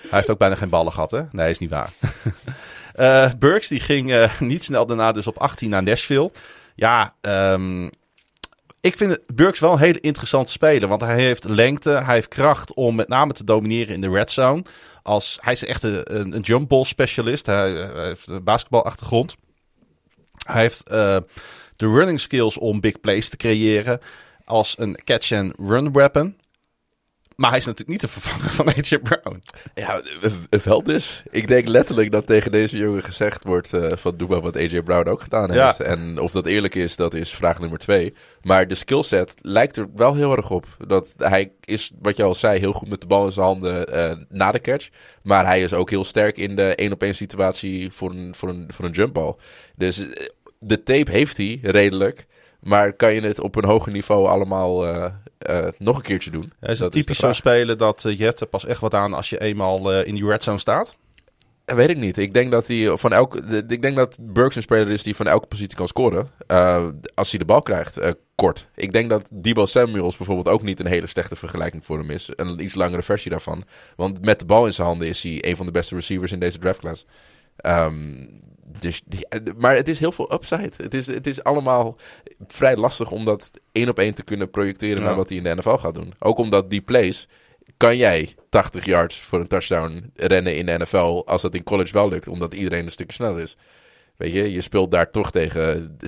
heeft 0.09 0.29
ook 0.29 0.37
bijna 0.37 0.55
geen 0.55 0.69
ballen 0.69 0.93
gehad, 0.93 1.11
hè? 1.11 1.21
Nee, 1.31 1.49
is 1.49 1.59
niet 1.59 1.69
waar. 1.69 1.91
Eh 2.99 3.31
Burks 3.37 3.67
die 3.67 3.79
ging 3.79 4.13
eh, 4.13 4.39
niet 4.53 4.63
snel 4.63 4.85
daarna 4.85 5.11
dus 5.11 5.27
op 5.27 5.37
18 5.37 5.69
naar 5.69 5.83
Nashville. 5.83 6.31
Ja, 6.75 7.13
ehm, 7.21 7.85
ik 8.81 8.97
vind 8.97 9.19
Burks 9.33 9.59
wel 9.59 9.71
een 9.71 9.79
hele 9.79 9.99
interessante 9.99 10.51
speler. 10.51 10.89
Want 10.89 11.01
hij 11.01 11.15
heeft 11.15 11.43
lengte, 11.43 11.89
hij 11.89 12.13
heeft 12.13 12.27
kracht 12.27 12.73
om 12.73 12.95
met 12.95 13.07
name 13.07 13.33
te 13.33 13.43
domineren 13.43 13.95
in 13.95 14.01
de 14.01 14.09
red 14.09 14.31
zone. 14.31 14.63
Als, 15.03 15.37
hij 15.41 15.53
is 15.53 15.65
echt 15.65 15.83
een, 15.83 16.35
een, 16.35 16.41
jump 16.41 16.69
ball 16.69 16.83
specialist. 16.83 17.45
Hij, 17.45 17.71
hij 17.71 18.05
heeft 18.05 18.27
een 18.27 18.43
basketbalachtergrond. 18.43 19.35
Hij 20.45 20.61
heeft 20.61 20.89
eh, 20.89 21.17
de 21.75 21.87
running 21.87 22.19
skills 22.19 22.57
om 22.57 22.79
big 22.79 22.99
plays 22.99 23.29
te 23.29 23.37
creëren. 23.37 23.99
Als 24.45 24.75
een 24.77 24.99
catch-and-run 25.03 25.91
weapon. 25.93 26.35
Maar 27.39 27.49
hij 27.49 27.59
is 27.59 27.65
natuurlijk 27.65 28.01
niet 28.01 28.01
de 28.13 28.19
vervanger 28.19 28.49
van 28.49 28.67
AJ 28.67 28.99
Brown. 28.99 29.41
Ja, 29.75 30.01
wel 30.63 30.83
dus. 30.83 31.23
Ik 31.29 31.47
denk 31.47 31.67
letterlijk 31.67 32.11
dat 32.11 32.25
tegen 32.27 32.51
deze 32.51 32.77
jongen 32.77 33.03
gezegd 33.03 33.43
wordt 33.43 33.73
eh, 33.73 33.91
van 33.97 34.17
doe 34.17 34.27
maar 34.27 34.41
wat 34.41 34.55
AJ 34.55 34.81
Brown 34.81 35.09
ook 35.09 35.21
gedaan 35.21 35.53
Ja. 35.53 35.65
heeft. 35.65 35.79
En 35.79 36.19
of 36.19 36.31
dat 36.31 36.45
eerlijk 36.45 36.75
is, 36.75 36.95
dat 36.95 37.13
is 37.13 37.31
vraag 37.31 37.59
nummer 37.59 37.79
twee. 37.79 38.13
Maar 38.41 38.67
de 38.67 38.75
skillset 38.75 39.33
lijkt 39.41 39.75
er 39.75 39.87
wel 39.95 40.15
heel 40.15 40.35
erg 40.37 40.49
op. 40.49 40.65
Dat 40.87 41.13
hij 41.17 41.51
is, 41.63 41.91
wat 42.01 42.15
je 42.17 42.23
al 42.23 42.35
zei, 42.35 42.59
heel 42.59 42.73
goed 42.73 42.89
met 42.89 43.01
de 43.01 43.07
bal 43.07 43.25
in 43.25 43.31
zijn 43.31 43.45
handen 43.45 43.87
eh, 43.93 44.15
na 44.29 44.51
de 44.51 44.61
catch. 44.61 44.89
Maar 45.23 45.45
hij 45.45 45.61
is 45.61 45.73
ook 45.73 45.89
heel 45.89 46.05
sterk 46.05 46.37
in 46.37 46.55
de 46.55 46.75
één 46.75 46.91
op 46.91 47.01
één 47.03 47.15
situatie 47.15 47.91
voor 47.91 48.11
een, 48.11 48.35
voor 48.35 48.49
een, 48.49 48.65
voor 48.73 48.85
een 48.85 48.91
jumpbal. 48.91 49.39
Dus 49.75 50.09
eh, 50.09 50.25
de 50.59 50.83
tape 50.83 51.11
heeft 51.11 51.37
hij 51.37 51.59
redelijk. 51.61 52.27
Maar 52.59 52.93
kan 52.93 53.13
je 53.13 53.21
het 53.21 53.39
op 53.39 53.55
een 53.55 53.65
hoger 53.65 53.91
niveau 53.91 54.27
allemaal 54.27 54.85
eh, 55.39 55.67
nog 55.77 55.95
een 55.95 56.01
keertje 56.01 56.31
doen? 56.31 56.51
Is 56.61 56.79
het 56.79 56.91
typisch 56.91 57.17
zo'n 57.19 57.33
speler 57.33 57.77
dat 57.77 58.03
er 58.03 58.45
pas 58.49 58.65
echt 58.65 58.81
wat 58.81 58.93
aan 58.93 59.13
als 59.13 59.29
je 59.29 59.41
eenmaal 59.41 59.93
eh, 59.93 60.07
in 60.07 60.15
die 60.15 60.25
red 60.25 60.43
zone 60.43 60.57
staat. 60.57 60.97
Dat 61.65 61.77
weet 61.77 61.89
ik 61.89 61.97
niet. 61.97 62.17
Ik 62.17 62.33
denk 62.33 62.51
dat 62.51 62.67
hij 62.67 62.97
van 62.97 63.13
elke. 63.13 63.45
de- 63.45 63.63
Ik 63.67 63.81
denk 63.81 63.95
dat 63.95 64.17
Burks 64.21 64.55
een 64.55 64.61
speler 64.61 64.89
is 64.89 65.03
die 65.03 65.15
van 65.15 65.27
elke 65.27 65.47
positie 65.47 65.77
kan 65.77 65.87
scoren. 65.87 66.29
als 67.15 67.29
hij 67.29 67.39
de 67.39 67.45
bal 67.45 67.61
krijgt, 67.61 67.99
kort. 68.35 68.67
Ik 68.75 68.91
denk 68.91 69.09
dat 69.09 69.29
Debo 69.33 69.65
Samuels 69.65 70.17
bijvoorbeeld 70.17 70.47
ook 70.47 70.61
niet 70.61 70.79
een 70.79 70.85
hele 70.85 71.07
slechte 71.07 71.35
vergelijking 71.35 71.85
voor 71.85 71.97
hem 71.97 72.09
is. 72.11 72.29
Een 72.35 72.63
iets 72.63 72.75
langere 72.75 73.03
versie 73.03 73.31
daarvan. 73.31 73.63
Want 73.95 74.25
met 74.25 74.39
de 74.39 74.45
bal 74.45 74.65
in 74.65 74.73
zijn 74.73 74.87
handen 74.87 75.07
is 75.07 75.23
hij 75.23 75.45
een 75.45 75.55
van 75.55 75.65
de 75.65 75.71
beste 75.71 75.95
receivers 75.95 76.31
in 76.31 76.39
deze 76.39 76.57
draftclass. 76.59 77.05
Ehm, 77.55 78.27
dus 78.81 79.01
die- 79.05 79.25
maar 79.57 79.75
het 79.75 79.87
is 79.87 79.99
heel 79.99 80.11
veel 80.11 80.33
upside. 80.33 80.71
Het 80.77 80.93
is, 80.93 81.07
het 81.07 81.27
is 81.27 81.43
allemaal 81.43 81.97
vrij 82.47 82.75
lastig 82.75 83.11
om 83.11 83.25
dat 83.25 83.51
één 83.71 83.89
op 83.89 83.99
één 83.99 84.13
te 84.13 84.23
kunnen 84.23 84.49
projecteren 84.49 84.97
Ja. 84.97 85.03
naar 85.03 85.15
wat 85.15 85.29
hij 85.29 85.37
in 85.37 85.43
de 85.43 85.55
NFL 85.55 85.75
gaat 85.75 85.95
doen. 85.95 86.13
Ook 86.19 86.37
omdat 86.37 86.69
die 86.69 86.81
plays 86.81 87.27
kan 87.77 87.97
jij 87.97 88.35
80 88.49 88.85
yards 88.85 89.19
voor 89.19 89.39
een 89.39 89.47
touchdown 89.47 90.11
rennen 90.15 90.55
in 90.55 90.65
de 90.65 90.77
NFL 90.77 91.21
als 91.25 91.41
dat 91.41 91.55
in 91.55 91.63
college 91.63 91.93
wel 91.93 92.09
lukt, 92.09 92.27
omdat 92.27 92.53
iedereen 92.53 92.83
een 92.85 92.91
stukje 92.91 93.13
sneller 93.13 93.39
is. 93.41 93.57
Weet 94.15 94.31
je, 94.31 94.51
je 94.51 94.61
speelt 94.61 94.91
daar 94.91 95.09
toch 95.11 95.31
tegen 95.31 95.95
de 95.97 96.07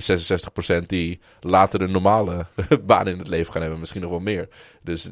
66% 0.82 0.86
die 0.88 1.20
later 1.40 1.80
een 1.82 1.90
normale 1.92 2.46
baan 2.86 3.08
in 3.08 3.18
het 3.18 3.28
leven 3.28 3.52
gaan 3.52 3.62
hebben, 3.62 3.80
misschien 3.80 4.00
nog 4.00 4.10
wel 4.10 4.20
meer. 4.20 4.48
Dus 4.82 5.10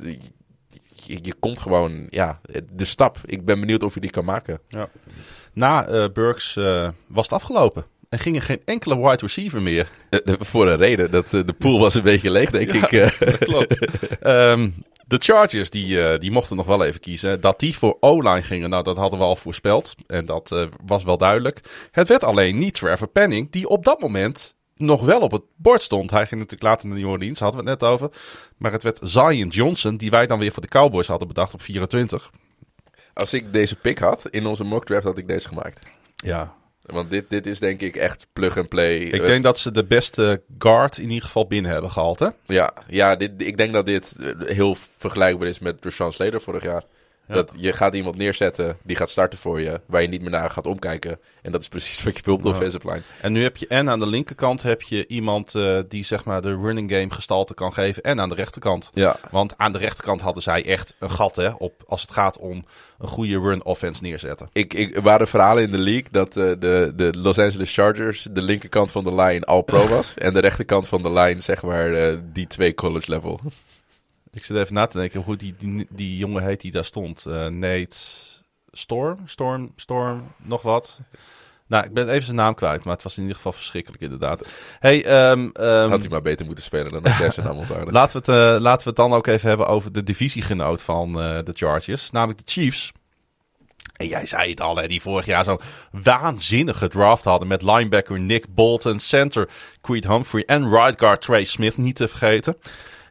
je, 1.05 1.19
je 1.23 1.35
komt 1.41 1.61
gewoon, 1.61 2.07
ja, 2.11 2.41
de 2.73 2.85
stap. 2.85 3.19
Ik 3.25 3.45
ben 3.45 3.61
benieuwd 3.61 3.83
of 3.83 3.95
je 3.95 4.01
die 4.01 4.11
kan 4.11 4.25
maken. 4.25 4.61
Na 5.53 5.87
eh, 5.87 6.05
Burks 6.13 6.57
eh, 6.57 6.89
was 7.07 7.25
het 7.25 7.33
afgelopen. 7.33 7.85
En 8.09 8.19
ging 8.19 8.37
er 8.37 8.43
geen 8.43 8.63
enkele 8.65 8.97
wide 8.97 9.17
receiver 9.17 9.63
meer. 9.63 9.89
Eh, 10.11 10.21
Voor 10.39 10.69
een 10.69 10.77
reden, 10.77 11.11
dat 11.11 11.29
de 11.31 11.55
pool 11.59 11.81
was 11.81 11.95
een 11.95 12.03
beetje 12.03 12.31
leeg, 12.31 12.51
denk 12.51 12.73
ik. 12.83 13.19
Dat 13.19 13.39
klopt. 13.39 13.79
Ehm, 14.21 14.71
de 15.07 15.17
Chargers 15.19 15.71
die, 15.71 16.19
die 16.19 16.31
mochten 16.31 16.57
nog 16.57 16.67
wel 16.67 16.85
even 16.85 17.01
kiezen. 17.01 17.41
Dat 17.41 17.61
die 17.61 17.77
voor 17.77 17.97
O-line 18.01 18.43
gingen, 18.43 18.71
nou 18.71 18.83
dat 18.83 18.97
hadden 18.97 19.19
we 19.19 19.25
al 19.25 19.37
voorspeld. 19.37 19.95
En 20.07 20.25
dat 20.25 20.69
was 20.87 21.05
wel 21.05 21.19
duidelijk. 21.19 21.61
Het 21.91 22.09
werd 22.09 22.25
alleen 22.25 22.59
niet 22.59 22.75
Trevor 22.75 23.09
Penning, 23.09 23.51
die 23.51 23.69
op 23.69 23.85
dat 23.85 24.01
moment 24.01 24.55
nog 24.77 25.05
wel 25.05 25.21
op 25.21 25.31
het 25.31 25.43
bord 25.57 25.83
stond. 25.83 26.11
Hij 26.11 26.27
ging 26.27 26.41
natuurlijk 26.41 26.63
later 26.63 26.89
naar 26.89 26.99
New 26.99 27.09
Orleans, 27.09 27.41
hadden 27.41 27.65
we 27.65 27.71
het 27.71 27.81
net 27.81 27.91
over. 27.91 28.11
Maar 28.57 28.73
het 28.73 28.83
werd 28.83 28.99
Zion 29.03 29.49
Johnson, 29.49 29.97
die 29.97 30.11
wij 30.11 30.27
dan 30.27 30.39
weer 30.39 30.53
voor 30.53 30.63
de 30.63 30.69
Cowboys 30.69 31.07
hadden 31.07 31.29
bedacht 31.29 31.55
op 31.55 31.63
24. 31.63 32.31
Als 33.21 33.35
ik 33.35 33.53
deze 33.53 33.77
pick 33.77 33.99
had, 33.99 34.27
in 34.31 34.47
onze 34.47 34.65
mock 34.65 34.85
draft 34.85 35.05
had 35.05 35.19
ik 35.19 35.29
deze 35.29 35.49
gemaakt. 35.49 35.87
Ja, 36.17 36.55
Want 36.83 37.11
dit, 37.11 37.25
dit 37.29 37.47
is 37.47 37.59
denk 37.59 37.81
ik 37.81 37.97
echt 37.97 38.27
plug 38.33 38.59
and 38.59 38.69
play. 38.69 38.99
ik 38.99 39.23
denk 39.23 39.43
dat 39.43 39.59
ze 39.59 39.71
de 39.71 39.85
beste 39.85 40.43
guard 40.59 40.99
in 40.99 41.09
ieder 41.09 41.25
geval 41.25 41.47
binnen 41.47 41.71
hebben 41.73 41.91
gehaald, 41.91 42.19
hè? 42.19 42.29
Ja, 42.47 42.73
ja 42.87 43.17
dit, 43.17 43.31
ik 43.37 43.57
denk 43.57 43.73
dat 43.73 43.87
dit 43.87 44.17
eh, 44.21 44.33
heel 44.39 44.77
vergelijkbaar 44.99 45.49
is 45.49 45.59
met 45.59 45.77
Rashawn 45.85 46.13
Slater 46.13 46.41
vorig 46.41 46.63
jaar. 46.63 46.83
Dat 47.35 47.53
je 47.57 47.73
gaat 47.73 47.95
iemand 47.95 48.17
neerzetten, 48.17 48.77
die 48.83 48.97
gaat 48.97 49.11
starten 49.11 49.39
voor 49.39 49.61
je, 49.61 49.81
waar 49.87 50.03
je 50.03 50.09
niet 50.09 50.21
meer 50.23 50.31
naar 50.31 50.51
gaat 50.51 50.67
omkijken. 50.67 51.19
En 51.43 51.53
dat 51.53 51.61
is 51.61 51.69
precies 51.69 52.03
wat 52.03 52.17
je 52.17 52.23
wil 52.25 52.35
op 52.35 52.43
de 52.43 52.49
Ja. 52.49 52.55
offensive 52.55 52.89
line. 52.89 53.03
En 53.21 53.33
nu 53.33 53.43
heb 53.43 53.57
je 53.57 53.67
en 53.67 53.91
aan 53.91 53.99
de 54.01 54.07
linkerkant 54.07 54.63
heb 54.63 54.83
je 54.83 55.07
iemand 55.07 55.55
eh, 55.55 55.79
die 55.89 56.05
zeg 56.05 56.25
maar 56.25 56.43
de 56.43 56.57
running 56.57 56.91
game 56.91 57.11
gestalte 57.11 57.55
kan 57.55 57.73
geven. 57.73 58.03
En 58.03 58.21
aan 58.21 58.29
de 58.29 58.35
rechterkant. 58.35 58.91
Ja, 58.95 59.17
Want 59.31 59.55
aan 59.57 59.73
de 59.73 59.79
rechterkant 59.79 60.21
hadden 60.21 60.43
zij 60.43 60.65
echt 60.65 60.95
een 60.99 61.11
gat 61.11 61.37
hè, 61.37 61.49
op 61.59 61.83
als 61.87 62.01
het 62.03 62.11
gaat 62.11 62.39
om 62.39 62.65
een 62.99 63.09
goede 63.09 63.39
run 63.41 63.65
offense 63.65 64.03
neerzetten. 64.03 64.49
ik, 64.53 64.75
ik, 64.75 64.97
er 64.97 65.03
waren 65.03 65.29
verhalen 65.29 65.63
in 65.63 65.71
de 65.71 65.79
league 65.79 66.07
dat 66.11 66.37
eh, 66.37 66.45
de, 66.59 66.93
de 66.97 67.11
Los 67.19 67.39
Angeles 67.39 67.73
Chargers 67.75 68.27
de 68.31 68.43
linkerkant 68.43 68.91
van 68.91 69.05
de 69.05 69.15
line 69.15 69.45
all 69.45 69.63
pro 69.63 69.87
was. 69.89 70.15
en 70.17 70.35
de 70.35 70.41
rechterkant 70.41 70.89
van 70.89 71.03
de 71.03 71.13
line, 71.13 71.41
zeg 71.41 71.63
maar, 71.63 71.93
eh, 71.95 72.17
die 72.33 72.47
twee 72.47 72.75
college 72.75 73.11
level. 73.11 73.41
Ik 74.33 74.45
zit 74.45 74.57
even 74.57 74.75
na 74.75 74.87
te 74.87 74.99
denken 74.99 75.21
hoe 75.21 75.37
die, 75.37 75.55
die, 75.59 75.87
die 75.91 76.17
jongen 76.17 76.45
heet 76.45 76.61
die 76.61 76.71
daar 76.71 76.85
stond. 76.85 77.27
Eh 77.27 77.47
Nate 77.47 77.97
Storm? 78.73 79.19
Storm? 79.25 79.73
Storm? 79.77 80.33
Nog 80.37 80.63
wat? 80.63 81.01
Nou, 81.67 81.85
ik 81.85 81.93
ben 81.93 82.09
even 82.09 82.25
zijn 82.25 82.37
naam 82.37 82.55
kwijt, 82.55 82.85
maar 82.85 82.95
het 82.95 83.03
was 83.03 83.17
in 83.17 83.21
ieder 83.21 83.37
geval 83.37 83.53
verschrikkelijk 83.53 84.03
inderdaad. 84.03 84.49
Hey, 84.79 85.05
ehm, 85.05 85.49
ehm, 85.53 85.91
Had 85.91 86.01
hij 86.01 86.09
maar 86.09 86.23
beter 86.23 86.47
moeten 86.47 86.65
spelen 86.65 87.03
dan 87.03 87.13
zijn 87.33 87.47
naam 87.47 87.59
onthouden. 87.59 87.93
Laten 88.01 88.25
we, 88.25 88.33
het, 88.33 88.55
eh, 88.57 88.63
laten 88.63 88.83
we 88.83 88.89
het 88.89 88.97
dan 88.97 89.13
ook 89.13 89.27
even 89.27 89.49
hebben 89.49 89.67
over 89.67 89.93
de 89.93 90.03
divisiegenoot 90.03 90.83
van 90.83 91.21
eh, 91.21 91.39
de 91.45 91.53
Chargers. 91.53 92.11
Namelijk 92.11 92.47
de 92.47 92.53
Chiefs. 92.53 92.93
En 93.97 94.07
jij 94.07 94.27
zei 94.27 94.51
het 94.51 94.61
al, 94.61 94.77
hè, 94.77 94.89
die 94.89 95.01
vorig 95.01 95.27
jaar 95.27 95.45
zo'n 95.45 95.61
waanzinnige 95.91 96.89
draft 96.89 97.25
hadden. 97.25 97.49
Met 97.49 97.63
linebacker 97.63 98.21
Nick 98.21 98.55
Bolton, 98.55 98.99
center 98.99 99.49
Creed 99.81 100.07
Humphrey 100.07 100.43
en 100.47 100.71
right 100.71 101.01
guard 101.01 101.21
Trey 101.21 101.45
Smith 101.45 101.77
niet 101.77 101.97
te 101.97 102.09
vergeten. 102.09 102.57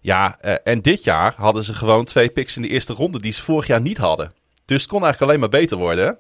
Ja, 0.02 0.38
eh, 0.42 0.56
en 0.64 0.82
dit 0.82 1.04
jaar 1.04 1.34
hadden 1.38 1.64
ze 1.64 1.74
gewoon 1.74 2.06
twee 2.06 2.30
picks 2.30 2.56
in 2.56 2.62
de 2.62 2.68
eerste 2.68 2.94
ronde 2.94 3.22
die 3.22 3.34
ze 3.34 3.44
vorig 3.44 3.68
jaar 3.68 3.82
niet 3.82 3.98
hadden. 3.98 4.34
Dus 4.66 4.82
het 4.82 4.92
kon 4.92 5.04
eigenlijk 5.04 5.32
alleen 5.32 5.40
maar 5.50 5.60
beter 5.60 5.78
worden. 5.78 6.06
Hè? 6.06 6.14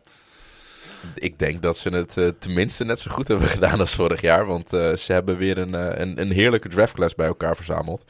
Ik 1.16 1.40
denk 1.40 1.62
dat 1.62 1.78
ze 1.78 1.90
het 1.90 2.18
eh, 2.18 2.28
tenminste 2.40 2.86
net 2.86 3.00
zo 3.00 3.12
goed 3.12 3.28
hebben 3.28 3.48
gedaan 3.58 3.80
als 3.80 3.96
vorig 3.96 4.22
jaar. 4.22 4.46
Want 4.46 4.74
eh, 4.74 4.96
ze 4.96 5.14
hebben 5.14 5.38
weer 5.38 5.58
een, 5.58 6.02
een, 6.02 6.22
een 6.22 6.32
heerlijke 6.32 6.70
draftclass 6.70 7.16
bij 7.16 7.28
elkaar 7.28 7.56
verzameld. 7.56 8.04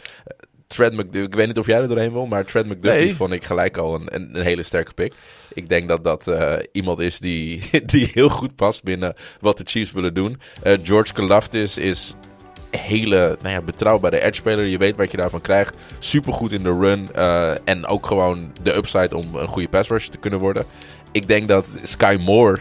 Trent 0.67 0.93
Mc, 0.93 1.13
ik 1.13 1.36
weet 1.36 1.47
niet 1.47 1.57
of 1.57 1.65
jij 1.65 1.82
er 1.82 1.88
doorheen 1.88 2.11
wil, 2.11 2.26
maar 2.26 2.45
Trent 2.45 2.65
McDuffie 2.67 3.01
Nee. 3.01 3.15
vond 3.15 3.32
ik 3.32 3.43
gelijk 3.43 3.78
al 3.78 3.95
een, 3.95 4.15
een, 4.15 4.36
een 4.36 4.43
hele 4.43 4.63
sterke 4.63 4.93
pick. 4.93 5.13
Ik 5.53 5.70
denk 5.70 5.88
dat 5.88 6.03
dat 6.03 6.32
iemand 6.72 6.99
is 6.99 7.20
die, 7.20 7.70
die 7.86 8.09
heel 8.13 8.30
goed 8.30 8.55
past 8.55 8.84
binnen 8.84 9.13
wat 9.39 9.57
de 9.57 9.63
Chiefs 9.65 9.91
willen 9.91 10.13
doen. 10.13 10.41
George 10.84 11.13
Kalafdis 11.13 11.78
is 11.78 12.15
hele 12.72 13.38
nou 13.41 13.53
ja, 13.53 13.61
betrouwbare 13.61 14.20
edge 14.20 14.34
speler. 14.34 14.65
Je 14.65 14.78
weet 14.78 14.95
wat 14.95 15.11
je 15.11 15.17
daarvan 15.17 15.41
krijgt. 15.41 15.76
Supergoed 15.99 16.51
in 16.51 16.63
de 16.63 16.78
run. 16.80 17.13
eh, 17.13 17.51
en 17.63 17.86
ook 17.86 18.05
gewoon 18.05 18.51
de 18.61 18.76
upside 18.76 19.17
om 19.17 19.36
een 19.36 19.47
goede 19.47 19.70
pass 19.70 19.89
rusher 19.89 20.11
te 20.11 20.17
kunnen 20.17 20.39
worden. 20.39 20.65
Ik 21.11 21.28
denk 21.28 21.47
dat 21.47 21.67
Sky 21.82 22.17
Moore, 22.22 22.59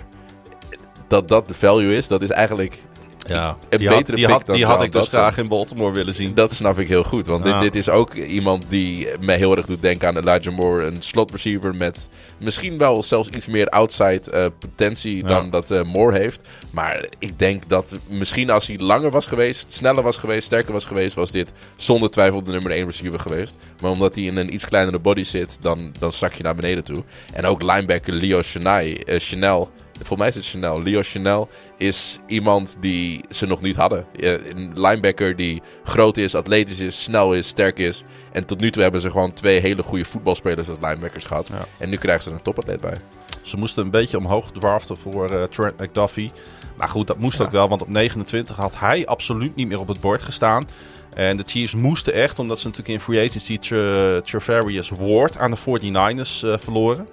dat 1.08 1.28
dat 1.28 1.48
de 1.48 1.54
value 1.54 1.96
is. 1.96 2.08
Dat 2.08 2.22
is 2.22 2.30
eigenlijk 2.30 2.82
Ja, 3.28 3.56
een 3.68 3.78
die 3.78 3.88
had, 3.88 3.96
betere 3.98 4.16
die 4.16 4.26
had, 4.26 4.46
dan 4.46 4.56
die 4.56 4.64
had 4.64 4.82
ik 4.82 4.92
dus 4.92 5.08
graag 5.08 5.38
in 5.38 5.48
Baltimore 5.48 5.92
willen 5.92 6.14
zien. 6.14 6.34
Dat 6.34 6.52
snap 6.52 6.78
ik 6.78 6.88
heel 6.88 7.02
goed. 7.04 7.26
Want 7.26 7.44
Ja. 7.46 7.52
dit, 7.52 7.60
dit 7.72 7.76
is 7.76 7.88
ook 7.88 8.14
iemand 8.14 8.64
die 8.68 9.08
me 9.20 9.32
heel 9.32 9.56
erg 9.56 9.66
doet 9.66 9.82
denken 9.82 10.08
aan 10.08 10.16
Elijah 10.18 10.56
Moore. 10.56 10.84
Een 10.86 11.02
slot 11.02 11.30
receiver 11.30 11.74
met 11.74 12.08
misschien 12.38 12.78
wel 12.78 13.02
zelfs 13.02 13.28
iets 13.28 13.46
meer 13.46 13.68
outside 13.68 14.30
eh, 14.30 14.46
potentie 14.58 15.16
Ja. 15.16 15.22
dan 15.22 15.50
dat 15.50 15.70
eh, 15.70 15.82
Moore 15.82 16.18
heeft. 16.18 16.40
Maar 16.70 17.04
ik 17.18 17.38
denk 17.38 17.68
dat 17.68 17.96
misschien 18.08 18.50
als 18.50 18.66
hij 18.66 18.78
langer 18.78 19.10
was 19.10 19.26
geweest, 19.26 19.72
sneller 19.72 20.02
was 20.02 20.16
geweest, 20.16 20.46
sterker 20.46 20.72
was 20.72 20.84
geweest, 20.84 21.14
was 21.14 21.30
dit 21.30 21.52
zonder 21.76 22.10
twijfel 22.10 22.42
de 22.42 22.50
nummer 22.50 22.70
1 22.72 22.84
receiver 22.84 23.20
geweest. 23.20 23.56
Maar 23.80 23.90
omdat 23.90 24.14
hij 24.14 24.24
in 24.24 24.36
een 24.36 24.54
iets 24.54 24.64
kleinere 24.66 24.98
body 24.98 25.22
zit, 25.24 25.56
dan, 25.60 25.94
dan 25.98 26.12
zak 26.12 26.32
je 26.32 26.42
naar 26.42 26.54
beneden 26.54 26.84
toe. 26.84 27.04
En 27.32 27.44
ook 27.44 27.62
linebacker 27.62 28.12
Leo 28.12 28.40
Chenay, 28.42 28.96
eh, 28.96 29.20
Chanel. 29.20 29.70
Volgens 30.06 30.18
mij 30.18 30.28
is 30.28 30.34
het 30.34 30.46
Chanel. 30.46 30.82
Leo 30.82 31.02
Chanel 31.02 31.48
is 31.76 32.18
iemand 32.26 32.76
die 32.80 33.20
ze 33.28 33.46
nog 33.46 33.60
niet 33.60 33.76
hadden. 33.76 34.06
Eh, 34.20 34.32
Een 34.32 34.72
linebacker 34.74 35.36
die 35.36 35.62
groot 35.84 36.16
is, 36.16 36.34
atletisch 36.34 36.78
is, 36.78 37.02
snel 37.02 37.34
is, 37.34 37.46
sterk 37.48 37.78
is. 37.78 38.02
En 38.32 38.44
tot 38.44 38.60
nu 38.60 38.70
toe 38.70 38.82
hebben 38.82 39.00
ze 39.00 39.10
gewoon 39.10 39.32
twee 39.32 39.60
hele 39.60 39.82
goede 39.82 40.04
voetbalspelers 40.04 40.68
als 40.68 40.78
linebackers 40.80 41.24
gehad. 41.24 41.48
Ja. 41.48 41.64
En 41.78 41.88
nu 41.88 41.96
krijgen 41.96 42.22
ze 42.22 42.28
er 42.30 42.36
een 42.36 42.42
topatleet 42.42 42.80
bij. 42.80 42.96
Ze 43.42 43.56
moesten 43.56 43.84
een 43.84 43.90
beetje 43.90 44.18
omhoog 44.18 44.50
draften 44.52 44.96
voor 44.96 45.30
eh, 45.30 45.42
Trent 45.42 45.78
McDuffie. 45.80 46.30
Maar 46.76 46.88
goed, 46.88 47.06
dat 47.06 47.18
moest 47.18 47.40
ook 47.40 47.50
wel, 47.50 47.68
want 47.68 47.82
op 47.82 47.88
29 47.88 48.56
had 48.56 48.78
hij 48.78 49.06
absoluut 49.06 49.56
niet 49.56 49.68
meer 49.68 49.80
op 49.80 49.88
het 49.88 50.00
bord 50.00 50.22
gestaan. 50.22 50.68
En 51.14 51.36
de 51.36 51.42
Chiefs 51.46 51.74
moesten 51.74 52.12
echt, 52.12 52.38
omdat 52.38 52.58
ze 52.58 52.66
natuurlijk 52.66 52.94
in 52.94 53.00
free 53.04 53.28
agency 53.28 53.58
Tra- 53.58 54.20
Travarius 54.20 54.90
Ward 54.98 55.36
aan 55.38 55.50
de 55.50 55.56
49ers 55.56 56.48
eh, 56.48 56.58
verloren. 56.58 57.08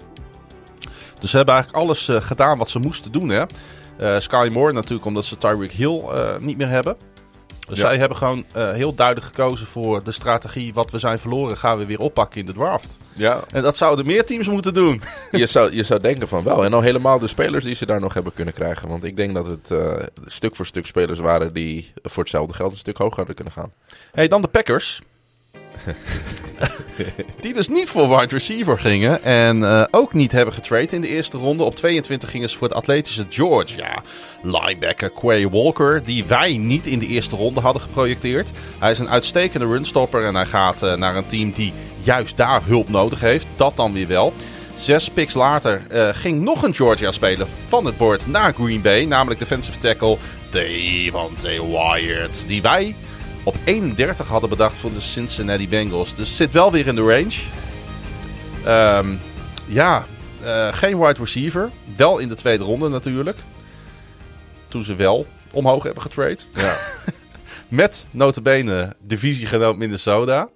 Dus 1.20 1.30
ze 1.30 1.36
hebben 1.36 1.54
eigenlijk 1.54 1.84
alles 1.84 2.08
eh, 2.08 2.20
gedaan 2.20 2.58
wat 2.58 2.70
ze 2.70 2.78
moesten 2.78 3.12
doen. 3.12 3.28
Hè? 3.28 3.42
Eh, 3.98 4.18
Sky 4.18 4.48
Moore 4.52 4.72
natuurlijk, 4.72 5.06
omdat 5.06 5.24
ze 5.24 5.38
Tyreek 5.38 5.72
Hill 5.72 5.98
eh, 6.00 6.36
niet 6.40 6.56
meer 6.56 6.68
hebben. 6.68 6.96
Dus 7.68 7.78
Ja. 7.78 7.86
zij 7.86 7.98
hebben 7.98 8.16
gewoon 8.18 8.44
heel 8.52 8.94
duidelijk 8.94 9.26
gekozen 9.26 9.66
voor 9.66 10.02
de 10.02 10.12
strategie. 10.12 10.74
Wat 10.74 10.90
we 10.90 10.98
zijn 10.98 11.18
verloren, 11.18 11.56
gaan 11.56 11.78
we 11.78 11.86
weer 11.86 12.00
oppakken 12.00 12.40
in 12.40 12.46
de 12.46 12.52
draft. 12.52 12.96
Ja, 13.12 13.40
En 13.52 13.62
dat 13.62 13.76
zouden 13.76 14.06
meer 14.06 14.24
teams 14.26 14.48
moeten 14.48 14.74
doen. 14.74 15.02
je 15.30 15.46
zou, 15.46 15.74
je 15.74 15.82
zou 15.82 16.00
denken 16.00 16.28
van 16.28 16.44
wel. 16.44 16.64
En 16.64 16.72
al 16.74 16.80
helemaal 16.80 17.18
de 17.18 17.26
spelers 17.26 17.64
die 17.64 17.74
ze 17.74 17.86
daar 17.86 18.00
nog 18.00 18.14
hebben 18.14 18.32
kunnen 18.34 18.54
krijgen. 18.54 18.88
Want 18.88 19.04
ik 19.04 19.16
denk 19.16 19.34
dat 19.34 19.46
het 19.46 19.72
stuk 20.24 20.56
voor 20.56 20.66
stuk 20.66 20.86
spelers 20.86 21.18
waren 21.18 21.52
die 21.52 21.92
voor 22.02 22.22
hetzelfde 22.22 22.54
geld 22.54 22.72
een 22.72 22.78
stuk 22.78 22.98
hoger 22.98 23.16
hadden 23.16 23.34
kunnen 23.34 23.52
gaan. 23.54 23.72
Hey, 24.12 24.28
dan 24.28 24.40
de 24.40 24.48
Packers. 24.48 25.00
die 27.40 27.54
dus 27.54 27.68
niet 27.68 27.88
voor 27.88 28.08
wide 28.08 28.34
receiver 28.34 28.78
gingen. 28.78 29.22
En 29.22 29.62
eh, 29.62 29.84
ook 29.90 30.14
niet 30.14 30.32
hebben 30.32 30.54
getrade 30.54 30.94
in 30.94 31.00
de 31.00 31.08
eerste 31.08 31.38
ronde. 31.38 31.64
Op 31.64 31.76
22 31.76 32.30
gingen 32.30 32.48
ze 32.48 32.56
voor 32.56 32.68
het 32.68 32.76
atletische 32.76 33.26
Georgia. 33.28 34.02
Linebacker 34.42 35.10
Quay 35.10 35.48
Walker, 35.48 36.04
die 36.04 36.24
wij 36.24 36.58
niet 36.58 36.86
in 36.86 36.98
de 36.98 37.06
eerste 37.06 37.36
ronde 37.36 37.60
hadden 37.60 37.82
geprojecteerd. 37.82 38.50
Hij 38.78 38.90
is 38.90 38.98
een 38.98 39.10
uitstekende 39.10 39.66
runstopper 39.66 40.24
en 40.24 40.34
hij 40.34 40.46
gaat 40.46 40.82
eh, 40.82 40.94
naar 40.94 41.16
een 41.16 41.26
team 41.26 41.52
die 41.52 41.72
juist 42.02 42.36
daar 42.36 42.60
hulp 42.64 42.88
nodig 42.88 43.20
heeft. 43.20 43.46
Dat 43.56 43.76
dan 43.76 43.92
weer 43.92 44.08
wel. 44.08 44.32
Zes 44.74 45.08
picks 45.08 45.34
later 45.34 45.82
eh, 45.88 46.08
ging 46.12 46.40
nog 46.42 46.62
een 46.62 46.74
Georgia 46.74 47.12
speler 47.12 47.46
van 47.66 47.84
het 47.84 47.96
bord 47.96 48.26
naar 48.26 48.54
Green 48.54 48.82
Bay. 48.82 49.04
Namelijk 49.04 49.40
defensive 49.40 49.78
tackle 49.78 50.18
Devante 50.50 51.66
Wyatt. 51.66 52.44
Die 52.46 52.62
wij 52.62 52.94
op 53.46 53.56
31 53.64 54.28
hadden 54.28 54.50
bedacht 54.50 54.78
voor 54.78 54.92
de 54.92 55.00
Cincinnati 55.00 55.68
Bengals. 55.68 56.14
Dus 56.14 56.36
zit 56.36 56.52
wel 56.52 56.72
weer 56.72 56.86
in 56.86 56.94
de 56.94 57.00
range. 57.00 57.42
Ehm, 58.64 59.16
ja, 59.66 60.06
eh, 60.42 60.72
geen 60.72 60.98
wide 60.98 61.20
receiver. 61.20 61.70
Wel 61.96 62.18
in 62.18 62.28
de 62.28 62.34
tweede 62.34 62.64
ronde 62.64 62.88
natuurlijk. 62.88 63.38
Toen 64.68 64.82
ze 64.84 64.94
wel 64.94 65.26
omhoog 65.52 65.82
hebben 65.82 66.02
getrade. 66.02 66.38
Ja. 66.52 66.76
Met 67.68 68.06
notabene 68.10 68.92
divisiegenoot 69.00 69.76
Minnesota. 69.76 70.48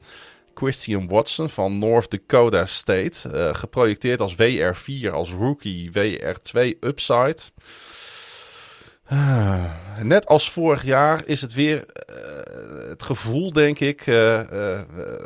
Christian 0.54 1.08
Watson 1.08 1.48
van 1.48 1.78
North 1.78 2.10
Dakota 2.10 2.66
State. 2.66 3.28
eh, 3.32 3.54
geprojecteerd 3.54 4.20
als 4.20 4.34
WR4, 4.34 5.10
als 5.10 5.30
rookie 5.30 5.90
WR2 5.92 6.76
upside. 6.80 7.38
Ah, 9.10 9.64
net 10.02 10.26
als 10.26 10.50
vorig 10.50 10.84
jaar 10.84 11.22
is 11.26 11.40
het 11.40 11.54
weer 11.54 11.84
eh, 11.86 12.88
het 12.88 13.02
gevoel, 13.02 13.52
denk 13.52 13.80
ik, 13.80 14.06
eh, 14.06 14.40
eh, 14.74 14.80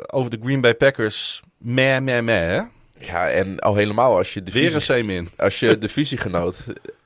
over 0.07 0.29
de 0.31 0.39
Green 0.43 0.61
Bay 0.61 0.75
Packers. 0.75 1.41
Meh, 1.57 1.99
meh, 1.99 2.21
meh. 2.23 2.39
hè? 2.39 2.61
ja, 2.99 3.29
en 3.29 3.59
al 3.59 3.75
helemaal 3.75 4.17
als 4.17 4.33
je 4.33 4.43
de 4.43 4.51
Weer 4.51 4.75
een 4.75 5.01
C-min. 5.03 5.29
Als 5.37 5.59
je 5.59 5.77
divisiegenoot 5.87 6.57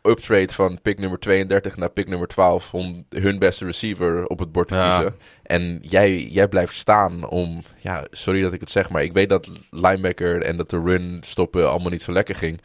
uptrade 0.04 0.54
van 0.54 0.80
pick 0.82 1.00
nummer 1.00 1.20
32 1.20 1.76
naar 1.78 1.90
pick 1.90 2.08
nummer 2.08 2.28
12 2.28 2.74
om 2.74 3.06
hun 3.10 3.40
beste 3.40 3.66
receiver 3.66 4.26
op 4.28 4.40
het 4.40 4.52
bord 4.52 4.68
te 4.68 4.76
Ja. 4.76 4.96
kiezen. 4.96 5.16
En 5.44 5.80
jij, 5.82 6.24
jij 6.24 6.48
blijft 6.48 6.74
staan 6.74 7.28
om, 7.30 7.64
ja, 7.78 8.06
sorry 8.12 8.42
dat 8.42 8.54
ik 8.54 8.60
het 8.60 8.70
zeg, 8.72 8.90
maar 8.90 9.04
ik 9.04 9.14
weet 9.14 9.30
dat 9.30 9.50
linebacker 9.72 10.42
en 10.42 10.58
dat 10.58 10.70
de 10.70 10.82
run 10.82 11.18
stoppen 11.22 11.70
allemaal 11.70 11.92
niet 11.92 12.04
zo 12.04 12.12
lekker 12.12 12.36
ging. 12.36 12.62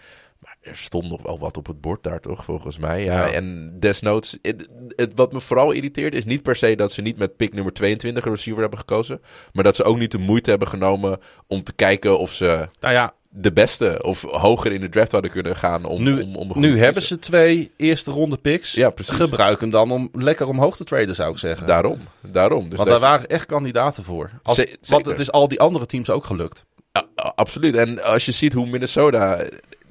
Er 0.65 0.77
stond 0.77 1.09
nog 1.09 1.23
wel 1.23 1.39
wat 1.39 1.57
op 1.57 1.67
het 1.67 1.81
bord 1.81 2.03
daar 2.03 2.21
toch, 2.21 2.45
volgens 2.45 2.79
mij. 2.79 3.05
Ja, 3.05 3.27
Ja. 3.27 3.33
En 3.33 3.77
desnoods, 3.79 4.39
het, 4.43 4.69
het, 4.97 5.13
wat 5.15 5.33
me 5.33 5.41
vooral 5.41 5.71
irriteert 5.71 6.15
is 6.15 6.25
niet 6.25 6.43
per 6.43 6.57
se 6.57 6.75
dat 6.77 6.93
ze 6.93 7.03
niet 7.03 7.19
met 7.19 7.37
pick 7.37 7.55
nummer 7.55 7.73
22 7.73 8.25
een 8.25 8.31
receiver 8.31 8.61
hebben 8.61 8.79
gekozen. 8.79 9.21
Maar 9.53 9.65
dat 9.65 9.77
ze 9.77 9.85
ook 9.85 9.99
niet 9.99 10.11
de 10.11 10.19
moeite 10.19 10.51
hebben 10.51 10.69
genomen 10.69 11.21
om 11.47 11.63
te 11.63 11.73
kijken 11.73 12.19
of 12.19 12.33
ze 12.33 12.69
Nou 12.81 12.95
ja, 12.95 13.15
de 13.37 13.53
beste 13.53 14.03
of 14.03 14.23
hoger 14.23 14.73
in 14.73 14.81
de 14.81 14.89
draft 14.89 15.13
hadden 15.13 15.31
kunnen 15.31 15.57
gaan 15.57 15.85
om, 15.85 16.03
nu, 16.03 16.23
om, 16.23 16.37
om 16.37 16.51
een 16.51 16.61
nu 16.61 16.79
hebben 16.79 17.03
ze 17.03 17.19
twee 17.19 17.73
eerste 17.77 18.11
ronde 18.11 18.37
picks. 18.37 18.73
Ja, 18.73 18.91
precies. 18.91 19.17
Gebruik 19.17 19.61
hem 19.61 19.71
dan 19.71 19.91
om 19.91 20.09
lekker 20.13 20.49
omhoog 20.49 20.77
te 20.77 20.85
traden, 20.85 21.15
zou 21.15 21.31
ik 21.31 21.39
zeggen. 21.39 21.67
Daarom, 21.67 21.99
daarom. 22.21 22.69
Dus 22.69 22.79
Want 22.79 22.89
daar 22.89 23.01
waren 23.01 23.27
echt 23.27 23.47
kandidaten 23.47 24.05
voor. 24.05 24.31
Als, 24.43 24.67
want 24.89 25.07
het 25.07 25.19
is 25.19 25.33
al 25.33 25.49
die 25.49 25.61
andere 25.61 25.87
teams 25.87 26.11
ook 26.11 26.25
gelukt. 26.25 26.65
Absoluut. 27.15 27.75
En 27.75 28.03
als 28.03 28.25
je 28.25 28.33
ziet 28.33 28.53
hoe 28.53 28.67
Minnesota 28.67 29.45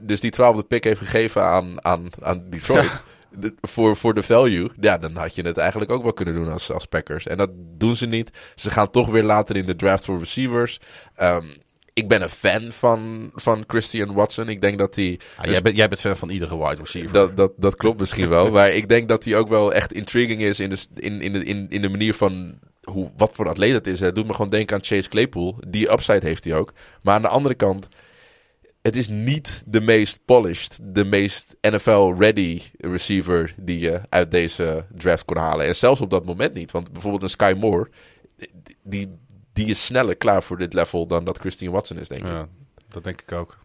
dus 0.04 0.20
die 0.20 0.32
twaalfde 0.32 0.64
pick 0.64 0.84
heeft 0.84 1.00
gegeven 1.00 1.44
aan, 1.44 1.84
aan, 1.86 2.10
aan 2.22 2.44
Detroit. 2.50 3.02
de- 3.38 3.54
voor, 3.62 3.98
voor 3.98 4.14
de 4.14 4.24
value. 4.24 4.70
Ja, 4.80 4.98
dan 4.98 5.16
had 5.16 5.36
je 5.36 5.42
het 5.42 5.58
eigenlijk 5.58 5.92
ook 5.92 6.04
wel 6.04 6.14
kunnen 6.14 6.34
doen 6.34 6.52
als, 6.52 6.72
als 6.72 6.86
Packers. 6.86 7.28
En 7.28 7.38
dat 7.38 7.50
doen 7.56 7.96
ze 7.96 8.06
niet. 8.06 8.30
Ze 8.56 8.72
gaan 8.72 8.92
toch 8.92 9.10
weer 9.10 9.24
later 9.24 9.56
in 9.56 9.66
de 9.66 9.76
draft 9.76 10.06
voor 10.06 10.18
receivers. 10.18 10.80
Ehm, 11.16 11.46
ik 11.94 12.08
ben 12.08 12.22
een 12.22 12.30
fan 12.30 12.72
van, 12.72 13.32
van 13.36 13.64
Christian 13.68 14.14
Watson. 14.14 14.50
Ik 14.50 14.62
denk 14.62 14.78
dat 14.78 14.96
hij... 14.96 15.20
Ja, 15.42 15.52
jij, 15.52 15.62
bent, 15.62 15.76
jij 15.76 15.88
bent 15.88 16.02
fan 16.02 16.16
van 16.18 16.30
iedere 16.30 16.58
wide 16.58 16.82
receiver. 16.82 17.14
Dat, 17.14 17.38
dat, 17.38 17.52
dat 17.58 17.76
klopt 17.76 18.00
misschien 18.00 18.30
wel. 18.30 18.52
Maar 18.52 18.70
ik 18.70 18.90
denk 18.90 19.08
dat 19.08 19.24
hij 19.24 19.38
ook 19.38 19.48
wel 19.48 19.74
echt 19.74 19.94
intriguing 19.94 20.42
is 20.42 20.60
in 20.60 20.70
de, 20.70 20.78
in, 20.96 21.22
in 21.22 21.34
de, 21.34 21.44
in, 21.44 21.66
in 21.70 21.82
de 21.82 21.90
manier 21.90 22.14
van 22.14 22.60
hoe, 22.84 23.12
wat 23.18 23.34
voor 23.34 23.50
atleet 23.50 23.74
het 23.74 23.88
is. 23.88 24.00
Het 24.00 24.16
doet 24.16 24.28
me 24.28 24.34
gewoon 24.34 24.50
denken 24.50 24.76
aan 24.76 24.84
Chase 24.84 25.10
Claypool. 25.10 25.58
Die 25.68 25.92
upside 25.92 26.26
heeft 26.28 26.44
hij 26.44 26.56
ook. 26.56 26.74
Maar 27.02 27.16
aan 27.16 27.22
de 27.22 27.28
andere 27.28 27.56
kant, 27.56 27.88
het 28.84 28.96
is 28.96 29.08
niet 29.08 29.64
de 29.66 29.82
meest 29.82 30.20
polished, 30.26 30.80
de 30.82 31.06
meest 31.06 31.56
NFL-ready 31.62 32.62
receiver 32.78 33.54
die 33.58 33.80
je 33.80 34.02
uit 34.10 34.32
deze 34.32 34.86
draft 34.96 35.26
kon 35.26 35.38
halen. 35.38 35.66
En 35.66 35.76
zelfs 35.76 36.02
op 36.02 36.10
dat 36.10 36.26
moment 36.26 36.54
niet. 36.54 36.72
Want 36.72 36.92
bijvoorbeeld 36.92 37.24
een 37.24 37.30
Sky 37.30 37.54
Moore, 37.58 37.90
die, 38.82 39.18
die 39.54 39.66
is 39.66 39.86
sneller 39.86 40.16
klaar 40.16 40.44
voor 40.44 40.58
dit 40.58 40.74
level 40.74 41.08
dan 41.08 41.26
dat 41.26 41.38
Christian 41.38 41.74
Watson 41.74 41.98
is, 41.98 42.08
denk 42.08 42.22
ik. 42.26 42.32
Ja, 42.32 42.48
dat 42.88 43.04
denk 43.04 43.22
ik 43.22 43.32
ook. 43.32 43.58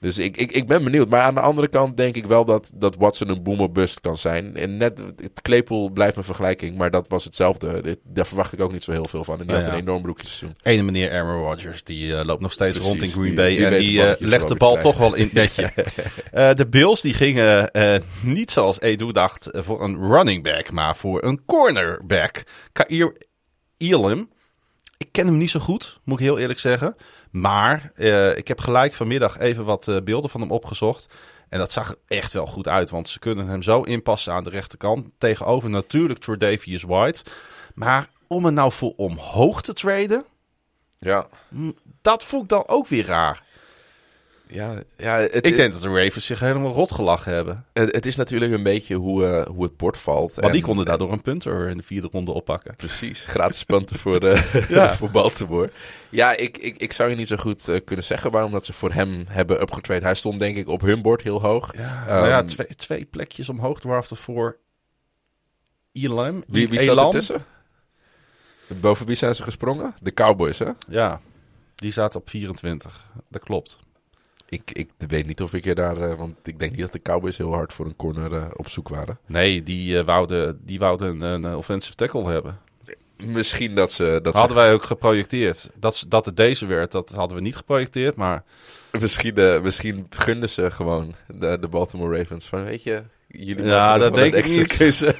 Dus 0.00 0.18
ik, 0.18 0.36
ik, 0.36 0.52
ik 0.52 0.66
ben 0.66 0.84
benieuwd. 0.84 1.08
Maar 1.08 1.20
aan 1.20 1.34
de 1.34 1.40
andere 1.40 1.68
kant 1.68 1.96
denk 1.96 2.16
ik 2.16 2.26
wel 2.26 2.44
dat, 2.44 2.70
dat 2.74 2.96
Watson 2.96 3.28
een 3.28 3.42
boomer 3.42 3.72
bust 3.72 4.00
kan 4.00 4.16
zijn. 4.16 4.56
En 4.56 4.76
net, 4.76 4.98
het 5.16 5.42
Claypool 5.42 5.90
blijft 5.90 6.14
mijn 6.14 6.26
vergelijking, 6.26 6.76
maar 6.78 6.90
dat 6.90 7.08
was 7.08 7.24
hetzelfde. 7.24 7.82
Dit, 7.82 7.98
daar 8.04 8.26
verwacht 8.26 8.52
ik 8.52 8.60
ook 8.60 8.72
niet 8.72 8.84
zo 8.84 8.92
heel 8.92 9.08
veel 9.08 9.24
van. 9.24 9.40
En 9.40 9.46
die 9.46 9.56
had 9.56 9.66
ja. 9.66 9.72
een 9.72 9.78
enorm 9.78 10.02
broekje 10.02 10.26
seizoen. 10.26 10.56
Ene 10.62 10.82
meneer 10.82 11.12
Aaron 11.12 11.42
Rodgers, 11.44 11.84
die 11.84 12.16
eh, 12.16 12.24
loopt 12.24 12.40
nog 12.42 12.52
steeds 12.52 12.76
Precies, 12.76 12.90
rond 12.90 13.02
in 13.02 13.10
Green 13.10 13.24
die- 13.24 13.34
Bay. 13.34 13.56
die 13.56 13.66
en 13.66 13.78
die 13.78 14.02
eh, 14.02 14.20
legt 14.20 14.48
de 14.48 14.54
bal 14.56 14.76
toch 14.76 14.96
wel 14.96 15.14
in 15.14 15.24
het 15.24 15.32
netje. 15.32 15.72
Eh, 16.32 16.54
de 16.54 16.66
Bills 16.66 17.00
die 17.00 17.14
gingen 17.14 17.70
niet 18.22 18.50
zoals 18.50 18.80
Edu 18.80 19.12
dacht 19.12 19.48
voor 19.52 19.82
een 19.82 19.96
running 20.00 20.42
back, 20.42 20.70
maar 20.70 20.96
voor 20.96 21.24
een 21.24 21.44
cornerback. 21.44 22.42
Kair 22.72 23.16
Elam. 23.76 24.28
Ik 24.98 25.08
ken 25.12 25.26
hem 25.26 25.36
niet 25.36 25.50
zo 25.50 25.60
goed, 25.60 26.00
moet 26.04 26.18
ik 26.18 26.24
heel 26.24 26.38
eerlijk 26.38 26.58
zeggen. 26.58 26.96
Maar 27.30 27.92
eh, 27.94 28.36
ik 28.36 28.48
heb 28.48 28.60
gelijk 28.60 28.94
vanmiddag 28.94 29.38
even 29.38 29.64
wat 29.64 29.88
eh, 29.88 30.00
beelden 30.00 30.30
van 30.30 30.40
hem 30.40 30.50
opgezocht. 30.50 31.08
En 31.48 31.58
dat 31.58 31.72
zag 31.72 31.94
echt 32.06 32.32
wel 32.32 32.46
goed 32.46 32.68
uit, 32.68 32.90
want 32.90 33.08
ze 33.08 33.18
kunnen 33.18 33.48
hem 33.48 33.62
zo 33.62 33.82
inpassen 33.82 34.32
aan 34.32 34.44
de 34.44 34.50
rechterkant. 34.50 35.06
Tegenover 35.18 35.70
natuurlijk 35.70 36.18
Tredavious 36.18 36.82
White. 36.82 37.22
Maar 37.74 38.08
om 38.26 38.44
hem 38.44 38.54
nou 38.54 38.72
voor 38.72 38.92
omhoog 38.96 39.62
te 39.62 39.72
traden, 39.72 40.24
Ja, 40.98 41.26
dat 42.02 42.24
vond 42.24 42.42
ik 42.42 42.48
dan 42.48 42.68
ook 42.68 42.86
weer 42.86 43.06
raar. 43.06 43.42
Ja, 44.48 44.74
ja 44.96 45.18
het, 45.18 45.46
Ik 45.46 45.56
denk 45.56 45.72
dat 45.72 45.82
de 45.82 45.88
Ravens 46.04 46.26
zich 46.26 46.40
helemaal 46.40 46.72
rot 46.72 46.92
gelachen 46.92 47.32
hebben. 47.32 47.64
het, 47.72 47.94
het 47.94 48.06
is 48.06 48.16
natuurlijk 48.16 48.52
een 48.52 48.62
beetje 48.62 48.94
hoe, 48.94 49.26
eh, 49.26 49.46
hoe 49.46 49.62
het 49.64 49.76
bord 49.76 49.96
valt. 49.98 50.34
Want 50.34 50.52
die 50.52 50.60
En- 50.60 50.66
konden 50.66 50.84
daardoor 50.84 51.12
een 51.12 51.22
punter 51.22 51.68
in 51.68 51.76
de 51.76 51.82
vierde 51.82 52.08
ronde 52.12 52.32
oppakken. 52.32 52.76
Precies, 52.76 53.24
gratis 53.24 53.64
punten 53.64 53.98
voor, 53.98 54.18
eh 54.20 54.68
Ja. 54.68 54.94
voor 54.96 55.10
Baltimore. 55.10 55.70
Ja, 56.10 56.36
ik, 56.36 56.58
ik, 56.58 56.76
ik 56.76 56.92
zou 56.92 57.10
je 57.10 57.16
niet 57.16 57.28
zo 57.28 57.36
goed 57.36 57.68
eh, 57.68 57.80
kunnen 57.84 58.04
zeggen 58.04 58.30
waarom 58.30 58.52
dat 58.52 58.64
ze 58.64 58.72
voor 58.72 58.92
hem 58.92 59.24
hebben 59.28 59.60
upgetrade. 59.60 60.04
Hij 60.04 60.14
stond 60.14 60.40
denk 60.40 60.56
ik 60.56 60.68
op 60.68 60.80
hun 60.80 61.02
bord 61.02 61.22
heel 61.22 61.40
hoog. 61.40 61.76
Ja, 61.76 62.04
Ehm, 62.06 62.16
nou 62.16 62.28
ja, 62.28 62.42
twee, 62.44 62.66
twee 62.66 63.04
plekjes 63.04 63.48
omhoog 63.48 63.80
draften 63.80 64.16
voor 64.16 64.56
Elam. 65.92 66.44
Wie, 66.46 66.68
wie 66.68 66.80
zat 66.80 66.98
er 66.98 67.10
tussen? 67.10 67.44
Boven 68.80 69.06
wie 69.06 69.16
zijn 69.16 69.34
ze 69.34 69.42
gesprongen? 69.42 69.94
De 70.00 70.12
Cowboys, 70.14 70.58
hè? 70.58 70.70
Ja, 70.88 71.20
die 71.74 71.92
zaten 71.92 72.20
op 72.20 72.30
24. 72.30 73.04
Dat 73.28 73.42
klopt. 73.42 73.78
Ik, 74.48 74.70
ik 74.72 74.90
weet 75.08 75.26
niet 75.26 75.42
of 75.42 75.52
ik 75.54 75.64
je 75.64 75.74
daar... 75.74 75.96
eh, 75.96 76.18
want 76.18 76.38
ik 76.42 76.58
denk 76.58 76.72
niet 76.72 76.80
dat 76.80 76.92
de 76.92 77.02
Cowboys 77.02 77.36
heel 77.36 77.52
hard 77.52 77.72
voor 77.72 77.86
een 77.86 77.96
corner 77.96 78.34
eh, 78.34 78.44
op 78.56 78.68
zoek 78.68 78.88
waren. 78.88 79.18
Nee, 79.26 79.62
die, 79.62 79.98
eh, 79.98 80.04
wouden, 80.04 80.60
die 80.64 80.78
wouden 80.78 81.20
een, 81.20 81.44
een 81.44 81.56
offensive 81.56 81.94
tackle 81.94 82.30
hebben. 82.30 82.58
Misschien 83.16 83.74
dat 83.74 83.92
ze... 83.92 84.18
Dat 84.22 84.34
hadden 84.34 84.56
wij 84.56 84.72
ook 84.72 84.82
geprojecteerd. 84.82 85.70
Dat, 85.74 86.04
dat 86.08 86.26
het 86.26 86.36
deze 86.36 86.66
werd, 86.66 86.92
dat 86.92 87.10
hadden 87.10 87.36
we 87.36 87.42
niet 87.42 87.56
geprojecteerd. 87.56 88.16
Maar 88.16 88.42
misschien, 89.00 89.62
misschien 89.62 90.06
gunden 90.10 90.48
ze 90.48 90.70
gewoon 90.70 91.14
de, 91.34 91.58
de 91.60 91.68
Baltimore 91.68 92.18
Ravens. 92.18 92.46
Van, 92.46 92.64
weet 92.64 92.82
je... 92.82 93.02
Jullie 93.28 93.64
Ja, 93.64 93.98
dat 93.98 94.14
denk 94.14 94.34
ik 94.34 94.48
niet. 94.48 95.14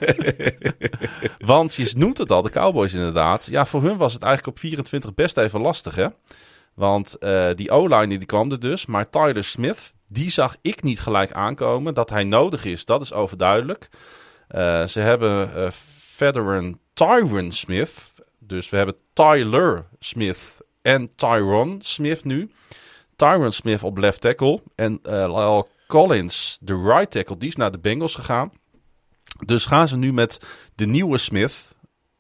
Want 1.39 1.75
je 1.75 1.93
noemt 1.97 2.19
het 2.19 2.33
al, 2.33 2.43
de 2.43 2.51
Cowboys 2.51 2.95
inderdaad. 2.95 3.47
Ja, 3.51 3.67
voor 3.67 3.83
hun 3.83 3.97
was 3.97 4.13
het 4.13 4.23
eigenlijk 4.23 4.57
op 4.57 4.63
24 4.63 5.15
best 5.15 5.37
even 5.37 5.61
lastig, 5.61 5.95
hè? 5.95 6.07
Want 6.77 7.19
eh, 7.19 7.49
die 7.55 7.71
O-line 7.71 8.19
die 8.19 8.27
kwam 8.27 8.51
er 8.51 8.61
dus, 8.61 8.87
maar 8.87 9.11
Tyler 9.11 9.45
Smith, 9.45 9.93
die 10.09 10.31
zag 10.31 10.57
ik 10.63 10.83
niet 10.83 11.01
gelijk 11.01 11.33
aankomen. 11.33 11.95
Dat 11.95 12.11
hij 12.11 12.25
nodig 12.25 12.65
is, 12.65 12.85
dat 12.85 13.01
is 13.01 13.13
overduidelijk. 13.13 13.89
Eh, 14.49 14.87
ze 14.87 15.01
hebben 15.01 15.55
eh 15.55 15.71
veteran 16.17 16.79
Tyron 16.93 17.53
Smith. 17.53 18.13
Dus 18.39 18.71
we 18.71 18.77
hebben 18.77 18.95
Tyler 19.13 19.87
Smith 19.99 20.61
en 20.83 21.15
Tyron 21.15 21.79
Smith 21.83 22.25
nu. 22.25 22.51
Tyron 23.17 23.53
Smith 23.53 23.83
op 23.83 23.99
left 23.99 24.21
tackle. 24.21 24.63
En 24.75 24.99
Lyle 25.03 25.67
Collins, 25.87 26.59
de 26.61 26.83
right 26.83 27.11
tackle, 27.11 27.39
die 27.39 27.49
is 27.49 27.57
naar 27.57 27.71
de 27.71 27.79
Bengals 27.79 28.15
gegaan. 28.15 28.53
Dus 29.47 29.65
gaan 29.65 29.89
ze 29.89 29.97
nu 29.97 30.13
met 30.13 30.41
de 30.75 30.87
nieuwe 30.87 31.19
Smith 31.19 31.75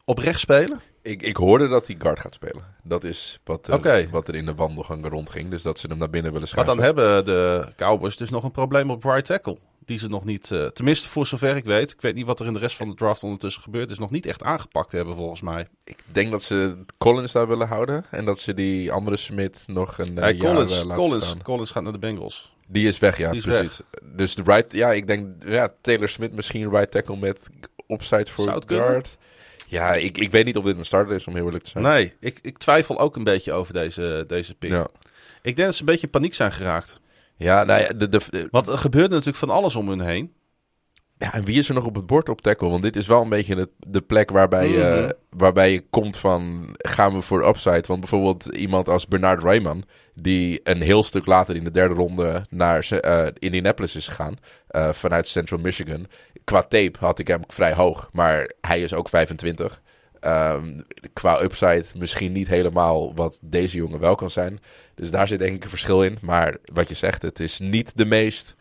op 0.04 0.18
rechts 0.18 0.40
spelen? 0.40 0.80
Ik, 1.02 1.22
ik 1.22 1.36
hoorde 1.36 1.68
dat 1.68 1.86
hij 1.86 1.96
guard 1.98 2.20
gaat 2.20 2.34
spelen. 2.34 2.75
Dat 2.88 3.04
is 3.04 3.40
wat, 3.44 3.68
eh, 3.68 4.10
wat 4.10 4.28
er 4.28 4.34
in 4.34 4.46
de 4.46 4.54
wandelgangen 4.54 5.10
rondging. 5.10 5.48
Dus 5.48 5.62
dat 5.62 5.78
ze 5.78 5.86
hem 5.86 5.98
naar 5.98 6.10
binnen 6.10 6.32
willen 6.32 6.48
Maar 6.56 6.64
schuiven. 6.64 6.76
dan 6.76 6.84
hebben 6.84 7.24
de 7.24 7.72
Cowboys 7.76 8.16
dus 8.16 8.30
nog 8.30 8.44
een 8.44 8.50
probleem 8.50 8.90
op 8.90 9.04
right 9.04 9.24
tackle. 9.24 9.58
Die 9.84 9.98
ze 9.98 10.08
nog 10.08 10.24
niet, 10.24 10.50
eh, 10.50 10.66
tenminste 10.66 11.08
voor 11.08 11.26
zover 11.26 11.56
ik 11.56 11.64
weet. 11.64 11.90
Ik 11.90 12.00
weet 12.00 12.14
niet 12.14 12.26
wat 12.26 12.40
er 12.40 12.46
in 12.46 12.52
de 12.52 12.58
rest 12.58 12.76
van 12.76 12.88
de 12.88 12.94
draft 12.94 13.22
ondertussen 13.22 13.62
gebeurd 13.62 13.90
is. 13.90 13.98
Nog 13.98 14.10
niet 14.10 14.26
echt 14.26 14.42
aangepakt 14.42 14.92
hebben 14.92 15.14
volgens 15.14 15.40
mij. 15.40 15.66
Ik 15.84 15.98
denk 16.12 16.30
dat 16.30 16.42
ze 16.42 16.76
Collins 16.98 17.32
daar 17.32 17.48
willen 17.48 17.68
houden. 17.68 18.04
En 18.10 18.24
dat 18.24 18.38
ze 18.38 18.54
die 18.54 18.92
andere 18.92 19.16
Smith 19.16 19.64
nog 19.66 19.98
een 19.98 20.16
eh, 20.16 20.22
Hey, 20.22 20.34
jaar 20.34 20.52
Collins, 20.52 20.82
laten 20.82 21.02
Collins, 21.02 21.26
staan. 21.26 21.42
Collins 21.42 21.70
gaat 21.70 21.82
naar 21.82 21.92
de 21.92 21.98
Bengals. 21.98 22.54
Die 22.68 22.86
is 22.86 22.98
weg, 22.98 23.18
ja, 23.18 23.30
Die 23.30 23.38
is 23.38 23.44
precies. 23.44 23.80
Dus 24.02 24.34
de 24.34 24.42
right, 24.42 24.72
ja, 24.72 24.92
ik 24.92 25.06
denk, 25.06 25.26
ja, 25.46 25.72
Taylor 25.80 26.08
Smith 26.08 26.36
misschien 26.36 26.70
right 26.70 26.90
tackle 26.90 27.16
met 27.16 27.48
upside 27.88 28.30
voor 28.30 28.64
kunnen? 28.64 29.02
Ja, 29.68 29.94
ik, 29.94 30.18
ik 30.18 30.30
weet 30.30 30.44
niet 30.44 30.56
of 30.56 30.64
dit 30.64 30.78
een 30.78 30.84
starter 30.84 31.14
is, 31.14 31.26
om 31.26 31.34
heel 31.34 31.44
eerlijk 31.44 31.64
te 31.64 31.70
zijn. 31.70 31.84
Nee, 31.84 32.12
ik, 32.20 32.38
ik 32.42 32.58
twijfel 32.58 32.98
ook 32.98 33.16
een 33.16 33.24
beetje 33.24 33.52
over 33.52 33.72
deze, 33.72 34.24
deze 34.26 34.54
pick. 34.54 34.70
Ja. 34.70 34.88
Ik 35.42 35.56
denk 35.56 35.68
dat 35.68 35.74
ze 35.74 35.80
een 35.80 35.86
beetje 35.86 36.04
in 36.06 36.10
paniek 36.12 36.34
zijn 36.34 36.52
geraakt. 36.52 37.00
Ja, 37.36 37.64
nou 37.64 37.80
ja, 37.80 37.88
de, 37.88 38.08
de, 38.08 38.20
de- 38.30 38.48
Want 38.50 38.66
er 38.66 38.78
gebeurde 38.78 39.08
natuurlijk 39.08 39.36
van 39.36 39.50
alles 39.50 39.76
om 39.76 39.88
hun 39.88 40.00
heen. 40.00 40.32
ja, 41.18 41.32
en 41.34 41.44
wie 41.44 41.58
is 41.58 41.68
er 41.68 41.74
nog 41.74 41.84
op 41.86 41.94
het 41.94 42.06
bord 42.06 42.28
op 42.28 42.40
tackle? 42.40 42.68
Want 42.68 42.82
dit 42.82 42.96
is 42.96 43.06
wel 43.06 43.22
een 43.22 43.28
beetje 43.28 43.54
de, 43.54 43.68
de 43.78 44.00
plek 44.00 44.30
waarbij, 44.30 44.68
je 44.68 45.00
Mhm. 45.02 45.10
waarbij 45.38 45.72
je 45.72 45.84
komt 45.90 46.16
van, 46.16 46.68
gaan 46.78 47.12
we 47.14 47.20
voor 47.20 47.46
upside? 47.48 47.84
Want 47.86 48.00
bijvoorbeeld 48.00 48.44
iemand 48.46 48.88
als 48.88 49.06
Bernard 49.06 49.42
Rayman, 49.42 49.84
die 50.14 50.60
een 50.62 50.80
heel 50.82 51.02
stuk 51.02 51.26
later 51.26 51.56
in 51.56 51.64
de 51.64 51.70
derde 51.70 51.94
ronde 51.94 52.46
naar 52.50 52.88
eh, 52.90 53.26
Indianapolis 53.38 53.96
is 53.96 54.08
gegaan, 54.08 54.36
eh, 54.68 54.92
vanuit 54.92 55.28
Central 55.28 55.60
Michigan. 55.60 56.06
Qua 56.46 56.62
tape 56.62 56.98
had 56.98 57.18
ik 57.18 57.28
hem 57.28 57.42
vrij 57.46 57.74
hoog, 57.74 58.08
maar 58.12 58.52
hij 58.60 58.80
is 58.80 58.94
ook 58.94 59.08
25. 59.08 59.82
Ehm, 60.20 60.80
qua 61.12 61.42
upside 61.42 61.84
misschien 61.96 62.32
niet 62.32 62.48
helemaal 62.48 63.14
wat 63.14 63.38
deze 63.42 63.76
jongen 63.76 64.00
wel 64.00 64.14
kan 64.14 64.30
zijn. 64.30 64.60
Dus 64.94 65.10
daar 65.10 65.28
zit 65.28 65.38
denk 65.38 65.56
ik 65.56 65.64
een 65.64 65.68
verschil 65.68 66.02
in. 66.02 66.18
Maar 66.20 66.56
wat 66.72 66.88
je 66.88 66.94
zegt, 66.94 67.22
het 67.22 67.40
is 67.40 67.58
niet 67.58 67.92
de 67.96 68.04
meest... 68.04 68.54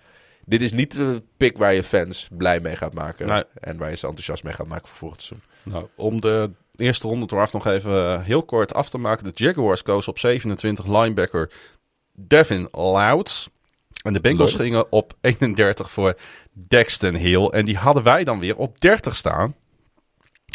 Dit 0.46 0.62
is 0.62 0.72
niet 0.72 0.94
de 0.94 1.24
pick 1.38 1.58
waar 1.58 1.74
je 1.74 1.84
fans 1.84 2.28
blij 2.32 2.60
mee 2.60 2.76
gaat 2.76 2.94
maken. 2.94 3.28
Nee. 3.28 3.44
En 3.54 3.78
waar 3.78 3.90
je 3.90 3.96
ze 3.96 4.08
enthousiast 4.08 4.44
mee 4.44 4.54
gaat 4.54 4.68
maken 4.68 4.88
voor 4.88 4.98
volgend 4.98 5.22
seizoen. 5.22 5.50
Nou, 5.64 5.88
om 5.96 6.22
de 6.22 6.52
eerste 6.76 7.08
ronde 7.08 7.26
draft 7.26 7.54
nog 7.54 7.68
even 7.68 8.12
eh, 8.12 8.22
heel 8.22 8.44
kort 8.44 8.74
af 8.74 8.90
te 8.90 8.98
maken. 8.98 9.24
De 9.24 9.32
Jaguars 9.34 9.84
kozen 9.84 10.12
op 10.12 10.20
27 10.20 10.86
linebacker 10.86 11.52
Devin 12.14 12.68
Louds. 12.72 13.50
En 14.04 14.14
de 14.14 14.20
Bengals 14.20 14.52
Leuk. 14.52 14.62
gingen 14.62 14.92
op 14.92 15.14
31 15.22 15.92
voor 15.92 16.16
Dexton 16.56 17.16
Hill. 17.16 17.46
En 17.46 17.66
die 17.66 17.78
hadden 17.78 18.04
wij 18.04 18.24
dan 18.24 18.40
weer 18.40 18.58
op 18.58 18.82
30 18.82 19.16
staan 19.16 19.56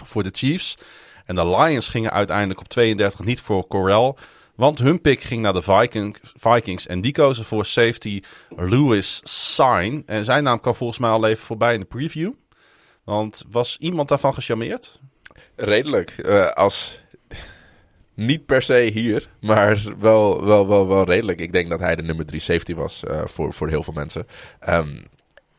voor 0.05 0.22
de 0.22 0.31
Chiefs. 0.32 0.77
En 1.24 1.35
de 1.35 1.47
Lions 1.47 1.89
gingen 1.89 2.10
uiteindelijk 2.10 2.60
op 2.60 2.68
32 2.68 3.24
niet 3.24 3.40
voor 3.40 3.66
Corral. 3.66 4.18
Want 4.55 4.78
hun 4.78 5.01
pick 5.01 5.20
ging 5.20 5.43
naar 5.43 5.52
de 5.52 5.62
Viking, 5.62 6.16
Vikings. 6.22 6.86
En 6.86 7.01
die 7.01 7.12
kozen 7.12 7.44
voor 7.44 7.66
safety 7.66 8.20
Louis 8.56 9.20
Sign. 9.24 10.02
En 10.06 10.24
zijn 10.24 10.43
naam 10.43 10.60
kwam 10.60 10.74
volgens 10.74 10.98
mij 10.98 11.10
al 11.10 11.27
even 11.27 11.44
voorbij 11.44 11.74
in 11.74 11.81
de 11.81 11.86
preview. 11.86 12.32
Want 13.05 13.44
was 13.51 13.77
iemand 13.78 14.09
daarvan 14.09 14.35
gecharmeerd? 14.35 15.01
Redelijk. 15.56 16.10
eh, 16.10 16.51
als... 16.51 17.02
Niet 18.14 18.47
per 18.47 18.62
se 18.62 18.90
hier, 18.93 19.28
maar 19.40 19.94
wel, 19.98 20.44
wel, 20.44 20.68
wel, 20.68 20.89
wel 20.89 21.05
redelijk. 21.05 21.40
Ik 21.40 21.52
denk 21.52 21.68
dat 21.68 21.81
hij 21.81 21.97
de 21.97 22.02
nummer 22.02 22.27
3 22.27 22.40
safety 22.40 22.74
was 22.74 23.05
eh, 23.05 23.24
voor, 23.24 23.52
voor 23.52 23.68
heel 23.68 23.82
veel 23.82 23.93
mensen. 23.93 24.27
Ehm, 24.59 25.02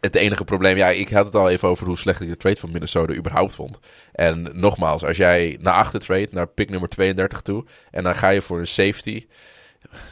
het 0.01 0.15
enige 0.15 0.43
probleem, 0.43 0.77
ja, 0.77 0.87
ik 0.89 1.09
had 1.09 1.25
het 1.25 1.35
al 1.35 1.49
even 1.49 1.67
over 1.67 1.87
hoe 1.87 1.97
slecht 1.97 2.21
ik 2.21 2.29
de 2.29 2.37
trade 2.37 2.59
van 2.59 2.71
Minnesota 2.71 3.13
überhaupt 3.13 3.53
vond. 3.55 3.79
En 4.11 4.49
nogmaals, 4.53 5.03
als 5.03 5.17
jij 5.17 5.57
naar 5.61 5.73
achter 5.73 5.99
trade, 5.99 6.27
naar 6.31 6.47
pick 6.47 6.69
nummer 6.69 6.89
32 6.89 7.41
toe, 7.41 7.65
en 7.91 8.03
dan 8.03 8.15
ga 8.15 8.29
je 8.29 8.41
voor 8.41 8.59
een 8.59 8.67
safety. 8.67 9.25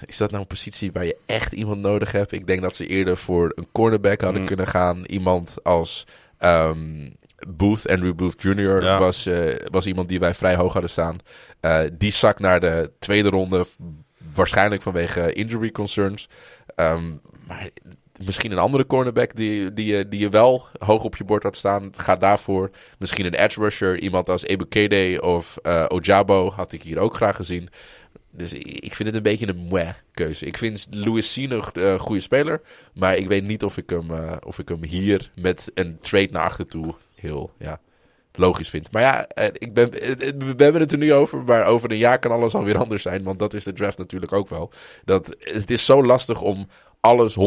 Is 0.06 0.18
dat 0.18 0.30
nou 0.30 0.42
een 0.42 0.48
positie 0.48 0.92
waar 0.92 1.06
je 1.06 1.18
echt 1.26 1.52
iemand 1.54 1.82
nodig 1.82 2.12
hebt? 2.12 2.32
Ik 2.32 2.48
denk 2.48 2.62
dat 2.62 2.76
ze 2.76 2.88
eerder 2.88 3.18
voor 3.18 3.52
een 3.56 3.68
cornerback 3.72 4.22
hadden 4.22 4.42
Mm. 4.42 4.48
kunnen 4.48 4.68
gaan. 4.68 5.04
Iemand 5.06 5.58
als 5.64 6.08
ehm, 6.38 7.10
Booth, 7.48 7.90
Andrew 7.90 8.16
Booth 8.16 8.42
Jr. 8.42 8.84
Ja. 8.84 9.00
Was, 9.00 9.26
eh, 9.26 9.56
was 9.72 9.86
iemand 9.86 10.10
die 10.10 10.20
wij 10.20 10.34
vrij 10.34 10.56
hoog 10.56 10.72
hadden 10.74 10.92
staan. 10.92 11.18
Eh, 11.60 11.82
die 11.94 12.12
zak 12.12 12.40
naar 12.40 12.60
de 12.60 12.92
tweede 13.00 13.30
ronde, 13.30 13.66
waarschijnlijk 14.34 14.82
vanwege 14.82 15.34
injury 15.34 15.72
concerns. 15.72 16.30
Ehm, 16.76 17.18
maar 17.48 17.70
misschien 18.26 18.52
een 18.52 18.58
andere 18.58 18.86
cornerback 18.86 19.36
die, 19.36 19.74
die, 19.74 20.08
die 20.08 20.20
je 20.20 20.30
wel 20.30 20.68
hoog 20.78 21.04
op 21.04 21.16
je 21.16 21.24
bord 21.24 21.44
had 21.44 21.56
staan. 21.56 21.94
Ga 21.96 22.16
daarvoor. 22.16 22.70
Misschien 22.98 23.26
een 23.26 23.34
edge 23.34 23.62
rusher. 23.62 24.00
Iemand 24.00 24.30
als 24.30 24.44
Ebukede 24.44 25.22
of 25.22 25.58
eh, 25.58 25.86
Ojabo 25.88 26.52
had 26.52 26.72
ik 26.72 26.82
hier 26.82 27.00
ook 27.00 27.16
graag 27.16 27.36
gezien. 27.36 27.70
Dus 28.32 28.54
ik 28.54 28.96
vind 28.96 29.08
het 29.08 29.18
een 29.18 29.24
beetje 29.24 29.48
een 29.48 29.68
meh 29.72 29.94
keuze. 30.12 30.46
Ik 30.46 30.58
vind 30.58 30.88
Louis 30.90 31.34
C 31.34 31.50
nog 31.50 31.70
een 31.74 31.84
eh, 31.84 32.00
goede 32.00 32.22
speler. 32.22 32.62
Maar 32.94 33.16
ik 33.16 33.28
weet 33.28 33.44
niet 33.44 33.64
of 33.64 33.78
ik 33.78 33.90
hem, 33.90 34.12
eh, 34.12 34.38
of 34.46 34.60
ik 34.60 34.70
hem 34.70 34.84
hier 34.84 35.32
met 35.36 35.72
een 35.74 35.98
trade 36.00 36.30
naar 36.32 36.44
achter 36.44 36.66
toe 36.66 36.96
heel 37.16 37.52
ja, 37.58 37.80
logisch 38.40 38.70
vind. 38.70 38.92
Maar 38.92 39.02
ja, 39.02 39.28
eh, 39.28 39.48
ik 39.54 39.74
ben, 39.74 39.92
eh, 39.92 40.12
eh, 40.12 40.18
we 40.56 40.64
hebben 40.64 40.82
het 40.82 40.92
er 40.92 40.98
nu 40.98 41.14
over. 41.14 41.44
Maar 41.44 41.66
over 41.66 41.92
een 41.92 41.98
jaar 41.98 42.20
kan 42.20 42.32
alles 42.32 42.56
alweer 42.56 42.78
anders 42.84 43.02
zijn. 43.02 43.24
Want 43.24 43.40
dat 43.40 43.54
is 43.54 43.64
de 43.64 43.74
draft 43.74 43.98
natuurlijk 43.98 44.34
ook 44.34 44.50
wel. 44.50 44.72
Dat, 45.06 45.36
het 45.40 45.72
is 45.72 45.86
zo 45.86 46.04
lastig 46.04 46.42
om 46.42 46.68
alles 47.02 47.36
100% 47.36 47.38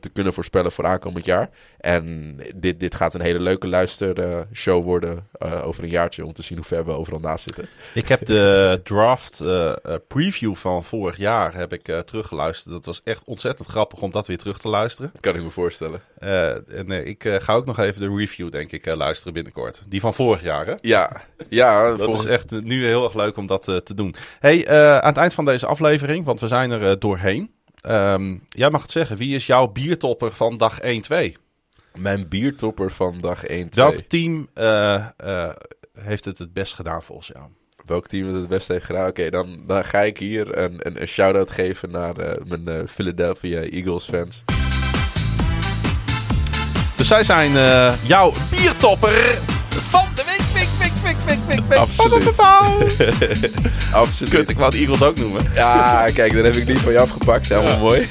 te 0.00 0.08
kunnen 0.12 0.32
voorspellen 0.32 0.72
voor 0.72 0.86
aankomend 0.86 1.24
jaar. 1.24 1.50
En 1.78 2.36
dit, 2.54 2.80
dit 2.80 2.94
gaat 2.94 3.14
een 3.14 3.20
hele 3.20 3.38
leuke 3.38 3.68
luistershow 3.68 4.84
worden 4.84 5.26
eh, 5.32 5.66
over 5.66 5.82
een 5.82 5.90
jaartje. 5.90 6.24
Om 6.24 6.32
te 6.32 6.42
zien 6.42 6.58
hoe 6.58 6.66
ver 6.66 6.84
we 6.84 6.90
overal 6.90 7.20
naast 7.20 7.44
zitten. 7.44 7.68
Ik 7.94 8.08
heb 8.08 8.26
de 8.26 8.80
draft 8.84 9.40
eh, 9.40 9.70
eh, 9.70 9.76
preview 10.08 10.54
van 10.54 10.84
vorig 10.84 11.16
jaar 11.16 11.54
heb 11.54 11.72
ik, 11.72 11.82
teruggeluisterd. 12.04 12.74
Dat 12.74 12.84
was 12.84 13.00
echt 13.04 13.24
ontzettend 13.24 13.68
grappig 13.68 14.02
om 14.02 14.10
dat 14.10 14.26
weer 14.26 14.38
terug 14.38 14.58
te 14.58 14.68
luisteren. 14.68 15.12
Kan 15.20 15.34
ik 15.34 15.42
me 15.42 15.50
voorstellen. 15.50 16.00
En 16.18 17.06
ik 17.06 17.36
ga 17.38 17.54
ook 17.54 17.66
nog 17.66 17.78
even 17.78 18.00
de 18.00 18.16
review, 18.16 18.50
denk 18.50 18.72
ik, 18.72 18.94
luisteren 18.94 19.32
binnenkort. 19.32 19.82
Die 19.88 20.00
van 20.00 20.14
vorig 20.14 20.42
jaar, 20.42 20.66
hè? 20.66 20.74
Ja, 20.80 21.22
ja 21.48 21.88
Dat 21.90 22.02
volgens 22.02 22.24
is 22.24 22.30
echt 22.30 22.50
nu 22.50 22.86
heel 22.86 23.04
erg 23.04 23.14
leuk 23.14 23.36
om 23.36 23.46
dat 23.46 23.62
te 23.62 23.94
doen. 23.94 24.14
Hey, 24.40 24.68
aan 25.00 25.08
het 25.08 25.16
eind 25.16 25.34
van 25.34 25.44
deze 25.44 25.66
aflevering, 25.66 26.24
want 26.24 26.40
we 26.40 26.46
zijn 26.46 26.70
er 26.70 26.98
doorheen. 26.98 27.55
Ehm, 27.86 28.36
jij 28.48 28.70
mag 28.70 28.82
het 28.82 28.90
zeggen, 28.90 29.16
wie 29.16 29.34
is 29.34 29.46
jouw 29.46 29.66
biertopper 29.66 30.32
van 30.32 30.56
dag 30.56 30.80
1-2? 30.80 31.36
mijn 31.96 32.28
biertopper 32.28 32.90
van 32.90 33.20
dag 33.20 33.44
1, 33.44 33.68
2. 33.68 33.84
Welk 33.84 34.00
team 34.00 34.48
eh, 34.54 34.94
eh, 35.16 35.50
heeft 35.98 36.24
het 36.24 36.38
het 36.38 36.52
best 36.52 36.74
gedaan 36.74 37.02
volgens 37.02 37.26
jou? 37.28 37.44
Welk 37.86 38.06
team 38.06 38.26
het 38.26 38.36
het 38.36 38.48
beste 38.48 38.72
heeft 38.72 38.84
gedaan? 38.84 39.08
Oké, 39.08 39.30
dan, 39.30 39.62
dan 39.66 39.84
ga 39.84 40.02
ik 40.02 40.18
hier 40.18 40.58
een, 40.58 40.78
een, 40.78 41.00
een 41.00 41.06
shout-out 41.06 41.50
geven 41.50 41.90
naar 41.90 42.16
eh, 42.16 42.44
mijn 42.44 42.68
eh, 42.68 42.86
Philadelphia 42.86 43.60
Eagles 43.60 44.04
fans. 44.04 44.44
Dus 46.96 47.08
zij 47.08 47.24
zijn 47.24 47.56
eh, 47.56 47.94
jouw 48.06 48.32
biertopper 48.50 49.38
van 49.68 50.15
week, 51.26 51.38
week, 51.46 51.60
week. 51.68 51.78
Absoluut. 51.78 52.28
Absoluut. 53.92 54.30
Kut, 54.32 54.48
ik 54.48 54.56
wou 54.58 54.70
de 54.70 54.78
Eagles 54.78 55.02
ook 55.02 55.18
noemen. 55.18 55.42
Ja, 55.54 56.04
kijk, 56.14 56.34
dan 56.34 56.44
heb 56.44 56.56
ik 56.56 56.66
die 56.66 56.78
van 56.78 56.92
je 56.92 57.00
afgepakt. 57.00 57.48
Helemaal 57.48 57.72
Ja. 57.72 57.78
mooi. 57.78 58.08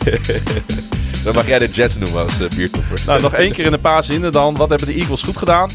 dan 1.24 1.34
mag 1.36 1.48
jij 1.48 1.60
de 1.60 1.70
Jets 1.70 1.96
noemen 1.98 2.22
als 2.24 2.38
biertopper. 2.56 3.00
Nou, 3.06 3.22
nog 3.22 3.34
één 3.34 3.52
keer 3.52 3.66
in 3.66 3.74
een 3.74 3.80
paar 3.82 4.04
zinnen 4.04 4.32
dan. 4.32 4.56
Wat 4.56 4.70
hebben 4.70 4.88
de 4.88 4.94
Eagles 4.94 5.22
goed 5.22 5.38
gedaan? 5.38 5.70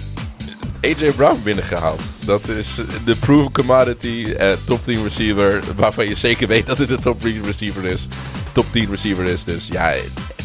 AJ 0.82 1.12
Brown 1.12 1.40
binnengehaald. 1.43 2.01
Dat 2.24 2.48
is 2.48 2.74
de 3.05 3.16
proven 3.16 3.52
commodity 3.52 4.35
eh, 4.39 4.52
top 4.65 4.85
10 4.85 5.02
receiver. 5.02 5.62
Waarvan 5.77 6.09
je 6.09 6.15
zeker 6.15 6.47
weet 6.48 6.66
dat 6.66 6.78
het 6.78 6.89
de 6.89 6.98
top 7.01 7.20
3 7.20 7.43
receiver 7.43 7.85
is. 7.85 8.07
Top 8.52 8.66
10 8.70 8.90
receiver 8.90 9.24
is. 9.24 9.44
Dus 9.44 9.66
ja, 9.66 9.93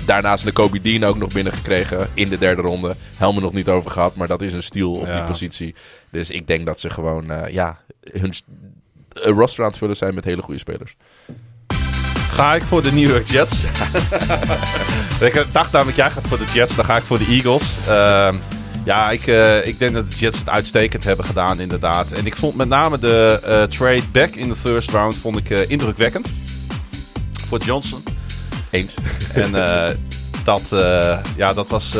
daarnaast 0.05 0.43
de 0.43 0.51
Kobe 0.51 0.81
Dean 0.81 1.03
ook 1.03 1.17
nog 1.17 1.33
binnengekregen 1.33 2.09
in 2.13 2.29
de 2.29 2.37
derde 2.37 2.61
ronde. 2.61 2.95
Helemaal 3.17 3.41
nog 3.41 3.53
niet 3.53 3.67
over 3.69 3.91
gehad, 3.91 4.15
maar 4.15 4.27
dat 4.27 4.41
is 4.41 4.53
een 4.53 4.63
steal 4.63 4.91
op 4.91 5.05
Ja. 5.07 5.13
die 5.15 5.23
positie. 5.23 5.75
Dus 6.11 6.29
ik 6.29 6.47
denk 6.47 6.65
dat 6.65 6.79
ze 6.79 6.89
gewoon, 6.89 7.31
eh, 7.31 7.53
ja, 7.53 7.79
hun 8.11 8.33
een 9.13 9.33
roster 9.33 9.63
aan 9.63 9.69
het 9.69 9.79
vullen 9.79 9.95
zijn 9.97 10.13
met 10.15 10.23
hele 10.23 10.41
goede 10.41 10.59
spelers. 10.59 10.95
Ga 12.29 12.55
ik 12.55 12.61
voor 12.63 12.81
de 12.81 12.91
New 12.91 13.07
York 13.09 13.25
Jets. 13.27 13.63
ik 15.19 15.45
dacht 15.51 15.71
namelijk, 15.71 15.97
jij 15.97 16.11
gaat 16.11 16.27
voor 16.27 16.37
de 16.37 16.45
Jets, 16.53 16.75
dan 16.75 16.85
ga 16.85 16.97
ik 16.97 17.03
voor 17.03 17.17
de 17.17 17.25
Eagles. 17.25 17.63
Ehm, 17.87 18.35
ja, 18.85 19.11
ik, 19.11 19.27
eh, 19.27 19.67
ik 19.67 19.79
denk 19.79 19.93
dat 19.93 20.11
de 20.11 20.17
Jets 20.17 20.37
het 20.37 20.49
uitstekend 20.49 21.03
hebben 21.03 21.25
gedaan, 21.25 21.59
inderdaad. 21.59 22.11
En 22.11 22.25
ik 22.25 22.35
vond 22.35 22.55
met 22.55 22.67
name 22.67 22.99
de 22.99 23.39
eh, 23.43 23.63
trade 23.63 24.03
back 24.11 24.35
in 24.35 24.49
de 24.49 24.55
first 24.55 24.91
round 24.91 25.15
vond 25.15 25.37
ik, 25.37 25.49
eh, 25.49 25.69
indrukwekkend. 25.69 26.31
Voor 27.47 27.59
Johnson. 27.59 28.03
Eens. 28.69 28.93
En 29.33 29.51
dat, 30.43 30.61
ja, 31.35 31.53
dat 31.53 31.69
was. 31.69 31.95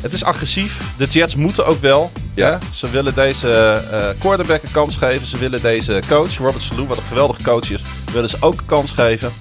het 0.00 0.12
is 0.12 0.24
agressief. 0.24 0.80
De 0.96 1.06
Jets 1.06 1.34
moeten 1.34 1.66
ook 1.66 1.80
wel. 1.80 2.10
Ja. 2.34 2.50
hè? 2.50 2.58
Ze 2.72 2.90
willen 2.90 3.14
deze 3.14 3.82
quarterback 4.18 4.62
een 4.62 4.70
kans 4.70 4.96
geven. 4.96 5.26
Ze 5.26 5.38
willen 5.38 5.62
deze 5.62 6.02
coach, 6.08 6.36
Robert 6.36 6.62
Salou, 6.62 6.86
wat 6.86 6.96
een 6.96 7.02
geweldige 7.02 7.42
coach 7.42 7.70
is, 7.70 7.82
willen 8.12 8.28
ze 8.28 8.36
ook 8.40 8.60
een 8.60 8.66
kans 8.66 8.90
geven. 8.90 9.32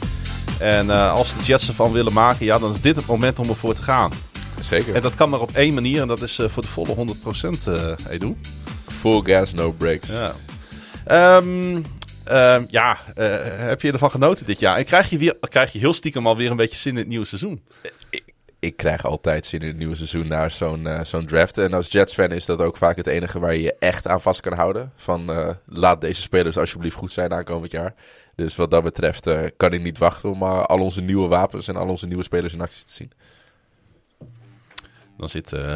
En 0.60 0.90
als 0.90 1.34
de 1.38 1.44
Jets 1.44 1.68
ervan 1.68 1.91
willen 1.91 2.14
maken, 2.14 2.45
ja, 2.45 2.60
dan 2.60 2.72
is 2.72 2.82
dit 2.82 2.95
het 2.95 3.06
moment 3.06 3.40
om 3.40 3.49
ervoor 3.49 3.74
te 3.74 3.84
gaan. 3.84 4.12
Zeker. 4.60 4.96
En 4.96 5.02
dat 5.02 5.16
kan 5.16 5.30
maar 5.30 5.42
op 5.42 5.52
één 5.52 5.74
manier, 5.74 6.02
en 6.02 6.08
dat 6.08 6.22
is 6.22 6.40
eh, 6.40 6.50
voor 6.50 6.64
de 6.64 6.70
volle 6.70 6.96
100% 6.96 7.68
eh 7.68 7.94
Edu. 8.10 8.36
Full 8.88 9.22
gas, 9.24 9.54
no 9.54 9.72
breaks. 9.72 10.10
Ja. 10.10 10.36
Ehm, 11.06 11.82
ehm, 12.24 12.64
ja, 12.68 12.98
eh, 13.16 13.38
heb 13.44 13.82
je 13.82 13.92
ervan 13.92 14.12
genoten 14.12 14.46
dit 14.46 14.60
jaar? 14.60 14.78
En 14.78 14.86
krijg 14.86 15.10
je, 15.10 15.18
weer, 15.18 15.38
krijg 15.40 15.74
je 15.74 15.80
heel 15.80 15.94
stiekem 15.94 16.28
alweer 16.28 16.52
een 16.52 16.58
beetje 16.58 16.78
zin 16.78 16.92
in 16.92 16.98
het 16.98 17.08
nieuwe 17.08 17.26
seizoen? 17.26 17.62
ik 18.60 18.78
krijg 18.78 19.06
altijd 19.06 19.46
zin 19.46 19.62
in 19.62 19.68
het 19.68 19.78
nieuwe 19.78 19.96
seizoen 19.96 20.28
naar 20.28 20.52
zo'n 20.52 20.88
zo'n 21.04 21.26
draft. 21.26 21.58
En 21.58 21.74
als 21.74 21.92
Jets-fan 21.92 22.32
is 22.32 22.46
dat 22.46 22.62
ook 22.62 22.78
vaak 22.78 22.98
het 22.98 23.08
enige 23.08 23.40
waar 23.40 23.54
je 23.54 23.62
je 23.62 23.76
echt 23.80 24.08
aan 24.08 24.22
vast 24.22 24.42
kan 24.42 24.54
houden. 24.54 24.92
Van 24.96 25.32
laat 25.66 26.02
deze 26.02 26.22
spelers 26.22 26.58
alsjeblieft 26.58 26.96
goed 26.96 27.12
zijn 27.12 27.34
aankomend 27.34 27.72
jaar. 27.72 27.94
Dus 28.36 28.56
wat 28.56 28.72
dat 28.72 28.84
betreft 28.84 29.30
kan 29.58 29.74
ik 29.74 29.82
niet 29.82 29.98
wachten 29.98 30.30
om 30.30 30.44
al 30.44 30.80
onze 30.80 31.02
nieuwe 31.02 31.28
wapens 31.28 31.68
en 31.68 31.76
al 31.76 31.88
onze 31.88 32.08
nieuwe 32.08 32.24
spelers 32.24 32.54
in 32.54 32.62
actie 32.62 32.86
te 32.86 32.94
zien. 32.94 33.12
Dan 35.18 35.30
zit 35.30 35.53
eh, 35.53 35.76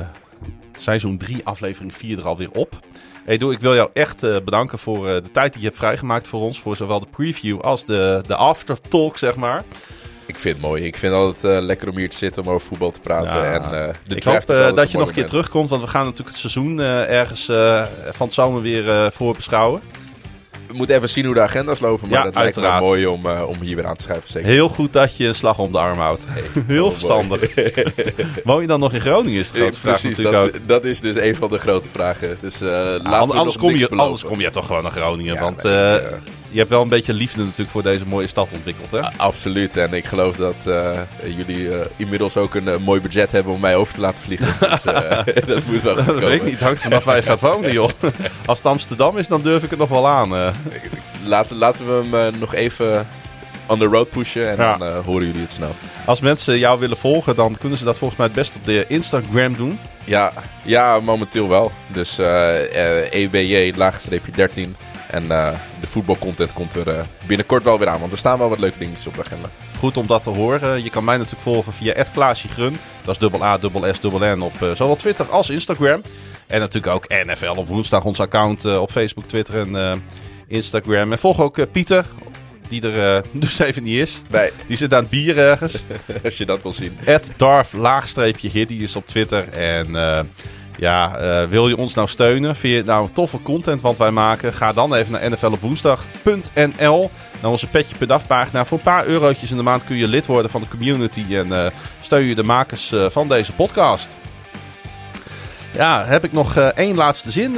seizoen 0.76 1.18
3, 1.18 1.42
aflevering 1.44 1.94
4 1.94 2.18
er 2.18 2.28
alweer 2.28 2.52
op. 2.52 2.80
Hey 3.26 3.38
Doe, 3.38 3.54
ik 3.54 3.60
wil 3.60 3.76
jou 3.76 3.90
echt 3.94 4.24
eh, 4.24 4.36
bedanken 4.46 4.80
voor 4.80 5.08
eh, 5.08 5.14
de 5.14 5.32
tijd 5.32 5.52
die 5.54 5.62
je 5.62 5.68
hebt 5.68 5.80
vrijgemaakt 5.80 6.28
voor 6.28 6.42
ons. 6.42 6.60
Voor 6.62 6.76
zowel 6.76 7.00
de 7.00 7.08
preview 7.12 7.60
als 7.60 7.86
de, 7.86 8.22
de 8.28 8.36
aftertalk, 8.36 9.18
zeg 9.18 9.36
maar. 9.36 9.64
Ik 10.26 10.40
vind 10.40 10.56
het 10.56 10.66
mooi. 10.66 10.84
Ik 10.84 10.98
vind 10.98 11.14
het 11.14 11.22
altijd 11.22 11.64
lekker 11.64 11.90
om 11.90 11.98
hier 11.98 12.10
te 12.10 12.18
zitten 12.18 12.44
om 12.44 12.50
over 12.50 12.68
voetbal 12.68 12.92
te 12.92 13.02
praten. 13.02 13.38
Ja. 13.38 13.54
En, 13.54 13.96
de 14.08 14.16
ik 14.16 14.24
hoop 14.24 14.36
altijd 14.36 14.76
dat 14.76 14.92
je 14.92 14.98
nog 14.98 15.08
een 15.08 15.14
keer 15.14 15.28
terugkomt, 15.28 15.70
want 15.70 15.82
we 15.82 15.88
gaan 15.88 16.04
natuurlijk 16.04 16.30
het 16.30 16.38
seizoen 16.38 16.80
ergens 16.80 17.46
van 18.12 18.26
het 18.26 18.34
zomer 18.34 18.62
weer 18.62 18.90
eh 18.90 19.12
voorbeschouwen. 19.12 19.82
We 20.72 20.78
moeten 20.78 20.96
even 20.96 21.10
zien 21.10 21.26
hoe 21.26 21.34
de 21.34 21.42
agenda's 21.42 21.80
lopen. 21.80 22.10
Maar 22.10 22.18
Ja, 22.18 22.24
dat 22.24 22.36
lijkt 22.36 22.56
me 22.56 22.62
uiteraard. 22.62 22.84
mooi 22.92 23.08
om, 23.08 23.26
eh, 23.26 23.48
om 23.48 23.62
hier 23.62 23.76
weer 23.76 23.86
aan 23.86 23.96
te. 23.96 24.06
Zeker. 24.26 24.50
Heel 24.50 24.70
goed 24.70 24.94
dat 24.94 25.18
je 25.18 25.28
een 25.28 25.36
slag 25.36 25.60
om 25.60 25.72
de 25.72 25.78
arm 25.80 25.98
houdt. 25.98 26.26
Heel 26.68 26.86
Oh, 26.86 26.92
verstandig. 26.92 27.54
Woon 28.44 28.62
je 28.62 28.68
dan 28.68 28.80
nog 28.80 28.94
in 28.94 29.02
Groningen? 29.02 29.40
Is 29.40 29.52
de 29.52 29.60
grote 29.60 29.80
vraag 29.80 30.00
Precies, 30.02 30.18
natuurlijk 30.18 30.52
dat, 30.54 30.62
ook. 30.62 30.68
dat 30.68 30.84
is 30.86 31.00
dus 31.02 31.16
een 31.16 31.36
van 31.36 31.50
de 31.50 31.58
grote 31.58 31.90
vragen. 31.92 32.38
Dus 32.40 32.54
eh 32.54 32.60
we 32.62 33.00
anders, 33.10 33.58
kom 33.58 33.76
je, 33.76 33.90
anders 33.90 34.24
kom 34.24 34.42
je 34.42 34.50
toch 34.50 34.66
gewoon 34.66 34.84
naar 34.84 34.92
Groningen. 34.92 35.34
Ja, 35.34 35.42
want 35.42 35.64
nee, 35.64 35.74
eh, 35.74 35.96
eh, 35.96 36.12
je 36.52 36.58
hebt 36.58 36.70
wel 36.70 36.82
een 36.82 36.88
beetje 36.90 37.14
liefde 37.14 37.44
natuurlijk 37.44 37.70
voor 37.70 37.84
deze 37.84 38.06
mooie 38.08 38.28
stad 38.28 38.54
ontwikkeld. 38.54 38.92
Hè? 38.92 39.00
Absoluut. 39.18 39.78
En 39.78 39.94
ik 39.94 40.06
geloof 40.06 40.36
dat 40.36 40.56
eh, 40.66 41.00
jullie 41.36 41.76
eh, 41.78 41.86
inmiddels 41.96 42.38
ook 42.38 42.56
een 42.56 42.68
eh, 42.68 42.78
mooi 42.78 43.02
budget 43.02 43.32
hebben 43.32 43.54
om 43.54 43.60
mij 43.60 43.76
over 43.76 43.94
te 43.94 44.00
laten 44.00 44.24
vliegen. 44.24 44.48
Dus 44.60 44.84
dat 45.54 45.66
moet 45.66 45.82
wel 45.82 45.96
goed 45.96 46.06
dat 46.06 46.06
komen. 46.06 46.22
weet 46.30 46.40
ik 46.42 46.44
niet. 46.44 46.60
Hangt 46.60 46.82
vanaf 46.82 47.04
waar 47.04 47.16
je 47.16 47.22
gaat 47.22 47.40
wonen, 47.40 47.72
joh. 47.72 47.90
Als 48.46 48.58
het 48.58 48.68
Amsterdam 48.68 49.18
is, 49.18 49.28
dan 49.28 49.42
durf 49.42 49.64
ik 49.64 49.70
het 49.70 49.80
nog 49.80 49.90
wel 49.90 50.08
aan. 50.08 50.54
Laten, 51.26 51.56
laten 51.56 51.86
we 51.86 52.18
hem 52.18 52.40
nog 52.40 52.54
even 52.54 53.08
on 53.68 53.80
the 53.80 53.86
road 53.86 54.10
pushen 54.10 54.50
en 54.50 54.58
Ja. 54.58 54.78
dan 54.78 55.04
horen 55.04 55.26
jullie 55.26 55.42
het 55.42 55.52
snel. 55.52 55.76
Als 56.06 56.20
mensen 56.20 56.58
jou 56.58 56.80
willen 56.80 56.98
volgen, 56.98 57.36
dan 57.36 57.58
kunnen 57.60 57.78
ze 57.78 57.84
dat 57.84 57.98
volgens 57.98 58.20
mij 58.20 58.28
het 58.28 58.36
best 58.36 58.56
op 58.56 58.66
de 58.66 58.86
Instagram 58.88 59.56
doen. 59.56 59.80
Ja, 60.04 60.34
ja 60.64 61.00
momenteel 61.00 61.50
wel. 61.50 61.72
Dus 61.88 62.18
eh 62.18 63.06
eh, 63.06 63.14
EBJ, 63.14 63.74
laagstreepje 63.78 64.32
13. 64.32 64.76
En 65.12 65.32
eh, 65.32 65.54
de 65.80 65.88
voetbalcontent 65.88 66.54
komt 66.54 66.76
er 66.76 66.88
eh, 66.88 67.04
binnenkort 67.28 67.64
wel 67.64 67.80
weer 67.80 67.88
aan. 67.88 68.00
Want 68.00 68.12
er 68.12 68.18
staan 68.18 68.38
wel 68.38 68.50
wat 68.50 68.60
leuke 68.60 68.78
dingetjes 68.78 69.08
op 69.08 69.14
de 69.14 69.22
agenda. 69.22 69.50
Goed 69.78 69.98
om 69.98 70.08
dat 70.08 70.24
te 70.24 70.30
horen. 70.30 70.84
Je 70.84 70.90
kan 70.90 71.04
mij 71.04 71.18
natuurlijk 71.18 71.44
volgen 71.44 71.74
via 71.74 72.06
@klaasjegrun. 72.14 72.78
Dat 73.02 73.14
is 73.14 73.18
dubbel 73.18 73.44
A, 73.44 73.58
dubbel 73.58 73.94
S, 73.94 74.00
dubbel 74.00 74.36
N 74.36 74.42
op 74.42 74.62
eh, 74.62 74.72
zowel 74.72 74.96
Twitter 74.96 75.26
als 75.30 75.50
Instagram. 75.50 76.02
En 76.48 76.60
natuurlijk 76.60 76.94
ook 76.94 77.08
NFL 77.26 77.56
op 77.56 77.68
woensdag, 77.68 78.04
ons 78.04 78.20
account 78.20 78.78
op 78.78 78.92
Facebook, 78.92 79.26
Twitter 79.26 79.76
en 79.76 80.04
Instagram. 80.48 81.12
En 81.12 81.20
volg 81.20 81.40
ook 81.40 81.72
Pieter, 81.72 82.06
die 82.68 82.92
er 82.92 83.24
dus 83.32 83.60
even 83.60 83.84
niet 83.84 83.98
is. 83.98 84.22
Nee, 84.30 84.52
Die 84.68 84.78
zit 84.78 84.94
aan 84.94 85.02
het 85.02 85.10
bier 85.10 85.38
ergens. 85.38 85.84
als 86.24 86.38
je 86.38 86.46
dat 86.46 86.62
wil 86.62 86.74
zien. 86.74 86.98
Ed 87.06 87.32
Darf 87.38 87.74
laagstreepje 87.74 88.66
is 88.68 88.96
op 88.96 89.08
Twitter. 89.08 89.50
En 89.50 89.96
ja, 90.82 91.18
eh, 91.18 91.48
wil 91.48 91.68
je 91.68 91.78
ons 91.78 91.94
nou 91.94 92.08
steunen? 92.08 92.56
Vind 92.56 92.74
je 92.74 92.78
het 92.78 92.88
nou 92.88 93.10
toffe 93.14 93.42
content 93.42 93.82
wat 93.82 93.98
wij 93.98 94.12
maken? 94.12 94.54
Ga 94.54 94.74
dan 94.74 94.94
even 94.94 95.12
naar 95.12 95.30
nflopwoensdag.nl 95.30 97.12
naar 97.42 97.52
onze 97.52 97.68
Petje 97.68 97.96
per 97.98 98.08
Dag 98.08 98.28
pagina. 98.28 98.66
Voor 98.66 98.78
een 98.78 98.84
paar 98.84 99.06
eurotjes 99.06 99.52
in 99.52 99.58
de 99.58 99.64
maand 99.64 99.84
kun 99.84 99.96
je 99.96 100.08
lid 100.08 100.26
worden 100.26 100.52
van 100.52 100.62
de 100.62 100.68
community 100.68 101.26
en 101.30 101.52
eh, 101.54 101.72
steun 102.00 102.26
je 102.26 102.36
de 102.36 102.44
makers 102.44 102.92
eh, 102.92 103.06
van 103.10 103.28
deze 103.28 103.54
podcast. 103.54 104.16
Ja, 105.72 106.06
heb 106.06 106.24
ik 106.24 106.32
nog 106.32 106.58
één 106.58 106.96
laatste 106.96 107.32
zin. 107.32 107.58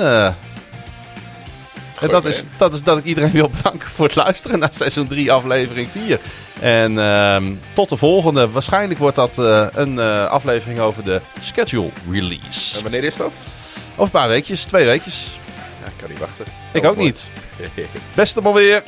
En 1.99 2.09
dat 2.09 2.25
is, 2.25 2.43
dat 2.57 2.73
is 2.73 2.83
dat 2.83 2.97
ik 2.97 3.03
iedereen 3.03 3.31
wil 3.31 3.49
bedanken 3.49 3.89
voor 3.89 4.05
het 4.05 4.15
luisteren 4.15 4.59
naar 4.59 4.73
seizoen 4.73 5.07
3, 5.07 5.31
aflevering 5.31 5.89
4. 5.89 6.19
En 6.59 6.99
ehm, 6.99 7.53
tot 7.73 7.89
de 7.89 7.97
volgende. 7.97 8.49
Waarschijnlijk 8.49 8.99
wordt 8.99 9.15
dat 9.15 9.39
eh, 9.39 9.67
een 9.73 9.99
eh, 9.99 10.25
aflevering 10.25 10.79
over 10.79 11.03
de 11.03 11.21
schedule 11.41 11.89
release. 12.11 12.77
En 12.77 12.83
wanneer 12.83 13.03
is 13.03 13.15
dat? 13.15 13.31
Over 13.91 14.03
een 14.03 14.09
paar 14.09 14.27
weekjes, 14.27 14.63
twee 14.63 14.85
weekjes. 14.85 15.39
Ja, 15.81 15.87
ik 15.87 15.93
kan 15.97 16.09
niet 16.09 16.19
wachten. 16.19 16.45
Ik 16.73 16.83
ook 16.85 16.95
mooi. 16.95 17.07
niet. 17.07 17.29
Beste 18.13 18.41
maar 18.41 18.53
weer. 18.53 18.83